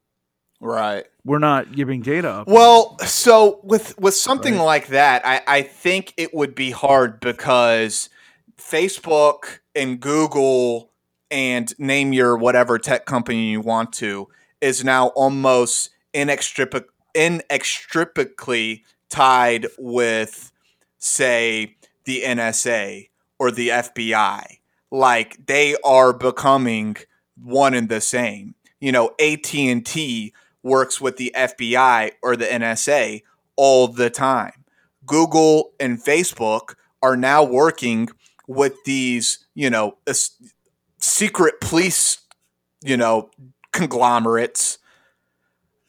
Right. 0.60 1.04
we're 1.26 1.38
not 1.38 1.72
giving 1.76 2.00
data 2.00 2.30
up. 2.30 2.48
Well, 2.48 2.98
so 3.00 3.60
with 3.62 3.98
with 3.98 4.14
something 4.14 4.54
Right. 4.54 4.64
like 4.64 4.86
that, 4.86 5.26
I, 5.26 5.42
I 5.46 5.60
think 5.60 6.14
it 6.16 6.32
would 6.32 6.54
be 6.54 6.70
hard 6.70 7.20
because 7.20 8.08
Facebook 8.56 9.58
and 9.74 10.00
Google 10.00 10.93
and 11.30 11.72
name 11.78 12.12
your 12.12 12.36
whatever 12.36 12.78
tech 12.78 13.06
company 13.06 13.50
you 13.50 13.60
want 13.60 13.92
to 13.94 14.28
is 14.60 14.84
now 14.84 15.08
almost 15.08 15.90
inextric- 16.14 16.86
inextricably 17.14 18.84
tied 19.08 19.66
with, 19.78 20.52
say, 20.98 21.76
the 22.04 22.22
NSA 22.24 23.08
or 23.38 23.50
the 23.50 23.68
FBI. 23.68 24.58
Like 24.90 25.46
they 25.46 25.76
are 25.84 26.12
becoming 26.12 26.96
one 27.42 27.74
and 27.74 27.88
the 27.88 28.00
same. 28.00 28.54
You 28.80 28.92
know, 28.92 29.12
AT 29.20 29.54
and 29.54 29.84
T 29.84 30.32
works 30.62 31.00
with 31.00 31.16
the 31.16 31.32
FBI 31.36 32.12
or 32.22 32.36
the 32.36 32.46
NSA 32.46 33.22
all 33.56 33.88
the 33.88 34.10
time. 34.10 34.64
Google 35.06 35.72
and 35.78 36.02
Facebook 36.02 36.74
are 37.02 37.16
now 37.16 37.44
working 37.44 38.08
with 38.46 38.82
these, 38.84 39.44
you 39.54 39.70
know, 39.70 39.96
secret 41.04 41.60
police, 41.60 42.18
you 42.82 42.96
know, 42.96 43.30
conglomerates 43.72 44.78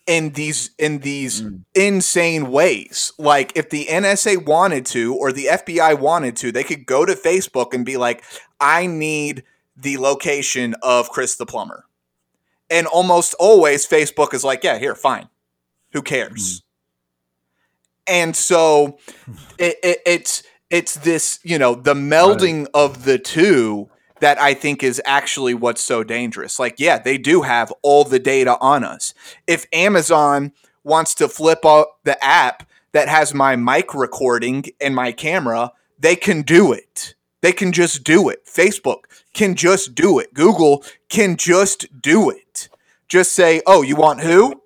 in 0.06 0.32
these 0.32 0.72
in 0.78 1.00
these 1.00 1.42
Mm. 1.42 1.64
insane 1.74 2.52
ways. 2.52 3.12
Like 3.18 3.54
if 3.56 3.70
the 3.70 3.88
NSA 3.90 4.38
wanted 4.38 4.86
to 4.88 5.16
or 5.16 5.32
the 5.32 5.48
FBI 5.48 5.94
wanted 5.94 6.36
to, 6.38 6.52
they 6.52 6.64
could 6.64 6.86
go 6.86 7.06
to 7.06 7.16
Facebook 7.16 7.74
and 7.74 7.86
be 7.86 7.98
like, 7.98 8.24
"I 8.60 8.86
need 8.86 9.44
the 9.76 9.98
location 9.98 10.76
of 10.82 11.10
Chris 11.10 11.36
the 11.36 11.46
plumber." 11.46 11.86
And 12.70 12.86
almost 12.88 13.34
always 13.40 13.88
Facebook 13.88 14.34
is 14.34 14.44
like, 14.44 14.64
"Yeah, 14.64 14.78
here, 14.78 14.96
fine. 14.96 15.30
Who 15.94 16.02
cares?" 16.02 16.62
And 18.06 18.36
so 18.36 19.00
it, 19.58 19.78
it, 19.82 20.00
it's 20.06 20.44
it's 20.70 20.96
this, 20.96 21.40
you 21.44 21.58
know, 21.58 21.74
the 21.76 21.94
melding 21.94 22.68
of 22.74 23.06
the 23.06 23.18
two 23.18 23.90
that 24.26 24.42
I 24.42 24.56
think 24.56 24.82
is 24.82 25.00
actually 25.06 25.54
what's 25.54 25.84
so 25.84 26.04
dangerous. 26.04 26.58
Like, 26.58 26.80
yeah, 26.80 26.98
they 26.98 27.20
do 27.20 27.44
have 27.44 27.72
all 27.84 28.04
the 28.04 28.18
data 28.18 28.58
on 28.60 28.84
us. 28.84 29.14
If 29.46 29.68
Amazon 29.72 30.52
wants 30.84 31.14
to 31.16 31.28
flip 31.28 31.60
out 31.64 31.90
the 32.06 32.18
app 32.26 32.68
that 32.92 33.08
has 33.08 33.36
my 33.36 33.56
mic 33.56 33.94
recording 33.94 34.66
and 34.82 34.96
my 34.96 35.12
camera, 35.12 35.74
they 36.00 36.16
can 36.16 36.42
do 36.42 36.74
it. 36.74 37.14
They 37.42 37.52
can 37.52 37.72
just 37.72 38.04
do 38.04 38.28
it. 38.30 38.44
Facebook 38.48 39.02
can 39.36 39.54
just 39.54 39.94
do 39.94 40.18
it. 40.18 40.34
Google 40.34 40.84
can 41.08 41.38
just 41.38 42.02
do 42.02 42.32
it. 42.32 42.68
Just 43.08 43.34
say, 43.34 43.62
"Oh, 43.68 43.84
you 43.84 43.96
want 43.96 44.22
who? 44.22 44.60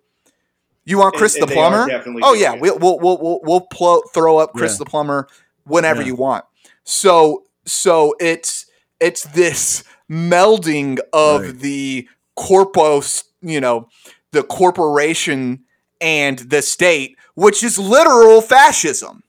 You 0.86 1.00
want 1.00 1.16
Chris 1.16 1.34
and 1.36 1.44
the 1.44 1.48
they 1.48 1.56
plumber? 1.56 1.86
Oh 2.24 2.34
yeah, 2.34 2.54
it. 2.54 2.62
we'll 2.62 2.80
we'll 2.80 2.98
we'll 3.00 3.18
we'll, 3.22 3.40
we'll 3.44 4.02
throw 4.14 4.38
up 4.38 4.54
Chris 4.54 4.76
Yeah. 4.76 4.86
the 4.86 4.86
plumber 4.86 5.28
whenever 5.66 6.00
Yeah. 6.00 6.08
you 6.08 6.16
want. 6.16 6.46
So 6.86 7.44
so 7.66 8.16
it's 8.22 8.68
it's 9.00 9.24
this 9.24 9.84
melding 10.10 11.00
of 11.14 11.42
Right. 11.42 11.60
the 11.60 12.08
corpus, 12.36 13.24
you 13.42 13.60
know, 13.62 13.88
the 14.32 14.44
corporation 14.44 15.64
and 16.02 16.40
the 16.40 16.62
state, 16.62 17.18
which 17.36 17.64
is 17.64 17.78
literal 17.80 18.42
fascism. 18.42 19.24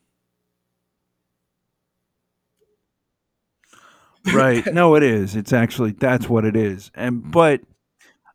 right. 4.35 4.65
No 4.73 4.95
it 4.97 5.03
is. 5.03 5.35
It's 5.37 5.53
actually 5.53 5.93
that's 5.93 6.29
what 6.29 6.45
it 6.45 6.57
is. 6.57 6.91
And 6.95 7.31
but 7.31 7.61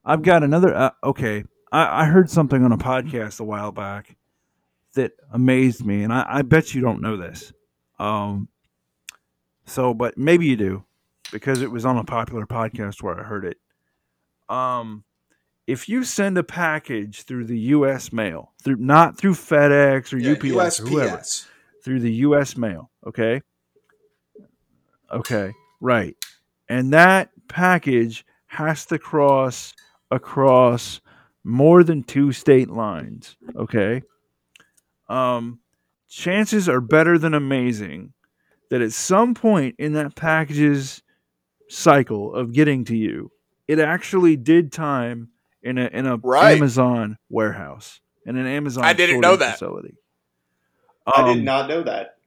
i've 0.04 0.22
got 0.22 0.44
another 0.44 0.74
uh, 0.76 0.92
okay. 1.04 1.44
I, 1.72 2.04
I 2.04 2.06
heard 2.06 2.30
something 2.30 2.64
on 2.64 2.72
a 2.72 2.78
podcast 2.78 3.40
a 3.40 3.44
while 3.44 3.72
back 3.72 4.16
that 4.94 5.12
amazed 5.32 5.86
me 5.86 6.04
and 6.04 6.14
I, 6.14 6.26
I 6.28 6.42
bet 6.42 6.74
you 6.74 6.82
don't 6.82 7.02
know 7.02 7.18
this. 7.18 7.54
Um 8.00 8.48
so 9.66 9.94
but 9.94 10.18
maybe 10.18 10.46
you 10.46 10.56
do 10.56 10.84
because 11.40 11.62
it 11.62 11.72
was 11.72 11.86
on 11.86 11.98
a 11.98 12.04
popular 12.04 12.46
podcast 12.46 13.02
where 13.02 13.20
i 13.20 13.24
heard 13.24 13.46
it 13.46 13.58
um 14.50 15.04
if 15.68 15.90
you 15.90 16.04
send 16.04 16.38
a 16.38 16.44
package 16.44 17.24
through 17.24 17.46
the 17.46 17.58
us 17.58 18.14
mail 18.14 18.54
through 18.64 18.78
not 18.78 19.18
through 19.18 19.34
fedex 19.34 20.14
or 20.14 20.60
ups 20.62 20.80
or 20.80 20.88
whoever 20.88 21.22
through 21.86 22.00
the 22.00 22.14
U.S. 22.14 22.58
mail. 22.58 22.90
Okay. 23.06 23.42
Okay. 25.14 25.54
Right. 25.80 26.18
And 26.68 26.92
that 26.94 27.30
package 27.48 28.26
has 28.48 28.88
to 28.88 28.98
cross 28.98 29.72
across 30.10 31.00
more 31.44 31.84
than 31.84 32.02
two 32.02 32.32
state 32.32 32.72
lines. 32.72 33.38
Okay. 33.56 34.02
Um, 35.08 35.60
chances 36.10 36.68
are 36.68 36.82
better 36.82 37.20
than 37.20 37.36
amazing 37.36 38.14
that 38.72 38.82
at 38.82 38.92
some 38.92 39.36
point 39.36 39.76
in 39.78 39.94
that 39.94 40.16
package's 40.16 41.04
cycle 41.70 42.34
of 42.36 42.54
getting 42.54 42.86
to 42.86 42.96
you, 42.96 43.32
it 43.68 43.80
actually 43.80 44.36
did 44.36 44.72
time 44.72 45.30
in 45.64 45.78
a 45.78 45.88
in 45.88 46.06
a 46.06 46.18
Right. 46.18 46.56
Amazon 46.58 47.18
warehouse 47.30 48.00
in 48.26 48.38
an 48.38 48.46
Amazon. 48.46 48.84
I 48.84 48.94
didn't 48.94 49.22
know 49.22 49.36
that. 49.36 49.54
facility. 49.54 49.96
I 51.08 51.22
Um, 51.22 51.36
did 51.36 51.44
not 51.46 51.70
know 51.70 51.84
that. 51.84 52.18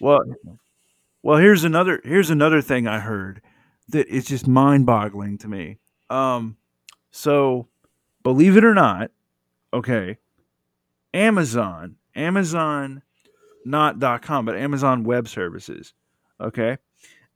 Well, 0.00 0.20
well, 1.22 1.38
here's 1.38 1.64
another 1.64 2.00
here's 2.04 2.30
another 2.30 2.60
thing 2.60 2.86
I 2.86 2.98
heard 3.00 3.40
that 3.88 4.08
is 4.08 4.26
just 4.26 4.46
mind-boggling 4.48 5.38
to 5.38 5.48
me. 5.48 5.78
Um, 6.10 6.56
so 7.10 7.68
believe 8.22 8.56
it 8.56 8.64
or 8.64 8.74
not, 8.74 9.10
okay, 9.72 10.18
Amazon, 11.14 11.96
Amazon, 12.14 13.02
not 13.64 13.98
dot 13.98 14.22
com, 14.22 14.44
but 14.44 14.56
Amazon 14.56 15.04
Web 15.04 15.28
Services, 15.28 15.94
okay, 16.40 16.78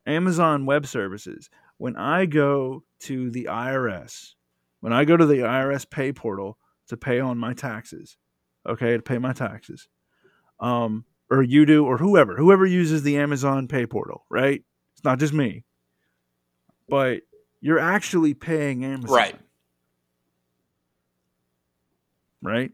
Amazon 0.06 0.66
Web 0.66 0.86
Services. 0.86 1.50
When 1.78 1.96
I 1.96 2.26
go 2.26 2.84
to 3.00 3.30
the 3.30 3.48
IRS, 3.50 4.34
when 4.80 4.92
I 4.92 5.04
go 5.04 5.16
to 5.16 5.26
the 5.26 5.38
IRS 5.38 5.88
pay 5.88 6.12
portal 6.12 6.58
to 6.88 6.96
pay 6.96 7.20
on 7.20 7.38
my 7.38 7.52
taxes, 7.52 8.16
okay, 8.66 8.96
to 8.96 9.02
pay 9.02 9.18
my 9.18 9.32
taxes, 9.32 9.88
um, 10.60 11.04
or 11.30 11.42
you 11.42 11.66
do, 11.66 11.84
or 11.84 11.98
whoever, 11.98 12.36
whoever 12.36 12.64
uses 12.64 13.02
the 13.02 13.18
Amazon 13.18 13.66
Pay 13.68 13.86
portal, 13.86 14.24
right? 14.30 14.62
It's 14.94 15.04
not 15.04 15.18
just 15.18 15.32
me, 15.32 15.64
but 16.88 17.22
you're 17.60 17.80
actually 17.80 18.32
paying 18.32 18.84
Amazon, 18.84 19.16
Right. 19.16 19.40
Right? 22.42 22.70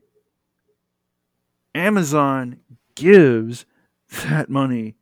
Amazon 1.75 2.59
gives 2.95 3.65
that 4.27 4.51
money 4.51 4.97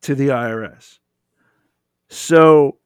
to 0.00 0.14
the 0.14 0.28
IRS. 0.28 0.98
So, 2.08 2.78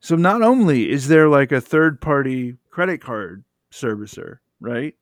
so 0.00 0.16
not 0.16 0.42
only 0.42 0.90
is 0.90 1.08
there 1.08 1.28
like 1.28 1.52
a 1.52 1.60
third 1.60 2.00
party 2.00 2.56
credit 2.70 3.00
card 3.00 3.44
servicer, 3.72 4.38
right? 4.60 4.94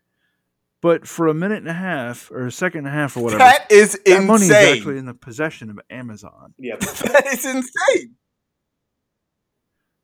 But 0.82 1.06
for 1.06 1.26
a 1.28 1.34
minute 1.34 1.58
and 1.58 1.68
a 1.68 1.74
half 1.74 2.30
or 2.30 2.46
a 2.46 2.52
second 2.52 2.80
and 2.80 2.88
a 2.88 2.90
half 2.90 3.16
or 3.16 3.24
whatever, 3.24 3.38
That 3.40 3.70
is 3.70 3.98
that 4.06 4.22
money 4.24 4.44
is 4.46 4.50
actually 4.50 4.96
in 4.98 5.04
the 5.04 5.14
possession 5.14 5.68
of 5.70 5.78
Amazon. 5.90 6.54
Yeah, 6.58 6.76
that 6.80 7.26
is 7.32 7.44
insane. 7.44 8.16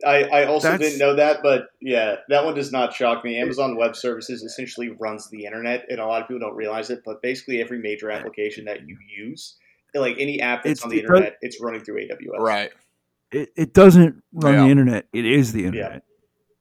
I, 0.07 0.25
I 0.25 0.45
also 0.45 0.69
That's- 0.71 0.91
didn't 0.91 0.99
know 0.99 1.15
that, 1.17 1.43
but 1.43 1.69
yeah, 1.81 2.17
that 2.29 2.45
one 2.45 2.55
does 2.55 2.71
not 2.71 2.93
shock 2.93 3.25
me. 3.25 3.39
Amazon 3.39 3.77
Web 3.77 3.97
Services 3.97 4.43
essentially 4.43 4.91
runs 4.91 5.31
the 5.31 5.47
internet, 5.47 5.87
and 5.89 5.99
a 5.99 6.07
lot 6.07 6.21
of 6.21 6.29
people 6.29 6.41
don't 6.41 6.55
realize 6.57 6.91
it. 6.91 7.01
But 7.05 7.23
basically, 7.23 7.63
every 7.63 7.79
major 7.79 8.11
application 8.11 8.67
that 8.67 8.87
you 8.87 8.99
use, 9.17 9.57
like 9.95 10.17
any 10.19 10.43
app 10.43 10.65
that's 10.65 10.73
It's 10.73 10.83
on 10.83 10.91
the 10.91 10.97
because- 11.01 11.17
internet, 11.17 11.39
it's 11.41 11.59
running 11.63 11.81
through 11.83 12.07
AWS. 12.07 12.39
Right. 12.39 12.71
It, 13.33 13.51
it 13.57 13.75
doesn't 13.75 14.23
run 14.33 14.55
Yeah. 14.55 14.65
the 14.65 14.71
internet; 14.71 15.07
it 15.13 15.25
is 15.27 15.53
the 15.53 15.65
internet. 15.67 16.03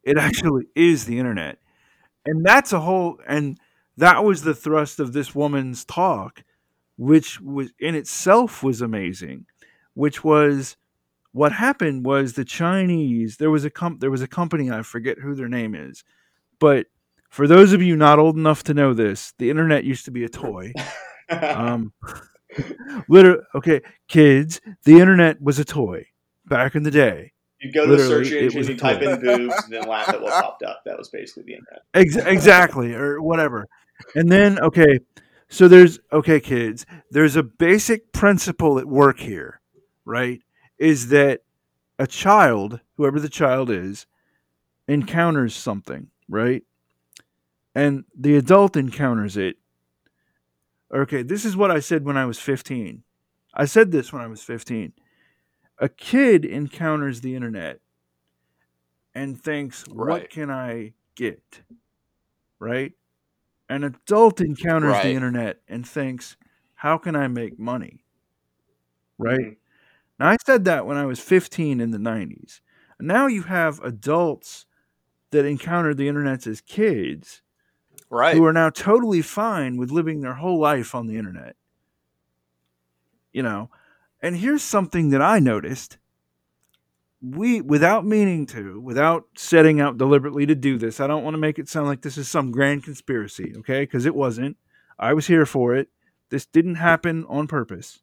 It 0.04 0.18
actually 0.18 0.66
is 0.76 1.06
the 1.06 1.18
internet. 1.20 1.60
And 2.26 2.46
that's 2.46 2.74
a 2.74 2.80
whole 2.80 3.20
and 3.28 3.60
that 3.98 4.24
was 4.24 4.42
the 4.42 4.56
thrust 4.56 5.00
of 5.00 5.14
this 5.14 5.34
woman's 5.36 5.86
talk, 5.86 6.44
which 6.98 7.40
was 7.42 7.72
in 7.80 7.96
itself 7.96 8.64
was 8.64 8.82
amazing, 8.82 9.46
which 9.94 10.24
was 10.24 10.76
what 11.32 11.52
happened 11.52 12.06
was 12.06 12.34
the 12.34 12.46
Chinese 12.46 13.38
there 13.38 13.52
was 13.52 13.66
a 13.66 13.70
com- 13.70 14.00
there 14.00 14.12
was 14.12 14.22
a 14.22 14.28
company 14.28 14.72
I 14.72 14.82
forget 14.82 15.20
who 15.20 15.36
their 15.36 15.50
name 15.50 15.76
is, 15.76 16.04
but 16.60 16.88
for 17.30 17.48
those 17.48 17.74
of 17.74 17.82
you 17.82 17.96
not 17.96 18.20
old 18.20 18.38
enough 18.38 18.64
to 18.64 18.74
know 18.74 18.94
this, 18.94 19.34
the 19.40 19.50
internet 19.50 19.84
used 19.84 20.06
to 20.06 20.12
be 20.12 20.24
a 20.24 20.30
toy. 20.30 20.72
Um, 21.32 21.92
literally, 23.10 23.42
okay, 23.56 23.82
kids, 24.08 24.62
the 24.84 25.00
internet 25.00 25.42
was 25.42 25.58
a 25.58 25.66
toy 25.66 26.06
back 26.48 26.76
in 26.76 26.84
the 26.84 26.92
day. 26.92 27.32
You 27.60 27.72
go 27.72 27.86
to 27.86 27.96
the 27.96 28.04
search 28.04 28.32
engine, 28.32 28.68
you 28.68 28.78
type 28.78 29.02
in 29.02 29.20
boobs, 29.20 29.56
and 29.64 29.74
then 29.74 29.88
laugh 29.88 30.10
at 30.10 30.22
what 30.22 30.34
popped 30.34 30.64
up. 30.64 30.82
That 30.86 30.98
was 30.98 31.10
basically 31.10 31.44
the 31.44 31.54
internet. 31.54 31.82
Ex- 31.94 32.16
exactly, 32.16 32.94
or 32.94 33.22
whatever. 33.22 33.68
And 34.14 34.32
then, 34.32 34.60
okay, 34.60 35.00
so 35.48 35.68
there's, 35.68 36.00
okay, 36.12 36.40
kids, 36.40 36.86
there's 37.12 37.36
a 37.36 37.44
basic 37.44 38.12
principle 38.12 38.78
at 38.78 38.86
work 38.86 39.20
here, 39.20 39.62
right? 40.04 40.42
Is 40.78 41.10
that 41.10 41.42
a 41.98 42.06
child, 42.06 42.82
whoever 42.98 43.20
the 43.20 43.30
child 43.30 43.70
is, 43.70 44.06
encounters 44.88 45.56
something, 45.56 46.08
right? 46.30 46.64
And 47.74 48.06
the 48.18 48.36
adult 48.36 48.76
encounters 48.76 49.38
it. 49.38 49.58
Okay, 50.94 51.24
this 51.24 51.46
is 51.46 51.58
what 51.58 51.72
I 51.72 51.80
said 51.80 52.06
when 52.06 52.18
I 52.18 52.26
was 52.26 52.40
15. 52.40 53.04
I 53.54 53.66
said 53.66 53.92
this 53.92 54.14
when 54.14 54.22
I 54.22 54.28
was 54.28 54.44
15. 54.44 54.94
A 55.78 55.90
kid 55.90 56.46
encounters 56.46 57.20
the 57.20 57.36
internet 57.36 57.82
and 59.14 59.42
thinks, 59.42 59.88
what 59.88 60.30
can 60.30 60.50
I 60.52 60.94
get? 61.16 61.62
Right? 62.60 62.94
An 63.70 63.84
adult 63.84 64.42
encounters 64.42 64.90
Right. 64.92 65.02
the 65.02 65.14
internet 65.16 65.62
and 65.68 65.88
thinks, 65.88 66.38
how 66.76 66.98
can 66.98 67.16
I 67.16 67.28
make 67.28 67.60
money? 67.60 68.04
Right? 69.20 69.40
Mhm. 69.40 69.58
Now, 70.20 70.30
I 70.30 70.38
said 70.46 70.66
that 70.66 70.86
when 70.86 70.98
I 70.98 71.06
was 71.06 71.20
15 71.20 71.82
in 71.82 71.92
the 71.92 72.00
90s. 72.00 72.62
Now 73.00 73.28
you 73.28 73.44
have 73.44 73.80
adults 73.82 74.66
that 75.32 75.46
encountered 75.46 75.98
the 75.98 76.08
internet 76.10 76.48
as 76.48 76.62
kids 76.62 77.42
Right. 78.10 78.36
who 78.38 78.46
are 78.46 78.54
now 78.54 78.70
totally 78.70 79.22
fine 79.22 79.78
with 79.78 79.92
living 79.92 80.22
their 80.22 80.36
whole 80.36 80.60
life 80.60 80.96
on 80.96 81.08
the 81.08 81.18
internet. 81.18 81.56
You 83.34 83.44
know, 83.44 83.70
and 84.26 84.38
here's 84.38 84.64
something 84.64 85.12
that 85.12 85.22
I 85.22 85.38
noticed. 85.38 85.98
We, 87.22 87.62
without 87.62 88.06
meaning 88.06 88.46
to, 88.48 88.80
without 88.82 89.26
setting 89.38 89.80
out 89.80 89.98
deliberately 89.98 90.46
to 90.48 90.56
do 90.56 90.78
this, 90.78 91.00
I 91.00 91.08
don't 91.08 91.24
want 91.24 91.36
to 91.36 91.40
make 91.40 91.60
it 91.60 91.70
sound 91.70 91.88
like 91.88 92.02
this 92.02 92.18
is 92.18 92.28
some 92.28 92.52
grand 92.52 92.84
conspiracy, 92.84 93.54
okay? 93.58 93.84
Because 93.84 94.06
it 94.06 94.16
wasn't. 94.16 94.58
I 94.98 95.14
was 95.14 95.28
here 95.28 95.46
for 95.46 95.76
it. 95.76 95.90
This 96.30 96.46
didn't 96.46 96.76
happen 96.76 97.26
on 97.30 97.48
purpose. 97.48 98.02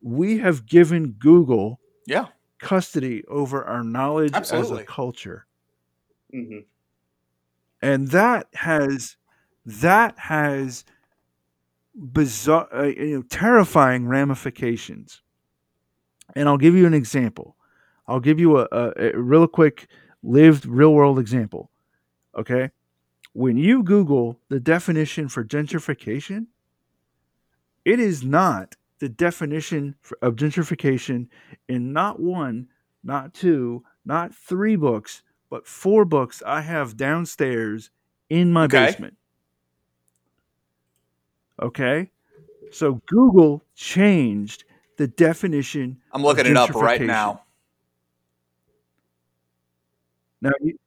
We 0.00 0.38
have 0.38 0.64
given 0.64 1.12
Google 1.12 1.80
yeah. 2.06 2.26
custody 2.58 3.24
over 3.26 3.64
our 3.64 3.82
knowledge 3.82 4.34
as 4.34 4.70
a 4.70 4.84
culture 4.84 5.46
hmm 6.32 6.60
and 7.84 8.08
that 8.08 8.46
has 8.54 9.16
that 9.66 10.18
has 10.18 10.84
bizarre 11.94 12.68
uh, 12.74 12.82
you 12.84 13.16
know 13.16 13.22
terrifying 13.22 14.06
ramifications 14.06 15.22
and 16.34 16.48
i'll 16.48 16.58
give 16.58 16.74
you 16.74 16.86
an 16.86 16.94
example 16.94 17.56
i'll 18.08 18.20
give 18.20 18.40
you 18.40 18.58
a, 18.58 18.66
a, 18.72 18.92
a 19.14 19.18
real 19.18 19.46
quick 19.46 19.86
lived 20.22 20.66
real 20.66 20.92
world 20.92 21.18
example 21.18 21.70
okay 22.36 22.70
when 23.32 23.56
you 23.56 23.82
google 23.82 24.40
the 24.48 24.58
definition 24.60 25.28
for 25.28 25.44
gentrification 25.44 26.46
it 27.84 28.00
is 28.00 28.22
not 28.24 28.74
the 28.98 29.08
definition 29.08 29.94
for, 30.00 30.18
of 30.22 30.36
gentrification 30.36 31.28
in 31.68 31.92
not 31.92 32.18
one 32.20 32.66
not 33.02 33.34
two 33.34 33.84
not 34.04 34.34
three 34.34 34.76
books 34.76 35.22
but 35.50 35.66
four 35.68 36.04
books 36.04 36.42
I 36.44 36.62
have 36.62 36.96
downstairs 36.96 37.90
in 38.28 38.52
my 38.52 38.64
Okay. 38.64 38.86
basement. 38.86 39.16
Okay? 41.60 42.10
So 42.72 43.00
Google 43.06 43.64
changed 43.74 44.64
the 44.96 45.06
definition. 45.06 45.98
I'm 46.12 46.22
looking 46.22 46.46
it 46.46 46.56
up 46.56 46.74
right 46.74 47.00
now. 47.00 47.42
Now 50.40 50.52
you, 50.60 50.78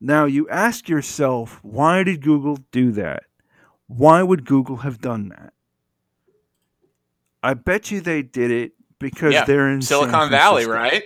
now 0.00 0.24
you 0.26 0.48
ask 0.48 0.88
yourself, 0.88 1.60
why 1.62 2.02
did 2.02 2.22
Google 2.22 2.58
do 2.72 2.92
that? 2.92 3.24
Why 3.86 4.22
would 4.22 4.44
Google 4.44 4.78
have 4.78 5.00
done 5.00 5.28
that? 5.30 5.52
I 7.42 7.54
bet 7.54 7.90
you 7.90 8.00
they 8.00 8.22
did 8.22 8.50
it 8.50 8.72
because 8.98 9.32
Yeah, 9.32 9.44
they're 9.44 9.70
in 9.70 9.80
San 9.80 10.08
Silicon 10.08 10.30
Valley, 10.30 10.66
right? 10.66 11.04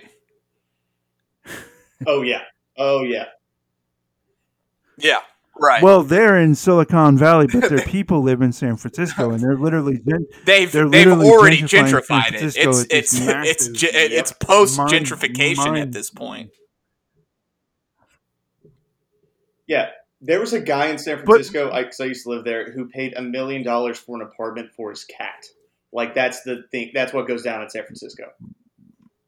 Oh 2.06 2.22
yeah. 2.22 2.42
Oh 2.78 3.02
yeah. 3.02 3.26
Yeah. 4.96 5.20
Right. 5.62 5.82
Well, 5.82 6.02
they're 6.02 6.38
in 6.38 6.54
Silicon 6.54 7.18
Valley, 7.18 7.46
but 7.46 7.68
their 7.68 7.78
people 7.86 8.22
live 8.22 8.40
in 8.40 8.50
San 8.50 8.76
Francisco, 8.78 9.30
and 9.30 9.40
they're 9.40 9.58
literally 9.58 9.98
gen- 10.08 10.26
they've 10.46 10.72
they're 10.72 10.88
they've 10.88 11.06
literally 11.06 11.28
already 11.28 11.58
gentrified 11.62 12.28
it. 12.32 12.38
Francisco 12.38 12.70
It's 12.70 12.80
it's 12.90 13.14
it's 13.18 13.20
massive- 13.26 13.74
ge- 13.74 13.84
it's 13.92 14.32
post 14.32 14.78
gentrification 14.78 15.78
at 15.78 15.92
this 15.92 16.08
point. 16.08 16.50
Yeah. 19.66 19.90
There 20.22 20.40
was 20.40 20.52
a 20.52 20.60
guy 20.60 20.86
in 20.88 20.98
San 20.98 21.18
Francisco, 21.24 21.66
because 21.74 22.00
I 22.00 22.04
used 22.04 22.24
to 22.24 22.30
live 22.30 22.44
there, 22.44 22.72
who 22.72 22.88
paid 22.88 23.14
a 23.16 23.22
million 23.22 23.62
dollars 23.62 23.98
for 23.98 24.16
an 24.20 24.22
apartment 24.26 24.70
for 24.76 24.90
his 24.90 25.04
cat. 25.04 25.46
Like 25.92 26.14
that's 26.14 26.42
the 26.42 26.64
thing. 26.70 26.90
That's 26.94 27.12
what 27.12 27.26
goes 27.26 27.42
down 27.42 27.62
in 27.62 27.68
San 27.70 27.84
Francisco. 27.84 28.24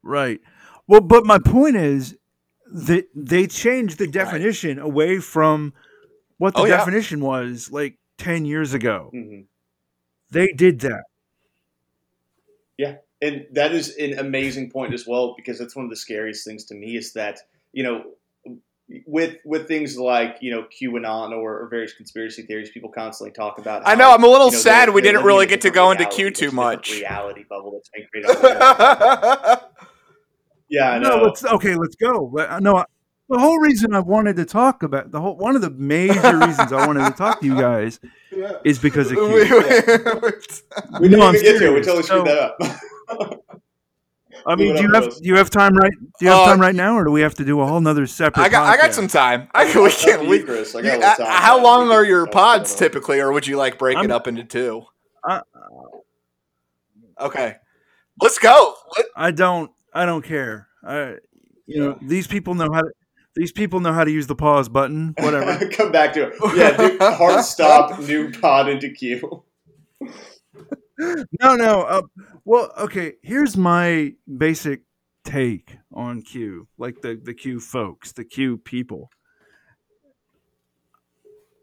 right. 0.03 0.41
Well, 0.87 1.01
but 1.01 1.25
my 1.25 1.39
point 1.39 1.77
is 1.77 2.17
that 2.73 3.05
they 3.15 3.47
changed 3.47 3.99
the 3.99 4.07
definition 4.07 4.79
away 4.79 5.19
from 5.19 5.73
what 6.43 6.55
the 6.55 6.61
Oh, 6.63 6.65
yeah. 6.65 6.77
definition 6.79 7.21
was 7.21 7.71
like 7.71 7.99
ten 8.19 8.45
years 8.45 8.75
ago. 8.75 9.09
hmm 9.13 9.41
They 10.31 10.49
did 10.49 10.81
that. 10.81 11.05
Yeah. 12.77 12.97
And 13.21 13.47
that 13.53 13.73
is 13.73 13.97
an 13.97 14.19
amazing 14.19 14.71
point 14.71 14.93
as 14.95 15.07
well 15.07 15.35
because 15.37 15.59
that's 15.59 15.77
one 15.77 15.85
of 15.85 15.91
the 15.91 15.97
scariest 15.97 16.45
things 16.45 16.65
to 16.67 16.75
me 16.75 16.97
is 16.97 17.13
that 17.13 17.39
you 17.73 17.85
know 17.85 18.05
with 19.07 19.37
with 19.45 19.69
things 19.69 19.97
like 19.97 20.39
you 20.41 20.51
know 20.51 20.65
QAnon 20.65 21.31
or, 21.31 21.61
or 21.63 21.69
various 21.69 21.95
conspiracy 21.95 22.43
theories, 22.43 22.71
people 22.71 22.91
constantly 22.91 23.33
talk 23.33 23.59
about. 23.59 23.83
I 23.87 23.95
know. 23.95 24.13
I'm 24.13 24.25
a 24.25 24.27
little 24.27 24.49
you 24.49 24.53
know, 24.55 24.59
sad 24.59 24.89
they're- 24.89 24.95
we 24.95 25.01
they're 25.01 25.13
didn't 25.13 25.25
really 25.27 25.47
get 25.47 25.61
to 25.63 25.71
go 25.71 25.93
into. 25.93 26.05
Q 26.07 26.31
too 26.33 26.51
much. 26.51 26.91
reality 26.93 27.45
bubble 27.49 27.71
that's 27.73 27.89
been 27.91 28.07
created. 28.11 28.31
on 28.31 28.43
the 28.43 28.51
internet. 28.51 29.71
yeah, 30.69 30.91
I 30.91 30.99
No, 30.99 31.23
let's 31.23 31.45
okay. 31.45 31.75
Let's 31.77 31.95
go. 31.97 32.29
No, 32.61 32.85
the 33.29 33.39
whole 33.39 33.59
reason 33.61 33.95
I 33.95 34.01
wanted 34.01 34.37
to 34.37 34.45
talk 34.45 34.83
about 34.83 35.11
the 35.11 35.21
whole 35.21 35.37
one 35.37 35.57
of 35.57 35.63
the 35.63 35.71
major 35.71 36.37
reasons 36.39 36.73
I 36.73 36.87
wanted 36.87 37.05
to 37.07 37.13
talk 37.13 37.41
to 37.41 37.47
you 37.47 37.55
guys 37.55 37.99
is 38.65 38.79
because 38.79 39.11
of 39.11 39.17
Q. 39.17 39.27
we 41.01 41.09
No, 41.09 41.33
didn't 41.33 41.37
even 41.37 41.43
get 41.43 41.59
to 41.59 41.67
it. 41.67 41.75
We 41.75 41.81
totally 41.81 42.03
screwed 42.03 42.27
So- 42.27 42.55
that 42.59 43.19
up. 43.21 43.39
I 44.45 44.57
mean, 44.57 44.75
do 44.75 44.83
you 44.83 44.93
have 44.93 45.15
do 45.19 45.29
you 45.29 45.37
have 45.37 45.51
time 45.51 45.77
right? 45.77 45.93
Do 46.19 46.25
you 46.25 46.29
have 46.33 46.41
Uh, 46.41 46.47
time 46.47 46.61
right 46.61 46.75
now, 46.75 46.97
or 46.97 47.05
do 47.05 47.13
we 47.13 47.21
have 47.21 47.35
to 47.37 47.45
do 47.45 47.61
a 47.61 47.67
whole 47.67 47.81
nother 47.81 48.09
separate? 48.09 48.43
I 48.43 48.49
got 48.49 48.67
I 48.67 48.77
got 48.77 48.93
some 48.93 49.07
time. 49.07 49.47
I 49.55 49.71
can, 49.71 49.85
we 49.85 49.91
to 49.91 49.97
can 49.97 50.23
you, 50.25 50.29
we, 50.29 50.43
Chris. 50.43 50.75
I 50.75 50.83
got 50.83 50.95
a 50.97 50.99
little 51.23 51.27
uh, 51.27 51.31
how 51.31 51.63
long 51.63 51.93
are 51.93 52.05
your 52.05 52.27
pods 52.27 52.75
typically, 52.75 53.21
or 53.21 53.31
would 53.31 53.47
you 53.47 53.57
like 53.57 53.79
break 53.79 53.97
I'm- 53.97 54.07
it 54.07 54.11
up 54.11 54.27
into 54.27 54.43
two? 54.43 54.83
I, 55.25 55.43
Okay, 57.21 57.55
let's 58.21 58.39
go. 58.41 58.75
Let- 58.97 59.07
I 59.15 59.31
don't. 59.31 59.71
I 59.95 60.07
don't 60.07 60.23
care. 60.25 60.67
I, 60.85 61.17
you 61.67 61.79
know, 61.81 61.99
these 62.03 62.27
people 62.27 62.55
know 62.55 62.67
how 62.73 62.81
to. 62.81 62.91
These 63.35 63.53
people 63.53 63.81
know 63.81 63.93
how 63.93 64.05
to 64.05 64.11
use 64.11 64.27
the 64.27 64.35
pause 64.35 64.69
button. 64.69 65.15
Whatever. 65.19 65.69
Come 65.73 65.91
back 65.91 66.13
to 66.15 66.29
it. 66.29 66.35
Yeah, 66.55 66.77
do, 66.77 66.99
hard 67.01 67.45
stop, 67.45 67.99
new 68.01 68.31
pod 68.31 68.69
into 68.69 68.91
Q. 68.91 69.45
no, 70.99 71.57
no. 71.57 71.83
Uh, 71.83 72.03
well, 72.45 72.73
okay. 72.79 73.15
Here's 73.23 73.57
my 73.57 74.13
basic 74.37 74.83
take 75.25 75.79
on 75.93 76.23
Q, 76.23 76.69
like 76.77 77.01
the 77.03 77.19
the 77.23 77.35
Q 77.35 77.61
folks, 77.61 78.13
the 78.13 78.25
Q 78.25 78.59
people. 78.59 79.11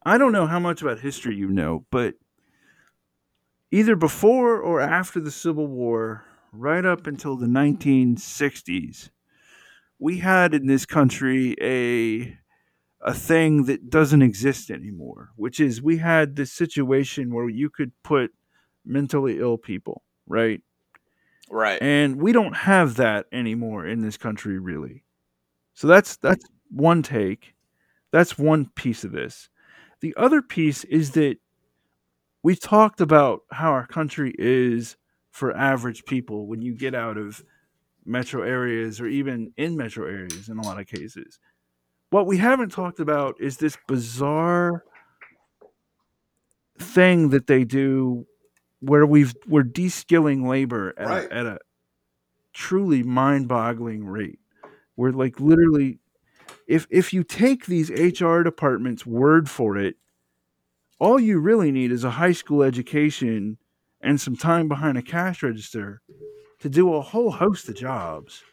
I 0.06 0.18
don't 0.18 0.32
know 0.32 0.48
how 0.48 0.60
much 0.60 0.82
about 0.82 1.02
history 1.02 1.36
you 1.36 1.50
know, 1.50 1.86
but 1.92 2.16
either 3.72 3.96
before 3.96 4.60
or 4.60 4.80
after 4.80 5.20
the 5.20 5.30
Civil 5.30 5.68
War, 5.68 6.26
right 6.52 6.86
up 6.86 7.06
until 7.06 7.36
the 7.36 7.48
1960s, 7.48 9.10
we 10.00 10.18
had 10.18 10.54
in 10.54 10.68
this 10.68 10.86
country 10.86 11.56
a 11.62 12.38
a 13.02 13.14
thing 13.14 13.66
that 13.66 13.90
doesn't 13.90 14.22
exist 14.22 14.70
anymore, 14.70 15.30
which 15.36 15.60
is 15.60 15.82
we 15.82 15.98
had 15.98 16.36
this 16.36 16.52
situation 16.52 17.34
where 17.34 17.50
you 17.50 17.70
could 17.70 17.92
put 18.04 18.32
mentally 18.86 19.40
ill 19.40 19.58
people, 19.58 20.04
right? 20.28 20.62
Right. 21.50 21.82
And 21.82 22.22
we 22.22 22.32
don't 22.32 22.56
have 22.56 22.96
that 22.98 23.26
anymore 23.32 23.86
in 23.88 24.02
this 24.02 24.18
country, 24.18 24.60
really. 24.60 25.04
So 25.74 25.88
that's 25.88 26.18
that's 26.18 26.46
one 26.70 27.02
take. 27.04 27.56
That's 28.12 28.38
one 28.38 28.70
piece 28.76 29.04
of 29.04 29.12
this. 29.12 29.50
The 30.02 30.14
other 30.18 30.42
piece 30.42 30.84
is 30.86 31.12
that 31.12 31.38
we've 32.44 32.60
talked 32.60 33.02
about 33.02 33.42
how 33.52 33.72
our 33.72 33.88
country 33.88 34.34
is 34.38 34.98
for 35.32 35.56
average 35.56 36.06
people 36.06 36.48
when 36.48 36.62
you 36.62 36.74
get 36.76 36.96
out 36.96 37.18
of 37.18 37.44
metro 38.06 38.42
areas 38.44 39.00
or 39.00 39.08
even 39.08 39.54
in 39.58 39.76
metro 39.78 40.06
areas 40.06 40.50
in 40.50 40.58
a 40.58 40.62
lot 40.62 40.80
of 40.80 40.88
cases. 40.88 41.40
What 42.10 42.26
we 42.26 42.38
haven't 42.38 42.72
talked 42.72 43.00
about 43.00 43.36
is 43.40 43.58
this 43.58 43.78
bizarre 43.88 44.84
thing 46.80 47.30
that 47.30 47.48
they 47.48 47.64
do 47.64 48.26
where 48.80 49.06
we've 49.06 49.34
we're 49.48 49.64
de-skilling 49.64 50.48
labor 50.48 50.94
at, 50.98 51.08
Right. 51.08 51.28
a, 51.30 51.34
at 51.34 51.46
a 51.46 51.60
truly 52.54 53.04
mind-boggling 53.04 54.06
rate. 54.06 54.40
We're 54.96 55.12
like 55.12 55.40
literally 55.40 56.00
if 56.68 56.88
if 56.90 57.14
you 57.14 57.24
take 57.24 57.66
these 57.66 57.90
HR 57.92 58.42
departments 58.42 59.06
word 59.06 59.50
for 59.50 59.78
it, 59.78 59.96
all 61.00 61.20
you 61.20 61.40
really 61.40 61.72
need 61.72 61.92
is 61.92 62.04
a 62.04 62.12
high 62.12 62.32
school 62.32 62.64
education 62.64 63.58
and 64.02 64.20
some 64.20 64.36
time 64.36 64.68
behind 64.68 64.98
a 64.98 65.02
cash 65.02 65.44
register 65.44 66.02
to 66.60 66.70
do 66.70 66.94
a 66.94 67.02
whole 67.02 67.32
host 67.32 67.70
of 67.70 67.76
jobs. 67.76 68.44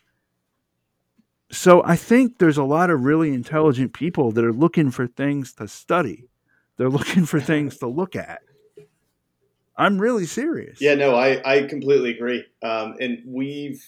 So 1.51 1.83
I 1.85 1.97
think 1.97 2.39
there's 2.39 2.59
a 2.59 2.65
lot 2.65 2.91
of 2.91 3.05
really 3.05 3.33
intelligent 3.33 3.93
people 3.93 4.33
that 4.33 4.45
are 4.45 4.53
looking 4.53 4.91
for 4.91 5.07
things 5.07 5.53
to 5.55 5.69
study. 5.69 6.29
They're 6.77 6.91
looking 6.91 7.25
for 7.25 7.41
things 7.53 7.79
to 7.79 7.87
look 7.87 8.17
at. 8.17 8.41
I'm 9.77 9.99
really 9.99 10.27
serious. 10.27 10.81
Yeah, 10.81 10.95
no, 10.95 11.15
I, 11.15 11.41
I 11.45 11.63
completely 11.65 12.11
agree. 12.11 12.45
Um, 12.63 12.97
and 12.99 13.23
we've 13.27 13.85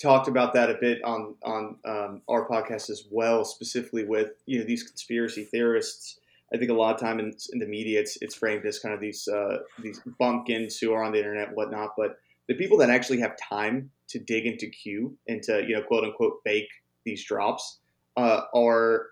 talked 0.00 0.28
about 0.28 0.54
that 0.54 0.70
a 0.70 0.74
bit 0.80 1.02
on 1.04 1.34
on 1.42 1.76
um, 1.84 2.22
our 2.28 2.48
podcast 2.48 2.90
as 2.90 3.04
well, 3.10 3.44
specifically 3.44 4.04
with 4.04 4.30
you 4.46 4.58
know 4.58 4.64
these 4.64 4.82
conspiracy 4.82 5.44
theorists. 5.44 6.18
I 6.52 6.58
think 6.58 6.70
a 6.70 6.74
lot 6.74 6.94
of 6.94 7.00
time 7.00 7.20
in, 7.20 7.32
in 7.52 7.58
the 7.58 7.66
media, 7.66 8.00
it's 8.00 8.18
it's 8.20 8.34
framed 8.34 8.64
as 8.66 8.78
kind 8.78 8.94
of 8.94 9.00
these 9.00 9.26
uh, 9.28 9.58
these 9.82 10.00
bumpkins 10.18 10.78
who 10.78 10.92
are 10.92 11.02
on 11.02 11.12
the 11.12 11.18
internet 11.18 11.48
and 11.48 11.56
whatnot. 11.56 11.94
But 11.96 12.18
the 12.50 12.56
people 12.56 12.76
that 12.78 12.90
actually 12.90 13.20
have 13.20 13.36
time 13.38 13.90
to 14.08 14.18
dig 14.18 14.44
into 14.44 14.66
Q 14.66 15.16
and 15.28 15.40
to 15.44 15.62
you 15.66 15.74
know 15.76 15.82
quote 15.82 16.02
unquote 16.04 16.42
bake 16.44 16.66
these 17.04 17.24
drops 17.24 17.78
uh, 18.16 18.40
are 18.52 19.06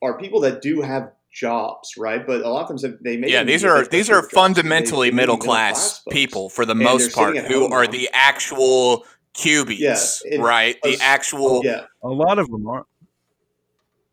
are 0.00 0.16
people 0.16 0.40
that 0.42 0.62
do 0.62 0.80
have 0.80 1.10
jobs, 1.32 1.94
right? 1.98 2.24
But 2.24 2.42
a 2.42 2.48
lot 2.48 2.62
of 2.62 2.68
times 2.68 2.84
they 3.02 3.16
may 3.16 3.28
yeah, 3.30 3.42
these 3.42 3.64
are 3.64 3.84
these 3.86 4.08
are 4.08 4.22
fundamentally 4.30 5.10
middle 5.10 5.36
class 5.36 5.98
folks. 5.98 6.14
people 6.14 6.48
for 6.48 6.64
the 6.64 6.72
And 6.72 6.80
most 6.84 7.14
part 7.14 7.36
who 7.36 7.62
home 7.62 7.72
are 7.72 7.84
now. 7.84 7.90
the 7.90 8.08
actual 8.12 9.04
cubies, 9.34 9.80
Yeah, 9.80 10.34
and 10.36 10.42
right? 10.44 10.76
The 10.84 10.94
us- 10.94 11.00
actual 11.00 11.62
Yeah, 11.64 11.84
A 12.02 12.08
lot 12.08 12.38
of 12.38 12.48
them 12.48 12.66
are. 12.68 12.86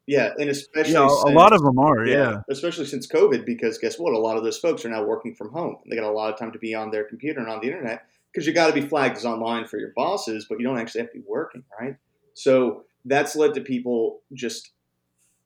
yeah, 0.08 0.34
and 0.38 0.50
especially 0.50 0.94
Yeah, 0.94 1.06
a 1.06 1.10
since- 1.10 1.36
lot 1.36 1.54
of 1.54 1.62
them 1.64 1.80
are. 1.80 2.06
Yeah. 2.06 2.42
especially 2.50 2.86
since 2.86 3.08
COVID, 3.08 3.46
because 3.46 3.78
guess 3.78 3.98
what? 3.98 4.14
A 4.14 4.18
lot 4.20 4.38
of 4.38 4.44
those 4.44 4.58
folks 4.60 4.86
are 4.86 4.90
now 4.90 5.04
working 5.04 5.34
from 5.36 5.50
home. 5.52 5.78
They 5.90 5.96
got 5.96 6.04
a 6.06 6.12
lot 6.12 6.32
of 6.34 6.38
time 6.40 6.52
to 6.52 6.60
be 6.60 6.76
on 6.76 6.92
their 6.92 7.04
computer 7.06 7.40
and 7.40 7.50
on 7.50 7.60
the 7.62 7.68
internet 7.68 8.06
because 8.36 8.46
you 8.46 8.52
got 8.52 8.68
to 8.68 8.74
be 8.74 8.86
flagged 8.86 9.16
as 9.16 9.26
online 9.26 9.66
for 9.66 9.80
your 9.80 9.94
bosses, 9.96 10.46
but 10.50 10.60
you 10.60 10.68
don't 10.68 10.78
actually 10.78 11.00
have 11.00 11.12
to 11.12 11.20
be 11.20 11.24
working, 11.26 11.64
right? 11.80 11.96
So 12.34 12.84
that's 13.06 13.34
led 13.34 13.54
to 13.54 13.62
people 13.62 14.20
just 14.34 14.72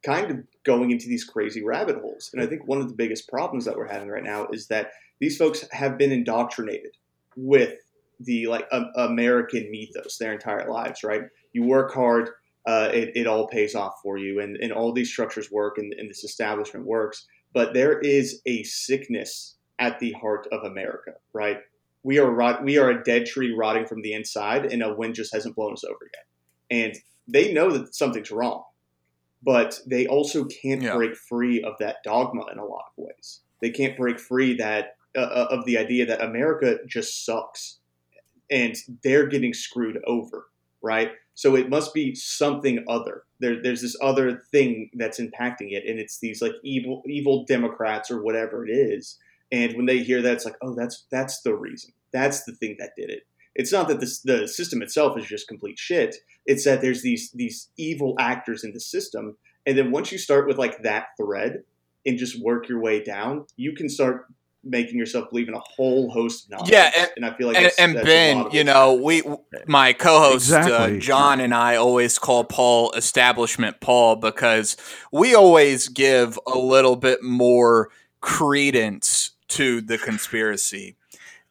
kind 0.04 0.32
of 0.32 0.38
going 0.64 0.90
into 0.90 1.08
these 1.08 1.24
crazy 1.24 1.64
rabbit 1.64 1.98
holes. 1.98 2.32
And 2.34 2.42
I 2.42 2.48
think 2.48 2.66
one 2.66 2.82
of 2.82 2.88
the 2.88 2.96
biggest 2.96 3.30
problems 3.30 3.66
that 3.66 3.78
we're 3.78 3.88
having 3.88 4.10
right 4.10 4.24
now 4.24 4.48
is 4.52 4.68
that 4.70 4.94
these 5.20 5.38
folks 5.38 5.68
have 5.72 6.00
been 6.00 6.12
indoctrinated 6.12 6.98
with 7.36 7.76
the 8.20 8.48
like 8.48 8.68
American 8.96 9.70
mythos 9.70 10.18
their 10.18 10.34
entire 10.34 10.68
lives, 10.68 11.04
right? 11.04 11.22
You 11.54 11.64
work 11.64 11.94
hard, 11.94 12.32
uh, 12.66 12.90
it, 12.92 13.12
it 13.16 13.28
all 13.28 13.48
pays 13.48 13.76
off 13.76 14.00
for 14.02 14.18
you, 14.18 14.40
and, 14.40 14.58
and 14.58 14.74
all 14.74 14.92
these 14.94 15.12
structures 15.12 15.52
work, 15.52 15.78
and, 15.78 15.94
and 15.94 16.10
this 16.10 16.24
establishment 16.24 16.88
works. 16.88 17.28
But 17.54 17.76
there 17.76 18.00
is 18.00 18.42
a 18.48 18.64
sickness 18.64 19.58
at 19.78 20.00
the 20.00 20.12
heart 20.14 20.48
of 20.52 20.64
America, 20.64 21.14
right? 21.34 21.60
We 22.04 22.18
are 22.20 22.30
rot- 22.30 22.64
we 22.64 22.78
are 22.78 22.90
a 22.90 23.04
dead 23.04 23.26
tree 23.26 23.54
rotting 23.54 23.86
from 23.86 24.02
the 24.02 24.14
inside, 24.14 24.66
and 24.66 24.82
a 24.82 24.94
wind 24.94 25.16
just 25.16 25.34
hasn't 25.34 25.56
blown 25.56 25.74
us 25.74 25.84
over 25.84 26.10
yet. 26.14 26.26
And 26.72 26.98
they 27.28 27.54
know 27.54 27.72
that 27.72 27.94
something's 27.96 28.32
wrong, 28.32 28.64
but 29.44 29.80
they 29.86 30.08
also 30.08 30.46
can't 30.46 30.82
Yeah. 30.82 30.96
break 30.96 31.16
free 31.16 31.62
of 31.62 31.78
that 31.80 31.98
dogma 32.04 32.46
in 32.52 32.58
a 32.58 32.66
lot 32.66 32.86
of 32.98 33.04
ways. 33.04 33.42
They 33.62 33.70
can't 33.72 33.98
break 33.98 34.20
free 34.20 34.56
that 34.56 34.96
uh, 35.16 35.22
uh, 35.22 35.48
of 35.50 35.66
the 35.66 35.78
idea 35.78 36.06
that 36.06 36.22
America 36.24 36.78
just 36.86 37.26
sucks, 37.26 37.80
and 38.50 38.76
they're 39.04 39.28
getting 39.28 39.54
screwed 39.54 40.00
over, 40.06 40.48
right? 40.82 41.12
So 41.34 41.56
it 41.56 41.70
must 41.70 41.94
be 41.94 42.14
something 42.16 42.86
other. 42.88 43.24
There, 43.40 43.62
there's 43.62 43.82
this 43.82 43.98
other 44.02 44.44
thing 44.52 44.92
that's 44.94 45.20
impacting 45.20 45.72
it, 45.72 45.86
and 45.88 46.00
it's 46.00 46.20
these 46.20 46.42
like 46.42 46.54
evil, 46.64 47.02
evil 47.08 47.44
Democrats 47.46 48.12
or 48.12 48.22
whatever 48.22 48.66
it 48.66 48.72
is. 48.72 49.18
And 49.52 49.76
when 49.76 49.86
they 49.86 50.00
hear 50.00 50.22
that, 50.22 50.34
it's 50.34 50.46
like, 50.46 50.56
oh, 50.62 50.76
that's 50.76 51.06
that's 51.12 51.42
the 51.42 51.56
reason. 51.56 51.92
That's 52.12 52.44
the 52.44 52.54
thing 52.54 52.76
that 52.80 52.92
did 52.98 53.10
it. 53.10 53.24
It's 53.56 53.72
not 53.72 53.88
that 53.90 54.00
this, 54.00 54.20
the 54.20 54.48
system 54.48 54.82
itself 54.82 55.18
is 55.18 55.26
just 55.26 55.48
complete 55.48 55.78
shit. 55.80 56.16
It's 56.46 56.64
that 56.66 56.82
there's 56.82 57.02
these 57.02 57.32
these 57.32 57.70
evil 57.78 58.16
actors 58.20 58.64
in 58.64 58.74
the 58.74 58.80
system, 58.80 59.38
and 59.66 59.78
then 59.78 59.92
once 59.92 60.12
you 60.12 60.18
start 60.18 60.48
with 60.48 60.58
like 60.58 60.84
that 60.84 61.08
thread 61.18 61.64
and 62.06 62.18
just 62.18 62.42
work 62.42 62.70
your 62.70 62.80
way 62.80 63.04
down, 63.04 63.46
you 63.58 63.74
can 63.74 63.90
start 63.90 64.28
making 64.64 64.98
yourself 64.98 65.30
believe 65.30 65.48
in 65.48 65.54
a 65.54 65.60
whole 65.60 66.10
host 66.12 66.46
of 66.46 66.52
nonsense. 66.52 66.70
Yeah, 66.72 66.92
and- 66.98 67.12
and 67.18 67.26
I 67.26 67.36
feel 67.38 67.48
like 67.48 67.56
and, 67.58 67.66
that's- 67.66 67.80
and 67.80 67.96
that's 67.96 68.04
a 68.04 68.08
Ben, 68.08 68.38
lot 68.38 68.48
of 68.48 68.54
you 68.54 68.64
know, 68.64 68.94
we 68.94 69.24
my 69.68 69.94
co-host 69.94 70.52
uh, 70.52 70.90
John 70.98 71.40
and 71.40 71.54
I 71.54 71.76
always 71.76 72.20
call 72.20 72.44
Paul 72.44 72.92
Establishment 72.92 73.80
Paul 73.80 74.16
because 74.18 74.76
we 75.12 75.34
always 75.34 75.88
give 75.88 76.38
a 76.46 76.58
little 76.58 76.96
bit 76.96 77.24
more 77.24 77.90
credence 78.22 79.32
to 79.50 79.82
the 79.82 79.98
conspiracy. 79.98 80.96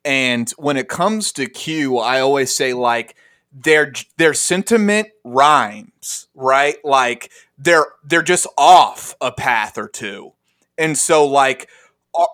And 0.04 0.50
when 0.56 0.76
it 0.76 0.88
comes 0.88 1.32
to 1.32 1.46
Q, 1.46 1.98
I 1.98 2.20
always 2.20 2.56
say 2.56 2.72
like 2.72 3.14
their 3.52 3.92
their 4.16 4.34
sentiment 4.34 5.08
rhymes, 5.24 6.28
right? 6.34 6.76
Like 6.84 7.30
they're 7.56 7.86
they're 8.04 8.22
just 8.22 8.46
off 8.56 9.14
a 9.20 9.32
path 9.32 9.78
or 9.78 9.88
two. 9.88 10.32
And 10.76 10.96
so 10.96 11.26
like 11.26 11.68
uh, 12.18 12.26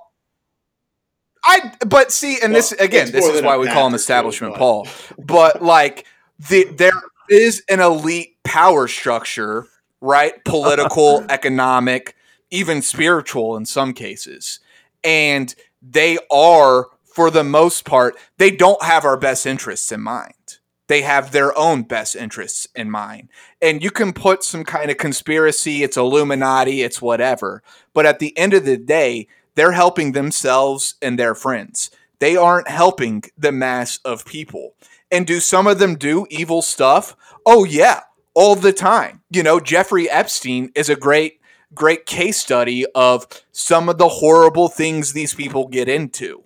I 1.44 1.72
but 1.86 2.12
see 2.12 2.38
and 2.40 2.54
this 2.54 2.72
again 2.72 3.10
this 3.10 3.26
is 3.26 3.42
why 3.42 3.56
we 3.56 3.66
call 3.68 3.86
him 3.86 3.94
establishment 3.94 4.54
Paul. 4.54 4.86
But 5.18 5.62
like 5.62 6.06
the 6.48 6.64
there 6.64 6.92
is 7.30 7.62
an 7.68 7.80
elite 7.80 8.36
power 8.44 8.86
structure, 8.88 9.66
right? 10.00 10.44
Political, 10.44 11.26
economic, 11.28 12.16
even 12.50 12.82
spiritual 12.82 13.56
in 13.56 13.66
some 13.66 13.92
cases. 13.94 14.60
And 15.04 15.54
they 15.82 16.18
are 16.30 16.88
for 17.14 17.30
the 17.30 17.44
most 17.44 17.84
part, 17.84 18.16
they 18.38 18.50
don't 18.50 18.82
have 18.82 19.04
our 19.04 19.16
best 19.16 19.46
interests 19.46 19.92
in 19.92 20.00
mind. 20.00 20.58
They 20.88 21.02
have 21.02 21.30
their 21.30 21.56
own 21.56 21.82
best 21.82 22.16
interests 22.16 22.66
in 22.74 22.90
mind. 22.90 23.28
And 23.62 23.82
you 23.82 23.92
can 23.92 24.12
put 24.12 24.42
some 24.42 24.64
kind 24.64 24.90
of 24.90 24.96
conspiracy, 24.96 25.84
it's 25.84 25.96
Illuminati, 25.96 26.82
it's 26.82 27.00
whatever. 27.00 27.62
But 27.94 28.04
at 28.04 28.18
the 28.18 28.36
end 28.36 28.52
of 28.52 28.64
the 28.64 28.76
day, 28.76 29.28
they're 29.54 29.72
helping 29.72 30.10
themselves 30.10 30.96
and 31.00 31.16
their 31.16 31.36
friends. 31.36 31.90
They 32.18 32.36
aren't 32.36 32.68
helping 32.68 33.22
the 33.38 33.52
mass 33.52 34.00
of 34.04 34.26
people. 34.26 34.74
And 35.10 35.24
do 35.24 35.38
some 35.38 35.68
of 35.68 35.78
them 35.78 35.94
do 35.94 36.26
evil 36.30 36.62
stuff? 36.62 37.16
Oh, 37.46 37.62
yeah, 37.62 38.00
all 38.34 38.56
the 38.56 38.72
time. 38.72 39.22
You 39.30 39.44
know, 39.44 39.60
Jeffrey 39.60 40.10
Epstein 40.10 40.72
is 40.74 40.90
a 40.90 40.96
great, 40.96 41.38
great 41.74 42.06
case 42.06 42.40
study 42.40 42.86
of 42.94 43.26
some 43.52 43.88
of 43.88 43.98
the 43.98 44.08
horrible 44.08 44.68
things 44.68 45.12
these 45.12 45.34
people 45.34 45.68
get 45.68 45.88
into. 45.88 46.44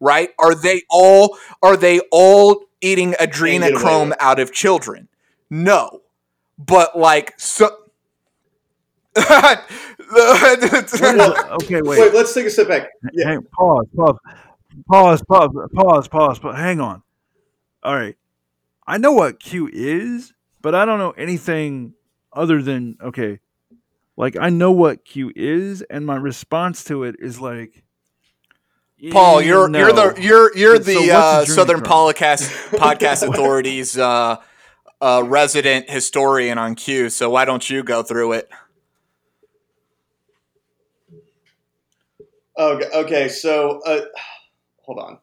Right? 0.00 0.30
Are 0.38 0.54
they 0.54 0.82
all 0.90 1.36
are 1.62 1.76
they 1.76 2.00
all 2.10 2.64
eating 2.80 3.12
adrenochrome 3.12 4.12
out 4.18 4.40
of 4.40 4.52
children? 4.52 5.08
No. 5.48 6.02
But 6.58 6.98
like 6.98 7.34
so 7.38 7.70
What 9.14 9.60
is 10.70 10.92
okay, 11.64 11.82
wait. 11.82 12.00
Wait, 12.00 12.14
let's 12.14 12.32
take 12.32 12.46
a 12.46 12.50
step 12.50 12.68
back. 12.68 12.88
Yeah, 13.12 13.28
Hang, 13.28 13.42
pause, 13.42 13.86
pause, 13.94 14.16
pause, 14.88 15.22
pause, 15.22 15.50
pause, 15.74 16.08
pause, 16.08 16.38
pause. 16.38 16.56
Hang 16.56 16.80
on. 16.80 17.02
All 17.82 17.94
right. 17.94 18.16
I 18.86 18.98
know 18.98 19.12
what 19.12 19.38
Q 19.38 19.68
is, 19.72 20.32
but 20.62 20.74
I 20.74 20.84
don't 20.84 20.98
know 20.98 21.10
anything 21.12 21.94
other 22.32 22.62
than 22.62 22.96
okay. 23.02 23.40
Like 24.16 24.36
I 24.38 24.50
know 24.50 24.72
what 24.72 25.04
Q 25.04 25.32
is, 25.34 25.82
and 25.82 26.04
my 26.04 26.16
response 26.16 26.84
to 26.84 27.04
it 27.04 27.16
is 27.18 27.40
like, 27.40 27.82
Paul, 29.10 29.38
"Eh, 29.38 29.44
you're 29.44 29.70
you're 29.74 29.92
the 29.92 30.14
you're 30.20 30.56
you're 30.56 30.78
So 30.78 30.84
the 30.84 30.96
what's 30.96 31.10
uh, 31.10 31.44
adrenochrome? 31.44 31.54
Southern 31.54 31.80
Podcast 31.82 32.50
Podcast 32.70 33.26
Authority's 33.28 33.96
uh, 33.98 34.36
uh, 35.00 35.22
resident 35.26 35.88
historian 35.90 36.58
on 36.58 36.74
Q. 36.74 37.10
So 37.10 37.30
why 37.30 37.44
don't 37.44 37.68
you 37.68 37.82
go 37.82 38.02
through 38.02 38.32
it? 38.32 38.50
Okay, 42.58 42.88
okay 42.94 43.28
so 43.28 43.80
uh, 43.86 44.02
hold 44.82 44.98
on. 44.98 45.18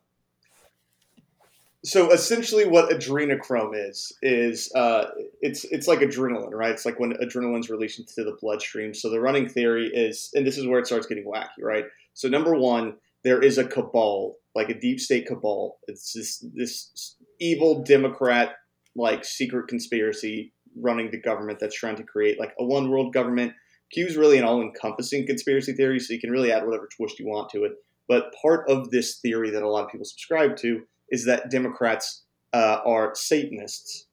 So 1.85 2.11
essentially, 2.11 2.67
what 2.67 2.89
adrenochrome 2.89 3.71
is 3.73 4.11
is 4.21 4.71
uh, 4.75 5.05
it's 5.41 5.63
it's 5.65 5.87
like 5.87 5.99
adrenaline, 5.99 6.51
right? 6.51 6.71
It's 6.71 6.85
like 6.85 6.99
when 6.99 7.13
adrenaline's 7.13 7.69
released 7.69 7.99
into 7.99 8.29
the 8.29 8.37
bloodstream. 8.41 8.93
So 8.93 9.09
the 9.09 9.21
running 9.21 9.47
theory 9.47 9.89
is, 9.93 10.29
and 10.33 10.45
this 10.45 10.57
is 10.57 10.67
where 10.67 10.79
it 10.79 10.87
starts 10.87 11.07
getting 11.07 11.25
wacky, 11.25 11.63
right? 11.63 11.85
So 12.13 12.27
number 12.27 12.53
one, 12.55 12.95
there 13.23 13.41
is 13.41 13.57
a 13.57 13.63
cabal, 13.63 14.35
like 14.55 14.69
a 14.69 14.77
deep 14.79 14.99
state 14.99 15.25
cabal. 15.25 15.79
It's 15.87 16.11
this 16.11 16.43
this 16.53 17.15
evil 17.39 17.81
Democrat 17.83 18.55
like 18.95 19.23
secret 19.23 19.69
conspiracy 19.69 20.53
running 20.75 21.11
the 21.11 21.21
government 21.21 21.59
that's 21.59 21.75
trying 21.75 21.95
to 21.95 22.03
create 22.03 22.39
like 22.39 22.53
a 22.59 22.65
one 22.65 22.89
world 22.89 23.13
government. 23.13 23.53
Q 23.93 24.05
is 24.05 24.17
really 24.17 24.37
an 24.37 24.43
all 24.43 24.61
encompassing 24.61 25.25
conspiracy 25.25 25.71
theory, 25.73 25.99
so 25.99 26.13
you 26.13 26.19
can 26.19 26.29
really 26.29 26.51
add 26.51 26.65
whatever 26.65 26.89
twist 26.95 27.19
you 27.19 27.27
want 27.27 27.49
to 27.51 27.63
it. 27.63 27.71
But 28.09 28.33
part 28.41 28.69
of 28.69 28.89
this 28.91 29.19
theory 29.19 29.49
that 29.51 29.63
a 29.63 29.69
lot 29.69 29.85
of 29.85 29.91
people 29.91 30.05
subscribe 30.05 30.57
to 30.57 30.81
is 31.11 31.25
that 31.25 31.49
Democrats 31.49 32.23
uh, 32.53 32.79
are 32.85 33.13
Satanists 33.15 34.07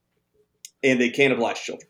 and 0.82 1.00
they 1.00 1.10
cannibalize 1.10 1.56
children. 1.56 1.88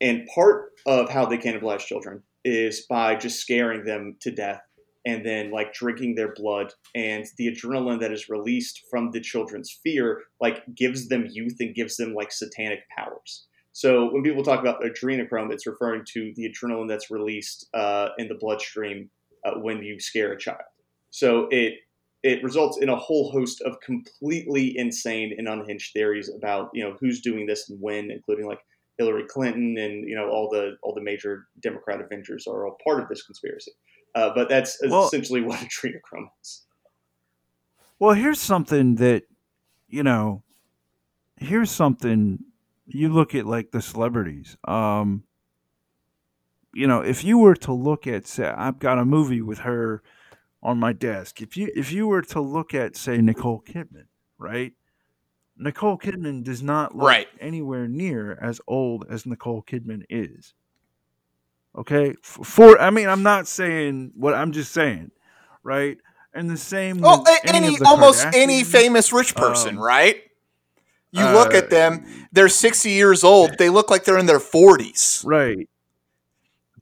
And 0.00 0.26
part 0.34 0.72
of 0.86 1.08
how 1.08 1.26
they 1.26 1.38
cannibalize 1.38 1.80
children 1.80 2.22
is 2.44 2.86
by 2.88 3.14
just 3.14 3.40
scaring 3.40 3.84
them 3.84 4.16
to 4.20 4.30
death 4.30 4.62
and 5.04 5.24
then 5.26 5.50
like 5.50 5.72
drinking 5.72 6.14
their 6.14 6.32
blood. 6.34 6.72
And 6.94 7.26
the 7.36 7.48
adrenaline 7.48 8.00
that 8.00 8.12
is 8.12 8.28
released 8.28 8.82
from 8.90 9.10
the 9.10 9.20
children's 9.20 9.78
fear 9.82 10.22
like 10.40 10.62
gives 10.74 11.08
them 11.08 11.26
youth 11.30 11.56
and 11.60 11.74
gives 11.74 11.96
them 11.96 12.14
like 12.14 12.32
satanic 12.32 12.80
powers. 12.96 13.46
So 13.72 14.12
when 14.12 14.22
people 14.22 14.44
talk 14.44 14.60
about 14.60 14.82
adrenochrome 14.82 15.52
it's 15.52 15.66
referring 15.66 16.04
to 16.12 16.32
the 16.36 16.50
adrenaline 16.50 16.88
that's 16.88 17.10
released 17.10 17.68
uh, 17.72 18.08
in 18.18 18.28
the 18.28 18.34
bloodstream 18.34 19.08
uh, 19.44 19.58
when 19.58 19.82
you 19.82 19.98
scare 19.98 20.32
a 20.32 20.38
child. 20.38 20.60
So 21.10 21.48
it 21.50 21.74
it 22.22 22.42
results 22.42 22.78
in 22.78 22.88
a 22.88 22.96
whole 22.96 23.30
host 23.32 23.60
of 23.62 23.80
completely 23.80 24.76
insane 24.78 25.34
and 25.36 25.48
unhinged 25.48 25.92
theories 25.92 26.30
about 26.34 26.70
you 26.72 26.82
know 26.82 26.96
who's 27.00 27.20
doing 27.20 27.46
this 27.46 27.68
and 27.68 27.80
when, 27.80 28.10
including 28.10 28.46
like 28.46 28.60
Hillary 28.98 29.24
Clinton 29.28 29.76
and 29.78 30.08
you 30.08 30.14
know 30.14 30.28
all 30.28 30.48
the 30.48 30.76
all 30.82 30.94
the 30.94 31.00
major 31.00 31.46
Democrat 31.60 32.00
Avengers 32.00 32.46
are 32.46 32.66
all 32.66 32.76
part 32.84 33.02
of 33.02 33.08
this 33.08 33.22
conspiracy. 33.22 33.72
Uh, 34.14 34.30
but 34.34 34.48
that's 34.48 34.78
well, 34.82 35.06
essentially 35.06 35.40
what 35.40 35.58
adrenochrome 35.60 36.28
is. 36.42 36.62
Well, 37.98 38.14
here's 38.14 38.40
something 38.40 38.96
that 38.96 39.24
you 39.88 40.02
know. 40.02 40.42
Here's 41.38 41.72
something 41.72 42.38
you 42.86 43.08
look 43.08 43.34
at 43.34 43.46
like 43.46 43.72
the 43.72 43.82
celebrities. 43.82 44.56
Um, 44.62 45.24
you 46.72 46.86
know, 46.86 47.00
if 47.00 47.24
you 47.24 47.36
were 47.38 47.56
to 47.56 47.72
look 47.72 48.06
at, 48.06 48.28
say, 48.28 48.46
I've 48.46 48.78
got 48.78 48.98
a 48.98 49.04
movie 49.04 49.42
with 49.42 49.60
her 49.60 50.02
on 50.62 50.78
my 50.78 50.92
desk. 50.92 51.42
If 51.42 51.56
you 51.56 51.70
if 51.74 51.92
you 51.92 52.06
were 52.06 52.22
to 52.22 52.40
look 52.40 52.74
at 52.74 52.96
say 52.96 53.18
Nicole 53.18 53.62
Kidman, 53.66 54.06
right? 54.38 54.72
Nicole 55.56 55.98
Kidman 55.98 56.44
does 56.44 56.62
not 56.62 56.96
look 56.96 57.06
right. 57.06 57.28
anywhere 57.40 57.86
near 57.86 58.38
as 58.40 58.60
old 58.66 59.04
as 59.08 59.26
Nicole 59.26 59.62
Kidman 59.62 60.04
is. 60.08 60.54
Okay, 61.76 62.14
for 62.22 62.78
I 62.78 62.90
mean, 62.90 63.08
I'm 63.08 63.22
not 63.22 63.48
saying 63.48 64.12
what 64.14 64.34
I'm 64.34 64.52
just 64.52 64.72
saying, 64.72 65.10
right? 65.62 65.98
And 66.34 66.48
the 66.48 66.56
same. 66.56 67.00
Oh, 67.02 67.24
any, 67.44 67.66
any 67.66 67.78
almost 67.84 68.26
any 68.34 68.62
famous 68.62 69.12
rich 69.12 69.34
person, 69.34 69.76
um, 69.76 69.82
right? 69.82 70.22
You 71.12 71.24
uh, 71.24 71.32
look 71.32 71.54
at 71.54 71.70
them; 71.70 72.06
they're 72.30 72.48
60 72.48 72.90
years 72.90 73.24
old. 73.24 73.56
They 73.58 73.70
look 73.70 73.90
like 73.90 74.04
they're 74.04 74.18
in 74.18 74.26
their 74.26 74.38
40s, 74.38 75.24
right? 75.24 75.68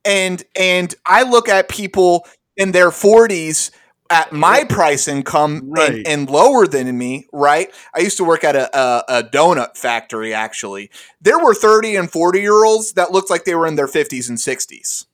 And 0.05 0.43
and 0.57 0.93
I 1.07 1.23
look 1.23 1.49
at 1.49 1.69
people 1.69 2.27
in 2.57 2.73
their 2.73 2.91
40s 2.91 3.71
at 4.11 4.33
my 4.33 4.65
price 4.65 5.07
income 5.07 5.71
right. 5.71 5.95
and, 5.95 6.07
and, 6.07 6.31
lower 6.31 6.67
than 6.67 6.99
me, 6.99 7.27
right? 7.33 7.73
I 7.95 8.01
used 8.01 8.17
to 8.17 8.25
work 8.25 8.43
at 8.43 8.57
a, 8.57 8.77
a, 8.77 9.05
a, 9.09 9.23
donut 9.23 9.77
factory, 9.77 10.35
actually. 10.35 10.91
There 11.21 11.39
were 11.39 11.55
30 11.55 11.95
and 11.95 12.11
40 12.11 12.41
year 12.41 12.65
olds 12.65 12.95
that 12.95 13.13
looked 13.13 13.31
like 13.31 13.45
they 13.45 13.55
were 13.55 13.69
in 13.69 13.77
their 13.77 13.87
50s 13.87 14.29
and 14.29 14.37
60s. 14.37 15.07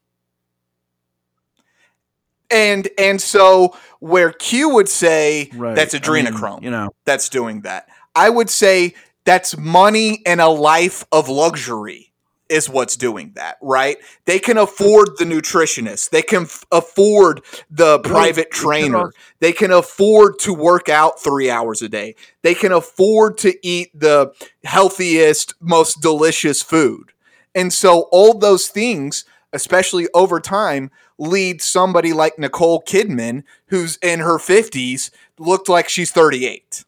And 2.48 2.88
and 2.96 3.20
so 3.20 3.76
where 3.98 4.30
Q 4.30 4.68
would 4.70 4.88
say 4.88 5.50
right. 5.54 5.74
that's 5.74 5.94
adrenochrome, 5.94 6.44
I 6.44 6.54
mean, 6.54 6.62
you 6.62 6.70
know, 6.70 6.90
that's 7.04 7.28
doing 7.28 7.62
that. 7.62 7.88
I 8.14 8.30
would 8.30 8.48
say 8.48 8.94
that's 9.24 9.58
money 9.58 10.22
and 10.24 10.40
a 10.40 10.46
life 10.46 11.04
of 11.10 11.28
luxury 11.28 12.05
is 12.48 12.68
what's 12.68 12.96
doing 12.96 13.32
that, 13.34 13.56
right? 13.60 13.96
They 14.24 14.38
can 14.38 14.58
afford 14.58 15.16
the 15.18 15.24
nutritionist. 15.24 16.10
They 16.10 16.22
can 16.22 16.44
f- 16.44 16.64
afford 16.70 17.42
the 17.70 17.98
private 18.00 18.50
trainer. 18.50 19.12
They 19.40 19.52
can 19.52 19.70
afford 19.70 20.38
to 20.40 20.54
work 20.54 20.88
out 20.88 21.20
three 21.20 21.50
hours 21.50 21.82
a 21.82 21.88
day. 21.88 22.14
They 22.42 22.54
can 22.54 22.72
afford 22.72 23.38
to 23.38 23.54
eat 23.66 23.90
the 23.98 24.32
healthiest, 24.64 25.54
most 25.60 26.00
delicious 26.00 26.62
food. 26.62 27.12
And 27.54 27.72
so, 27.72 28.02
all 28.12 28.34
those 28.34 28.68
things, 28.68 29.24
especially 29.52 30.08
over 30.14 30.40
time, 30.40 30.90
lead 31.18 31.62
somebody 31.62 32.12
like 32.12 32.38
Nicole 32.38 32.82
Kidman, 32.82 33.44
who's 33.66 33.96
in 34.02 34.20
her 34.20 34.38
50s, 34.38 35.10
looked 35.38 35.68
like 35.68 35.88
she's 35.88 36.12
38. 36.12 36.84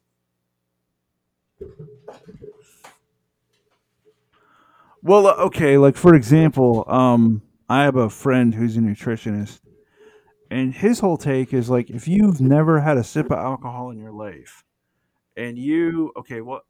Well, 5.02 5.26
uh, 5.26 5.34
okay, 5.34 5.78
like 5.78 5.96
for 5.96 6.14
example, 6.14 6.84
um, 6.88 7.42
I 7.68 7.84
have 7.84 7.96
a 7.96 8.10
friend 8.10 8.54
who's 8.54 8.76
a 8.76 8.80
nutritionist, 8.80 9.60
and 10.50 10.74
his 10.74 11.00
whole 11.00 11.16
take 11.16 11.52
is 11.52 11.70
like 11.70 11.90
if 11.90 12.08
you've 12.08 12.40
never 12.40 12.80
had 12.80 12.96
a 12.96 13.04
sip 13.04 13.26
of 13.26 13.38
alcohol 13.38 13.90
in 13.90 13.98
your 13.98 14.12
life, 14.12 14.64
and 15.36 15.56
you 15.56 16.12
okay, 16.16 16.40
well, 16.40 16.62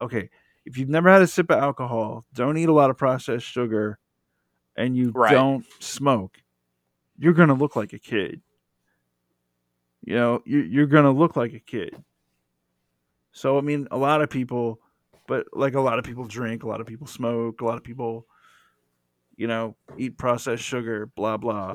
okay, 0.00 0.28
if 0.64 0.76
you've 0.76 0.88
never 0.88 1.10
had 1.10 1.22
a 1.22 1.26
sip 1.26 1.50
of 1.50 1.58
alcohol, 1.58 2.24
don't 2.34 2.56
eat 2.56 2.68
a 2.68 2.72
lot 2.72 2.90
of 2.90 2.98
processed 2.98 3.46
sugar, 3.46 3.98
and 4.76 4.96
you 4.96 5.12
right. 5.14 5.32
don't 5.32 5.64
smoke, 5.78 6.38
you're 7.18 7.34
gonna 7.34 7.54
look 7.54 7.76
like 7.76 7.92
a 7.92 7.98
kid. 7.98 8.40
You 10.04 10.16
know, 10.16 10.42
you're, 10.44 10.64
you're 10.64 10.86
gonna 10.86 11.12
look 11.12 11.36
like 11.36 11.52
a 11.54 11.60
kid. 11.60 11.94
So 13.30 13.56
I 13.56 13.60
mean, 13.60 13.86
a 13.92 13.96
lot 13.96 14.20
of 14.20 14.30
people 14.30 14.80
but 15.32 15.46
like 15.54 15.72
a 15.72 15.80
lot 15.80 15.98
of 15.98 16.04
people 16.04 16.26
drink, 16.26 16.62
a 16.62 16.68
lot 16.68 16.82
of 16.82 16.86
people 16.86 17.06
smoke, 17.06 17.62
a 17.62 17.64
lot 17.64 17.78
of 17.78 17.82
people, 17.82 18.26
you 19.34 19.46
know, 19.46 19.76
eat 19.96 20.18
processed 20.18 20.62
sugar, 20.62 21.06
blah 21.06 21.38
blah. 21.38 21.74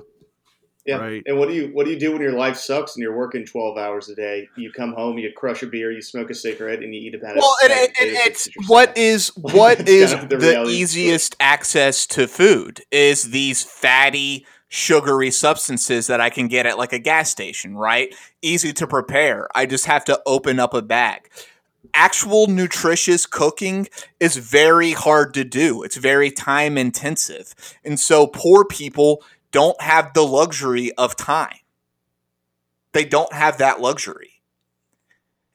Yeah. 0.86 0.98
Right. 0.98 1.24
And 1.26 1.40
what 1.40 1.50
do 1.50 1.56
you 1.56 1.72
what 1.74 1.88
do 1.88 1.92
you 1.92 2.00
do 2.00 2.12
when 2.12 2.22
your 2.22 2.34
life 2.34 2.56
sucks 2.56 2.96
and 2.96 3.02
you're 3.02 3.18
working 3.18 3.48
twelve 3.48 3.76
hours 3.76 4.10
a 4.10 4.16
day? 4.16 4.48
You 4.58 4.72
come 4.72 4.94
home, 4.94 5.18
you 5.18 5.32
crush 5.36 5.64
a 5.64 5.66
beer, 5.66 5.92
you 5.92 6.04
smoke 6.04 6.30
a 6.30 6.36
cigarette, 6.36 6.84
and 6.84 6.94
you 6.94 7.02
eat 7.02 7.16
about 7.16 7.36
well, 7.36 7.56
it. 7.64 7.70
Well, 7.72 7.80
and, 7.80 7.90
and, 8.00 8.28
it's 8.28 8.48
what 8.68 8.96
is 8.96 9.30
what 9.38 9.90
is 9.90 10.14
kind 10.14 10.32
of 10.32 10.40
the, 10.40 10.46
the 10.46 10.64
easiest 10.66 11.36
access 11.40 12.06
to 12.08 12.28
food 12.28 12.84
is 12.92 13.32
these 13.32 13.64
fatty 13.64 14.46
sugary 14.70 15.32
substances 15.32 16.06
that 16.06 16.22
I 16.22 16.30
can 16.30 16.48
get 16.48 16.68
at 16.68 16.78
like 16.78 16.94
a 16.94 17.00
gas 17.00 17.32
station, 17.32 17.76
right? 17.76 18.14
Easy 18.44 18.72
to 18.74 18.86
prepare. 18.86 19.48
I 19.56 19.66
just 19.66 19.88
have 19.88 20.06
to 20.06 20.22
open 20.28 20.60
up 20.60 20.76
a 20.76 20.84
bag 20.84 21.32
actual 21.94 22.48
nutritious 22.48 23.26
cooking 23.26 23.88
is 24.20 24.38
very 24.38 24.92
hard 24.92 25.34
to 25.36 25.44
do. 25.44 25.84
It's 25.84 25.98
very 25.98 26.32
time 26.32 26.78
intensive. 26.78 27.54
And 27.84 28.00
so 28.00 28.28
poor 28.28 28.66
people 28.66 29.24
don't 29.52 29.80
have 29.82 30.14
the 30.14 30.26
luxury 30.26 30.92
of 30.94 31.16
time. 31.16 31.58
They 32.94 33.06
don't 33.06 33.34
have 33.34 33.60
that 33.60 33.82
luxury. 33.82 34.42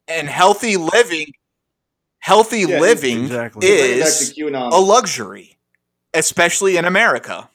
And 0.08 0.28
healthy 0.28 0.76
living 0.76 1.32
healthy 2.22 2.60
yeah, 2.60 2.78
living 2.78 3.24
exactly. 3.24 3.66
is 3.66 4.32
a 4.38 4.80
luxury, 4.80 5.58
especially 6.14 6.76
in 6.76 6.84
America. 6.84 7.50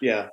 Yeah. 0.00 0.28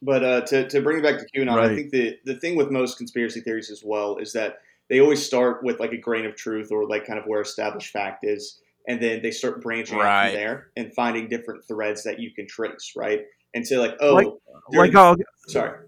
But 0.00 0.24
uh, 0.24 0.40
to, 0.42 0.68
to 0.68 0.80
bring 0.80 0.98
it 0.98 1.02
back 1.02 1.18
to 1.18 1.26
QAnon, 1.26 1.56
right. 1.56 1.70
I 1.70 1.74
think 1.74 1.90
the, 1.90 2.16
the 2.24 2.36
thing 2.36 2.54
with 2.56 2.70
most 2.70 2.98
conspiracy 2.98 3.40
theories 3.40 3.70
as 3.70 3.82
well 3.84 4.16
is 4.18 4.32
that 4.32 4.58
they 4.88 5.00
always 5.00 5.24
start 5.24 5.62
with 5.64 5.80
like 5.80 5.92
a 5.92 5.96
grain 5.96 6.24
of 6.24 6.36
truth 6.36 6.70
or 6.70 6.88
like 6.88 7.06
kind 7.06 7.18
of 7.18 7.26
where 7.26 7.40
established 7.40 7.90
fact 7.92 8.24
is, 8.24 8.60
and 8.86 9.02
then 9.02 9.22
they 9.22 9.30
start 9.30 9.60
branching 9.62 9.98
right. 9.98 10.06
out 10.06 10.30
from 10.30 10.34
there 10.34 10.70
and 10.76 10.94
finding 10.94 11.28
different 11.28 11.66
threads 11.66 12.04
that 12.04 12.20
you 12.20 12.30
can 12.32 12.46
trace, 12.46 12.92
right? 12.96 13.22
And 13.54 13.66
say 13.66 13.76
like, 13.76 13.96
oh, 14.00 14.14
like, 14.14 14.28
like 14.70 14.94
I'll 14.94 15.16
sorry, 15.48 15.80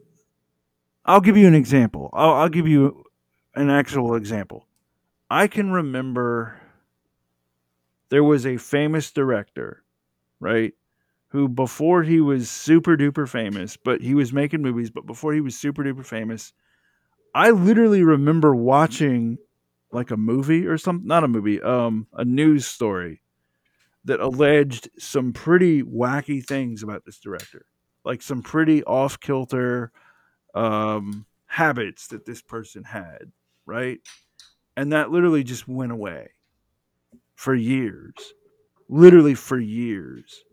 I'll 1.05 1.21
give 1.21 1.37
you 1.37 1.47
an 1.47 1.55
example. 1.55 2.11
I'll, 2.13 2.35
I'll 2.35 2.49
give 2.49 2.67
you 2.67 3.05
an 3.55 3.71
actual 3.71 4.15
example. 4.15 4.67
I 5.31 5.47
can 5.47 5.71
remember 5.71 6.61
there 8.11 8.25
was 8.25 8.45
a 8.45 8.57
famous 8.57 9.11
director, 9.13 9.83
right? 10.41 10.75
Who 11.31 11.49
before 11.49 12.03
he 12.03 12.21
was 12.21 12.51
super 12.51 12.97
duper 12.97 13.29
famous, 13.29 13.77
but 13.77 14.01
he 14.01 14.15
was 14.15 14.33
making 14.33 14.63
movies, 14.63 14.91
but 14.91 15.07
before 15.07 15.33
he 15.33 15.41
was 15.41 15.59
super 15.59 15.83
duper 15.85 16.05
famous, 16.05 16.53
I 17.35 17.51
literally 17.51 18.03
remember 18.05 18.55
watching 18.55 19.39
like 19.93 20.11
a 20.11 20.17
movie 20.17 20.67
or 20.67 20.79
something, 20.79 21.07
not 21.07 21.25
a 21.25 21.29
movie, 21.29 21.61
um, 21.63 22.07
a 22.13 22.25
news 22.25 22.67
story 22.67 23.23
that 24.05 24.21
alleged 24.21 24.89
some 24.99 25.33
pretty 25.33 25.83
wacky 25.83 26.45
things 26.45 26.83
about 26.83 27.05
this 27.05 27.19
director, 27.19 27.67
like 28.05 28.23
some 28.23 28.43
pretty 28.43 28.83
off 28.85 29.21
kilter 29.21 29.93
um, 30.55 31.27
habits 31.47 32.09
that 32.09 32.27
this 32.27 32.43
person 32.43 32.85
had. 32.85 33.33
right? 33.67 34.01
And 34.77 34.93
that 34.93 35.11
literally 35.11 35.45
just 35.45 35.69
went 35.69 35.93
away 35.93 36.31
for 37.35 37.55
years, 37.55 38.15
literally 38.89 39.35
for 39.35 39.59
years. 39.59 40.45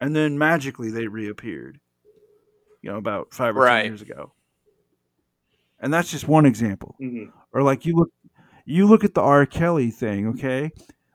And 0.00 0.14
then 0.16 0.38
magically 0.38 0.90
they 0.90 1.06
reappeared, 1.08 1.78
you 2.82 2.90
know, 2.90 2.96
about 2.96 3.32
five 3.34 3.56
or 3.56 3.60
Right. 3.60 3.82
ten 3.82 3.86
years 3.86 4.02
ago. 4.02 4.32
And 5.78 5.92
that's 5.92 6.10
just 6.10 6.28
one 6.28 6.46
example. 6.46 6.94
hmm 6.98 7.24
Or 7.52 7.62
like 7.62 7.84
you 7.86 7.94
look, 7.96 8.10
you 8.64 8.86
look 8.86 9.04
at 9.04 9.14
the 9.14 9.20
R. 9.22 9.46
Kelly 9.46 9.90
thing, 9.90 10.28
okay? 10.28 10.70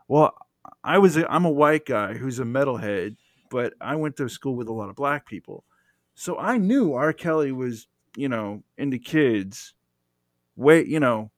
Well, 0.08 0.36
I 0.84 0.98
was 0.98 1.18
a, 1.18 1.32
I'm 1.32 1.46
a 1.46 1.50
white 1.52 1.86
guy 1.86 2.14
who's 2.14 2.40
a 2.40 2.44
metalhead, 2.44 3.16
but 3.50 3.74
I 3.80 3.96
went 3.96 4.18
to 4.18 4.28
school 4.30 4.56
with 4.56 4.68
a 4.68 4.74
lot 4.74 4.90
of 4.90 4.96
black 4.96 5.26
people, 5.26 5.64
so 6.16 6.38
I 6.38 6.58
knew 6.58 6.94
R. 6.94 7.14
Kelly 7.14 7.52
was, 7.52 7.88
you 8.16 8.30
know, 8.30 8.64
into 8.78 8.98
kids. 9.00 9.74
Way, 10.56 10.86
you 10.86 11.00
know, 11.00 11.32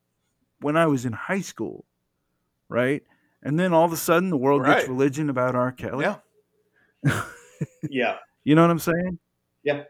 when 0.61 0.77
I 0.77 0.85
was 0.85 1.05
in 1.05 1.11
high 1.13 1.41
school, 1.41 1.85
right? 2.69 3.03
And 3.41 3.59
then 3.59 3.73
all 3.73 3.85
of 3.85 3.91
a 3.93 3.97
sudden, 3.97 4.29
the 4.29 4.37
world 4.37 4.61
Right. 4.61 4.77
gets 4.77 4.87
religion 4.89 5.29
about 5.29 5.55
R. 5.55 5.71
Kelly. 5.71 6.05
Yeah. 6.05 6.17
Yeah. 7.89 8.17
You 8.43 8.55
know 8.55 8.61
what 8.61 8.71
I'm 8.71 8.79
saying? 8.79 9.19
Yeah. 9.63 9.83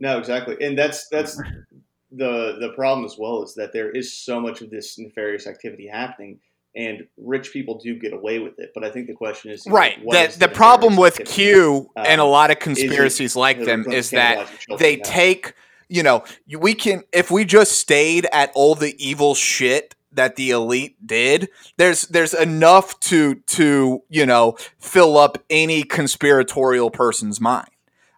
No, 0.00 0.18
exactly, 0.18 0.56
and 0.64 0.78
that's 0.78 1.08
that's 1.08 1.36
the 2.10 2.56
the 2.58 2.72
problem 2.74 3.04
as 3.04 3.16
well 3.18 3.42
is 3.42 3.54
that 3.56 3.72
there 3.74 3.90
is 3.90 4.12
so 4.16 4.40
much 4.40 4.62
of 4.62 4.70
this 4.70 4.98
nefarious 4.98 5.46
activity 5.46 5.86
happening, 5.86 6.40
and 6.74 7.06
rich 7.18 7.52
people 7.52 7.78
do 7.78 7.98
get 7.98 8.14
away 8.14 8.38
with 8.38 8.58
it. 8.58 8.70
But 8.74 8.82
I 8.84 8.90
think 8.90 9.08
the 9.08 9.12
question 9.14 9.50
is, 9.50 9.66
you 9.66 9.72
know, 9.72 9.76
Right. 9.76 10.02
what 10.02 10.14
The, 10.14 10.24
is 10.28 10.38
the 10.38 10.48
problem 10.48 10.96
with 10.96 11.20
activity? 11.20 11.34
Q 11.52 11.90
and 11.96 12.18
a 12.20 12.24
Um, 12.24 12.30
lot 12.30 12.50
of 12.50 12.56
it- 12.56 12.60
conspiracies 12.60 13.36
like 13.36 13.58
Is 13.58 13.62
it 13.64 13.66
them 13.66 13.92
is 13.92 14.10
that 14.10 14.48
they 14.78 14.96
No. 14.96 15.02
take 15.04 15.52
you 15.90 16.02
know 16.02 16.24
we 16.58 16.72
can 16.72 17.02
if 17.12 17.30
we 17.30 17.44
just 17.44 17.72
stayed 17.72 18.26
at 18.32 18.50
all 18.54 18.74
the 18.74 18.94
evil 18.98 19.34
shit 19.34 19.94
that 20.12 20.36
the 20.36 20.50
elite 20.50 21.06
did 21.06 21.48
there's 21.76 22.02
there's 22.08 22.34
enough 22.34 22.98
to 23.00 23.36
to 23.46 24.02
you 24.08 24.26
know 24.26 24.56
fill 24.78 25.16
up 25.16 25.38
any 25.50 25.82
conspiratorial 25.82 26.90
person's 26.90 27.40
mind. 27.40 27.68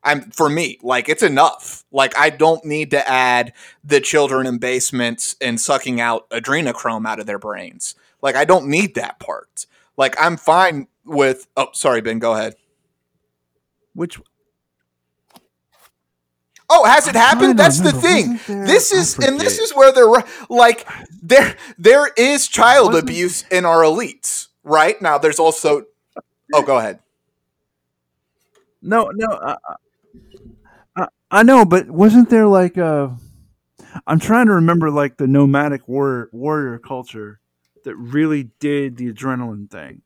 I'm 0.02 0.30
for 0.30 0.48
me 0.48 0.78
like 0.82 1.08
it's 1.08 1.22
enough. 1.22 1.84
Like 1.90 2.16
i 2.18 2.30
don't 2.30 2.64
need 2.64 2.90
to 2.90 3.08
add 3.08 3.52
the 3.82 4.00
children 4.00 4.46
in 4.46 4.58
basements 4.58 5.36
and 5.40 5.60
sucking 5.60 6.00
out 6.00 6.28
adrenochrome 6.30 7.06
out 7.06 7.20
of 7.20 7.26
their 7.26 7.38
brains. 7.38 7.94
Like 8.22 8.36
i 8.36 8.44
don't 8.44 8.66
need 8.66 8.94
that 8.94 9.18
part. 9.18 9.66
Like 9.96 10.14
i'm 10.20 10.36
fine 10.36 10.88
with 11.04 11.46
oh 11.56 11.68
sorry 11.72 12.00
ben 12.00 12.18
go 12.18 12.34
ahead. 12.34 12.56
Which 13.94 14.20
Oh, 16.70 16.84
has 16.84 17.06
it 17.06 17.14
happened? 17.14 17.58
That's 17.58 17.80
the 17.80 17.92
thing. 17.92 18.40
There- 18.46 18.66
This 18.66 18.92
is 18.92 19.18
and 19.18 19.38
this 19.40 19.58
is 19.58 19.72
where 19.74 19.92
they're 19.92 20.24
like 20.48 20.88
there 21.22 21.56
there 21.78 22.08
is 22.16 22.48
child 22.48 22.88
Wasn't- 22.94 23.08
abuse 23.10 23.42
in 23.50 23.64
our 23.64 23.82
elites, 23.82 24.48
right? 24.62 25.00
Now 25.02 25.18
there's 25.18 25.38
also 25.38 25.84
Oh, 26.52 26.62
go 26.62 26.78
ahead. 26.78 27.00
No, 28.82 29.10
no, 29.14 29.26
I, 29.32 29.56
I, 30.96 31.06
I 31.30 31.42
know, 31.42 31.64
but 31.64 31.90
wasn't 31.90 32.28
there 32.30 32.46
like 32.46 32.76
a? 32.76 33.16
I'm 34.06 34.20
trying 34.20 34.46
to 34.46 34.52
remember 34.52 34.90
like 34.90 35.16
the 35.16 35.26
nomadic 35.26 35.88
warrior 35.88 36.28
warrior 36.32 36.78
culture 36.78 37.40
that 37.84 37.96
really 37.96 38.50
did 38.60 38.96
the 38.96 39.12
adrenaline 39.12 39.70
thing. 39.70 40.02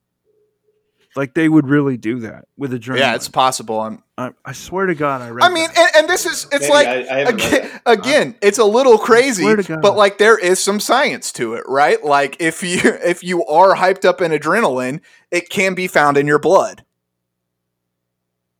Like 1.16 1.34
they 1.34 1.48
would 1.48 1.66
really 1.66 1.96
do 1.96 2.20
that 2.20 2.46
with 2.56 2.72
adrenaline. 2.72 2.98
Yeah, 2.98 3.14
it's 3.14 3.28
possible. 3.28 3.80
I'm, 3.80 4.02
I, 4.16 4.30
I 4.44 4.52
swear 4.52 4.86
to 4.86 4.94
God, 4.94 5.20
I 5.22 5.30
read. 5.30 5.44
I 5.44 5.48
mean, 5.52 5.66
that. 5.68 5.78
and, 5.78 6.04
and 6.04 6.08
this 6.08 6.26
is 6.26 6.44
it's 6.52 6.68
Maybe, 6.68 6.72
like 6.72 6.86
I, 6.86 6.92
I 6.92 7.18
haven't 7.20 7.34
again, 7.36 7.62
that. 7.84 7.98
again 7.98 8.34
it's 8.42 8.58
a 8.58 8.64
little 8.64 8.98
crazy, 8.98 9.42
swear 9.42 9.56
to 9.56 9.62
God. 9.62 9.82
but 9.82 9.96
like 9.96 10.18
there 10.18 10.38
is 10.38 10.62
some 10.62 10.78
science 10.80 11.32
to 11.32 11.54
it, 11.54 11.64
right? 11.66 12.02
Like 12.04 12.36
if 12.40 12.62
you 12.62 12.78
if 12.84 13.24
you 13.24 13.44
are 13.46 13.74
hyped 13.74 14.04
up 14.04 14.20
in 14.20 14.32
adrenaline, 14.32 15.00
it 15.30 15.48
can 15.50 15.74
be 15.74 15.86
found 15.88 16.16
in 16.16 16.26
your 16.26 16.38
blood. 16.38 16.84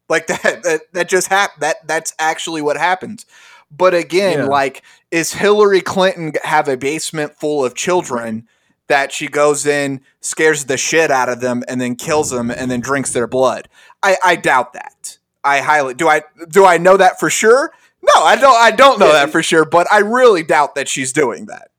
Like 0.09 0.27
that 0.29 0.63
that, 0.63 0.81
that 0.93 1.09
just 1.09 1.29
happened. 1.29 1.63
That 1.63 1.87
that's 1.87 2.15
actually 2.19 2.63
what 2.63 2.77
happens. 2.77 3.27
But 3.71 3.95
again, 3.95 4.39
Yeah. 4.39 4.45
like 4.47 4.83
is 5.11 5.35
Hillary 5.35 5.81
Clinton 5.83 6.33
have 6.43 6.69
a 6.69 6.77
basement 6.77 7.35
full 7.37 7.65
of 7.65 7.75
children 7.75 8.49
that 8.89 9.13
she 9.13 9.29
goes 9.29 9.67
in, 9.67 10.01
scares 10.21 10.65
the 10.65 10.77
shit 10.77 11.11
out 11.11 11.29
of 11.29 11.41
them, 11.41 11.63
and 11.69 11.81
then 11.81 11.95
kills 11.97 12.31
them, 12.31 12.51
and 12.51 12.71
then 12.71 12.81
drinks 12.81 13.13
their 13.13 13.27
blood? 13.27 13.69
I, 14.03 14.17
I 14.25 14.37
doubt 14.37 14.73
that. 14.75 15.19
I 15.45 15.61
highly 15.61 15.95
do. 15.95 16.09
I 16.09 16.23
do. 16.51 16.65
I 16.65 16.79
know 16.79 16.97
that 16.97 17.19
for 17.21 17.31
sure. 17.31 17.73
No, 18.03 18.23
I 18.23 18.37
don't. 18.37 18.57
I 18.57 18.71
don't 18.71 18.99
know 18.99 19.07
Yeah. 19.07 19.25
that 19.25 19.31
for 19.31 19.43
sure. 19.43 19.65
But 19.65 19.87
I 19.93 19.99
really 19.99 20.43
doubt 20.43 20.75
that 20.75 20.89
she's 20.89 21.13
doing 21.13 21.47
that. 21.47 21.71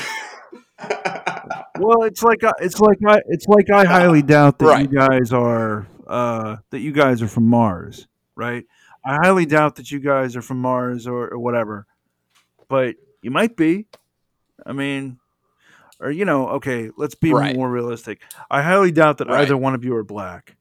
well, 1.78 2.02
it's 2.04 2.22
like 2.22 2.40
it's 2.60 2.80
like 2.80 2.98
I, 3.06 3.20
it's 3.28 3.46
like 3.46 3.70
I 3.70 3.84
highly 3.84 4.22
doubt 4.22 4.58
that 4.58 4.66
Right. 4.66 4.90
you 4.90 4.96
guys 4.98 5.32
are 5.32 5.86
uh, 6.06 6.56
that 6.70 6.80
you 6.80 6.92
guys 6.92 7.22
are 7.22 7.28
from 7.28 7.44
Mars, 7.48 8.06
right? 8.36 8.64
I 9.04 9.16
highly 9.16 9.46
doubt 9.46 9.76
that 9.76 9.90
you 9.90 10.00
guys 10.00 10.34
are 10.36 10.42
from 10.42 10.60
Mars 10.60 11.06
or, 11.06 11.28
or 11.28 11.38
whatever, 11.38 11.86
but 12.68 12.96
you 13.22 13.30
might 13.30 13.56
be. 13.56 13.86
I 14.66 14.72
mean, 14.72 15.18
or 16.00 16.10
you 16.10 16.24
know, 16.24 16.48
okay, 16.50 16.90
let's 16.96 17.14
be 17.14 17.32
Right. 17.32 17.54
more 17.56 17.68
realistic. 17.70 18.20
I 18.50 18.62
highly 18.62 18.90
doubt 18.90 19.18
that 19.18 19.28
Right. 19.28 19.40
either 19.42 19.56
one 19.56 19.74
of 19.74 19.84
you 19.84 19.94
are 19.96 20.04
black, 20.04 20.56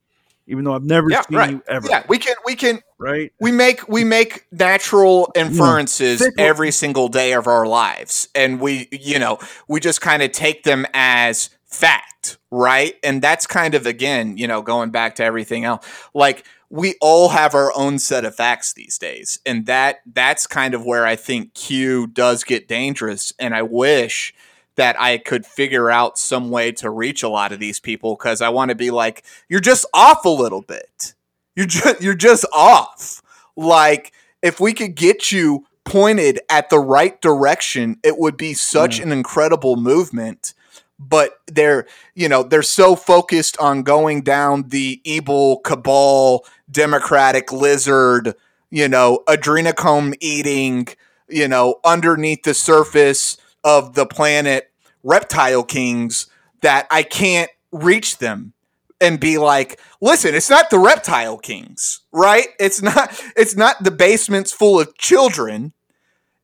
even 0.48 0.64
though 0.64 0.74
I've 0.76 0.84
never 0.84 1.10
Yeah, 1.10 1.22
seen 1.22 1.38
right. 1.38 1.50
you 1.52 1.64
ever. 1.68 1.88
Yeah, 1.90 2.04
we 2.08 2.18
can. 2.18 2.36
We 2.46 2.56
can. 2.56 2.82
Right? 3.00 3.34
we 3.42 3.52
make 3.52 3.88
we 3.90 4.04
make 4.06 4.46
natural 4.52 5.30
inferences 5.36 6.20
fickle- 6.20 6.34
every 6.46 6.72
single 6.72 7.10
day 7.10 7.34
of 7.34 7.48
our 7.48 7.66
lives 7.68 8.30
and 8.34 8.62
we 8.62 8.88
you 8.94 9.20
know 9.20 9.40
we 9.68 9.82
just 9.82 10.00
kind 10.00 10.24
of 10.24 10.32
take 10.32 10.64
them 10.64 10.86
as 10.94 11.50
fact 11.66 12.38
right 12.50 12.96
and 13.04 13.22
that's 13.22 13.46
kind 13.46 13.76
of 13.76 13.86
again 13.86 14.38
you 14.38 14.48
know 14.48 14.62
going 14.62 14.90
back 14.90 15.16
to 15.16 15.24
everything 15.24 15.66
else 15.66 15.86
like 16.14 16.46
we 16.76 16.95
all 17.02 17.30
have 17.30 17.54
our 17.54 17.72
own 17.78 18.00
set 18.00 18.26
of 18.26 18.36
facts 18.36 18.74
these 18.74 18.98
days 18.98 19.38
and 19.45 19.68
that 19.68 19.98
that's 20.14 20.48
kind 20.48 20.74
of 20.74 20.84
where 20.86 21.06
i 21.06 21.16
think 21.16 21.54
q 21.54 22.08
does 22.08 22.44
get 22.44 22.68
dangerous 22.68 23.32
and 23.38 23.54
i 23.54 23.62
wish 23.62 24.34
that 24.76 25.00
i 25.00 25.20
could 25.20 25.45
figure 25.45 25.91
out 25.91 26.18
some 26.18 26.50
way 26.50 26.72
to 26.72 26.90
reach 26.90 27.22
a 27.22 27.30
lot 27.30 27.52
of 27.52 27.60
these 27.60 27.80
people 27.80 28.16
because 28.16 28.41
i 28.41 28.50
want 28.50 28.70
to 28.70 28.76
be 28.76 28.90
like 28.90 29.24
you're 29.50 29.60
just 29.60 29.86
off 29.94 30.26
a 30.26 30.30
little 30.30 30.62
bit 30.64 31.14
you're 31.56 31.68
just 31.68 32.02
you're 32.02 32.16
just 32.16 32.45
off. 32.52 33.22
Like 33.56 34.12
if 34.41 34.60
we 34.60 34.74
could 34.74 34.95
get 34.95 35.32
you 35.32 35.68
pointed 35.86 36.40
at 36.50 36.72
the 36.72 36.80
right 36.80 37.22
direction, 37.22 37.98
it 38.04 38.18
would 38.18 38.38
be 38.38 38.56
such 38.56 38.98
Yeah. 38.98 39.06
an 39.06 39.12
incredible 39.12 39.76
movement. 39.76 40.56
But 40.98 41.40
they're, 41.45 41.86
you 42.16 42.28
know, 42.30 42.41
they're 42.44 42.64
so 42.64 42.95
focused 42.95 43.56
on 43.60 43.84
going 43.84 44.22
down 44.24 44.70
the 44.70 45.00
evil 45.04 45.60
cabal, 45.60 46.45
democratic 46.69 47.52
lizard, 47.52 48.35
you 48.69 48.88
know, 48.88 49.23
adrenochrome 49.27 50.15
eating, 50.19 50.88
you 51.30 51.48
know, 51.48 51.80
underneath 51.84 52.44
the 52.44 52.53
surface 52.53 53.38
of 53.64 53.95
the 53.95 54.06
planet 54.06 54.72
reptile 55.03 55.64
kings 55.64 56.27
that 56.61 56.88
I 56.90 57.03
can't 57.03 57.52
reach 57.72 58.18
them 58.18 58.53
and 59.02 59.19
be 59.19 59.38
like, 59.38 59.80
listen, 60.02 60.34
it's 60.34 60.49
not 60.49 60.69
the 60.69 60.80
reptile 60.80 61.38
kings, 61.38 62.02
right? 62.11 62.48
It's 62.60 62.81
not 62.81 63.22
it's 63.35 63.56
not 63.56 63.84
the 63.84 63.91
basements 63.91 64.52
full 64.52 64.80
of 64.80 64.98
children. 64.98 65.73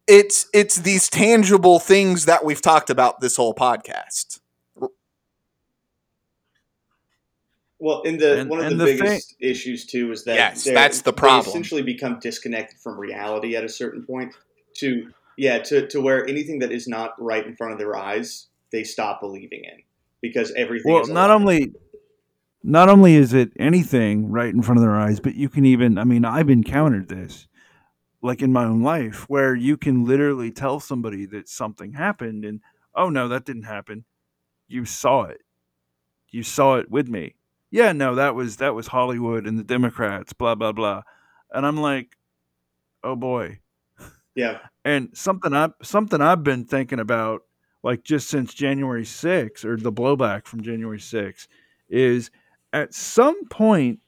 It's 0.07 0.47
it's 0.53 0.75
these 0.77 1.09
tangible 1.09 1.79
things 1.79 2.25
that 2.25 2.43
we've 2.43 2.61
talked 2.61 2.89
about 2.89 3.21
this 3.21 3.37
whole 3.37 3.53
podcast. 3.55 4.38
Well, 7.79 8.01
in 8.01 8.17
the 8.17 8.41
And- 8.41 8.49
one 8.49 8.59
of 8.59 8.69
the, 8.71 8.75
the 8.75 8.85
biggest 8.85 9.35
issues 9.39 9.85
too 9.85 10.11
is 10.11 10.25
that 10.25 10.35
Yes, 10.35 10.63
they're- 10.65 10.73
that's 10.73 11.01
the 11.01 11.13
problem. 11.13 11.45
They 11.45 11.49
essentially 11.49 11.81
become 11.81 12.19
disconnected 12.19 12.79
from 12.79 12.99
reality 12.99 13.55
at 13.55 13.63
a 13.63 13.69
certain 13.69 14.03
point. 14.03 14.33
To 14.75 15.11
yeah, 15.37 15.59
to 15.59 15.87
to 15.87 16.01
where 16.01 16.27
anything 16.27 16.59
that 16.59 16.71
is 16.71 16.87
not 16.87 17.13
right 17.21 17.45
in 17.45 17.55
front 17.55 17.73
of 17.73 17.79
their 17.79 17.95
eyes, 17.97 18.47
they 18.71 18.83
stop 18.83 19.21
believing 19.21 19.63
in 19.63 19.81
because 20.21 20.51
everything. 20.51 20.91
Well, 20.93 21.03
is 21.03 21.09
not 21.09 21.31
only 21.31 21.71
not 22.61 22.89
only 22.89 23.15
is 23.15 23.33
it 23.33 23.51
anything 23.57 24.29
right 24.29 24.53
in 24.53 24.61
front 24.61 24.77
of 24.77 24.81
their 24.83 24.95
eyes, 24.95 25.19
but 25.19 25.35
you 25.35 25.47
can 25.49 25.65
even 25.65 25.97
I 25.97 26.03
mean, 26.03 26.25
I've 26.25 26.49
encountered 26.49 27.07
this 27.07 27.47
like 28.21 28.41
in 28.41 28.51
my 28.51 28.65
own 28.65 28.83
life 28.83 29.29
where 29.29 29.55
you 29.55 29.77
can 29.77 30.03
literally 30.05 30.51
tell 30.51 30.79
somebody 30.81 31.25
that 31.27 31.47
something 31.47 31.93
happened 31.93 32.43
and 32.43 32.59
oh 32.93 33.09
no, 33.09 33.27
that 33.29 33.45
didn't 33.45 33.63
happen. 33.63 34.03
You 34.67 34.85
saw 34.85 35.23
it. 35.23 35.41
You 36.29 36.43
saw 36.43 36.75
it 36.75 36.91
with 36.91 37.07
me. 37.07 37.35
Yeah, 37.71 37.91
no, 37.91 38.15
that 38.15 38.35
was 38.35 38.57
that 38.57 38.73
was 38.73 38.87
Hollywood 38.87 39.45
and 39.45 39.57
the 39.57 39.63
Democrats, 39.63 40.33
blah 40.33 40.55
blah 40.55 40.71
blah. 40.71 41.03
And 41.51 41.65
I'm 41.65 41.77
like, 41.77 42.17
"Oh 43.03 43.15
boy." 43.15 43.59
yeah, 44.35 44.59
And 44.85 45.09
something 45.17 45.53
I 45.53 45.69
something 45.83 46.21
I've 46.21 46.43
been 46.43 46.65
thinking 46.65 46.99
about, 46.99 47.43
like 47.83 48.03
just 48.03 48.29
since 48.29 48.53
January 48.53 49.05
6th 49.05 49.65
or 49.65 49.77
the 49.77 49.91
blowback 49.93 50.47
from 50.47 50.61
January 50.63 50.99
6th, 50.99 51.47
is 51.89 52.31
at 52.73 52.93
some 52.93 53.47
point 53.49 53.99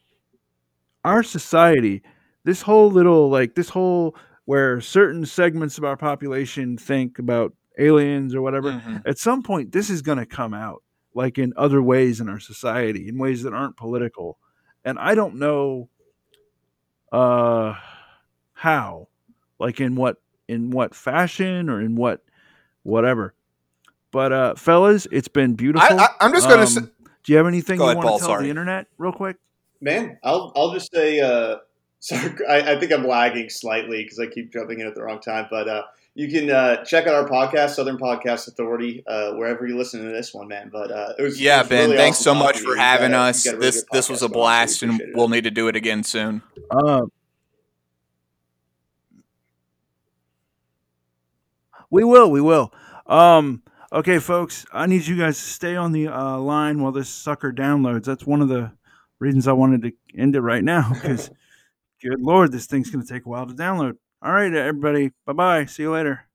our 1.04 1.24
society, 1.24 2.02
this 2.44 2.62
whole 2.62 2.90
little 2.92 3.30
like 3.30 3.56
this 3.56 3.70
whole 3.70 4.16
where 4.46 4.82
certain 4.82 5.26
segments 5.26 5.78
of 5.78 5.84
our 5.84 5.98
population 5.98 6.78
think 6.78 7.20
about 7.20 7.54
aliens 7.80 8.36
or 8.36 8.42
whatever. 8.42 8.74
Mhm. 8.74 9.02
At 9.08 9.18
some 9.18 9.42
point, 9.44 9.72
this 9.72 9.90
is 9.90 10.02
going 10.02 10.18
to 10.18 10.26
come 10.26 10.54
out, 10.54 10.84
like 11.14 11.38
in 11.38 11.54
other 11.58 11.82
ways 11.82 12.20
in 12.20 12.30
our 12.30 12.40
society, 12.40 13.08
in 13.08 13.18
ways 13.18 13.44
that 13.44 13.54
aren't 13.54 13.78
political. 13.78 14.38
And 14.84 14.98
I 14.98 15.16
don't 15.16 15.36
know 15.36 15.90
uh, 17.12 17.76
how, 18.54 19.08
like 19.60 19.80
in 19.80 19.96
what 19.96 20.22
in 20.48 20.72
what 20.72 20.96
fashion 20.96 21.70
or 21.70 21.82
in 21.82 21.96
what 21.96 22.24
whatever. 22.84 23.34
But 24.12 24.34
uh, 24.34 24.56
fellas, 24.56 25.08
it's 25.12 25.28
been 25.28 25.54
beautiful. 25.54 26.00
I, 26.00 26.04
I, 26.04 26.08
I'm 26.22 26.34
just 26.34 26.48
gonna. 26.48 26.64
Um, 26.64 26.68
say, 26.68 26.82
do 27.24 27.32
you 27.32 27.38
have 27.38 27.48
anything 27.48 27.78
Go 27.78 27.86
you 27.86 27.92
ahead, 27.92 27.98
want 27.98 28.08
Paul, 28.08 28.18
to 28.18 28.22
tell 28.22 28.30
sorry. 28.30 28.44
the 28.46 28.50
internet 28.50 28.88
real 28.98 29.14
quick? 29.14 29.38
Man, 29.80 30.18
I'll 30.24 30.52
I'll 30.56 30.74
just 30.74 30.92
say. 30.94 31.20
Uh, 31.20 31.58
sorry, 32.00 32.34
I, 32.50 32.74
I 32.74 32.80
think 32.80 32.92
I'm 32.92 33.06
lagging 33.06 33.50
slightly 33.50 34.04
because 34.04 34.20
I 34.20 34.26
keep 34.26 34.52
jumping 34.52 34.80
in 34.80 34.88
at 34.88 34.96
the 34.96 35.04
wrong 35.04 35.20
time. 35.20 35.46
But 35.52 35.68
uh, 35.68 35.84
you 36.14 36.28
can 36.30 36.50
uh, 36.52 36.84
check 36.84 37.08
out 37.08 37.16
our 37.16 37.28
podcast, 37.28 37.72
Southern 37.72 37.98
Podcast 37.98 38.48
Authority, 38.50 39.04
uh, 39.08 39.32
wherever 39.34 39.66
you 39.66 39.78
listen 39.78 40.04
to 40.04 40.10
this 40.12 40.34
one, 40.34 40.48
man. 40.48 40.70
But 40.72 40.92
uh, 40.92 41.14
it 41.18 41.22
was 41.22 41.40
it 41.40 41.44
yeah, 41.44 41.62
was 41.62 41.70
Ben. 41.70 41.86
really 41.86 41.98
thanks 41.98 42.20
awesome 42.20 42.38
so 42.38 42.44
much 42.44 42.58
for 42.60 42.70
you. 42.70 42.74
You 42.74 42.80
having 42.80 43.12
got 43.12 43.28
a- 43.28 43.30
us. 43.30 43.46
you 43.46 43.52
got 43.52 43.56
a 43.56 43.60
really 43.60 43.68
This 43.72 43.84
good 43.84 43.98
this 43.98 44.10
was 44.10 44.22
a 44.22 44.28
going, 44.28 44.34
so 44.34 44.38
we 44.38 44.42
blast, 44.44 44.84
and 44.84 45.02
it. 45.02 45.10
we'll 45.16 45.30
need 45.30 45.44
to 45.46 45.52
do 45.52 45.68
it 45.68 45.76
again 45.76 46.04
soon. 46.04 46.42
Uh, 46.70 47.04
we 51.90 52.04
will. 52.04 52.30
We 52.32 52.42
will. 52.42 52.74
Um, 53.08 53.64
okay, 53.92 54.20
folks. 54.20 54.66
I 54.72 54.86
need 54.88 55.06
you 55.06 55.18
guys 55.18 55.38
to 55.38 55.44
stay 55.46 55.76
on 55.76 55.92
the 55.92 56.08
uh, 56.08 56.38
line 56.40 56.82
while 56.82 56.92
this 56.92 57.10
sucker 57.10 57.52
downloads. 57.52 58.06
That's 58.06 58.26
one 58.26 58.42
of 58.42 58.48
the 58.50 58.72
reasons 59.20 59.48
I 59.48 59.54
wanted 59.54 59.82
to 59.84 59.92
end 60.18 60.36
it 60.36 60.42
right 60.42 60.64
now 60.64 60.92
because, 60.94 61.30
good 62.02 62.20
lord, 62.22 62.52
this 62.52 62.66
thing's 62.66 62.90
going 62.90 63.06
to 63.06 63.12
take 63.14 63.26
a 63.26 63.30
while 63.30 63.46
to 63.46 63.54
download. 63.54 63.98
All 64.22 64.32
right, 64.32 64.54
everybody. 64.54 65.12
Bye 65.26 65.34
bye. 65.34 65.66
See 65.66 65.84
you 65.84 65.92
later. 65.92 66.31